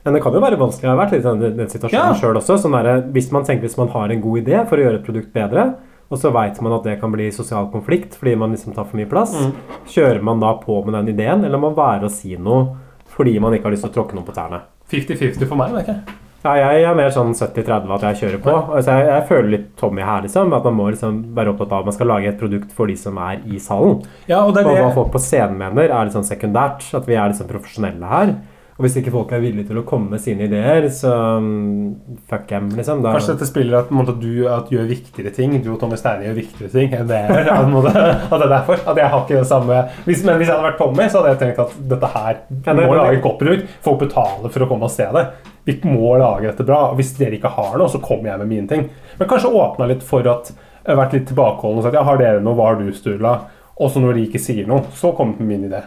Men 0.04 0.14
det 0.16 0.22
kan 0.24 0.34
jo 0.34 0.40
være 0.42 0.58
vanskelig. 0.58 0.82
Jeg 0.88 0.90
har 0.90 0.98
vært 0.98 1.12
litt 1.14 1.24
i 1.24 1.28
den, 1.30 1.56
den 1.60 1.68
situasjonen 1.70 2.10
Ja. 2.10 2.14
sjøl 2.18 2.38
også. 2.40 2.56
Sånn 2.58 2.74
der, 2.74 3.02
hvis 3.14 3.30
man 3.34 3.44
tenker 3.46 3.68
hvis 3.68 3.76
man 3.78 3.88
har 3.94 4.10
en 4.10 4.20
god 4.24 4.40
idé 4.42 4.62
for 4.68 4.76
å 4.76 4.82
gjøre 4.86 4.98
et 4.98 5.04
produkt 5.06 5.32
bedre, 5.32 5.66
og 6.12 6.18
så 6.18 6.32
veit 6.34 6.58
man 6.60 6.72
at 6.76 6.82
det 6.84 6.98
kan 7.00 7.12
bli 7.14 7.30
sosial 7.32 7.70
konflikt 7.72 8.16
fordi 8.18 8.34
man 8.36 8.50
liksom 8.52 8.74
tar 8.74 8.84
for 8.84 8.98
mye 8.98 9.08
plass, 9.08 9.32
Mm. 9.32 9.52
kjører 9.88 10.22
man 10.22 10.40
da 10.40 10.54
på 10.60 10.84
med 10.84 10.94
den 10.94 11.14
ideen, 11.14 11.44
eller 11.44 11.56
må 11.58 11.70
man 11.72 11.78
være 11.78 12.04
og 12.04 12.10
si 12.10 12.36
noe 12.36 12.76
fordi 13.14 13.38
man 13.40 13.52
ikke 13.54 13.64
har 13.64 13.72
lyst 13.76 13.84
til 13.86 13.92
å 13.92 13.94
tråkke 13.94 14.14
noen 14.18 14.26
på 14.26 14.34
tærne? 14.34 14.60
50-50 14.90 15.46
for 15.48 15.56
meg, 15.56 15.72
merker 15.72 15.94
jeg. 15.94 16.02
Ja, 16.42 16.52
jeg 16.58 16.82
er 16.88 16.96
mer 16.98 17.12
sånn 17.14 17.34
70-30 17.38 17.92
at 17.94 18.06
jeg 18.08 18.18
kjører 18.22 18.40
på. 18.42 18.54
Altså, 18.74 18.96
jeg, 18.98 19.06
jeg 19.12 19.26
føler 19.28 19.50
litt 19.54 19.68
Tommy 19.78 20.02
her, 20.02 20.24
liksom. 20.26 20.52
At 20.56 20.64
man 20.66 20.74
må 20.80 20.88
liksom 20.90 21.20
være 21.36 21.52
opptatt 21.54 21.70
av 21.76 21.84
at 21.84 21.90
man 21.92 21.94
skal 21.98 22.10
lage 22.10 22.32
et 22.32 22.40
produkt 22.40 22.72
for 22.74 22.90
de 22.90 22.96
som 22.98 23.20
er 23.22 23.44
i 23.46 23.60
salen. 23.62 24.00
Ja, 24.26 24.40
og 24.42 24.56
det 24.56 24.64
er 24.66 24.80
hva 24.82 24.90
folk 24.96 25.12
på 25.14 25.22
scenen 25.22 25.54
mener, 25.60 25.86
er 25.86 26.08
litt 26.08 26.16
sånn 26.16 26.26
sekundært. 26.26 26.88
At 26.98 27.06
vi 27.06 27.14
er 27.14 27.30
liksom 27.30 27.46
profesjonelle 27.52 28.10
her. 28.10 28.34
Og 28.72 28.86
hvis 28.86 28.94
ikke 28.98 29.12
folk 29.14 29.30
er 29.36 29.42
villige 29.44 29.68
til 29.68 29.78
å 29.78 29.84
komme 29.86 30.14
med 30.16 30.22
sine 30.24 30.46
ideer, 30.48 30.86
så 30.90 31.10
um, 31.38 31.92
fuck 32.26 32.46
them, 32.50 32.70
liksom. 32.74 33.02
Da, 33.04 33.12
Kanskje 33.14 33.34
dette 33.36 33.46
spiller 33.46 33.82
at, 33.84 33.92
måte, 33.94 34.14
du 34.18 34.46
at 34.50 34.72
gjør 34.72 34.88
viktigere 34.88 35.30
ting. 35.36 35.54
Du 35.62 35.74
og 35.74 35.78
Tommy 35.82 35.98
Steine 36.00 36.24
gjør 36.26 36.38
viktigere 36.40 36.72
ting 36.72 36.96
enn 36.96 37.06
det 37.10 37.20
jeg 37.20 37.36
gjør. 37.36 37.52
At, 37.52 37.92
at 37.92 38.32
det 38.32 38.46
er 38.48 38.54
derfor. 38.56 38.82
At 38.88 38.98
jeg 39.04 39.12
har 39.12 39.22
ikke 39.26 39.38
det 39.44 39.46
samme 39.52 39.78
hvis, 40.08 40.24
Men 40.26 40.40
hvis 40.40 40.48
jeg 40.48 40.56
hadde 40.56 40.66
vært 40.72 40.80
Tommy, 40.80 41.06
så 41.12 41.20
hadde 41.20 41.34
jeg 41.36 41.42
tenkt 41.44 41.62
at 41.68 41.76
dette 41.92 42.12
her 42.16 42.32
Ja, 42.40 42.72
det- 42.72 42.74
må 42.80 42.88
det- 42.96 43.00
lage 43.04 43.20
et 43.20 43.24
godt 43.28 43.38
produkt. 43.44 43.76
Folk 43.86 44.02
betaler 44.06 44.56
for 44.56 44.64
å 44.66 44.70
komme 44.72 44.88
og 44.88 44.96
se 44.96 45.06
det. 45.20 45.26
Vi 45.66 45.76
må 45.86 46.16
lage 46.18 46.48
dette 46.50 46.64
bra. 46.66 46.90
Og 46.90 46.96
hvis 46.98 47.12
dere 47.18 47.36
ikke 47.38 47.52
har 47.54 47.76
noe, 47.78 47.88
så 47.92 48.00
kommer 48.02 48.32
jeg 48.32 48.38
med 48.42 48.48
mine 48.50 48.68
ting. 48.68 48.88
Men 49.18 49.28
kanskje 49.30 49.52
åpna 49.54 49.86
litt 49.92 50.02
for 50.02 50.26
at 50.26 50.50
jeg 50.82 50.90
har 50.96 50.98
vært 51.04 51.12
litt 51.14 51.26
tilbakeholden 51.30 51.78
og 51.78 51.84
sagt 51.86 51.94
ja, 51.94 52.02
har 52.08 52.18
dere 52.18 52.40
noe, 52.42 52.56
hva 52.58 52.72
har 52.72 52.80
du, 52.80 52.88
Sturla? 52.96 53.36
Og 53.78 53.90
så 53.94 54.00
når 54.02 54.16
de 54.18 54.24
ikke 54.26 54.40
sier 54.42 54.66
noe, 54.66 54.82
så 54.98 55.12
kommer 55.16 55.38
med 55.38 55.46
min 55.52 55.68
idé. 55.70 55.82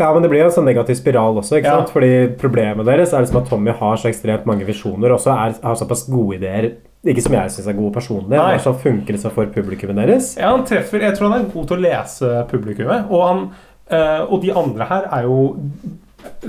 Ja, 0.00 0.08
men 0.12 0.24
det 0.24 0.28
blir 0.32 0.40
jo 0.42 0.48
en 0.48 0.54
sånn 0.56 0.66
negativ 0.66 0.96
spiral 0.98 1.38
også. 1.38 1.60
ikke 1.60 1.70
Ja. 1.70 1.76
sant? 1.78 1.92
Fordi 1.94 2.10
Problemet 2.40 2.84
deres 2.88 3.12
er 3.14 3.22
liksom 3.22 3.38
at 3.44 3.48
Tommy 3.48 3.70
har 3.70 3.96
så 3.96 4.08
ekstremt 4.10 4.44
mange 4.44 4.66
visjoner 4.66 5.14
og 5.14 5.22
er, 5.30 5.54
har 5.62 5.78
såpass 5.78 6.02
gode 6.10 6.36
ideer. 6.40 6.72
Ikke 7.06 7.22
som 7.22 7.32
jeg 7.38 7.50
syns 7.54 7.68
er 7.70 7.76
gode 7.78 7.94
personlig, 7.94 8.34
Nei. 8.34 8.50
men 8.56 8.58
som 8.64 8.74
funker 8.74 9.14
det 9.14 9.22
for 9.32 9.46
publikummet 9.46 9.94
deres. 10.02 10.32
Ja, 10.36 10.50
han 10.56 10.64
treffer 10.66 10.98
Jeg 11.06 11.14
tror 11.14 11.30
han 11.30 11.44
er 11.46 11.52
god 11.54 11.68
til 11.70 11.76
å 11.76 11.84
lese 11.86 12.32
publikummet. 12.50 13.06
Og, 13.14 13.22
han, 13.28 13.50
øh, 13.92 14.32
og 14.32 14.42
de 14.42 14.50
andre 14.52 14.84
her 14.90 15.06
er 15.12 15.22
jo 15.22 15.38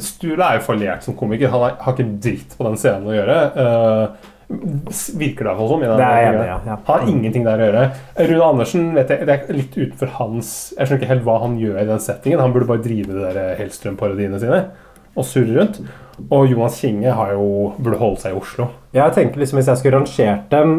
Sturle 0.03 0.47
er 0.47 0.59
jo 0.59 0.65
fallert 0.69 1.05
som 1.05 1.17
komiker. 1.17 1.51
Han 1.53 1.63
har, 1.65 1.77
har 1.83 1.95
ikke 1.95 2.17
dritt 2.23 2.57
på 2.57 2.67
den 2.67 2.79
scenen 2.79 3.11
å 3.11 3.15
gjøre. 3.15 3.37
Uh, 3.57 4.33
virker 4.47 5.43
det 5.43 5.51
i 5.51 5.51
hvert 5.51 5.59
fall 5.59 5.71
som. 5.73 5.81
Det 5.83 6.07
er 6.07 6.21
jeg 6.21 6.27
enig 6.31 6.43
ja. 6.47 6.57
Ja. 6.69 6.75
Han 6.87 7.01
har 7.01 7.07
ingenting 7.11 7.47
der 7.47 7.61
å 7.61 7.69
gjøre. 7.69 7.85
Rune 8.31 8.49
Andersen 8.51 8.89
vet 8.95 9.13
jeg, 9.13 9.27
det 9.27 9.37
er 9.37 9.57
litt 9.57 9.75
utenfor 9.75 10.13
hans 10.21 10.51
Jeg 10.77 10.87
skjønner 10.87 11.01
ikke 11.01 11.11
helt 11.11 11.25
hva 11.27 11.39
han 11.43 11.57
gjør 11.59 11.79
i 11.81 11.87
den 11.89 12.03
settingen. 12.03 12.43
Han 12.43 12.55
burde 12.55 12.69
bare 12.69 12.85
drive 12.85 13.11
de 13.11 13.23
der 13.25 13.57
Hellstrøm-parodiene 13.59 14.39
sine 14.43 14.61
og 15.17 15.25
surre 15.25 15.55
rundt. 15.57 15.81
Og 16.29 16.49
Jonas 16.49 16.77
Kinge 16.81 17.13
har 17.13 17.33
jo, 17.35 17.73
burde 17.77 17.99
holde 18.01 18.21
seg 18.21 18.33
i 18.33 18.39
Oslo. 18.39 18.69
Jeg 18.95 19.13
tenker 19.13 19.41
liksom 19.41 19.59
Hvis 19.59 19.69
jeg 19.71 19.81
skulle 19.81 19.99
rangert 19.99 20.47
dem, 20.53 20.75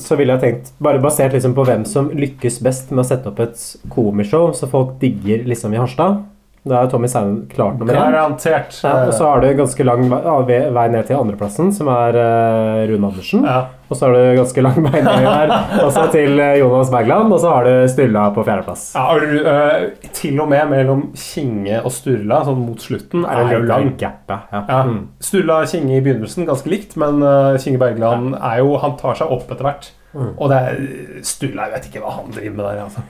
så 0.00 0.16
ville 0.16 0.36
jeg 0.36 0.42
tenkt 0.44 0.72
Bare 0.80 1.02
basert 1.02 1.34
liksom 1.36 1.56
på 1.56 1.66
hvem 1.68 1.84
som 1.88 2.10
lykkes 2.16 2.60
best 2.64 2.92
med 2.92 3.04
å 3.04 3.08
sette 3.10 3.32
opp 3.32 3.40
et 3.44 3.64
komishow, 3.92 4.50
så 4.56 4.68
folk 4.70 4.98
digger 5.02 5.44
liksom 5.48 5.74
i 5.76 5.80
Harstad. 5.80 6.22
Da 6.68 6.82
er 6.82 6.90
Tommy 6.92 7.08
Steine 7.08 7.46
klart 7.48 7.78
nummer 7.80 7.94
én. 7.96 8.12
Garantert. 8.12 8.74
Ja, 8.84 9.06
og 9.06 9.14
så 9.16 9.30
har 9.30 9.40
du 9.40 9.46
ganske 9.56 9.84
lang 9.86 10.02
vei, 10.10 10.58
vei 10.76 10.82
ned 10.92 11.06
til 11.08 11.16
andreplassen, 11.16 11.70
som 11.72 11.88
er 11.88 12.18
uh, 12.20 12.80
Rune 12.90 13.08
Andersen. 13.08 13.46
Og 13.88 13.96
så 13.96 14.06
har 14.06 14.12
du 14.12 14.36
ganske 14.36 14.64
lang 14.66 14.76
vei 14.90 15.00
ned 15.06 15.24
der 15.24 15.54
også 15.86 16.02
til 16.12 16.36
eh, 16.36 16.58
Jonas 16.60 16.92
Bergland, 16.92 17.32
og 17.32 17.40
så 17.40 17.54
har 17.54 17.64
du 17.64 17.88
Sturla 17.90 18.26
på 18.36 18.44
fjerdeplass. 18.44 18.84
Ja, 18.94 19.06
øh, 19.16 20.10
til 20.12 20.42
og 20.44 20.50
med 20.52 20.68
mellom 20.74 21.06
Kinge 21.16 21.80
og 21.80 21.94
Sturla 21.96 22.42
sånn 22.46 22.60
mot 22.66 22.84
slutten 22.84 23.24
er 23.24 23.40
det 23.48 23.62
lang. 23.70 23.94
gap. 23.98 24.28
ja. 24.28 24.42
Ja. 24.52 24.82
Mm. 24.86 25.00
Sturla 25.24 25.62
og 25.64 25.72
Kinge 25.72 25.96
i 25.96 26.04
begynnelsen 26.04 26.46
ganske 26.50 26.70
likt, 26.70 26.92
men 27.00 27.24
uh, 27.24 27.56
Kinge 27.62 27.80
Bergland 27.80 28.36
er 28.36 28.60
jo, 28.60 28.76
han 28.84 29.00
tar 29.00 29.16
seg 29.18 29.32
opp 29.32 29.48
etter 29.48 29.66
hvert. 29.70 29.90
Mm. 30.12 30.30
Og 30.36 30.46
det 30.50 30.60
er 30.60 30.78
Sturla 31.22 31.68
Jeg 31.68 31.76
vet 31.76 31.84
ikke 31.90 32.00
hva 32.04 32.16
han 32.18 32.32
driver 32.34 32.56
med 32.56 32.64
der. 32.66 32.84
altså. 32.84 33.08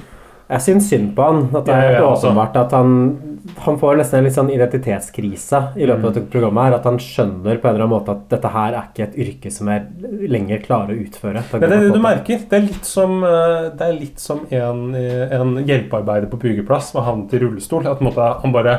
Jeg 0.50 0.60
syns 0.64 0.88
synd 0.90 1.12
på 1.14 1.22
han. 1.28 1.42
At 1.54 1.64
det 1.68 1.74
er 1.74 1.92
ja, 2.00 2.06
altså. 2.08 2.28
åpenbart 2.32 2.56
at 2.56 2.72
han 2.72 2.94
Han 3.64 3.78
får 3.80 3.96
nesten 3.96 4.18
en 4.18 4.24
litt 4.26 4.34
sånn 4.36 4.50
identitetskrise 4.52 5.60
i 5.80 5.86
løpet 5.88 6.04
av 6.04 6.10
Mm. 6.10 6.14
dette 6.14 6.30
programmet. 6.30 6.64
her 6.64 6.74
At 6.74 6.84
han 6.84 6.98
skjønner 6.98 7.58
på 7.60 7.68
en 7.68 7.74
eller 7.74 7.84
annen 7.86 7.94
måte 7.94 8.10
at 8.10 8.28
dette 8.28 8.48
her 8.52 8.74
er 8.74 8.82
ikke 8.92 9.02
et 9.08 9.16
yrke 9.16 9.50
som 9.52 9.66
jeg 9.68 9.86
lenger 10.28 10.58
klarer 10.62 10.92
å 10.94 11.00
utføre. 11.06 11.42
Det 11.50 11.62
er 11.62 11.80
det 11.80 11.92
du 11.94 11.98
merker. 12.00 12.38
Det 12.48 12.52
er 12.58 12.66
litt 12.66 12.84
som, 12.84 13.20
det 13.22 13.80
er 13.80 13.92
litt 13.98 14.18
som 14.20 14.40
en, 14.50 14.94
øh, 14.94 15.32
en 15.40 15.54
hjelpearbeider 15.66 16.28
på 16.30 16.38
byggeplass 16.38 16.92
som 16.92 17.02
har 17.02 17.12
havnet 17.14 17.32
i 17.34 17.38
rullestol. 17.38 17.86
At 17.86 18.00
måte, 18.00 18.20
han 18.42 18.52
bare 18.52 18.76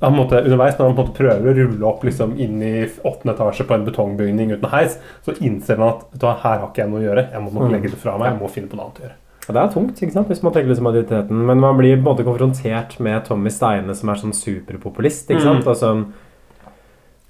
han 0.00 0.12
måtte, 0.14 0.42
underveis 0.44 0.76
når 0.78 0.94
han 0.96 1.12
prøver 1.14 1.46
å 1.48 1.56
rulle 1.56 1.86
opp 1.86 2.02
liksom 2.04 2.34
inn 2.38 2.60
i 2.62 2.86
åttende 3.04 3.34
etasje 3.34 3.64
på 3.66 3.74
en 3.74 3.84
betongbygning 3.86 4.52
uten 4.52 4.68
heis, 4.70 4.98
så 5.24 5.32
innser 5.40 5.76
han 5.78 5.88
at 5.94 6.20
her 6.42 6.58
har 6.58 6.68
ikke 6.68 6.82
jeg 6.84 6.90
noe 6.90 7.00
å 7.00 7.06
gjøre. 7.08 7.30
Jeg 7.32 7.40
må 7.42 7.52
nok 7.52 7.62
Mm. 7.68 7.72
legge 7.72 7.90
det 7.90 7.98
fra 7.98 8.18
meg. 8.18 8.32
Jeg 8.32 8.40
må 8.40 8.50
finne 8.50 8.68
på 8.68 8.76
noe 8.76 8.84
annet 8.86 9.00
å 9.00 9.02
gjøre. 9.08 9.16
Ja, 9.48 9.54
det 9.56 9.62
er 9.62 9.72
tungt, 9.74 9.96
ikke 10.02 10.12
sant? 10.12 10.28
hvis 10.28 10.42
man 10.44 10.52
tenker 10.52 10.68
liksom 10.68 10.88
identiteten. 10.92 11.44
Men 11.48 11.60
man 11.60 11.76
blir 11.78 11.96
måte 12.04 12.24
konfrontert 12.26 12.98
med 13.00 13.24
Tommy 13.24 13.48
Steine, 13.50 13.94
som 13.96 14.08
er 14.12 14.14
sånn 14.20 14.34
superpopulist. 14.36 15.30
ikke 15.30 15.40
Mm. 15.40 15.62
sant? 15.62 15.66
Og 15.66 15.76
som 15.76 16.06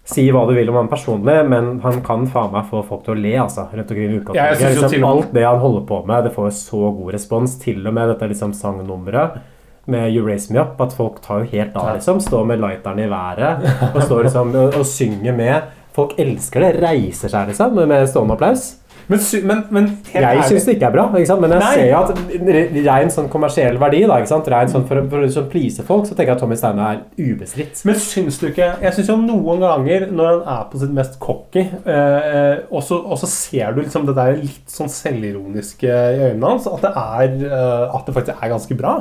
Si 0.08 0.22
hva 0.32 0.46
du 0.48 0.54
vil 0.56 0.70
om 0.70 0.74
han 0.78 0.88
personlig, 0.88 1.34
men 1.50 1.80
han 1.84 1.98
kan 2.00 2.22
faen 2.26 2.50
meg 2.50 2.64
få 2.70 2.80
folk 2.88 3.02
til 3.04 3.12
å 3.14 3.20
le. 3.20 3.34
altså, 3.36 3.66
rundt 3.74 3.90
omkring 3.90 4.08
i 4.08 4.36
Ja, 4.38 4.46
Liksom, 4.54 4.88
til 4.88 5.04
alt 5.04 5.32
det 5.34 5.44
han 5.44 5.58
holder 5.60 5.82
på 5.86 6.06
med, 6.06 6.24
det 6.24 6.32
får 6.32 6.46
jo 6.48 6.54
så 6.56 6.96
god 6.96 7.12
respons. 7.12 7.58
Til 7.60 7.86
og 7.86 7.92
med 7.92 8.08
dette 8.08 8.28
liksom 8.30 8.54
sangnummeret 8.54 9.38
med 9.86 10.10
You 10.14 10.24
Raise 10.26 10.50
Me 10.50 10.60
Up, 10.60 10.80
at 10.80 10.94
folk 10.94 11.20
tar 11.20 11.40
jo 11.44 11.50
helt 11.52 11.76
av. 11.76 11.94
liksom, 11.96 12.20
Står 12.20 12.46
med 12.46 12.58
lighteren 12.58 12.98
i 13.04 13.06
været 13.06 13.94
og 13.94 14.02
står 14.02 14.22
liksom 14.24 14.54
og, 14.56 14.74
og 14.80 14.86
synger 14.86 15.36
med. 15.36 15.62
Folk 15.92 16.14
elsker 16.18 16.60
det. 16.60 16.80
Reiser 16.80 17.28
seg 17.28 17.48
liksom 17.48 17.74
med 17.86 18.08
stående 18.08 18.32
applaus. 18.32 18.76
Men, 19.08 19.20
men, 19.48 19.60
men 19.72 19.86
Jeg 20.12 20.44
syns 20.50 20.66
det 20.68 20.74
ikke 20.76 20.88
er 20.90 20.92
bra, 20.92 21.04
ikke 21.16 21.36
men 21.40 21.54
jeg 21.54 21.62
Nei. 21.62 21.70
ser 21.78 21.86
jo 21.88 22.00
at 22.02 22.42
re- 22.50 22.82
rein 22.84 23.12
sånn 23.12 23.30
kommersiell 23.32 23.78
verdi, 23.80 24.02
da? 24.08 24.18
Rein 24.52 24.68
sånn 24.68 24.84
for, 24.88 25.00
for 25.08 25.22
å 25.22 25.24
liksom 25.24 25.46
please 25.52 25.84
folk, 25.86 26.04
så 26.04 26.12
tenker 26.12 26.34
jeg 26.34 26.36
at 26.36 26.42
Tommy 26.44 26.58
Steine 26.60 26.90
er 26.92 27.00
ubestridt. 27.16 27.80
Men 27.88 27.96
syns 28.04 28.40
du 28.42 28.50
ikke 28.50 28.68
Jeg 28.84 28.94
syns 28.98 29.08
jo 29.08 29.16
noen 29.22 29.64
ganger 29.64 30.08
når 30.12 30.30
han 30.34 30.44
er 30.58 30.68
på 30.68 30.82
sitt 30.82 30.92
mest 31.00 31.16
cocky, 31.24 31.64
eh, 31.64 32.60
og, 32.68 32.84
så, 32.84 33.32
ser 33.32 33.72
du 33.72 33.82
liksom 33.82 34.04
det 34.08 34.16
der 34.18 34.36
litt 34.42 34.68
sånn 34.72 34.92
selvironiske 34.92 35.88
i 35.88 36.22
øynene 36.28 36.52
hans, 36.52 36.68
at 36.68 36.84
det 36.84 36.92
er 36.92 37.48
eh, 37.48 37.96
At 37.96 38.08
det 38.08 38.16
faktisk 38.20 38.36
er 38.36 38.52
ganske 38.52 38.78
bra. 38.78 38.94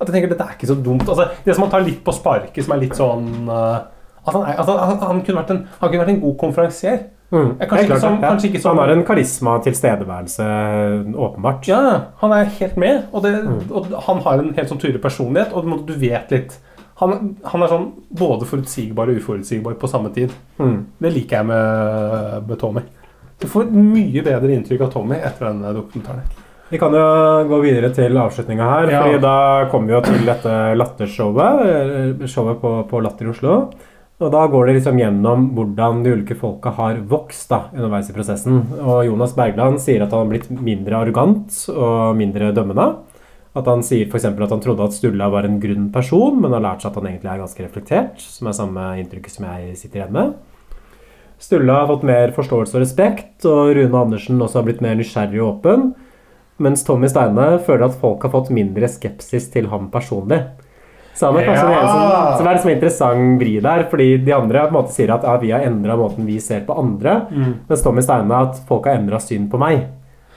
At 0.00 0.08
jeg 0.08 0.16
tenker 0.16 0.32
dette 0.32 0.44
er 0.48 0.56
ikke 0.56 0.72
så 0.72 0.80
dumt. 0.80 1.04
Altså, 1.04 1.28
det 1.44 1.52
som 1.52 1.66
han 1.66 1.72
tar 1.74 1.84
litt 1.84 2.00
på 2.04 2.16
sparket, 2.16 2.64
som 2.64 2.72
er 2.72 2.86
litt 2.86 2.96
sånn 2.96 3.26
eh, 3.44 3.80
at 4.20 4.36
han, 4.36 4.42
er, 4.44 4.58
at 4.60 4.68
han, 4.68 5.00
han, 5.00 5.22
kunne 5.24 5.44
en, 5.48 5.64
han 5.80 5.88
kunne 5.88 6.02
vært 6.02 6.14
en 6.14 6.22
god 6.24 6.36
konferansier. 6.40 7.02
Mm, 7.30 7.52
Eh, 7.60 7.66
Kanskje, 7.68 7.84
ikke 7.86 8.00
som, 8.02 8.16
kanskje 8.20 8.48
ikke 8.50 8.60
som 8.60 8.76
Han 8.78 8.88
har 8.88 8.96
en 8.96 9.04
karisma 9.06 9.52
tilstedeværelse, 9.62 10.46
åpenbart. 11.14 11.68
Ja, 11.68 12.00
han 12.18 12.32
er 12.34 12.44
helt 12.58 12.76
med. 12.76 13.04
Og, 13.12 13.22
det, 13.22 13.34
og 13.70 13.86
han 14.08 14.18
har 14.24 14.42
en 14.42 14.52
helt 14.56 14.68
sånn 14.72 14.80
tydelig 14.82 15.02
personlighet, 15.04 15.52
og 15.54 15.86
du 15.86 15.94
vet 15.94 16.30
litt 16.34 16.58
han, 17.00 17.36
han 17.48 17.62
er 17.64 17.70
sånn 17.72 17.86
både 18.12 18.44
forutsigbar 18.44 19.08
og 19.08 19.16
uforutsigbar 19.22 19.78
på 19.80 19.88
samme 19.88 20.10
tid. 20.12 20.34
Mm. 20.60 20.74
Det 21.00 21.12
liker 21.14 21.38
jeg 21.38 21.46
med, 21.48 22.42
med 22.50 22.58
Tommy. 22.60 22.82
Du 23.40 23.46
får 23.48 23.70
mye 23.72 24.20
bedre 24.26 24.50
inntrykk 24.52 24.82
av 24.84 24.90
Tommy 24.92 25.16
etter 25.16 25.46
denne 25.48 25.70
dokumentaren. 25.72 26.26
Vi 26.70 26.78
kan 26.78 26.92
jo 26.94 27.06
gå 27.48 27.60
videre 27.64 27.88
til 27.96 28.18
avslutninga 28.20 28.66
her. 28.68 28.90
Ja. 28.92 29.00
fordi 29.06 29.22
Da 29.24 29.32
kommer 29.72 29.88
vi 29.88 29.94
jo 29.96 30.02
til 30.10 30.26
dette 30.28 30.58
lattershowet. 30.76 31.64
eh, 32.20 32.26
Showet 32.28 32.60
på, 32.60 32.74
på 32.90 33.00
Latter 33.02 33.26
i 33.26 33.32
Oslo. 33.32 33.56
Og 34.20 34.28
Da 34.32 34.42
går 34.52 34.66
det 34.68 34.74
liksom 34.76 34.98
gjennom 35.00 35.46
hvordan 35.56 36.02
de 36.04 36.12
ulike 36.12 36.36
folka 36.36 36.74
har 36.76 36.98
vokst 37.08 37.48
da, 37.48 37.70
underveis 37.72 38.10
i 38.10 38.16
prosessen. 38.16 38.58
Og 38.84 39.06
Jonas 39.08 39.32
Bergland 39.36 39.80
sier 39.80 40.04
at 40.04 40.12
han 40.12 40.26
har 40.26 40.34
blitt 40.34 40.50
mindre 40.52 40.98
arrogant 40.98 41.56
og 41.72 42.18
mindre 42.18 42.50
dømmende. 42.52 42.90
At 43.56 43.66
han 43.66 43.80
sier 43.82 44.06
eksempel 44.06 44.44
at 44.44 44.52
han 44.52 44.60
trodde 44.62 44.84
at 44.84 44.94
Sturla 44.94 45.30
var 45.32 45.48
en 45.48 45.56
grunn 45.62 45.88
person, 45.94 46.36
men 46.38 46.52
har 46.52 46.62
lært 46.62 46.84
seg 46.84 46.92
at 46.92 47.00
han 47.00 47.08
egentlig 47.08 47.32
er 47.32 47.40
ganske 47.40 47.64
reflektert. 47.64 48.20
Som 48.20 48.50
er 48.50 48.58
samme 48.60 48.86
inntrykket 49.00 49.38
som 49.38 49.48
jeg 49.48 49.80
sitter 49.80 50.02
igjen 50.02 50.14
med. 50.14 50.36
Sturla 51.40 51.80
har 51.80 51.88
fått 51.88 52.04
mer 52.04 52.36
forståelse 52.36 52.76
og 52.76 52.84
respekt, 52.84 53.34
og 53.48 53.72
Rune 53.78 54.04
Andersen 54.04 54.44
også 54.44 54.60
har 54.60 54.68
blitt 54.68 54.84
mer 54.84 55.00
nysgjerrig 55.00 55.40
og 55.40 55.54
åpen. 55.54 55.94
Mens 56.60 56.84
Tommy 56.84 57.08
Steine 57.08 57.54
føler 57.64 57.88
at 57.88 57.96
folk 58.02 58.26
har 58.26 58.34
fått 58.36 58.52
mindre 58.52 58.84
skepsis 58.92 59.48
til 59.54 59.72
ham 59.72 59.88
personlig. 59.88 60.44
Så 61.20 61.28
han 61.28 61.36
er 61.36 61.44
kanskje 61.50 61.68
Ja! 61.68 61.68
den 61.68 61.84
eneste 61.84 62.36
som 62.40 62.46
er 62.48 62.54
liksom 62.56 62.70
interessant 62.72 63.40
vri 63.42 63.54
der, 63.60 63.82
fordi 63.90 64.08
de 64.24 64.32
andre 64.32 64.62
på 64.64 64.72
en 64.72 64.76
måte 64.80 64.94
sier 64.96 65.10
at 65.12 65.22
ja, 65.28 65.36
vi 65.42 65.50
har 65.52 65.66
endra 65.68 65.96
måten 66.00 66.24
vi 66.26 66.38
ser 66.40 66.62
på 66.66 66.76
andre, 66.80 67.18
Mm. 67.30 67.54
mens 67.68 67.82
Tommy 67.84 68.00
Steine 68.02 68.38
at 68.40 68.60
folk 68.68 68.86
har 68.88 68.96
endra 68.96 69.20
syn 69.20 69.50
på 69.52 69.58
meg. 69.60 69.82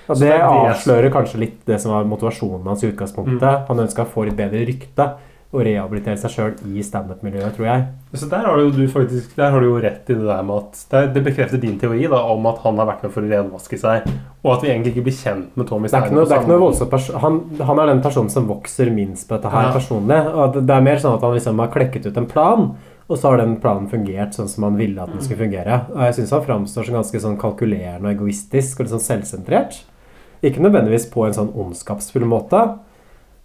Og 0.09 0.17
det, 0.19 0.27
det 0.27 0.33
er 0.35 0.43
avslører 0.43 1.09
kanskje 1.13 1.39
litt 1.39 1.61
det 1.65 1.77
som 1.79 1.93
var 1.93 2.03
motivasjonen 2.03 2.67
hans 2.67 2.83
i 2.83 2.89
utgangspunktet. 2.91 3.39
Mm. 3.41 3.67
Han 3.69 3.79
ønska 3.85 4.03
å 4.03 4.11
få 4.11 4.25
litt 4.27 4.35
bedre 4.35 4.65
rykte 4.67 5.05
og 5.53 5.61
rehabilitere 5.67 6.17
seg 6.17 6.31
sjøl 6.33 6.53
i 6.73 6.81
standup-miljøet, 6.81 7.53
tror 7.53 7.67
jeg. 7.69 7.83
Så 8.17 8.25
der 8.29 8.45
har, 8.47 8.57
du, 8.73 8.87
faktisk, 8.89 9.35
der 9.37 9.51
har 9.53 9.61
du 9.61 9.67
jo 9.67 9.75
rett 9.83 10.09
i 10.09 10.15
det 10.17 10.25
der 10.25 10.41
med 10.45 10.55
at 10.63 10.79
Det, 10.91 11.01
det 11.13 11.21
bekrefter 11.27 11.61
din 11.61 11.75
teori 11.81 12.07
da, 12.09 12.23
om 12.33 12.45
at 12.49 12.57
han 12.63 12.77
har 12.81 12.87
vært 12.89 13.03
med 13.05 13.13
for 13.13 13.21
å 13.21 13.29
renvaske 13.29 13.77
seg, 13.77 14.07
og 14.43 14.49
at 14.55 14.63
vi 14.65 14.71
egentlig 14.73 14.95
ikke 14.95 15.03
blir 15.05 15.17
kjent 15.19 15.55
med 15.57 15.67
Tommy 15.69 15.87
Det 15.87 15.93
er 15.93 16.01
Steine. 16.01 16.09
ikke 16.09 16.15
noe, 16.17 16.25
på 16.25 16.29
det 16.29 16.37
er 16.37 16.41
ikke 16.41 16.53
noe 16.53 16.63
voldsomt 16.65 17.21
han, 17.21 17.37
han 17.69 17.79
er 17.83 17.91
den 17.93 18.01
personen 18.01 18.29
som 18.33 18.47
vokser 18.49 18.89
minst 18.91 19.29
på 19.29 19.37
dette 19.37 19.53
her 19.53 19.69
Ja. 19.69 19.73
personlig. 19.77 20.19
Og 20.33 20.53
det, 20.57 20.65
det 20.67 20.75
er 20.79 20.81
mer 20.89 20.97
sånn 21.05 21.15
at 21.19 21.21
han 21.29 21.33
liksom 21.37 21.59
har 21.63 21.71
klekket 21.77 22.05
ut 22.09 22.17
en 22.17 22.25
plan, 22.33 22.65
og 23.09 23.17
så 23.19 23.29
har 23.29 23.37
den 23.43 23.57
planen 23.61 23.89
fungert 23.91 24.33
sånn 24.33 24.47
som 24.49 24.63
han 24.63 24.77
ville 24.79 25.01
at 25.03 25.11
den 25.13 25.21
skulle 25.21 25.43
fungere. 25.45 25.81
Og 25.93 26.01
jeg 26.07 26.15
syns 26.17 26.31
han 26.33 26.45
framstår 26.45 26.85
som 26.87 26.95
ganske 26.97 27.19
sånn 27.19 27.37
kalkulerende 27.37 28.07
og 28.09 28.13
egoistisk 28.15 28.79
og 28.79 28.85
litt 28.87 28.93
sånn 28.95 29.03
selvsentrert. 29.05 29.81
Ikke 30.43 30.63
nødvendigvis 30.63 31.05
på 31.13 31.25
en 31.27 31.35
sånn 31.35 31.51
ondskapsfull 31.55 32.25
måte, 32.27 32.63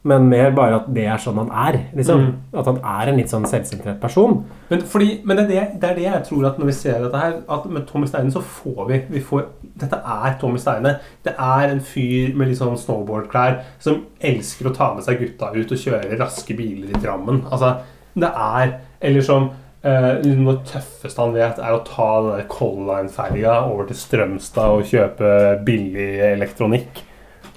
men 0.07 0.29
mer 0.31 0.53
bare 0.55 0.77
at 0.79 0.87
det 0.95 1.05
er 1.11 1.19
sånn 1.21 1.41
han 1.41 1.51
er. 1.51 1.79
Liksom. 1.99 2.21
Mm. 2.23 2.59
At 2.61 2.69
han 2.71 2.79
er 2.79 3.11
en 3.11 3.19
litt 3.19 3.33
sånn 3.33 3.47
selvsentrert 3.51 3.99
person. 4.01 4.39
Men, 4.71 4.85
fordi, 4.87 5.09
men 5.27 5.41
det, 5.41 5.45
er 5.49 5.51
det, 5.51 5.81
det 5.83 5.91
er 5.91 5.99
det 5.99 6.07
jeg 6.07 6.25
tror 6.29 6.47
at 6.53 6.61
når 6.61 6.71
vi 6.71 6.77
ser 6.79 7.03
dette 7.03 7.23
her, 7.23 7.37
at 7.57 7.67
med 7.67 7.87
Tommy 7.89 8.09
Steine 8.09 8.33
så 8.33 8.43
får 8.45 8.83
vi, 8.89 9.01
vi 9.17 9.23
får, 9.27 9.49
Dette 9.83 9.99
er 9.99 10.39
Tommy 10.41 10.63
Steine. 10.63 10.97
Det 11.27 11.35
er 11.35 11.73
en 11.73 11.83
fyr 11.85 12.35
med 12.39 12.53
litt 12.53 12.61
sånn 12.61 12.79
snowboardklær 12.79 13.61
som 13.83 14.05
elsker 14.31 14.71
å 14.71 14.75
ta 14.77 14.93
med 14.95 15.07
seg 15.07 15.19
gutta 15.23 15.51
ut 15.57 15.75
og 15.75 15.83
kjøre 15.83 16.21
raske 16.23 16.57
biler 16.59 16.95
i 16.95 17.03
Drammen. 17.03 17.45
Altså, 17.51 17.79
det 18.19 18.31
er 18.35 18.79
Eller 18.99 19.23
som 19.23 19.51
noe 19.79 20.23
liksom 20.25 20.49
det 20.49 20.71
tøffeste 20.73 21.23
han 21.23 21.35
vet, 21.37 21.61
er 21.63 21.75
å 21.75 21.85
ta 21.87 22.09
den 22.25 22.49
Color 22.51 22.89
Line-ferja 22.89 23.61
over 23.69 23.87
til 23.89 23.99
Strømstad 23.99 24.75
og 24.75 24.89
kjøpe 24.91 25.31
billig 25.67 26.09
elektronikk. 26.33 27.05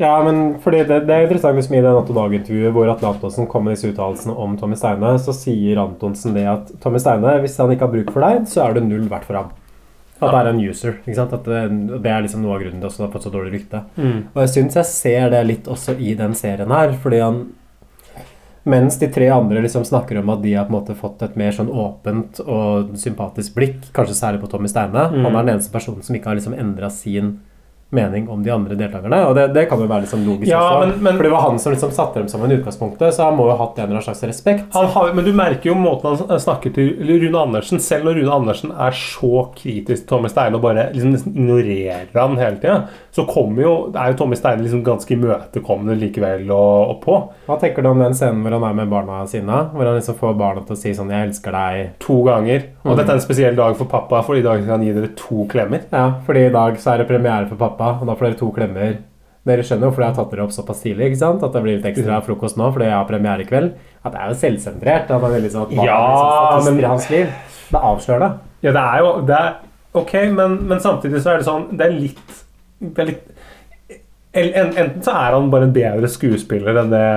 Ja, 0.02 0.16
men 0.26 0.56
fordi 0.64 0.82
det, 0.90 1.04
det 1.06 1.14
er 1.14 1.28
interessant 1.28 1.60
hvis 1.60 1.70
vi 1.70 1.78
i 1.78 1.84
det 1.84 1.92
Natt 1.94 2.10
og 2.10 2.18
Dag-intervjuet 2.18 2.74
hvor 2.74 2.90
Atle 2.90 3.12
Antonsen 3.12 3.50
kom 3.50 3.68
med 3.68 3.76
disse 3.76 3.92
uttalelsene 3.92 4.34
om 4.34 4.56
Tommy 4.58 4.78
Steine, 4.80 5.12
så 5.22 5.36
sier 5.36 5.82
Antonsen 5.84 6.34
det 6.38 6.48
at 6.50 6.72
Tommy 6.82 7.02
Steine, 7.02 7.36
hvis 7.44 7.60
han 7.62 7.74
ikke 7.74 7.86
har 7.86 7.94
bruk 7.94 8.14
for 8.16 8.26
deg, 8.26 8.48
så 8.50 8.66
er 8.66 8.78
det 8.78 8.88
null 8.88 9.06
verdt 9.12 9.28
for 9.30 9.38
ham. 9.38 9.52
At 10.22 10.34
det 10.34 10.40
er 10.40 10.50
en 10.52 10.62
user. 10.62 10.98
ikke 11.02 11.18
sant? 11.18 11.34
At 11.34 11.48
det, 11.50 11.62
det 12.02 12.10
er 12.12 12.26
liksom 12.26 12.44
noe 12.44 12.58
av 12.58 12.62
grunnen 12.62 12.82
til 12.82 12.90
at 12.90 12.98
han 12.98 13.08
har 13.08 13.14
fått 13.14 13.26
så 13.26 13.34
dårlig 13.34 13.56
rykte. 13.56 13.82
Mm. 13.98 14.18
Og 14.34 14.42
jeg 14.44 14.52
syns 14.56 14.78
jeg 14.78 14.90
ser 14.90 15.32
det 15.34 15.42
litt 15.48 15.70
også 15.70 15.96
i 15.98 16.14
den 16.18 16.36
serien 16.38 16.74
her, 16.74 16.94
fordi 17.02 17.22
han 17.22 17.42
mens 18.64 19.00
de 19.02 19.08
tre 19.10 19.26
andre 19.34 19.64
liksom 19.64 19.86
snakker 19.86 20.20
om 20.20 20.30
at 20.30 20.44
de 20.44 20.52
har 20.54 20.68
på 20.68 20.76
en 20.76 20.78
måte 20.78 20.98
fått 20.98 21.24
et 21.26 21.38
mer 21.40 21.54
sånn 21.56 21.72
åpent 21.74 22.44
og 22.44 22.92
sympatisk 23.02 23.56
blikk, 23.58 23.88
kanskje 23.96 24.20
særlig 24.20 24.44
på 24.44 24.52
Tommy 24.52 24.70
Steine. 24.70 25.08
Mm. 25.10 25.24
Han 25.26 25.34
er 25.34 25.48
den 25.48 25.56
eneste 25.56 25.74
personen 25.74 26.06
som 26.06 26.18
ikke 26.18 26.30
har 26.30 26.38
liksom 26.38 26.54
endra 26.54 26.92
sin 26.94 27.40
mening 27.92 28.30
om 28.32 28.44
de 28.44 28.50
andre 28.54 28.76
deltakerne. 28.80 29.18
Og 29.28 29.36
det, 29.36 29.50
det 29.54 29.66
kan 29.70 29.80
jo 29.84 29.88
være 29.90 30.06
liksom 30.06 30.22
logisk 30.26 30.48
Ja, 30.52 30.62
også. 30.62 30.88
men- 30.88 31.04
men- 31.04 31.18
For 31.18 31.24
det 31.24 31.32
var 31.32 31.42
han 31.42 31.60
som 31.60 31.74
liksom 31.74 31.92
satte 31.92 32.20
dem 32.20 32.28
sammen 32.32 32.52
i 32.52 32.56
utgangspunktet, 32.56 33.14
så 33.14 33.26
han 33.30 33.36
må 33.38 33.46
jo 33.50 33.56
ha 33.56 33.58
hatt 33.66 33.78
en 33.78 33.84
eller 33.84 33.98
annen 34.00 34.04
slags 34.08 34.24
respekt. 34.24 34.74
Han 34.74 34.86
har, 34.86 35.14
men 35.14 35.26
du 35.26 35.34
merker 35.34 35.70
jo 35.70 35.76
måten 35.76 36.18
han 36.30 36.40
snakker 36.40 36.74
til 36.74 36.96
Rune 37.02 37.38
Andersen 37.42 37.80
Selv 37.80 38.06
når 38.06 38.16
Rune 38.22 38.32
Andersen 38.34 38.72
er 38.72 38.92
så 38.96 39.50
kritisk 39.56 40.06
til 40.06 40.08
Tommy 40.08 40.30
Steine 40.30 40.56
og 40.56 40.62
bare 40.62 40.90
liksom 40.94 41.16
ignorerer 41.36 42.08
han 42.16 42.38
hele 42.38 42.58
tida, 42.62 42.88
så 43.12 43.26
kommer 43.28 43.64
jo, 43.66 43.74
er 43.92 44.14
jo 44.14 44.18
Tommy 44.22 44.38
Steine 44.40 44.64
liksom 44.64 44.86
ganske 44.88 45.12
imøtekommende 45.12 45.98
likevel 46.00 46.46
og, 46.48 46.94
og 46.94 46.98
på. 47.04 47.18
Hva 47.48 47.58
tenker 47.60 47.84
du 47.84 47.90
om 47.92 48.00
den 48.00 48.16
scenen 48.16 48.40
hvor 48.46 48.56
han 48.56 48.66
er 48.70 48.78
med 48.78 48.92
barna 48.94 49.20
sine? 49.28 49.58
Hvor 49.74 49.84
han 49.84 49.98
liksom 50.00 50.18
får 50.22 50.38
barna 50.40 50.64
til 50.64 50.78
å 50.78 50.80
si 50.80 50.96
sånn 50.96 51.12
'Jeg 51.12 51.28
elsker 51.28 51.58
deg' 51.58 51.94
To 52.08 52.22
ganger. 52.28 52.68
Og 52.86 52.94
mm. 52.94 52.98
dette 52.98 53.10
er 53.10 53.20
en 53.20 53.26
spesiell 53.28 53.56
dag 53.60 53.76
for 53.76 53.92
pappa, 53.92 54.24
for 54.24 54.40
i 54.40 54.46
dag 54.46 54.64
skal 54.64 54.78
han 54.78 54.86
gi 54.88 54.94
dere 54.96 55.12
to 55.20 55.46
klemmer. 55.52 55.84
Ja, 55.92 56.06
fordi 56.26 56.46
i 56.48 56.54
dag 56.56 56.80
så 56.80 56.94
er 56.94 57.02
det 57.02 57.10
premiere 57.12 57.50
for 57.50 57.60
pappa, 57.60 57.98
og 58.00 58.08
da 58.08 58.16
får 58.16 58.30
dere 58.30 58.40
to 58.40 58.52
klemmer. 58.56 58.94
Dere 59.42 59.66
skjønner 59.66 59.90
jo, 59.90 59.94
fordi 59.96 60.06
jeg 60.06 60.14
har 60.14 60.20
tatt 60.20 60.32
dere 60.32 60.44
opp 60.46 60.54
såpass 60.54 60.84
tidlig, 60.84 61.08
ikke 61.10 61.18
sant? 61.24 61.44
at 61.44 61.56
det 61.56 61.64
blir 61.66 61.80
litt 61.80 61.88
ekstra 61.90 62.20
frokost 62.22 62.60
nå 62.62 62.68
fordi 62.72 62.86
jeg 62.86 62.94
har 62.94 63.08
premiere 63.10 63.42
i 63.42 63.50
kveld. 63.50 63.74
At 64.06 64.14
det 64.14 64.22
er 64.22 64.30
jo 64.30 64.38
selvsentrert. 64.38 65.10
At 65.10 65.18
det 65.18 65.18
er 65.18 65.36
veldig 65.36 65.52
sånn 65.52 65.66
at 65.66 65.74
barna 65.74 65.88
Ja, 65.90 65.98
liksom 66.06 66.30
statister 66.30 66.72
men- 66.72 66.84
i 66.84 66.92
hans 66.92 67.10
liv. 67.10 67.34
Det 67.72 67.82
avslører 67.90 68.20
det. 68.20 68.32
Ja, 68.62 68.72
det 68.72 68.86
er 68.86 68.98
jo 69.00 69.12
det 69.26 69.36
er, 69.36 69.52
Ok, 69.94 70.14
men, 70.32 70.68
men 70.70 70.80
samtidig 70.80 71.20
så 71.20 71.34
er 71.34 71.42
det 71.42 71.48
sånn 71.48 71.66
Det 71.76 71.84
er 71.84 71.92
litt, 71.92 72.36
en, 74.32 74.70
Enten 74.78 75.02
så 75.04 75.12
er 75.12 75.36
han 75.36 75.50
bare 75.52 75.68
en 75.68 75.74
bedre 75.76 76.08
skuespiller 76.08 76.78
enn 76.80 76.94
det, 76.94 77.08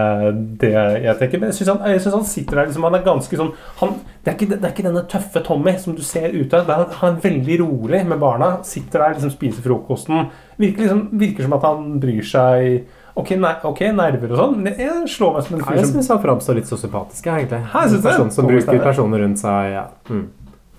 det 0.65 0.73
jeg 0.75 1.15
tenker. 1.21 1.41
Men 1.41 1.53
jeg 1.53 1.61
syns 1.61 1.71
han, 1.71 2.17
han 2.17 2.27
sitter 2.27 2.59
der 2.59 2.67
liksom, 2.71 2.87
Han 2.89 2.99
er 2.99 3.05
ganske 3.07 3.39
sånn 3.39 3.53
han, 3.79 3.95
det, 4.25 4.33
er 4.33 4.35
ikke, 4.35 4.49
det 4.57 4.59
er 4.65 4.75
ikke 4.75 4.87
denne 4.89 5.05
tøffe 5.13 5.45
Tommy 5.47 5.77
som 5.79 5.95
du 5.95 6.03
ser 6.07 6.35
ute. 6.35 6.65
Er, 6.65 6.85
han 6.99 7.15
er 7.15 7.23
veldig 7.23 7.61
rolig 7.63 8.03
med 8.11 8.19
barna. 8.23 8.51
Sitter 8.67 9.05
der, 9.05 9.15
liksom 9.15 9.35
spiser 9.37 9.67
frokosten. 9.67 10.27
Virker, 10.59 10.89
liksom, 10.89 11.07
virker 11.23 11.47
som 11.47 11.57
at 11.59 11.71
han 11.71 11.89
bryr 12.03 12.29
seg 12.35 12.85
Ok, 13.15 13.37
nei, 13.39 13.53
okay 13.63 13.93
nerver 13.95 14.33
og 14.35 14.41
sånn, 14.41 14.65
jeg 14.67 15.05
slår 15.13 15.37
meg 15.37 15.45
som 15.47 15.55
en 15.55 15.61
fyr 15.61 15.69
som 15.69 15.77
jeg 15.79 15.91
syns 15.93 16.09
han 16.11 16.19
framstår 16.19 16.57
litt 16.59 16.67
sosiopatisk, 16.67 17.29
egentlig. 17.31 17.61
Hæ, 17.71 17.83
En 17.87 18.03
person 18.03 18.33
som 18.35 18.49
bruker 18.51 18.81
personer 18.83 19.23
rundt 19.23 19.39
seg. 19.39 19.69
Ja. 19.71 19.85
Mm. 20.11 20.25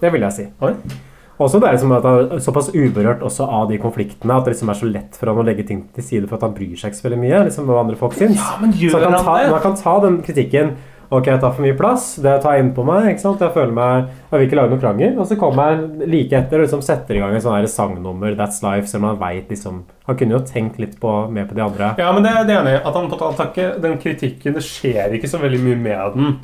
Det 0.01 0.11
vil 0.11 0.25
jeg 0.27 0.35
si. 0.35 0.49
Også 1.35 1.59
det 1.59 1.67
er 1.67 1.75
liksom 1.75 1.91
at 1.97 2.05
han 2.07 2.33
er 2.37 2.43
såpass 2.43 2.69
uberørt 2.71 3.23
også 3.27 3.43
av 3.43 3.67
de 3.67 3.79
konfliktene 3.81 4.37
at 4.37 4.45
det 4.47 4.53
liksom 4.53 4.71
er 4.71 4.79
så 4.79 4.87
lett 4.87 5.17
for 5.19 5.31
han 5.31 5.41
å 5.41 5.43
legge 5.43 5.65
ting 5.67 5.81
til 5.95 6.05
side 6.07 6.29
for 6.29 6.39
at 6.39 6.45
han 6.47 6.55
bryr 6.55 6.77
seg 6.79 6.93
ikke 6.93 7.01
så 7.01 7.07
veldig 7.09 7.21
mye. 7.25 7.45
liksom 7.49 7.67
hva 7.67 7.81
andre 7.83 7.99
folk 7.99 8.15
syns. 8.15 8.39
men 8.61 8.75
gjør 8.79 8.95
så 8.95 9.01
han 9.01 9.07
kan, 9.09 9.17
han 9.17 9.25
ta, 9.27 9.39
det? 9.43 9.63
kan 9.65 9.81
ta 9.81 9.95
den 10.07 10.21
kritikken 10.25 10.75
Ok, 11.13 11.27
jeg 11.29 11.37
tar 11.37 11.51
for 11.53 11.61
mye 11.61 11.75
plass. 11.77 12.05
Det 12.17 12.31
tar 12.41 12.55
jeg 12.55 12.63
inn 12.63 12.71
på 12.73 12.83
meg. 12.87 13.11
ikke 13.11 13.21
sant? 13.21 13.43
Jeg 13.43 13.53
føler 13.53 13.73
meg, 13.75 14.07
jeg 14.31 14.39
vil 14.39 14.47
ikke 14.47 14.57
lage 14.57 14.71
noe 14.73 14.81
krangel. 14.81 15.13
Og 15.21 15.27
så 15.29 15.37
kommer 15.39 15.75
jeg 15.75 16.09
like 16.09 16.39
etter 16.39 16.59
og 16.59 16.65
liksom 16.65 16.81
setter 16.85 17.19
i 17.19 17.21
gang 17.21 17.35
en 17.35 17.43
sånn 17.43 17.67
sangnummer, 17.69 18.33
That's 18.39 18.63
Life, 18.65 18.89
selv 18.89 19.03
om 19.03 19.11
han 19.11 19.21
vet 19.21 19.53
liksom 19.53 19.83
Han 20.09 20.17
kunne 20.17 20.37
jo 20.37 20.41
tenkt 20.45 20.79
litt 20.81 20.97
på, 21.01 21.13
mer 21.29 21.45
på 21.49 21.57
de 21.57 21.61
andre. 21.65 21.93
Ja, 22.01 22.11
men 22.13 22.25
det, 22.25 22.33
det 22.49 22.57
er 22.57 22.63
enig. 22.63 22.75
i. 22.79 22.81
At 22.81 22.97
han, 22.97 23.09
på 23.11 23.21
han 23.21 23.37
tar 23.37 23.79
den 23.85 23.97
kritikken 24.01 24.57
Det 24.57 24.65
skjer 24.65 25.13
ikke 25.17 25.29
så 25.29 25.41
veldig 25.41 25.61
mye 25.61 25.81
med 25.85 26.17
den. 26.17 26.37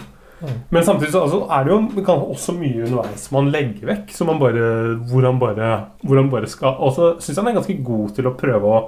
Men 0.69 0.83
samtidig 0.87 1.11
så 1.13 1.23
altså, 1.25 1.43
er 1.53 1.67
det 1.67 1.73
jo 1.75 2.03
kan 2.05 2.25
også 2.25 2.55
mye 2.57 2.85
underveis 2.87 3.27
man 3.33 3.51
legger 3.53 3.91
vekk. 3.91 4.11
Som 4.15 4.31
man 4.31 4.41
bare, 4.41 4.67
hvor, 5.09 5.27
han 5.27 5.39
bare, 5.41 5.71
hvor 6.01 6.21
han 6.21 6.31
bare 6.31 6.49
skal 6.49 6.79
Og 6.81 6.93
så 6.95 7.13
syns 7.19 7.35
jeg 7.35 7.41
han 7.43 7.51
er 7.51 7.59
ganske 7.59 7.77
god 7.85 8.15
til 8.17 8.29
å 8.29 8.35
prøve 8.39 8.71
å 8.71 8.79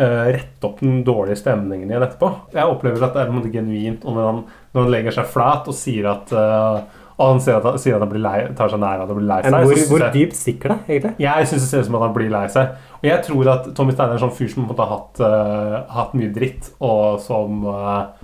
eh, 0.00 0.30
rette 0.36 0.66
opp 0.66 0.80
den 0.82 1.02
dårlige 1.06 1.40
stemningen 1.40 1.90
igjen 1.90 2.06
etterpå. 2.06 2.32
Jeg 2.56 2.72
opplever 2.72 3.06
at 3.06 3.16
det 3.16 3.26
er 3.26 3.34
noe 3.34 3.52
genuint 3.52 4.06
når 4.06 4.24
han, 4.26 4.42
når 4.72 4.86
han 4.86 4.96
legger 4.96 5.18
seg 5.20 5.30
flat 5.30 5.70
og 5.70 5.76
sier 5.76 6.10
at 6.10 6.34
uh, 6.34 6.80
og 7.20 7.34
han 7.34 7.40
sier 7.44 7.58
at, 7.58 7.66
han- 7.68 7.80
sier 7.80 7.98
at 7.98 8.00
han 8.00 8.08
blir 8.08 8.22
lei, 8.24 8.38
tar 8.56 8.70
seg 8.72 8.80
nær 8.80 9.02
at 9.02 9.10
han 9.10 9.18
blir 9.18 9.28
lei 9.28 9.42
seg. 9.44 9.52
Men 9.52 9.66
hvor, 9.68 9.80
hvor 9.90 10.04
jeg- 10.06 10.14
dypt 10.14 10.38
stikker 10.38 10.72
det, 10.72 10.78
egentlig? 10.88 11.12
jeg 11.20 11.48
syns 11.50 11.60
det 11.66 11.68
ser 11.68 11.82
ut 11.82 11.88
som 11.90 11.98
at 11.98 12.04
han 12.06 12.14
blir 12.16 12.30
lei 12.32 12.46
seg. 12.48 12.70
Og 12.96 13.04
jeg 13.10 13.24
tror 13.26 13.50
at 13.52 13.68
Tommy 13.76 13.92
Steiner 13.92 14.14
er 14.14 14.16
en 14.16 14.24
sånn 14.24 14.38
fyr 14.38 14.48
som 14.48 14.64
måtte 14.64 14.80
ha 14.80 14.88
har 14.88 14.96
hatt, 14.96 15.20
uh, 15.20 15.92
hatt 15.92 16.14
mye 16.16 16.32
dritt, 16.32 16.70
og 16.80 17.20
som 17.20 17.60
eh, 17.68 18.19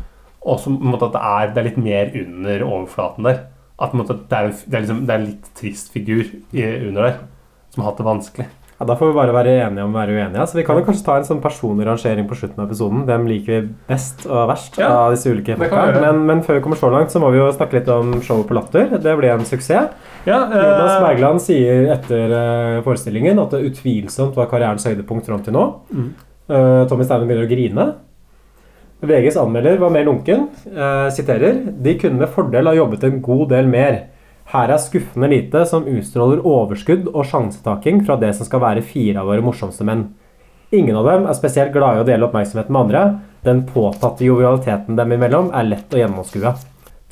Og 0.47 0.60
så 0.62 0.70
at 0.70 1.06
det 1.16 1.23
er, 1.23 1.48
det 1.55 1.62
er 1.62 1.68
litt 1.70 1.81
mer 1.82 2.12
under 2.23 2.66
overflaten 2.66 3.27
der. 3.27 3.40
At 3.82 3.97
måte, 3.98 4.14
det, 4.16 4.36
er, 4.36 4.52
det, 4.55 4.77
er 4.77 4.85
liksom, 4.85 5.02
det 5.05 5.12
er 5.12 5.18
en 5.20 5.27
litt 5.32 5.48
trist 5.59 5.90
figur 5.93 6.23
i, 6.24 6.62
under 6.62 7.10
der, 7.10 7.18
som 7.74 7.82
har 7.82 7.90
hatt 7.90 7.98
det 8.01 8.06
vanskelig. 8.06 8.47
Ja, 8.77 8.85
Da 8.89 8.97
får 8.97 9.10
vi 9.10 9.16
bare 9.16 9.32
være 9.32 9.52
enige 9.64 9.85
om 9.86 9.94
å 9.94 9.98
være 9.98 10.16
uenige. 10.16 10.47
Så 10.48 10.59
vi 10.59 10.64
kan 10.68 10.78
jo 10.78 10.85
kanskje 10.85 11.05
ta 11.06 11.16
en 11.16 11.27
sånn 11.28 11.40
personlig 11.44 11.86
rangering 11.89 12.28
på 12.28 12.36
slutten 12.36 12.60
av 12.60 12.68
episoden. 12.68 13.05
Hvem 13.09 13.27
liker 13.31 13.52
vi 13.55 13.60
best 13.89 14.27
og 14.28 14.51
verst 14.51 14.77
Ja, 14.81 14.90
av 15.06 15.14
disse 15.16 15.32
ulike 15.32 15.56
folka. 15.56 15.86
Men, 15.97 16.23
men 16.28 16.43
før 16.44 16.59
vi 16.59 16.64
kommer 16.66 16.81
så 16.81 16.90
langt, 16.93 17.12
så 17.12 17.23
må 17.23 17.32
vi 17.32 17.40
jo 17.40 17.48
snakke 17.56 17.78
litt 17.78 17.89
om 17.93 18.18
showet 18.24 18.48
på 18.48 18.56
Latter. 18.56 18.93
Det 19.01 19.16
ble 19.16 19.32
en 19.32 19.48
suksess. 19.48 19.93
Ja, 20.27 20.40
eh, 20.44 20.60
Jonas 20.60 21.01
Bergland 21.05 21.44
sier 21.44 21.89
etter 21.94 22.36
eh, 22.36 22.81
forestillingen 22.85 23.40
at 23.40 23.55
det 23.56 23.64
utvilsomt 23.70 24.36
var 24.36 24.51
karrierens 24.51 24.85
høydepunkt 24.89 25.28
fram 25.28 25.44
til 25.47 25.56
nå. 25.56 25.66
Mm. 25.93 26.09
Eh, 26.47 26.82
Tommy 26.90 27.06
Steinen 27.06 27.31
begynner 27.31 27.48
å 27.48 27.52
grine. 27.52 27.86
VGs 29.01 29.36
anmelder 29.36 29.78
var 29.78 29.90
mer 29.90 30.05
lunken. 30.05 30.48
Eh, 30.66 31.09
siterer 31.12 31.59
De 31.78 31.98
kunne 31.98 32.20
med 32.23 32.32
fordel 32.32 32.66
ha 32.66 32.74
jobbet 32.74 33.05
en 33.05 33.23
god 33.23 33.48
del 33.52 33.68
mer. 33.68 33.98
Her 34.47 34.70
er 34.70 34.81
skuffende 34.81 35.28
lite 35.28 35.64
som 35.66 35.89
utstråler 35.90 36.44
overskudd 36.47 37.09
og 37.10 37.27
sjansetaking 37.27 38.05
fra 38.06 38.16
det 38.20 38.32
som 38.39 38.47
skal 38.47 38.62
være 38.62 38.85
fire 38.86 39.20
av 39.20 39.28
våre 39.31 39.44
morsomste 39.44 39.85
menn. 39.85 40.06
Ingen 40.74 40.97
av 40.98 41.06
dem 41.06 41.27
er 41.27 41.36
spesielt 41.39 41.74
glade 41.74 42.01
i 42.01 42.05
å 42.05 42.06
dele 42.06 42.27
oppmerksomhet 42.27 42.70
med 42.70 42.81
andre. 42.86 43.02
Den 43.47 43.64
påtatte 43.68 44.27
jovialiteten 44.27 44.97
dem 44.98 45.12
imellom 45.14 45.52
er 45.55 45.68
lett 45.68 45.94
å 45.94 46.01
gjennomskue. 46.01 46.55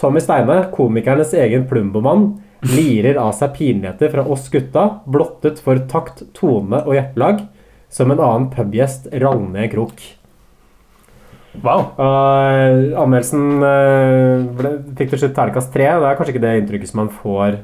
Tommy 0.00 0.22
Steine, 0.22 0.64
komikernes 0.74 1.34
egen 1.38 1.68
plumbomann, 1.70 2.32
lirer 2.74 3.18
av 3.20 3.34
seg 3.36 3.54
pinligheter 3.58 4.10
fra 4.10 4.24
oss 4.26 4.48
gutta, 4.50 4.88
blottet 5.06 5.60
for 5.62 5.78
takt, 5.90 6.24
tone 6.34 6.82
og 6.82 6.96
hjertelag, 6.96 7.44
som 7.92 8.10
en 8.10 8.22
annen 8.22 8.50
pubgjest 8.54 9.10
rallen 9.12 9.54
i 9.54 9.66
en 9.66 9.74
krok. 9.74 10.02
Wow. 11.62 11.92
Uh, 11.98 12.94
anmeldelsen 12.98 13.62
eh, 13.62 14.42
ble, 14.58 14.72
fikk 14.98 15.12
til 15.12 15.22
slutt 15.22 15.36
terningkast 15.36 15.70
tre. 15.74 15.86
Det 15.86 16.08
er 16.08 16.18
kanskje 16.18 16.34
ikke 16.34 16.42
det 16.42 16.56
inntrykket 16.60 16.90
som 16.90 17.04
man 17.04 17.12
får 17.14 17.60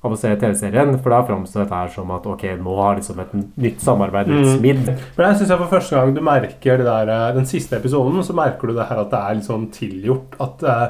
av 0.00 0.14
å 0.14 0.16
se 0.16 0.30
TV-serien, 0.32 0.94
for 1.02 1.12
da 1.12 1.20
framstår 1.28 1.66
dette 1.66 1.76
her 1.76 1.90
som 1.92 2.10
at 2.14 2.24
ok, 2.28 2.46
nå 2.56 2.76
har 2.78 2.96
liksom 2.96 3.18
et 3.20 3.32
nytt 3.60 3.82
samarbeid 3.84 4.30
blitt 4.30 4.54
smidd. 4.54 4.86
Men 4.88 5.26
jeg 5.26 5.40
synes 5.40 5.52
jeg 5.52 5.60
for 5.60 5.72
første 5.74 5.98
gang 5.98 6.14
du 6.16 6.22
merker 6.24 6.80
det 6.80 6.86
der 6.88 7.12
eh, 7.12 7.26
Den 7.36 7.48
siste 7.48 7.76
episoden 7.76 8.24
så 8.24 8.36
merker 8.36 8.70
du 8.70 8.78
det 8.78 8.88
her 8.88 9.02
at 9.02 9.12
det 9.12 9.20
er 9.20 9.36
litt 9.36 9.48
sånn 9.48 9.68
tilgjort. 9.76 10.38
At, 10.40 10.64
eh, 10.64 10.86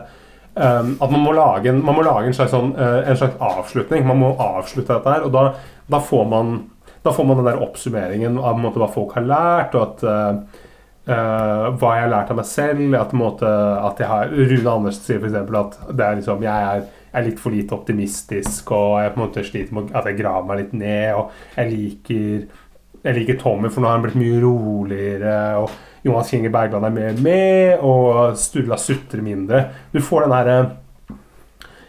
um, 0.63 0.95
at 0.95 1.17
man 1.17 1.27
må 1.27 1.35
lage 1.35 1.73
en, 1.73 1.83
man 1.83 1.99
må 1.99 2.07
lage 2.07 2.31
en, 2.31 2.39
slags, 2.39 2.55
sånn, 2.55 2.71
eh, 2.79 3.01
en 3.11 3.19
slags 3.19 3.43
avslutning. 3.51 4.07
Man 4.07 4.23
må 4.23 4.31
avslutte 4.39 4.95
dette 4.95 5.17
her. 5.17 5.27
Og 5.27 5.35
da, 5.35 5.45
da, 5.91 6.03
får, 6.07 6.25
man, 6.31 6.57
da 7.03 7.15
får 7.17 7.27
man 7.27 7.43
den 7.43 7.51
der 7.51 7.63
oppsummeringen 7.67 8.39
av 8.39 8.63
måte, 8.63 8.79
hva 8.79 8.93
folk 8.95 9.19
har 9.19 9.27
lært, 9.27 9.75
og 9.75 9.89
at 9.89 10.07
eh, 10.07 10.67
eh, 11.09 11.67
hva 11.81 11.93
jeg 11.97 12.07
har 12.07 12.13
lært 12.13 12.33
av 12.33 12.41
meg 12.41 12.49
selv. 12.49 12.97
At, 12.99 13.13
måte, 13.17 13.51
at 13.91 14.01
jeg 14.03 14.11
har, 14.11 14.33
Rune 14.33 14.73
Andersen 14.77 15.07
sier 15.07 15.21
f.eks. 15.21 15.37
at 15.37 15.79
det 15.91 16.07
er 16.07 16.19
liksom, 16.21 16.47
jeg 16.47 16.71
er, 16.73 16.89
er 17.11 17.27
litt 17.27 17.43
for 17.43 17.55
lite 17.55 17.77
optimistisk, 17.77 18.73
og 18.77 18.99
jeg 19.03 19.15
på 19.15 19.21
en 19.21 19.27
måte 19.27 19.47
sliter 19.47 19.77
med 19.77 19.95
at 19.97 20.11
jeg 20.11 20.21
graver 20.21 20.51
meg 20.51 20.65
litt 20.65 20.75
ned. 20.81 21.21
Og 21.21 21.57
jeg 21.57 21.73
liker, 21.75 22.67
jeg 23.07 23.21
liker 23.21 23.41
Tommy, 23.41 23.71
for 23.73 23.83
nå 23.83 23.91
har 23.91 23.99
han 23.99 24.05
blitt 24.09 24.21
mye 24.21 24.43
roligere. 24.45 25.39
og 25.63 25.79
Jonas 26.07 26.31
Kinge 26.33 26.49
Bergland 26.53 26.87
er 26.89 26.95
mer 26.95 27.19
med, 27.21 27.83
og 27.85 28.39
Sturla 28.41 28.79
sutrer 28.81 29.21
mindre. 29.25 29.67
Du 29.93 30.01
får 30.01 30.25
den 30.25 30.37
herre 30.37 30.61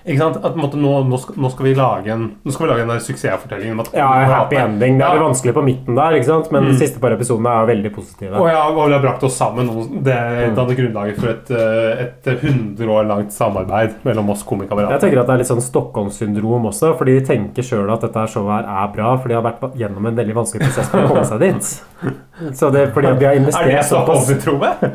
ikke 0.06 0.18
sant? 0.18 0.38
At 0.44 0.56
måtte, 0.56 0.78
nå, 0.82 0.92
nå, 1.08 1.20
skal, 1.22 1.36
nå 1.36 1.52
skal 1.52 1.66
vi 1.66 1.74
lage 1.78 2.08
en 2.14 2.24
Nå 2.46 2.52
skal 2.54 2.66
vi 2.66 2.70
lage 2.72 2.84
den 2.86 2.92
der 2.94 3.00
suksessfortellingen. 3.06 3.74
om 3.74 3.80
at- 3.82 3.94
Ja, 3.94 4.08
happy 4.26 4.56
ending. 4.58 4.98
Det 4.98 5.06
er 5.08 5.14
litt 5.18 5.26
vanskelig 5.28 5.54
på 5.54 5.64
midten 5.64 5.96
der, 5.96 6.12
ikke 6.18 6.26
sant? 6.26 6.52
men 6.52 6.64
Mm. 6.64 6.68
de 6.72 6.78
siste 6.80 7.00
par 7.00 7.12
episodene 7.12 7.48
er 7.62 7.68
veldig 7.76 7.94
positive. 7.96 8.34
Og 8.40 8.48
ja, 8.48 8.64
og 8.68 8.88
vi 8.88 8.94
har 8.94 9.02
brakt 9.02 9.24
oss 9.24 9.36
sammen. 9.38 9.70
og 9.70 10.04
Det 10.04 10.56
danner 10.56 10.76
grunnlaget 10.76 11.20
for 11.20 11.28
et, 11.30 11.52
eh, 11.52 12.04
et 12.04 12.26
100 12.42 12.88
år 12.90 13.08
langt 13.08 13.32
samarbeid 13.32 13.96
mellom 14.04 14.30
oss 14.30 14.44
komikamerater. 14.44 14.92
Jeg 15.00 15.02
tenker 15.02 15.20
at 15.22 15.28
det 15.28 15.34
er 15.34 15.38
litt 15.38 15.48
sånn 15.48 15.62
Stockholm-syndrom 15.62 16.66
også, 16.66 16.98
fordi 16.98 17.20
de 17.20 17.26
tenker 17.26 17.62
sjøl 17.64 17.92
at 17.94 18.02
dette 18.02 18.28
showet 18.28 18.66
her 18.66 18.84
er 18.84 18.88
bra, 18.96 19.18
for 19.18 19.28
de 19.28 19.36
har 19.36 19.44
vært 19.44 19.76
gjennom 19.78 20.06
en 20.08 20.16
veldig 20.16 20.34
vanskelig 20.34 20.62
prosess 20.66 20.90
for 20.90 21.00
å 21.04 21.08
komme 21.08 21.26
seg 21.26 21.40
dit. 21.40 21.82
Så 22.56 22.72
det 22.74 22.82
er 22.82 22.92
fordi 22.96 23.10
at 23.12 23.20
vi 23.20 23.26
har 23.28 23.36
Er 23.36 23.42
investert 23.42 23.86
såpass 23.86 24.30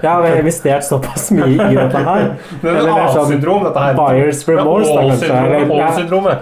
Ja, 0.03 0.15
vi 0.23 0.29
har 0.29 0.37
investert 0.41 0.85
såpass 0.85 1.31
mye 1.37 1.53
i 1.53 1.77
dette 1.77 2.03
her. 2.09 2.23
Det 2.63 2.71
er 2.71 2.75
et 2.75 2.79
Eller 2.81 2.93
annet 2.93 3.15
sånn 3.15 3.31
syndrom, 3.35 3.65
dette 3.69 3.83
her. 3.85 3.99
Buyers 3.99 4.41
remorse, 4.49 4.93
da, 4.95 5.03
kanskje. 5.11 5.33
Eller- 5.45 6.31
ja. 6.33 6.39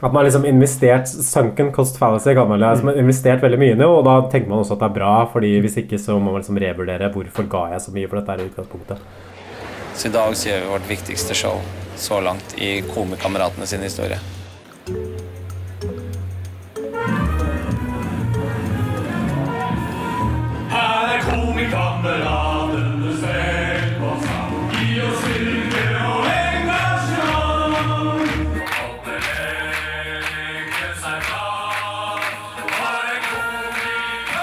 At 0.00 0.12
man 0.12 0.22
har 0.22 0.30
liksom 0.30 0.46
investert 0.48 1.08
Sunken 1.08 1.72
cost 1.72 1.98
fallacy, 2.00 2.34
kan 2.34 2.48
man 2.48 2.60
liksom 2.60 2.88
investert 2.96 3.42
veldig 3.42 3.58
mye 3.60 3.74
i 3.74 3.80
det, 3.80 3.86
og 3.88 4.04
da 4.06 4.14
tenker 4.32 4.48
man 4.48 4.62
også 4.62 4.78
at 4.78 4.80
det 4.84 4.88
er 4.88 4.94
bra, 4.96 5.14
fordi 5.32 5.50
hvis 5.60 5.76
ikke 5.82 5.98
så 6.00 6.16
må 6.16 6.32
man 6.32 6.40
liksom 6.40 6.56
revurdere 6.62 7.10
hvorfor 7.12 7.48
ga 7.52 7.66
jeg 7.74 7.84
så 7.84 7.92
mye 7.92 8.08
for 8.08 8.20
dette 8.20 8.32
her 8.32 8.40
i 8.40 8.48
utgangspunktet. 8.48 8.98
Så 9.94 10.08
i 10.08 10.14
dag 10.14 10.36
så 10.36 10.48
gjør 10.48 10.62
vi 10.64 10.70
vårt 10.72 10.88
viktigste 10.88 11.36
show 11.36 11.60
så 12.00 12.20
langt 12.24 12.54
i 12.56 12.78
Komikameratene 12.94 13.66
sin 13.68 13.84
historie. 13.84 14.16
Er 21.60 21.70
komikameratene 21.70 23.12
selv 23.20 24.02
og 24.02 24.16
sammen. 24.24 24.70
Gi 24.72 25.00
oss 25.04 25.18
styrke 25.20 25.82
og 26.08 26.24
engasjement. 26.30 27.90
Alle 28.80 29.16
legger 30.16 30.92
seg 31.02 31.18
flat. 31.26 32.24
god 32.56 32.72
er 32.80 33.18
komikamerat. 33.26 34.40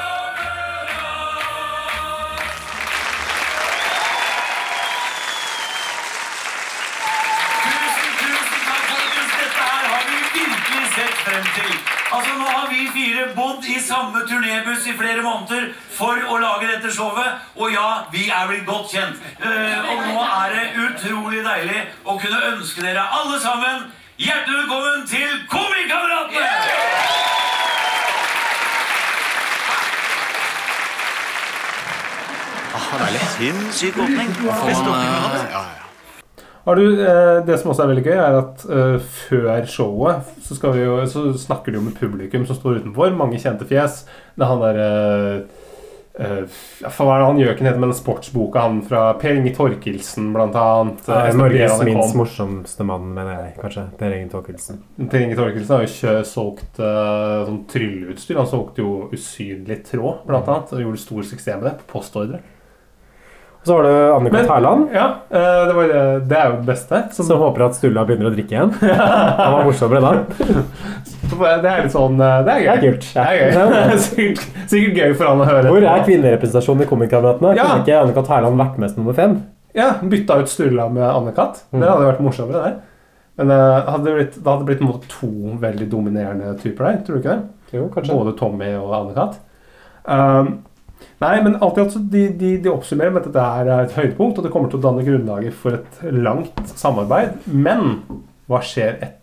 Tusen, 7.66 8.10
tusen 8.22 8.62
takk, 8.70 8.86
folkens. 8.92 9.34
Dette 9.42 9.64
har 9.66 10.04
vi 10.10 10.18
virkelig 10.38 10.86
sett 10.96 11.18
frem 11.26 11.46
til. 11.58 11.74
Altså, 12.14 12.32
Nå 12.40 12.46
har 12.46 12.68
vi 12.72 12.80
fire 12.94 13.24
bodd 13.36 13.62
i 13.66 13.80
samme 13.82 14.20
turnébuss 14.30 14.84
i 14.88 14.94
flere 15.02 15.22
måneder 15.26 15.64
for 15.98 16.14
å 16.14 16.38
lage 16.42 16.70
dette 16.70 16.92
showet. 16.94 17.46
Og 17.58 17.74
ja, 17.74 17.88
vi 18.14 18.28
er 18.30 18.50
blitt 18.50 18.68
godt 18.68 18.94
kjent. 18.94 19.22
Eh, 19.42 19.92
og 19.92 20.04
nå 20.12 20.26
er 20.26 20.54
det 20.54 20.66
utrolig 20.86 21.42
deilig 21.46 21.86
å 22.06 22.18
kunne 22.22 22.44
ønske 22.54 22.86
dere 22.86 23.08
alle 23.20 23.40
sammen 23.42 23.88
hjertelig 24.22 24.64
velkommen 24.64 25.08
til 25.10 25.42
Komikameratene! 25.50 26.54
Ah. 32.78 33.10
Sinnssyk 33.38 33.98
åpning. 34.02 34.32
Vi 34.42 34.50
har 34.50 34.64
hatt. 34.70 35.52
Ja, 35.52 35.66
Har 36.68 36.76
du, 36.76 36.86
eh, 37.00 37.46
det 37.48 37.60
som 37.60 37.72
også 37.72 37.86
er 37.86 37.92
veldig 37.94 38.04
gøy, 38.04 38.18
er 38.18 38.38
at 38.38 38.64
eh, 38.70 38.98
før 39.00 39.70
showet 39.72 40.34
så, 40.44 40.56
skal 40.58 40.74
vi 40.76 40.84
jo, 40.84 40.98
så 41.08 41.30
snakker 41.40 41.72
de 41.72 41.80
jo 41.80 41.86
med 41.86 41.96
publikum 41.96 42.46
som 42.46 42.58
står 42.58 42.82
utenfor. 42.82 43.14
Mange 43.16 43.40
kjente 43.40 43.66
fjes. 43.70 44.04
Det 44.36 44.44
er 44.44 44.52
han 44.52 44.66
der 44.66 45.46
eh, 46.20 46.42
eh, 46.42 46.88
Hva 46.88 47.06
er 47.14 47.22
det 47.22 47.28
han 47.28 47.40
gjør 47.42 47.54
ikke 47.54 47.66
nede 47.68 47.82
med 47.82 47.90
den 47.92 47.98
sportsboka? 48.00 48.64
Han 48.66 48.82
fra 48.88 49.04
Per 49.22 49.38
Inge 49.38 49.54
Torkelsen, 49.58 50.32
blant 50.36 50.58
annet. 50.60 51.08
Ja, 51.08 51.22
Espen 51.28 51.44
Norges 51.44 51.78
minst 51.88 52.18
morsomste 52.18 52.88
mann, 52.88 53.08
mener 53.16 53.38
jeg 53.38 53.56
kanskje. 53.62 53.86
Per 54.00 54.18
Inge 54.18 54.30
Torkelsen. 54.34 54.82
Per 54.98 55.24
Inge 55.24 55.40
Torkelsen 55.40 55.76
har 55.76 55.86
jo 55.86 55.92
ikke 55.94 56.18
solgt 56.30 56.82
uh, 56.84 57.48
sånn 57.48 57.64
trylleutstyr. 57.72 58.42
Han 58.42 58.52
solgte 58.52 58.86
jo 58.86 58.94
usynlig 59.16 59.82
tråd, 59.90 60.22
blant 60.30 60.52
annet. 60.54 60.76
Og 60.76 60.86
gjorde 60.86 61.04
stor 61.06 61.26
suksess 61.34 61.60
med 61.60 61.68
det 61.70 61.76
på 61.82 61.92
postordre. 61.98 62.44
Og 63.58 63.68
så 63.68 63.76
har 63.76 63.84
du 63.84 63.94
Annika 64.16 64.44
Terland. 64.48 64.90
Ja, 64.96 65.08
uh, 65.28 65.62
det, 65.68 65.74
var, 65.76 65.94
det- 66.24 66.38
er 66.38 66.52
jo 66.52 66.60
det 66.62 66.68
beste. 66.70 67.02
Som 67.18 67.32
håper 67.42 67.66
at 67.68 67.76
Stulla 67.76 68.06
begynner 68.08 68.30
å 68.30 68.36
drikke 68.36 68.56
igjen. 68.56 68.76
Han 69.42 69.58
var 69.58 69.66
morsommere 69.68 70.04
da. 70.06 70.54
Det 71.32 71.70
er 71.70 71.84
litt 71.84 71.94
sånn 71.94 72.22
eh, 72.24 72.40
Det 72.48 72.54
er 72.54 72.62
gøy. 72.64 72.68
Det 72.68 72.74
er 72.74 72.84
kult. 72.84 73.08
Det 73.14 73.24
er 73.24 73.38
gøy. 73.38 73.98
sikkert, 74.08 74.44
sikkert 74.72 75.00
gøy 75.02 75.16
for 75.20 75.30
han 75.32 75.44
å 75.44 75.48
høre. 75.50 75.72
Hvor 75.74 75.88
er 75.92 76.04
kvinnerepresentasjonen 76.08 76.86
i 76.86 76.90
Komikameratene? 76.90 77.54
Ja. 77.58 77.70
Kunne 77.72 77.86
ikke 77.86 78.02
Anne-Kat. 78.02 78.32
Hærland 78.34 78.62
vært 78.62 78.78
med 78.82 78.94
som 78.94 79.04
nummer 79.04 79.18
fem? 79.18 79.40
Ja, 79.78 79.90
bytta 80.02 80.40
ut 80.42 80.52
Sturla 80.52 80.88
med 80.94 81.06
Anne-Kat. 81.06 81.66
Mm. 81.72 81.82
Det 81.82 81.90
hadde 81.92 82.08
vært 82.12 82.24
morsommere 82.26 82.64
der. 82.64 82.78
Men 83.38 83.54
uh, 83.54 83.92
hadde 83.92 84.08
det, 84.08 84.16
blitt, 84.16 84.40
det 84.40 84.50
hadde 84.50 84.70
blitt 84.70 85.12
to 85.12 85.34
veldig 85.62 85.90
dominerende 85.92 86.56
typer 86.62 86.90
der. 86.90 87.04
Tror 87.06 87.18
du 87.18 87.22
ikke 87.22 87.36
det? 87.36 87.76
Jo, 87.76 87.90
kanskje. 87.94 88.16
Både 88.16 88.34
Tommy 88.40 88.72
og 88.80 88.96
Anne-Kat. 89.02 89.38
Um, 90.08 90.56
Nei, 91.22 91.36
men 91.42 91.58
alltid 91.62 91.84
altså, 91.84 92.00
de, 92.14 92.24
de, 92.38 92.56
de 92.62 92.72
oppsummerer 92.72 93.14
med 93.14 93.24
at 93.24 93.30
dette 93.30 93.44
er 93.62 93.70
et 93.84 93.96
høydepunkt, 93.98 94.38
og 94.38 94.46
det 94.46 94.52
kommer 94.54 94.70
til 94.72 94.80
å 94.80 94.86
danne 94.86 95.06
grunnlaget 95.06 95.56
for 95.58 95.80
et 95.80 96.02
langt 96.14 96.74
samarbeid. 96.78 97.40
Men 97.50 97.98
hva 98.50 98.62
skjer 98.66 99.00
etterpå? 99.00 99.17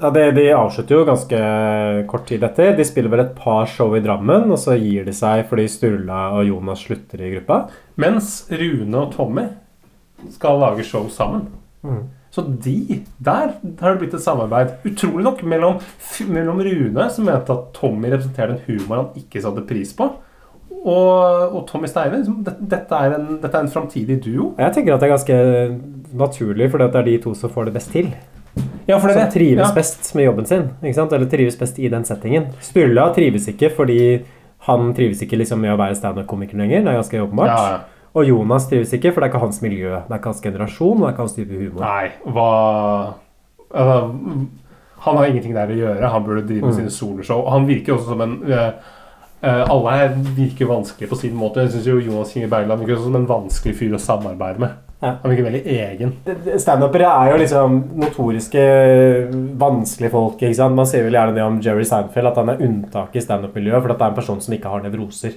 Ja, 0.00 0.10
det, 0.10 0.22
De 0.38 0.46
avslutter 0.56 0.96
jo 0.96 1.06
ganske 1.06 1.40
kort 2.10 2.24
tid 2.28 2.44
etter. 2.46 2.72
De 2.76 2.86
spiller 2.86 3.12
vel 3.12 3.24
et 3.26 3.36
par 3.38 3.68
show 3.70 3.92
i 3.96 4.02
Drammen, 4.02 4.48
og 4.50 4.58
så 4.58 4.74
gir 4.80 5.04
de 5.06 5.14
seg 5.14 5.44
fordi 5.50 5.68
Sturla 5.70 6.24
og 6.38 6.46
Jonas 6.48 6.86
slutter 6.86 7.22
i 7.22 7.34
gruppa. 7.36 7.66
Mens 8.00 8.32
Rune 8.50 9.04
og 9.04 9.12
Tommy 9.14 9.46
skal 10.32 10.58
lage 10.62 10.86
show 10.88 11.06
sammen. 11.12 11.46
Mm. 11.82 12.02
Så 12.32 12.42
de, 12.64 13.02
der 13.20 13.50
har 13.80 13.92
det 13.92 14.00
blitt 14.00 14.14
et 14.16 14.24
samarbeid. 14.24 14.74
Utrolig 14.88 15.24
nok 15.26 15.42
mellom, 15.44 15.80
mellom 16.32 16.62
Rune, 16.64 17.08
som 17.12 17.28
mente 17.28 17.52
at 17.52 17.72
Tommy 17.76 18.08
representerte 18.08 18.56
en 18.56 18.62
humor 18.66 19.02
han 19.02 19.18
ikke 19.20 19.42
satte 19.44 19.66
pris 19.68 19.92
på, 19.98 20.08
og, 20.82 21.52
og 21.52 21.66
Tommy 21.68 21.90
Steine. 21.90 22.22
Liksom, 22.22 22.40
dette, 22.46 22.70
dette, 22.72 23.00
er 23.04 23.18
en, 23.18 23.26
dette 23.42 23.52
er 23.52 23.66
en 23.66 23.74
framtidig 23.74 24.16
duo. 24.24 24.54
Jeg 24.56 24.74
tenker 24.74 24.96
at 24.96 25.04
det 25.04 25.10
er 25.10 25.14
ganske 25.18 25.36
naturlig, 26.16 26.70
for 26.72 26.80
det 26.80 27.02
er 27.02 27.10
de 27.10 27.18
to 27.26 27.34
som 27.36 27.52
får 27.52 27.68
det 27.68 27.76
best 27.76 27.92
til. 27.92 28.08
Ja, 28.88 28.98
for 28.98 29.08
den 29.08 29.18
er 29.18 29.30
trives 29.30 29.68
Ja. 29.68 29.72
best 29.74 30.14
med 30.14 30.24
jobben 30.24 30.46
sin. 30.46 30.70
Ikke 30.82 30.94
sant? 30.94 31.12
Eller 31.12 31.26
trives 31.30 31.56
best 31.56 31.78
i 31.78 31.88
den 31.88 32.04
settingen. 32.04 32.46
Sturla 32.60 33.12
trives 33.14 33.46
ikke 33.48 33.70
fordi 33.76 34.24
han 34.66 34.92
trives 34.94 35.22
ikke 35.22 35.38
liksom 35.38 35.60
med 35.60 35.72
å 35.72 35.78
være 35.78 35.94
standup-komiker 35.96 36.56
lenger. 36.58 36.82
Det 36.84 36.88
er 36.88 37.00
ganske 37.00 37.22
åpenbart. 37.22 37.46
Ja, 37.48 37.70
ja. 37.70 37.78
Og 38.14 38.26
Jonas 38.28 38.66
trives 38.68 38.92
ikke, 38.92 39.12
for 39.12 39.20
det 39.20 39.30
er 39.30 39.32
ikke 39.32 39.40
hans 39.40 39.62
miljø. 39.62 39.90
Det 39.90 40.10
er 40.10 40.18
ikke 40.18 40.32
hans 40.32 40.40
generasjon, 40.44 40.96
og 40.96 41.00
det 41.00 41.06
er 41.08 41.12
ikke 41.14 41.24
hans 41.26 41.32
type 41.38 41.54
humor. 41.58 41.80
Nei, 41.80 42.10
hva 42.26 43.14
altså, 43.74 44.10
Han 45.02 45.16
har 45.16 45.24
ingenting 45.26 45.54
der 45.54 45.66
å 45.66 45.76
gjøre. 45.78 46.10
Han 46.12 46.24
burde 46.24 46.46
drive 46.46 46.60
med 46.62 46.74
Mm. 46.74 46.76
sine 46.76 46.90
soloshow. 46.90 47.48
Han 47.50 47.66
virker 47.66 47.94
også 47.96 48.06
som 48.08 48.20
en 48.20 48.42
uh, 48.52 48.70
Uh, 49.44 49.66
Alle 49.68 49.90
her 49.90 50.08
virker 50.36 50.66
vanskelig 50.66 51.08
på 51.10 51.16
sin 51.18 51.34
måte. 51.34 51.56
Jeg 51.56 51.70
syns 51.72 52.06
Jonas 52.06 52.30
Kinge 52.32 52.46
Bergland 52.48 52.78
virker 52.78 52.94
også 52.94 53.04
som 53.08 53.16
en 53.16 53.26
vanskelig 53.26 53.74
fyr 53.74 53.94
å 53.96 53.98
samarbeide 53.98 54.60
med. 54.60 54.70
Ja. 55.02 55.16
Han 55.22 55.32
virker 55.32 55.48
veldig 55.48 55.62
egen. 55.66 56.12
Standupere 56.62 57.08
er 57.10 57.32
jo 57.32 57.38
liksom 57.40 57.78
notoriske 57.98 58.60
vanskelige 59.58 60.12
folk. 60.12 60.36
ikke 60.38 60.54
sant? 60.54 60.78
Man 60.78 60.86
sier 60.86 61.02
vel 61.08 61.16
gjerne 61.18 61.34
det 61.34 61.42
om 61.42 61.58
Jerry 61.64 61.86
Seinfeld, 61.88 62.30
at 62.30 62.38
han 62.38 62.52
er 62.52 62.62
unntaket 62.62 63.18
i 63.18 63.24
standup-miljøet, 63.24 63.82
for 63.82 63.94
at 63.94 63.98
det 63.98 64.06
er 64.06 64.14
en 64.14 64.20
person 64.20 64.38
som 64.44 64.54
ikke 64.54 64.70
har 64.70 64.84
nevroser. 64.86 65.34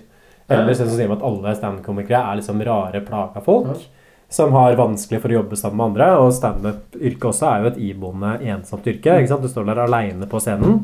Ellers 0.53 0.77
så 0.77 0.85
sier 0.91 1.09
man 1.09 1.17
at 1.17 1.25
alle 1.25 1.55
standup-komikere 1.57 2.21
er 2.21 2.37
liksom 2.37 2.61
rare, 2.67 3.01
plaga 3.07 3.41
folk. 3.41 3.81
Som 4.29 4.53
har 4.53 4.77
vanskelig 4.77 5.21
for 5.23 5.33
å 5.33 5.39
jobbe 5.39 5.57
sammen 5.57 5.81
med 5.81 5.87
andre. 5.89 6.11
Og 6.21 6.33
standup-yrket 6.37 7.27
også 7.31 7.49
er 7.49 7.63
jo 7.63 7.71
et 7.71 7.81
iboende, 7.89 8.35
ensomt 8.53 8.85
yrke. 8.85 9.17
ikke 9.17 9.33
sant? 9.33 9.45
Du 9.45 9.49
står 9.49 9.65
der 9.71 9.81
aleine 9.87 10.29
på 10.29 10.41
scenen. 10.43 10.83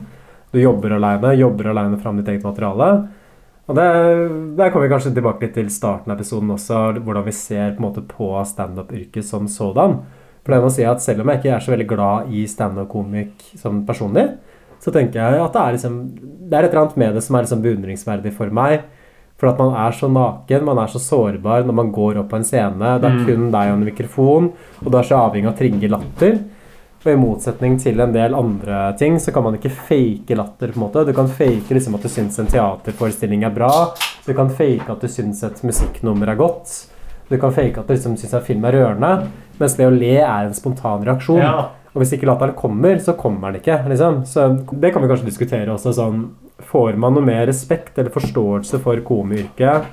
Du 0.51 0.57
jobber 0.59 0.97
aleine, 0.97 1.35
jobber 1.37 1.69
aleine 1.69 2.01
fram 2.01 2.17
ditt 2.17 2.33
eget 2.33 2.49
materiale. 2.49 2.89
Og 3.69 3.75
det, 3.77 4.57
Der 4.57 4.69
kommer 4.71 4.87
vi 4.87 4.93
kanskje 4.93 5.13
tilbake 5.15 5.41
litt 5.45 5.53
til 5.55 5.69
starten 5.69 6.11
av 6.11 6.17
episoden 6.17 6.49
også, 6.51 6.79
hvordan 7.03 7.25
vi 7.25 7.31
ser 7.31 7.75
på 7.75 7.83
en 7.83 7.87
måte 7.89 8.01
på 8.07 8.31
standup-yrket 8.45 9.23
som 9.23 9.47
sådan. 9.47 9.99
For 10.43 10.53
det 10.55 10.61
må 10.63 10.71
si 10.73 10.83
at 10.83 11.01
Selv 11.01 11.21
om 11.21 11.29
jeg 11.29 11.37
ikke 11.39 11.55
er 11.55 11.59
så 11.59 11.71
veldig 11.75 11.87
glad 11.87 12.31
i 12.33 12.45
standup-komikk 12.47 13.57
som 13.59 13.85
personlig, 13.85 14.37
så 14.81 14.91
tenker 14.91 15.21
jeg 15.21 15.41
at 15.43 15.53
det 15.53 15.61
er 15.61 15.71
liksom 15.77 15.99
Det 16.49 16.57
er 16.57 16.63
et 16.63 16.71
eller 16.73 16.81
annet 16.81 16.97
med 16.97 17.13
det 17.13 17.23
som 17.23 17.35
er 17.35 17.43
liksom 17.45 17.61
beundringsverdig 17.61 18.33
for 18.33 18.49
meg. 18.49 18.81
For 19.37 19.49
at 19.49 19.57
man 19.57 19.73
er 19.73 19.91
så 19.91 20.07
naken, 20.11 20.65
man 20.65 20.77
er 20.77 20.87
så 20.87 20.99
sårbar 21.01 21.63
når 21.65 21.73
man 21.73 21.91
går 21.91 22.17
opp 22.19 22.29
på 22.29 22.35
en 22.37 22.43
scene. 22.43 22.99
Det 23.01 23.05
er 23.05 23.15
Mm. 23.15 23.25
kun 23.25 23.51
deg 23.51 23.71
og 23.71 23.77
en 23.77 23.85
mikrofon, 23.85 24.51
og 24.85 24.91
du 24.91 24.97
er 24.97 25.03
så 25.03 25.17
avhengig 25.29 25.47
av 25.47 25.53
å 25.53 25.57
trigge 25.57 25.89
latter. 25.89 26.39
Og 27.01 27.09
i 27.09 27.17
motsetning 27.17 27.79
til 27.81 27.97
en 28.03 28.11
del 28.13 28.35
andre 28.37 28.91
ting, 28.99 29.15
så 29.19 29.33
kan 29.33 29.43
man 29.43 29.55
ikke 29.57 29.71
fake 29.73 30.35
latter. 30.37 30.69
på 30.69 30.77
en 30.77 30.83
måte. 30.83 31.05
Du 31.05 31.13
kan 31.17 31.27
fake 31.27 31.73
liksom 31.73 31.95
at 31.97 32.03
du 32.05 32.09
syns 32.09 32.37
en 32.39 32.49
teaterforestilling 32.51 33.43
er 33.43 33.53
bra. 33.55 33.71
Du 34.25 34.33
kan 34.37 34.49
fake 34.53 34.85
at 34.91 35.01
du 35.01 35.07
syns 35.09 35.41
et 35.43 35.63
musikknummer 35.65 36.29
er 36.29 36.37
godt. 36.37 36.69
Du 37.29 37.39
kan 37.41 37.51
fake 37.51 37.79
at 37.79 37.87
du 37.87 37.95
liksom 37.95 38.17
syns 38.21 38.35
en 38.37 38.45
film 38.45 38.65
er 38.69 38.77
rørende. 38.77 39.31
Mens 39.57 39.77
det 39.79 39.87
å 39.89 39.95
le 39.95 40.13
er 40.19 40.45
en 40.45 40.53
spontan 40.53 41.01
reaksjon. 41.07 41.41
Ja. 41.41 41.71
Og 41.91 42.03
hvis 42.03 42.13
ikke 42.15 42.29
latteren 42.29 42.53
kommer, 42.55 42.99
så 43.01 43.17
kommer 43.17 43.49
den 43.49 43.63
ikke. 43.63 43.81
liksom. 43.89 44.21
Så 44.29 44.45
det 44.71 44.93
kan 44.93 45.01
vi 45.01 45.09
kanskje 45.09 45.31
diskutere 45.31 45.73
også. 45.73 45.95
sånn, 45.97 46.29
Får 46.61 46.93
man 47.01 47.15
noe 47.17 47.25
mer 47.25 47.47
respekt 47.49 47.97
eller 47.97 48.13
forståelse 48.13 48.77
for 48.83 49.01
komiyrket 49.01 49.87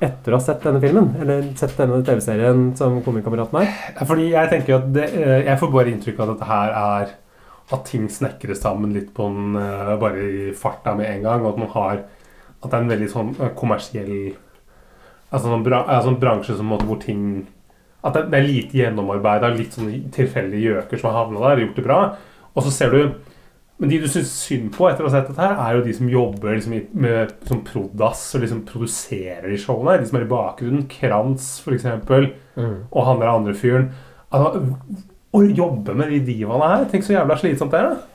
etter 0.00 0.32
å 0.32 0.38
ha 0.38 0.42
sett 0.42 0.64
denne 0.64 0.80
filmen? 0.82 1.10
Eller 1.20 1.50
sett 1.58 1.76
denne 1.78 2.00
TV-serien 2.04 2.70
som 2.78 2.98
Komikameraten 3.04 3.60
er? 3.60 3.72
Fordi 4.08 4.30
jeg 4.32 4.50
tenker 4.52 4.78
at 4.78 4.92
det, 4.94 5.08
eh, 5.14 5.44
Jeg 5.46 5.58
får 5.60 5.72
bare 5.72 5.92
inntrykk 5.92 6.20
av 6.20 6.28
at 6.28 6.34
dette 6.34 6.50
her 6.50 6.70
er 6.70 7.10
At 7.70 7.84
ting 7.84 8.08
snekres 8.08 8.62
sammen 8.62 8.94
litt 8.94 9.12
på 9.14 9.28
en 9.28 9.56
eh, 9.56 9.96
Bare 10.00 10.24
i 10.24 10.52
farta 10.52 10.94
med 10.96 11.10
en 11.10 11.22
gang. 11.22 11.44
Og 11.44 11.52
at 11.52 11.58
man 11.58 11.74
har 11.76 12.04
At 12.62 12.70
det 12.70 12.74
er 12.74 12.82
en 12.82 12.94
veldig 12.94 13.10
sånn 13.10 13.34
eh, 13.38 13.54
kommersiell 13.54 14.36
Altså 15.30 15.46
sånn, 15.46 15.62
bra, 15.62 15.84
altså 15.86 16.10
en 16.10 16.20
bransje 16.20 16.56
som 16.58 16.72
hvor 16.72 16.98
ting 16.98 17.46
At 18.02 18.14
det, 18.16 18.34
er 18.34 18.48
lite 18.48 18.80
gjennomarbeida, 18.80 19.52
litt 19.54 19.76
sånn 19.76 20.10
tilfeldige 20.10 20.72
gjøker 20.74 20.98
som 20.98 21.10
har 21.10 21.26
havna 21.26 21.50
der 21.50 21.66
gjort 21.66 21.76
det 21.76 21.84
bra. 21.84 21.98
Og 22.56 22.64
så 22.64 22.70
ser 22.72 22.94
du 22.94 23.00
Men 23.80 23.88
de 23.88 23.98
du 24.02 24.08
syns 24.12 24.32
synd 24.42 24.68
på 24.74 24.90
etter 24.90 25.06
å 25.06 25.08
ha 25.08 25.14
sett 25.14 25.30
dette, 25.30 25.40
her 25.40 25.56
er 25.56 25.78
jo 25.78 25.84
de 25.86 25.94
som 25.96 26.08
jobber 26.12 26.52
liksom, 26.52 26.74
med 27.00 27.32
som 27.48 27.62
prodass 27.64 28.26
og 28.36 28.44
liksom 28.44 28.60
produserer 28.68 29.46
de 29.48 29.56
showene. 29.60 29.96
De 30.02 30.10
som 30.10 30.18
er 30.20 30.26
i 30.26 30.30
bakgrunnen. 30.30 30.84
Krantz, 30.92 31.54
for 31.64 31.76
eksempel. 31.76 32.28
Mm. 32.60 32.76
Og 32.90 33.06
han 33.08 33.22
der 33.22 33.32
andre 33.32 33.56
fyren. 33.56 33.88
Altså, 34.28 34.66
å 35.32 35.42
jobbe 35.46 35.94
med 35.96 36.12
de 36.12 36.20
divaene 36.26 36.68
her 36.72 36.84
Tenk 36.90 37.06
så 37.06 37.14
jævla 37.14 37.38
slitsomt 37.40 37.72
det 37.72 37.80
er. 37.80 37.94
da. 37.94 38.09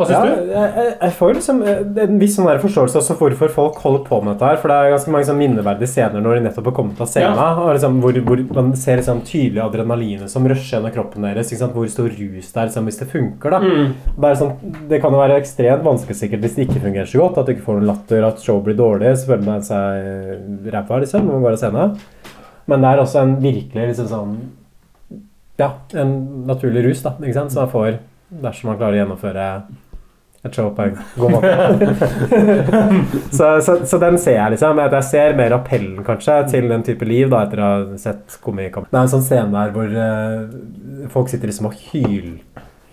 Hva 0.00 0.06
syns 0.08 0.16
ja, 0.16 0.20
du? 0.24 0.52
Jeg, 0.54 0.92
jeg, 0.94 1.12
får 1.18 1.34
liksom 1.36 1.58
eh, 1.68 1.80
en 2.06 2.20
viss 2.20 2.36
sånn 2.38 2.48
forståelse 2.62 3.00
også 3.02 3.16
hvorfor 3.18 3.50
folk 3.52 3.80
holder 3.84 4.04
på 4.06 4.20
med 4.24 4.32
dette. 4.32 4.48
her 4.48 4.60
For 4.62 4.72
det 4.72 4.76
er 4.78 4.94
ganske 4.94 5.12
mange 5.12 5.28
sånn 5.28 5.40
minneverdige 5.40 5.90
scener 5.92 6.24
når 6.24 6.38
de 6.38 6.44
nettopp 6.46 6.70
har 6.70 6.76
kommet 6.78 7.02
av 7.04 7.10
scenen. 7.10 7.36
Ja. 7.36 7.50
Og 7.60 7.74
liksom 7.76 7.98
hvor, 8.00 8.20
hvor 8.30 8.44
man 8.56 8.70
ser 8.80 9.02
liksom 9.02 9.20
tydelig 9.28 9.60
adrenalinet 9.66 10.32
som 10.32 10.48
rusher 10.48 10.78
gjennom 10.78 10.94
kroppen 10.94 11.28
deres. 11.28 11.52
Hvor 11.60 11.90
stor 11.92 12.08
rus 12.08 12.48
det 12.54 12.62
er 12.62 12.70
liksom, 12.70 12.88
hvis 12.88 13.02
det 13.02 13.10
funker. 13.12 13.56
da 13.56 13.60
Mm. 13.60 13.90
det, 14.24 14.30
sånn, 14.40 14.54
det 14.88 14.98
kan 15.02 15.12
jo 15.12 15.20
være 15.20 15.36
ekstremt 15.38 15.84
vanskelig 15.84 16.16
sikkert 16.16 16.46
hvis 16.46 16.56
det 16.56 16.64
ikke 16.64 16.80
fungerer 16.86 17.10
så 17.10 17.20
godt. 17.20 17.42
At 17.42 17.50
du 17.50 17.52
ikke 17.54 17.66
får 17.68 17.78
noen 17.78 17.90
latter, 17.92 18.24
at 18.24 18.40
show 18.40 18.62
blir 18.64 18.78
dårlig. 18.78 19.12
Så 19.20 19.28
føler 19.34 19.44
man 19.46 19.66
seg 19.66 20.72
ræva 20.72 21.02
liksom, 21.04 21.28
når 21.28 21.36
man 21.36 21.44
går 21.44 21.58
av 21.58 21.60
scenen. 21.60 22.00
Men 22.70 22.80
det 22.84 22.94
er 22.94 23.02
også 23.04 23.20
en 23.20 23.36
virkelig 23.42 23.92
liksom 23.92 24.08
sånn 24.10 24.38
Ja, 25.60 25.74
en 26.00 26.14
naturlig 26.48 26.86
rus 26.86 27.02
da, 27.04 27.12
ikke 27.20 27.36
sant? 27.36 27.52
som 27.52 27.66
man 27.66 27.72
får 27.74 27.98
dersom 28.30 28.70
man 28.70 28.78
klarer 28.80 28.96
å 28.96 29.00
gjennomføre 29.02 29.46
et 30.46 30.56
showpoeng. 30.56 30.96
god 31.20 31.34
måte. 31.34 31.50
så, 33.38 33.48
så, 33.60 33.76
så 33.84 34.00
den 34.00 34.16
ser 34.18 34.38
jeg, 34.38 34.54
liksom. 34.54 34.80
Jeg 34.80 35.04
ser 35.10 35.36
mer 35.36 35.56
appellen, 35.58 36.00
kanskje, 36.06 36.38
til 36.54 36.70
den 36.72 36.84
type 36.86 37.08
liv 37.08 37.28
da, 37.32 37.44
etter 37.44 37.60
å 37.60 37.68
ha 37.68 38.00
sett 38.00 38.38
komikamp. 38.44 38.88
Det 38.88 38.96
er 38.96 39.04
en 39.04 39.12
sånn 39.12 39.26
scene 39.26 39.52
der 39.52 39.74
hvor 39.74 39.92
uh, 39.92 41.08
folk 41.12 41.32
sitter 41.32 41.52
liksom 41.52 41.68
og 41.68 41.76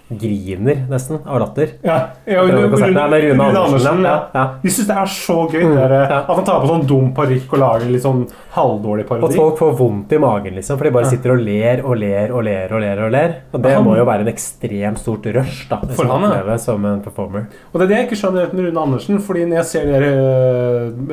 hylgriner, 0.10 0.86
nesten, 0.90 1.20
av 1.26 1.40
latter. 1.42 1.74
Ja, 1.84 1.98
ja 2.26 2.42
Rune, 2.44 2.64
Andersen. 2.64 4.04
ja. 4.04 4.08
Ja, 4.08 4.16
ja. 4.34 4.46
De 4.64 4.70
syns 4.72 4.88
det 4.88 4.96
er 4.98 5.12
så 5.12 5.38
gøy 5.52 5.64
Mm, 5.68 5.76
der, 5.76 5.94
at 6.14 6.28
han 6.32 6.46
tar 6.48 6.62
på 6.64 6.70
sånn 6.70 6.86
dum 6.88 7.10
parykk 7.18 7.54
og 7.58 7.60
lager 7.60 7.90
litt 7.92 8.04
sånn 8.06 8.22
halvdårlig 8.56 9.06
parodi. 9.08 9.34
at 9.34 9.36
folk 9.42 9.58
får 9.60 9.74
vondt 9.78 10.14
i 10.16 10.20
magen, 10.22 10.56
liksom, 10.56 10.78
for 10.78 10.88
de 10.88 10.92
bare 10.96 11.10
sitter 11.10 11.34
og 11.34 11.42
ler 11.44 11.84
og 11.84 11.98
ler 11.98 12.32
og 12.32 12.44
ler. 12.44 12.74
Og 12.74 12.82
ler 12.82 13.04
og 13.04 13.12
ler 13.12 13.36
Og 13.54 13.62
det 13.62 13.74
Han- 13.74 13.84
må 13.84 13.98
jo 13.98 14.06
være 14.06 14.22
en 14.22 14.28
ekstremt 14.34 14.98
stort 15.00 15.26
rush 15.36 15.68
da, 15.70 15.78
For 15.94 16.06
han, 16.06 16.22
ja. 16.48 16.58
som 16.58 16.86
en 16.86 17.02
performer. 17.02 17.48
Og 17.74 17.80
det 17.80 17.82
er 17.82 17.88
det 17.88 17.98
jeg 17.98 18.08
ikke 18.10 18.22
skjønner 18.22 18.54
med 18.54 18.66
Rune 18.66 18.82
Andersen. 18.82 19.20
Fordi 19.20 19.46
når 19.46 19.56
jeg 19.58 19.66
ser 19.66 19.86
de 19.86 19.92
der, 19.92 20.04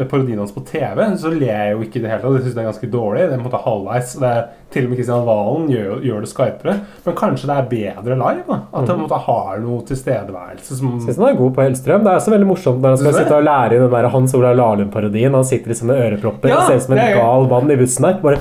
eh, 0.04 0.38
hans 0.38 0.52
på 0.52 0.64
TV, 0.64 1.16
så 1.16 1.30
ler 1.30 1.46
jeg 1.46 1.72
jo 1.72 1.80
ikke 1.80 1.96
i 1.96 2.02
det 2.02 2.10
hele 2.10 2.22
tatt. 2.22 2.32
Jeg 2.34 2.42
syns 2.42 2.54
det 2.54 2.64
er 2.64 2.70
ganske 2.72 2.90
dårlig. 2.90 3.28
Det 3.28 3.32
er 3.32 3.38
på 3.38 3.44
en 3.44 3.50
måte 3.50 3.64
halvveis. 3.64 4.14
Det 4.20 4.28
er, 4.30 4.48
til 4.74 4.88
og 4.88 4.92
med 4.92 4.98
Kristian 5.00 5.26
Valen 5.28 5.70
gjør, 5.70 6.02
gjør 6.04 6.26
det 6.26 6.32
skarpere. 6.32 6.76
Men 7.06 7.18
kanskje 7.22 7.50
det 7.50 7.56
er 7.60 7.70
bedre 7.70 8.18
live? 8.20 8.44
da 8.50 8.60
At 8.80 8.90
han 8.90 9.00
måtte 9.04 9.22
ha 9.28 9.34
har 9.44 9.60
noe 9.62 9.82
tilstedeværelse 9.88 10.78
som 10.78 10.98
Synes 11.02 11.18
han 11.20 11.28
er 11.28 11.38
god 11.38 11.54
på 11.56 11.64
Hellstrøm. 11.64 12.04
Det 12.04 12.12
er 12.12 12.20
også 12.20 12.34
veldig 12.34 12.48
morsomt 12.48 12.82
når 12.82 12.94
han 12.94 13.02
skal 13.02 13.16
sitte 13.18 13.38
og 13.38 13.46
lære 13.48 13.76
i 13.76 13.82
den 13.82 13.92
der 13.94 14.08
Hans 14.14 14.34
Olav 14.38 14.56
Lahlum-parodien. 14.58 15.34
Han 15.38 15.46
sitter 15.48 15.72
liksom 15.72 15.90
med 15.92 16.02
ørepropper 16.06 16.52
Ja, 16.52 16.58
og 16.58 16.66
ser 16.68 16.80
ut 16.80 16.86
som 16.86 16.96
en 16.98 17.18
gal 17.18 17.48
mann 17.52 17.70
i 17.70 17.78
bussen 17.80 18.08
der. 18.08 18.18
Bare 18.24 18.38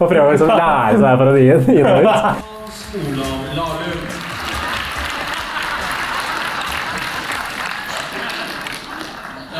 Og 0.00 0.08
prøver 0.08 0.26
å 0.26 0.32
liksom 0.32 0.50
lære 0.56 0.96
seg 1.02 1.18
parodien 1.20 1.60
inn 1.74 1.86
og 1.86 1.98
ut. 2.00 2.06
Olav 3.00 3.42
Lahlum. 3.58 4.00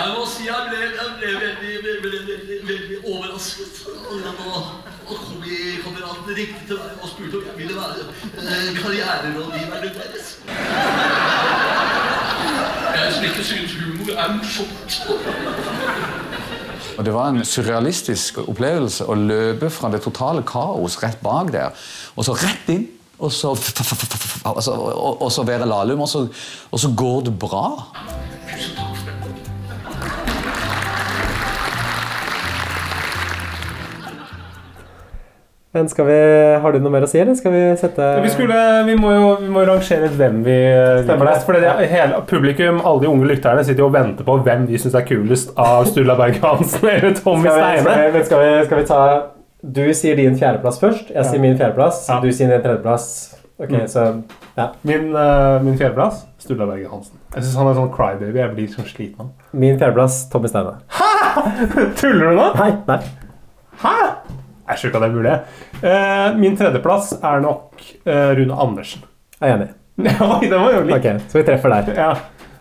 Jeg 0.01 0.13
må 0.17 0.23
si 0.31 0.47
jeg 0.47 0.69
ble, 0.71 0.79
jeg 0.97 1.11
ble 1.19 1.31
veldig, 1.45 1.73
veldig, 1.85 2.21
veldig, 2.29 2.61
veldig 2.71 2.99
overrasket. 3.05 3.83
Og 4.11 4.23
da 4.25 4.33
og 5.11 5.19
komikameraten 5.27 6.30
ringte 6.41 6.67
til 6.69 6.79
meg 6.81 7.03
og 7.03 7.09
spurte 7.09 7.41
om 7.41 7.49
jeg 7.49 7.57
ville 7.61 7.75
være 7.77 8.03
eh, 8.41 8.69
karriererådgiveren 8.81 9.97
deres. 9.99 10.29
Jeg 12.97 13.13
som 13.15 13.25
ikke 13.25 13.45
synes 13.45 13.75
humor 13.81 14.13
er 14.23 14.29
morsomt. 14.37 15.03
Og 16.99 17.05
Det 17.05 17.15
var 17.15 17.29
en 17.29 17.45
surrealistisk 17.45 18.39
opplevelse 18.45 19.07
å 19.09 19.15
løpe 19.17 19.71
fra 19.73 19.91
det 19.93 20.03
totale 20.05 20.43
kaos 20.47 20.99
rett 21.03 21.21
bak 21.25 21.53
der, 21.53 21.77
og 22.17 22.27
så 22.27 22.37
rett 22.37 22.73
inn 22.73 22.89
og 23.21 23.33
så, 23.33 23.51
altså, 24.45 24.73
og, 24.73 25.33
så 25.33 25.43
være 25.45 25.67
og 25.69 26.09
så, 26.09 26.27
og 26.71 26.81
så 26.81 26.93
går 26.97 27.21
det 27.21 27.39
bra. 27.39 27.67
Men 35.73 35.87
skal 35.89 36.07
vi, 36.09 36.15
Har 36.63 36.73
du 36.75 36.81
noe 36.83 36.91
mer 36.91 37.05
å 37.07 37.09
si, 37.11 37.19
eller 37.23 37.37
skal 37.39 37.53
vi 37.55 37.61
sette 37.79 38.07
Vi, 38.25 38.31
skulle, 38.35 38.57
vi, 38.89 38.97
må 38.99 39.13
jo, 39.15 39.27
vi 39.39 39.51
må 39.55 39.63
rangere 39.69 40.09
hvem 40.19 40.41
vi 40.43 40.57
Stemmer 41.05 41.29
det. 41.31 41.35
For 41.47 41.55
det, 41.55 41.75
hele, 41.93 42.23
publikum, 42.27 42.81
alle 42.83 43.05
de 43.05 43.11
unge 43.13 43.29
lytterne, 43.31 43.63
sitter 43.65 43.85
jo 43.85 43.87
og 43.87 43.95
venter 43.95 44.27
på 44.27 44.35
hvem 44.43 44.65
de 44.67 44.81
syns 44.83 44.97
er 44.99 45.05
kulest 45.07 45.53
av 45.55 45.87
Sturla 45.87 46.17
Berg 46.19 46.41
Hansen 46.43 46.89
eller 46.95 47.15
Tommy 47.21 47.47
vi, 47.47 47.53
skal, 47.55 47.85
Steine. 47.85 48.09
vi, 48.17 48.25
skal, 48.27 48.43
vi, 48.43 48.65
skal 48.67 48.81
vi 48.83 48.87
ta 48.91 49.01
Du 49.63 49.83
sier 49.95 50.17
din 50.19 50.35
fjerdeplass 50.41 50.81
først. 50.83 51.13
Jeg 51.13 51.21
Ja. 51.21 51.27
sier 51.31 51.41
min 51.47 51.55
fjerdeplass. 51.61 52.03
Du 52.25 52.31
sier 52.33 52.51
din 52.51 52.63
tredjeplass. 52.65 53.07
Ok, 53.61 53.71
Mm. 53.77 53.87
så 53.93 54.05
ja. 54.57 54.71
Min, 54.89 55.11
uh, 55.15 55.61
min 55.63 55.75
fjerdeplass 55.79 56.23
Sturla 56.41 56.65
Berg 56.67 56.87
Hansen. 56.91 57.19
Jeg 57.37 57.45
syns 57.45 57.59
han 57.61 57.69
er 57.71 57.77
sånn 57.77 57.91
crybaby. 57.95 58.39
Jeg 58.41 58.55
blir 58.57 58.71
sånn 58.73 58.89
sliten 58.89 59.21
av. 59.27 59.31
Min 59.53 59.77
fjerdeplass 59.79 60.23
Tommy 60.33 60.49
Steine. 60.49 60.79
Hæ?! 60.97 61.45
Tuller 62.01 62.33
du 62.33 62.39
nå? 62.41 62.47
Nei. 62.59 62.71
nei. 62.89 62.99
Hæ? 63.85 63.95
Jeg 64.71 64.81
skjønner 64.81 64.91
ikke 64.91 64.99
at 64.99 65.05
det 65.05 65.11
er 65.11 65.19
mulig. 65.19 65.37
Uh, 65.83 66.41
min 66.41 66.57
tredjeplass 66.59 67.13
er 67.21 67.41
nok 67.45 67.85
uh, 68.07 68.31
Rune 68.39 68.59
Andersen. 68.67 69.07
Jeg 69.41 69.49
er 69.51 69.57
enig. 69.57 69.71
Oi, 70.31 70.47
det 70.49 70.57
var 70.57 70.75
jo 70.77 70.83
litt 70.87 70.97
Ok, 70.97 71.09
så 71.29 71.41
vi 71.41 71.47
treffer 71.49 71.75
der. 71.75 71.91
Ja. 71.99 72.11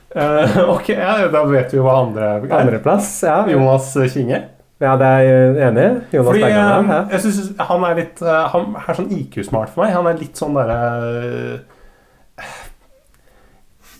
Uh, 0.10 0.62
ok, 0.74 0.88
ja, 0.96 1.18
da 1.30 1.44
vet 1.46 1.74
vi 1.74 1.78
jo 1.78 1.86
hva 1.86 2.00
andre 2.04 2.32
er. 2.40 2.48
Andreplass, 2.64 3.12
ja. 3.28 3.44
Jonas 3.52 3.92
Kinge. 4.14 4.42
Ja, 4.80 4.94
det 4.96 5.08
er 5.12 5.26
jeg 5.28 5.58
enig 5.68 5.84
i. 5.84 5.90
Jonas 6.16 6.30
Fordi 6.32 6.42
Bergland. 6.46 6.88
eh, 6.90 6.96
Ja. 6.96 7.02
jeg 7.12 7.22
synes 7.26 7.68
han 7.68 7.84
er 7.84 7.98
litt 8.00 8.22
Han 8.24 8.78
er 8.80 8.96
sånn 8.96 9.10
IQ-smart 9.12 9.74
for 9.74 9.84
meg. 9.84 9.92
Han 9.98 10.08
er 10.08 10.22
litt 10.22 10.40
sånn 10.40 10.56
derre 10.56 10.78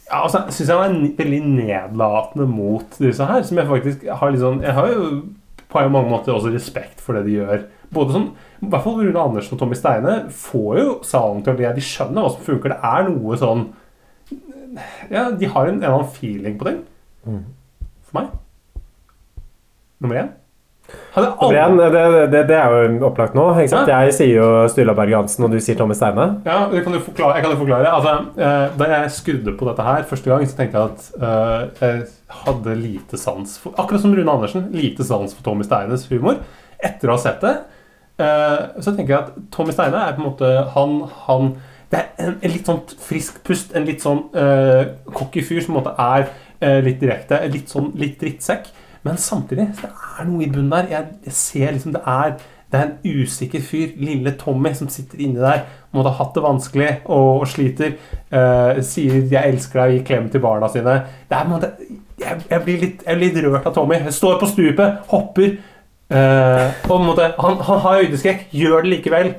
ja, 0.10 0.24
altså, 0.24 0.40
jeg 0.48 0.56
syns 0.58 0.72
han 0.74 0.96
er 1.04 1.12
veldig 1.20 1.40
nedlatende 1.46 2.48
mot 2.50 2.96
disse 2.98 3.26
her. 3.30 3.44
Som 3.46 3.60
jeg 3.62 3.70
faktisk 3.70 4.08
har 4.10 4.32
litt 4.34 4.42
sånn 4.42 4.64
Jeg 4.66 4.74
har 4.78 4.88
jo 4.94 5.10
på 5.70 5.84
mange 5.94 6.10
måter 6.10 6.34
også 6.34 6.50
respekt 6.54 7.04
for 7.04 7.14
det 7.20 7.28
de 7.28 7.36
gjør. 7.38 7.68
Både 7.94 8.14
sånn, 8.16 8.28
I 8.62 8.70
hvert 8.70 8.86
fall 8.86 9.00
Rune 9.02 9.22
Andersen 9.22 9.56
og 9.56 9.62
Tommy 9.62 9.78
Steine 9.78 10.18
får 10.34 10.82
jo 10.82 10.90
salen 11.08 11.42
til 11.46 11.56
å 11.56 11.60
le. 11.60 11.72
De 11.78 11.86
skjønner 11.86 12.26
hva 12.26 12.34
som 12.36 12.46
funker. 12.46 12.76
Det 12.76 12.92
er 12.92 13.08
noe 13.10 13.40
sånn 13.42 13.70
Ja, 15.10 15.30
de 15.34 15.50
har 15.50 15.72
en, 15.72 15.80
en 15.82 15.96
annen 15.96 16.12
feeling 16.14 16.60
på 16.60 16.70
ting. 16.70 16.84
Mm. 17.26 17.42
For 18.06 18.20
meg. 18.20 18.36
Nummer 20.00 20.22
én. 20.22 20.30
Én, 21.20 21.78
det, 21.78 22.04
det, 22.32 22.44
det 22.50 22.56
er 22.56 22.72
jo 22.74 23.08
opplagt 23.10 23.36
nå. 23.38 23.44
Ikke 23.60 23.72
sant? 23.72 23.90
Jeg 23.92 24.14
sier 24.16 24.32
jo 24.40 24.48
Sturla 24.72 24.96
Berg 24.98 25.16
Hansen, 25.18 25.46
og 25.46 25.54
du 25.54 25.60
sier 25.62 25.78
Tommy 25.78 25.98
Steine. 25.98 26.28
Ja, 26.48 26.64
det 26.72 26.84
kan 26.86 26.96
du 26.96 27.02
forklare, 27.04 27.38
jeg 27.38 27.46
kan 27.46 27.54
jo 27.54 27.60
forklare. 27.60 27.92
Altså, 27.94 28.14
eh, 28.38 28.78
da 28.80 28.90
jeg 28.94 29.12
skrudde 29.18 29.56
på 29.60 29.68
dette 29.70 29.86
her 29.86 30.06
første 30.10 30.32
gang, 30.32 30.46
så 30.50 30.58
tenkte 30.58 30.80
jeg 30.80 30.94
at 30.94 31.10
eh, 31.20 31.84
jeg 31.84 32.06
hadde 32.46 32.78
lite 32.80 33.20
sans 33.22 33.58
for 33.62 33.78
Akkurat 33.82 34.06
som 34.06 34.14
Rune 34.16 34.34
Andersen, 34.34 34.70
lite 34.76 35.06
sans 35.06 35.34
for 35.36 35.46
Tommy 35.46 35.68
Steines 35.68 36.08
humor. 36.14 36.42
Etter 36.80 37.12
å 37.12 37.18
ha 37.18 37.22
sett 37.22 37.44
det, 37.44 37.56
så 38.20 38.92
tenker 38.92 39.14
jeg 39.14 39.20
at 39.20 39.36
Tommy 39.54 39.72
Steine 39.72 40.02
er 40.04 40.16
på 40.16 40.20
en 40.20 40.28
måte 40.28 40.50
Han, 40.76 40.96
han 41.26 41.54
Det 41.92 42.02
er 42.02 42.26
en, 42.26 42.36
en 42.44 42.52
litt 42.54 42.68
sånn 42.68 42.82
frisk 43.02 43.40
pust, 43.48 43.72
en 43.74 43.88
litt 43.88 44.04
sånn 44.04 44.26
uh, 44.36 44.84
cocky 45.16 45.42
fyr 45.46 45.64
som 45.64 45.74
på 45.74 45.80
en 45.80 45.80
måte 45.80 45.96
er 46.04 46.28
uh, 46.62 46.80
litt 46.86 47.00
direkte, 47.02 47.40
litt 47.50 47.72
sånn 47.72 47.94
litt 47.98 48.20
drittsekk. 48.22 48.70
Men 49.08 49.18
samtidig, 49.18 49.72
det 49.80 49.90
er 49.90 50.28
noe 50.28 50.44
i 50.44 50.52
bunnen 50.52 50.74
der. 50.74 50.90
Jeg, 50.92 51.16
jeg 51.26 51.38
ser 51.40 51.74
liksom 51.74 51.96
det 51.96 52.04
er 52.06 52.36
det 52.70 52.78
er 52.78 52.84
en 52.86 53.22
usikker 53.24 53.62
fyr, 53.66 53.96
lille 53.98 54.36
Tommy, 54.38 54.74
som 54.78 54.90
sitter 54.94 55.18
inni 55.24 55.42
der. 55.42 55.64
Måtte 55.92 56.12
ha 56.12 56.20
hatt 56.20 56.36
det 56.36 56.44
vanskelig 56.44 56.90
og, 57.06 57.40
og 57.42 57.48
sliter. 57.50 57.96
Uh, 58.30 58.78
sier 58.86 59.26
'jeg 59.26 59.54
elsker 59.54 59.80
deg' 59.80 59.88
og 59.88 59.96
gir 59.96 60.06
klem 60.06 60.30
til 60.30 60.44
barna 60.44 60.70
sine. 60.70 61.02
Det 61.30 61.38
er 61.38 61.50
måte, 61.50 61.72
jeg, 62.20 62.42
jeg, 62.50 62.62
blir 62.64 62.78
litt, 62.80 63.04
jeg 63.08 63.18
blir 63.18 63.34
litt 63.34 63.46
rørt 63.46 63.66
av 63.66 63.74
Tommy. 63.74 63.96
Jeg 63.96 64.14
står 64.14 64.40
på 64.40 64.52
stupet, 64.52 64.98
hopper. 65.08 65.58
Eh, 66.10 66.84
og 66.84 66.90
på 66.90 67.00
en 67.00 67.08
måte, 67.12 67.32
han, 67.38 67.58
han 67.70 67.82
har 67.86 67.98
høydeskrekk, 68.02 68.48
gjør 68.56 68.86
det 68.86 68.94
likevel. 68.98 69.34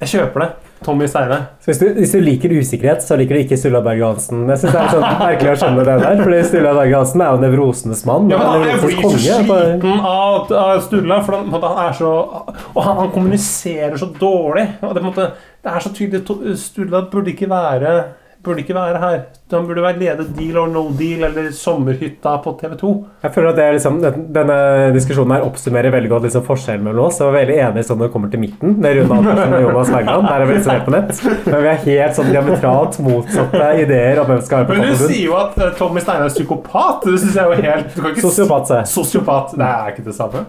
Jeg 0.00 0.14
kjøper 0.14 0.46
det. 0.46 0.50
Tommy 0.84 1.04
Steine. 1.04 1.36
Hvis 1.64 1.78
du, 1.78 1.90
hvis 1.92 2.12
du 2.14 2.22
liker 2.24 2.52
usikkerhet, 2.56 3.02
så 3.04 3.16
liker 3.20 3.36
du 3.36 3.42
ikke 3.42 3.56
Sturla 3.60 3.82
Berg 3.84 4.00
Hansen. 4.00 4.46
Jeg 4.48 4.62
synes 4.62 4.72
det 4.72 4.80
er 4.80 4.94
sånn 4.94 5.18
merkelig 5.20 5.50
å 5.52 5.56
skjønne 5.60 5.82
det 5.84 5.96
der, 6.00 6.22
fordi 6.22 6.38
Sturla 6.48 6.72
Berg 6.78 6.94
Hansen 6.96 7.24
er 7.24 7.34
jo 7.34 7.42
nevrosenes 7.42 8.04
mann. 8.08 8.30
Ja, 8.32 8.38
men 8.40 8.48
han, 8.48 8.64
er 8.64 8.72
jo 8.72 8.86
blir 8.86 8.94
så 8.96 9.10
sliten 9.18 10.00
av, 10.08 10.54
av 10.62 10.80
Sturla, 10.86 11.20
for 11.26 11.36
han, 11.36 11.52
han 11.52 11.82
er 11.84 11.98
så 11.98 12.14
Og 12.14 12.80
han, 12.86 12.96
han 13.02 13.12
kommuniserer 13.12 14.00
så 14.00 14.08
dårlig. 14.16 14.64
Det, 14.80 15.04
måte, 15.04 15.28
det 15.60 15.74
er 15.74 15.84
så 15.84 15.92
tydelig 15.98 16.56
Sturla 16.64 17.04
burde 17.12 17.34
ikke 17.34 17.50
være 17.52 17.94
Burde 18.40 18.62
ikke 18.62 18.72
være 18.72 19.00
her. 19.02 19.18
Han 19.52 19.66
burde 19.68 19.82
være 19.84 19.98
lede 20.00 20.24
Deal 20.36 20.56
or 20.56 20.68
No 20.72 20.86
Deal 20.96 21.26
eller 21.26 21.50
Sommerhytta 21.52 22.36
på 22.44 22.54
TV 22.60 22.76
2. 22.80 22.92
Jeg 23.24 23.34
føler 23.34 23.50
at 23.50 23.58
det 23.58 23.66
liksom, 23.76 23.98
Denne 24.32 24.56
diskusjonen 24.94 25.34
her 25.34 25.44
oppsummerer 25.44 25.92
veldig 25.92 26.10
godt 26.12 26.24
liksom 26.28 26.46
forskjellen 26.46 26.86
mellom 26.86 27.10
oss. 27.10 27.18
Jeg 27.20 27.26
vi 27.26 27.34
er 27.34 27.40
veldig 27.40 27.58
enig 27.66 27.84
sånn 27.88 28.00
når 28.00 28.08
det 28.08 28.14
kommer 28.14 28.32
til 28.32 28.40
midten, 28.44 28.78
med 28.80 28.96
Rune 29.00 29.18
Andersen 29.18 29.56
og 29.58 29.64
Jonas 29.66 29.92
Bergland. 29.92 30.28
Der 30.30 30.36
er 30.38 30.48
vi 30.48 30.56
liksom 30.56 30.72
helt 30.72 30.88
på 30.88 30.94
nett. 30.96 31.12
Men 31.50 31.66
vi 31.66 31.72
er 31.74 31.84
helt 31.88 32.16
sånn 32.20 32.30
diametralt 32.30 33.00
motsatte 33.10 33.68
ideer 33.82 34.22
om 34.22 34.30
hvem 34.30 34.40
skal 34.46 34.62
være 34.62 34.70
på 34.70 34.78
Men 34.78 34.88
du 34.88 35.04
sier 35.04 35.26
jo 35.26 35.36
at 35.40 35.60
eh, 35.60 35.74
Tommy 35.82 36.04
Steinar 36.06 36.30
er 36.30 36.34
psykopat. 36.38 37.04
Det 37.10 37.20
synes 37.26 37.36
jeg 37.36 37.44
er 37.44 37.52
jo 37.52 37.68
helt 37.68 37.92
du 37.92 38.00
kan 38.00 38.14
ikke 38.14 38.24
Sosiopat. 38.24 38.74
Sosiopat. 38.88 39.54
Det 39.58 39.68
er 39.68 39.92
ikke 39.92 40.06
det 40.08 40.16
samme. 40.16 40.46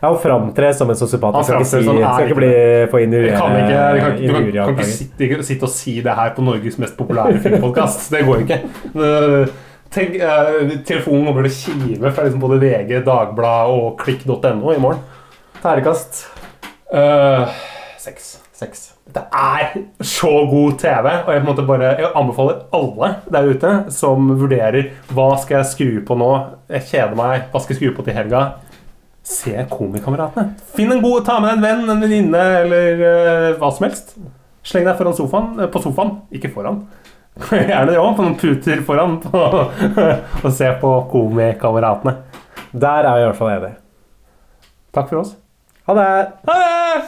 Ja, 0.00 0.08
og 0.08 0.20
framtre 0.22 0.70
som 0.72 0.88
en 0.88 0.96
sosiopat. 0.96 1.36
Han 1.36 1.44
skal 1.44 1.60
ikke, 1.60 1.70
si, 1.70 1.80
er 2.00 2.04
skal 2.08 2.30
ikke 2.30 2.38
bli 2.38 2.52
få 2.92 3.02
inn 3.04 3.16
i 3.18 3.24
kan 3.28 3.56
ikke, 3.58 3.80
kan, 4.00 4.14
du 4.16 4.30
kan, 4.32 4.46
kan 4.54 4.78
ikke 4.78 4.86
sitte, 4.88 5.40
sitte 5.44 5.68
og 5.68 5.74
si 5.74 5.98
det 6.04 6.14
her 6.16 6.32
på 6.36 6.44
Norges 6.44 6.78
mest 6.80 6.96
populære 6.96 7.42
filmpodkast. 7.44 8.06
Det 8.14 8.22
går 8.28 8.46
ikke. 8.46 8.60
Tenk, 9.90 10.20
uh, 10.22 10.70
telefonen 10.86 11.26
kommer 11.26 11.48
til 11.48 11.50
å 11.50 11.56
kime 11.58 12.12
fra 12.14 12.24
liksom 12.24 12.44
både 12.44 12.60
VG, 12.62 13.00
Dagbladet 13.04 13.74
og 13.74 13.96
klikk.no 14.00 14.70
i 14.72 14.78
morgen. 14.80 15.02
Terningkast? 15.60 16.22
Uh, 16.94 17.50
seks. 18.00 18.38
Dette 19.10 19.24
er 19.34 19.72
så 20.06 20.30
god 20.46 20.78
TV, 20.78 21.06
og 21.26 21.30
jeg, 21.34 21.66
bare, 21.66 21.92
jeg 21.98 22.10
anbefaler 22.20 22.58
alle 22.76 23.08
der 23.32 23.48
ute 23.50 23.72
som 23.94 24.28
vurderer 24.38 24.92
hva 25.10 25.32
skal 25.40 25.60
jeg 25.60 25.70
skru 25.72 25.94
på 26.06 26.16
nå. 26.20 26.30
Jeg 26.70 26.86
kjeder 26.92 27.16
meg. 27.18 27.48
Hva 27.50 27.62
skal 27.62 27.74
jeg 27.74 27.80
skru 27.80 27.96
på 27.96 28.06
til 28.06 28.16
helga? 28.20 28.44
Se 29.30 29.54
Komikameratene. 29.70 30.56
Finn 30.74 30.90
en 30.92 31.02
god, 31.02 31.24
Ta 31.26 31.38
med 31.42 31.54
en 31.54 31.62
venn, 31.62 31.84
en 31.90 32.02
venninne 32.02 32.40
eller 32.64 33.02
uh, 33.04 33.58
hva 33.60 33.70
som 33.74 33.86
helst. 33.86 34.16
Sleng 34.66 34.88
deg 34.88 34.98
foran 34.98 35.14
sofaen, 35.16 35.52
eh, 35.60 35.70
på 35.70 35.82
sofaen. 35.84 36.16
Ikke 36.34 36.50
foran. 36.52 36.82
Gjerne 37.50 37.94
òg, 38.00 38.16
på 38.18 38.26
noen 38.26 38.36
puter 38.40 38.82
foran. 38.86 39.20
På, 39.22 39.44
og 40.44 40.50
se 40.56 40.72
på 40.82 40.94
Komikameratene. 41.12 42.16
Der 42.72 43.06
er 43.06 43.14
vi 43.16 43.22
i 43.22 43.28
hvert 43.28 43.38
fall 43.38 43.54
enige. 43.54 43.76
Takk 44.94 45.12
for 45.12 45.22
oss. 45.22 45.36
Ha 45.86 45.96
det! 45.96 46.08
Ha 46.50 46.58
det! 46.60 47.02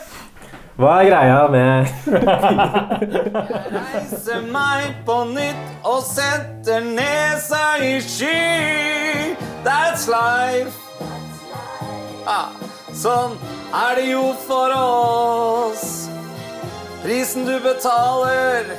Hva 0.82 0.92
er 1.02 1.08
greia 1.10 1.40
med 1.52 1.86
Reiser 3.74 4.40
meg 4.48 4.94
på 5.06 5.18
nytt 5.28 5.84
og 5.84 6.00
setter 6.06 6.86
nesa 6.86 7.64
i 7.84 7.98
sky. 8.00 9.36
That's 9.66 10.08
life. 10.10 10.81
Sånn 12.92 13.36
er 13.74 13.96
det 13.98 14.06
jo 14.10 14.24
for 14.46 14.74
oss. 14.76 16.08
Prisen 17.02 17.46
du 17.48 17.56
betaler 17.64 18.74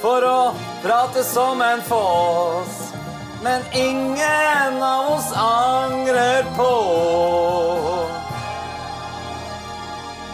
for 0.00 0.24
å 0.26 0.38
prate 0.82 1.22
som 1.24 1.60
en 1.62 1.82
foss. 1.86 2.90
Men 3.42 3.62
ingen 3.72 4.82
av 4.82 5.12
oss 5.14 5.32
angrer 5.36 6.44
på 6.56 6.72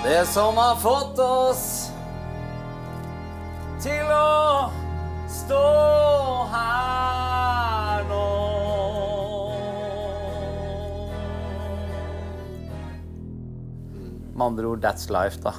det 0.07 0.27
som 0.27 0.57
har 0.57 0.77
fått 0.77 1.19
oss 1.19 1.91
til 3.83 4.11
å 4.11 4.71
stå 5.31 5.63
her 6.53 8.05
nå. 8.11 8.56
Med 14.37 14.47
andre 14.47 14.67
ord, 14.67 14.85
that's 14.85 15.09
life, 15.09 15.41
da. 15.43 15.55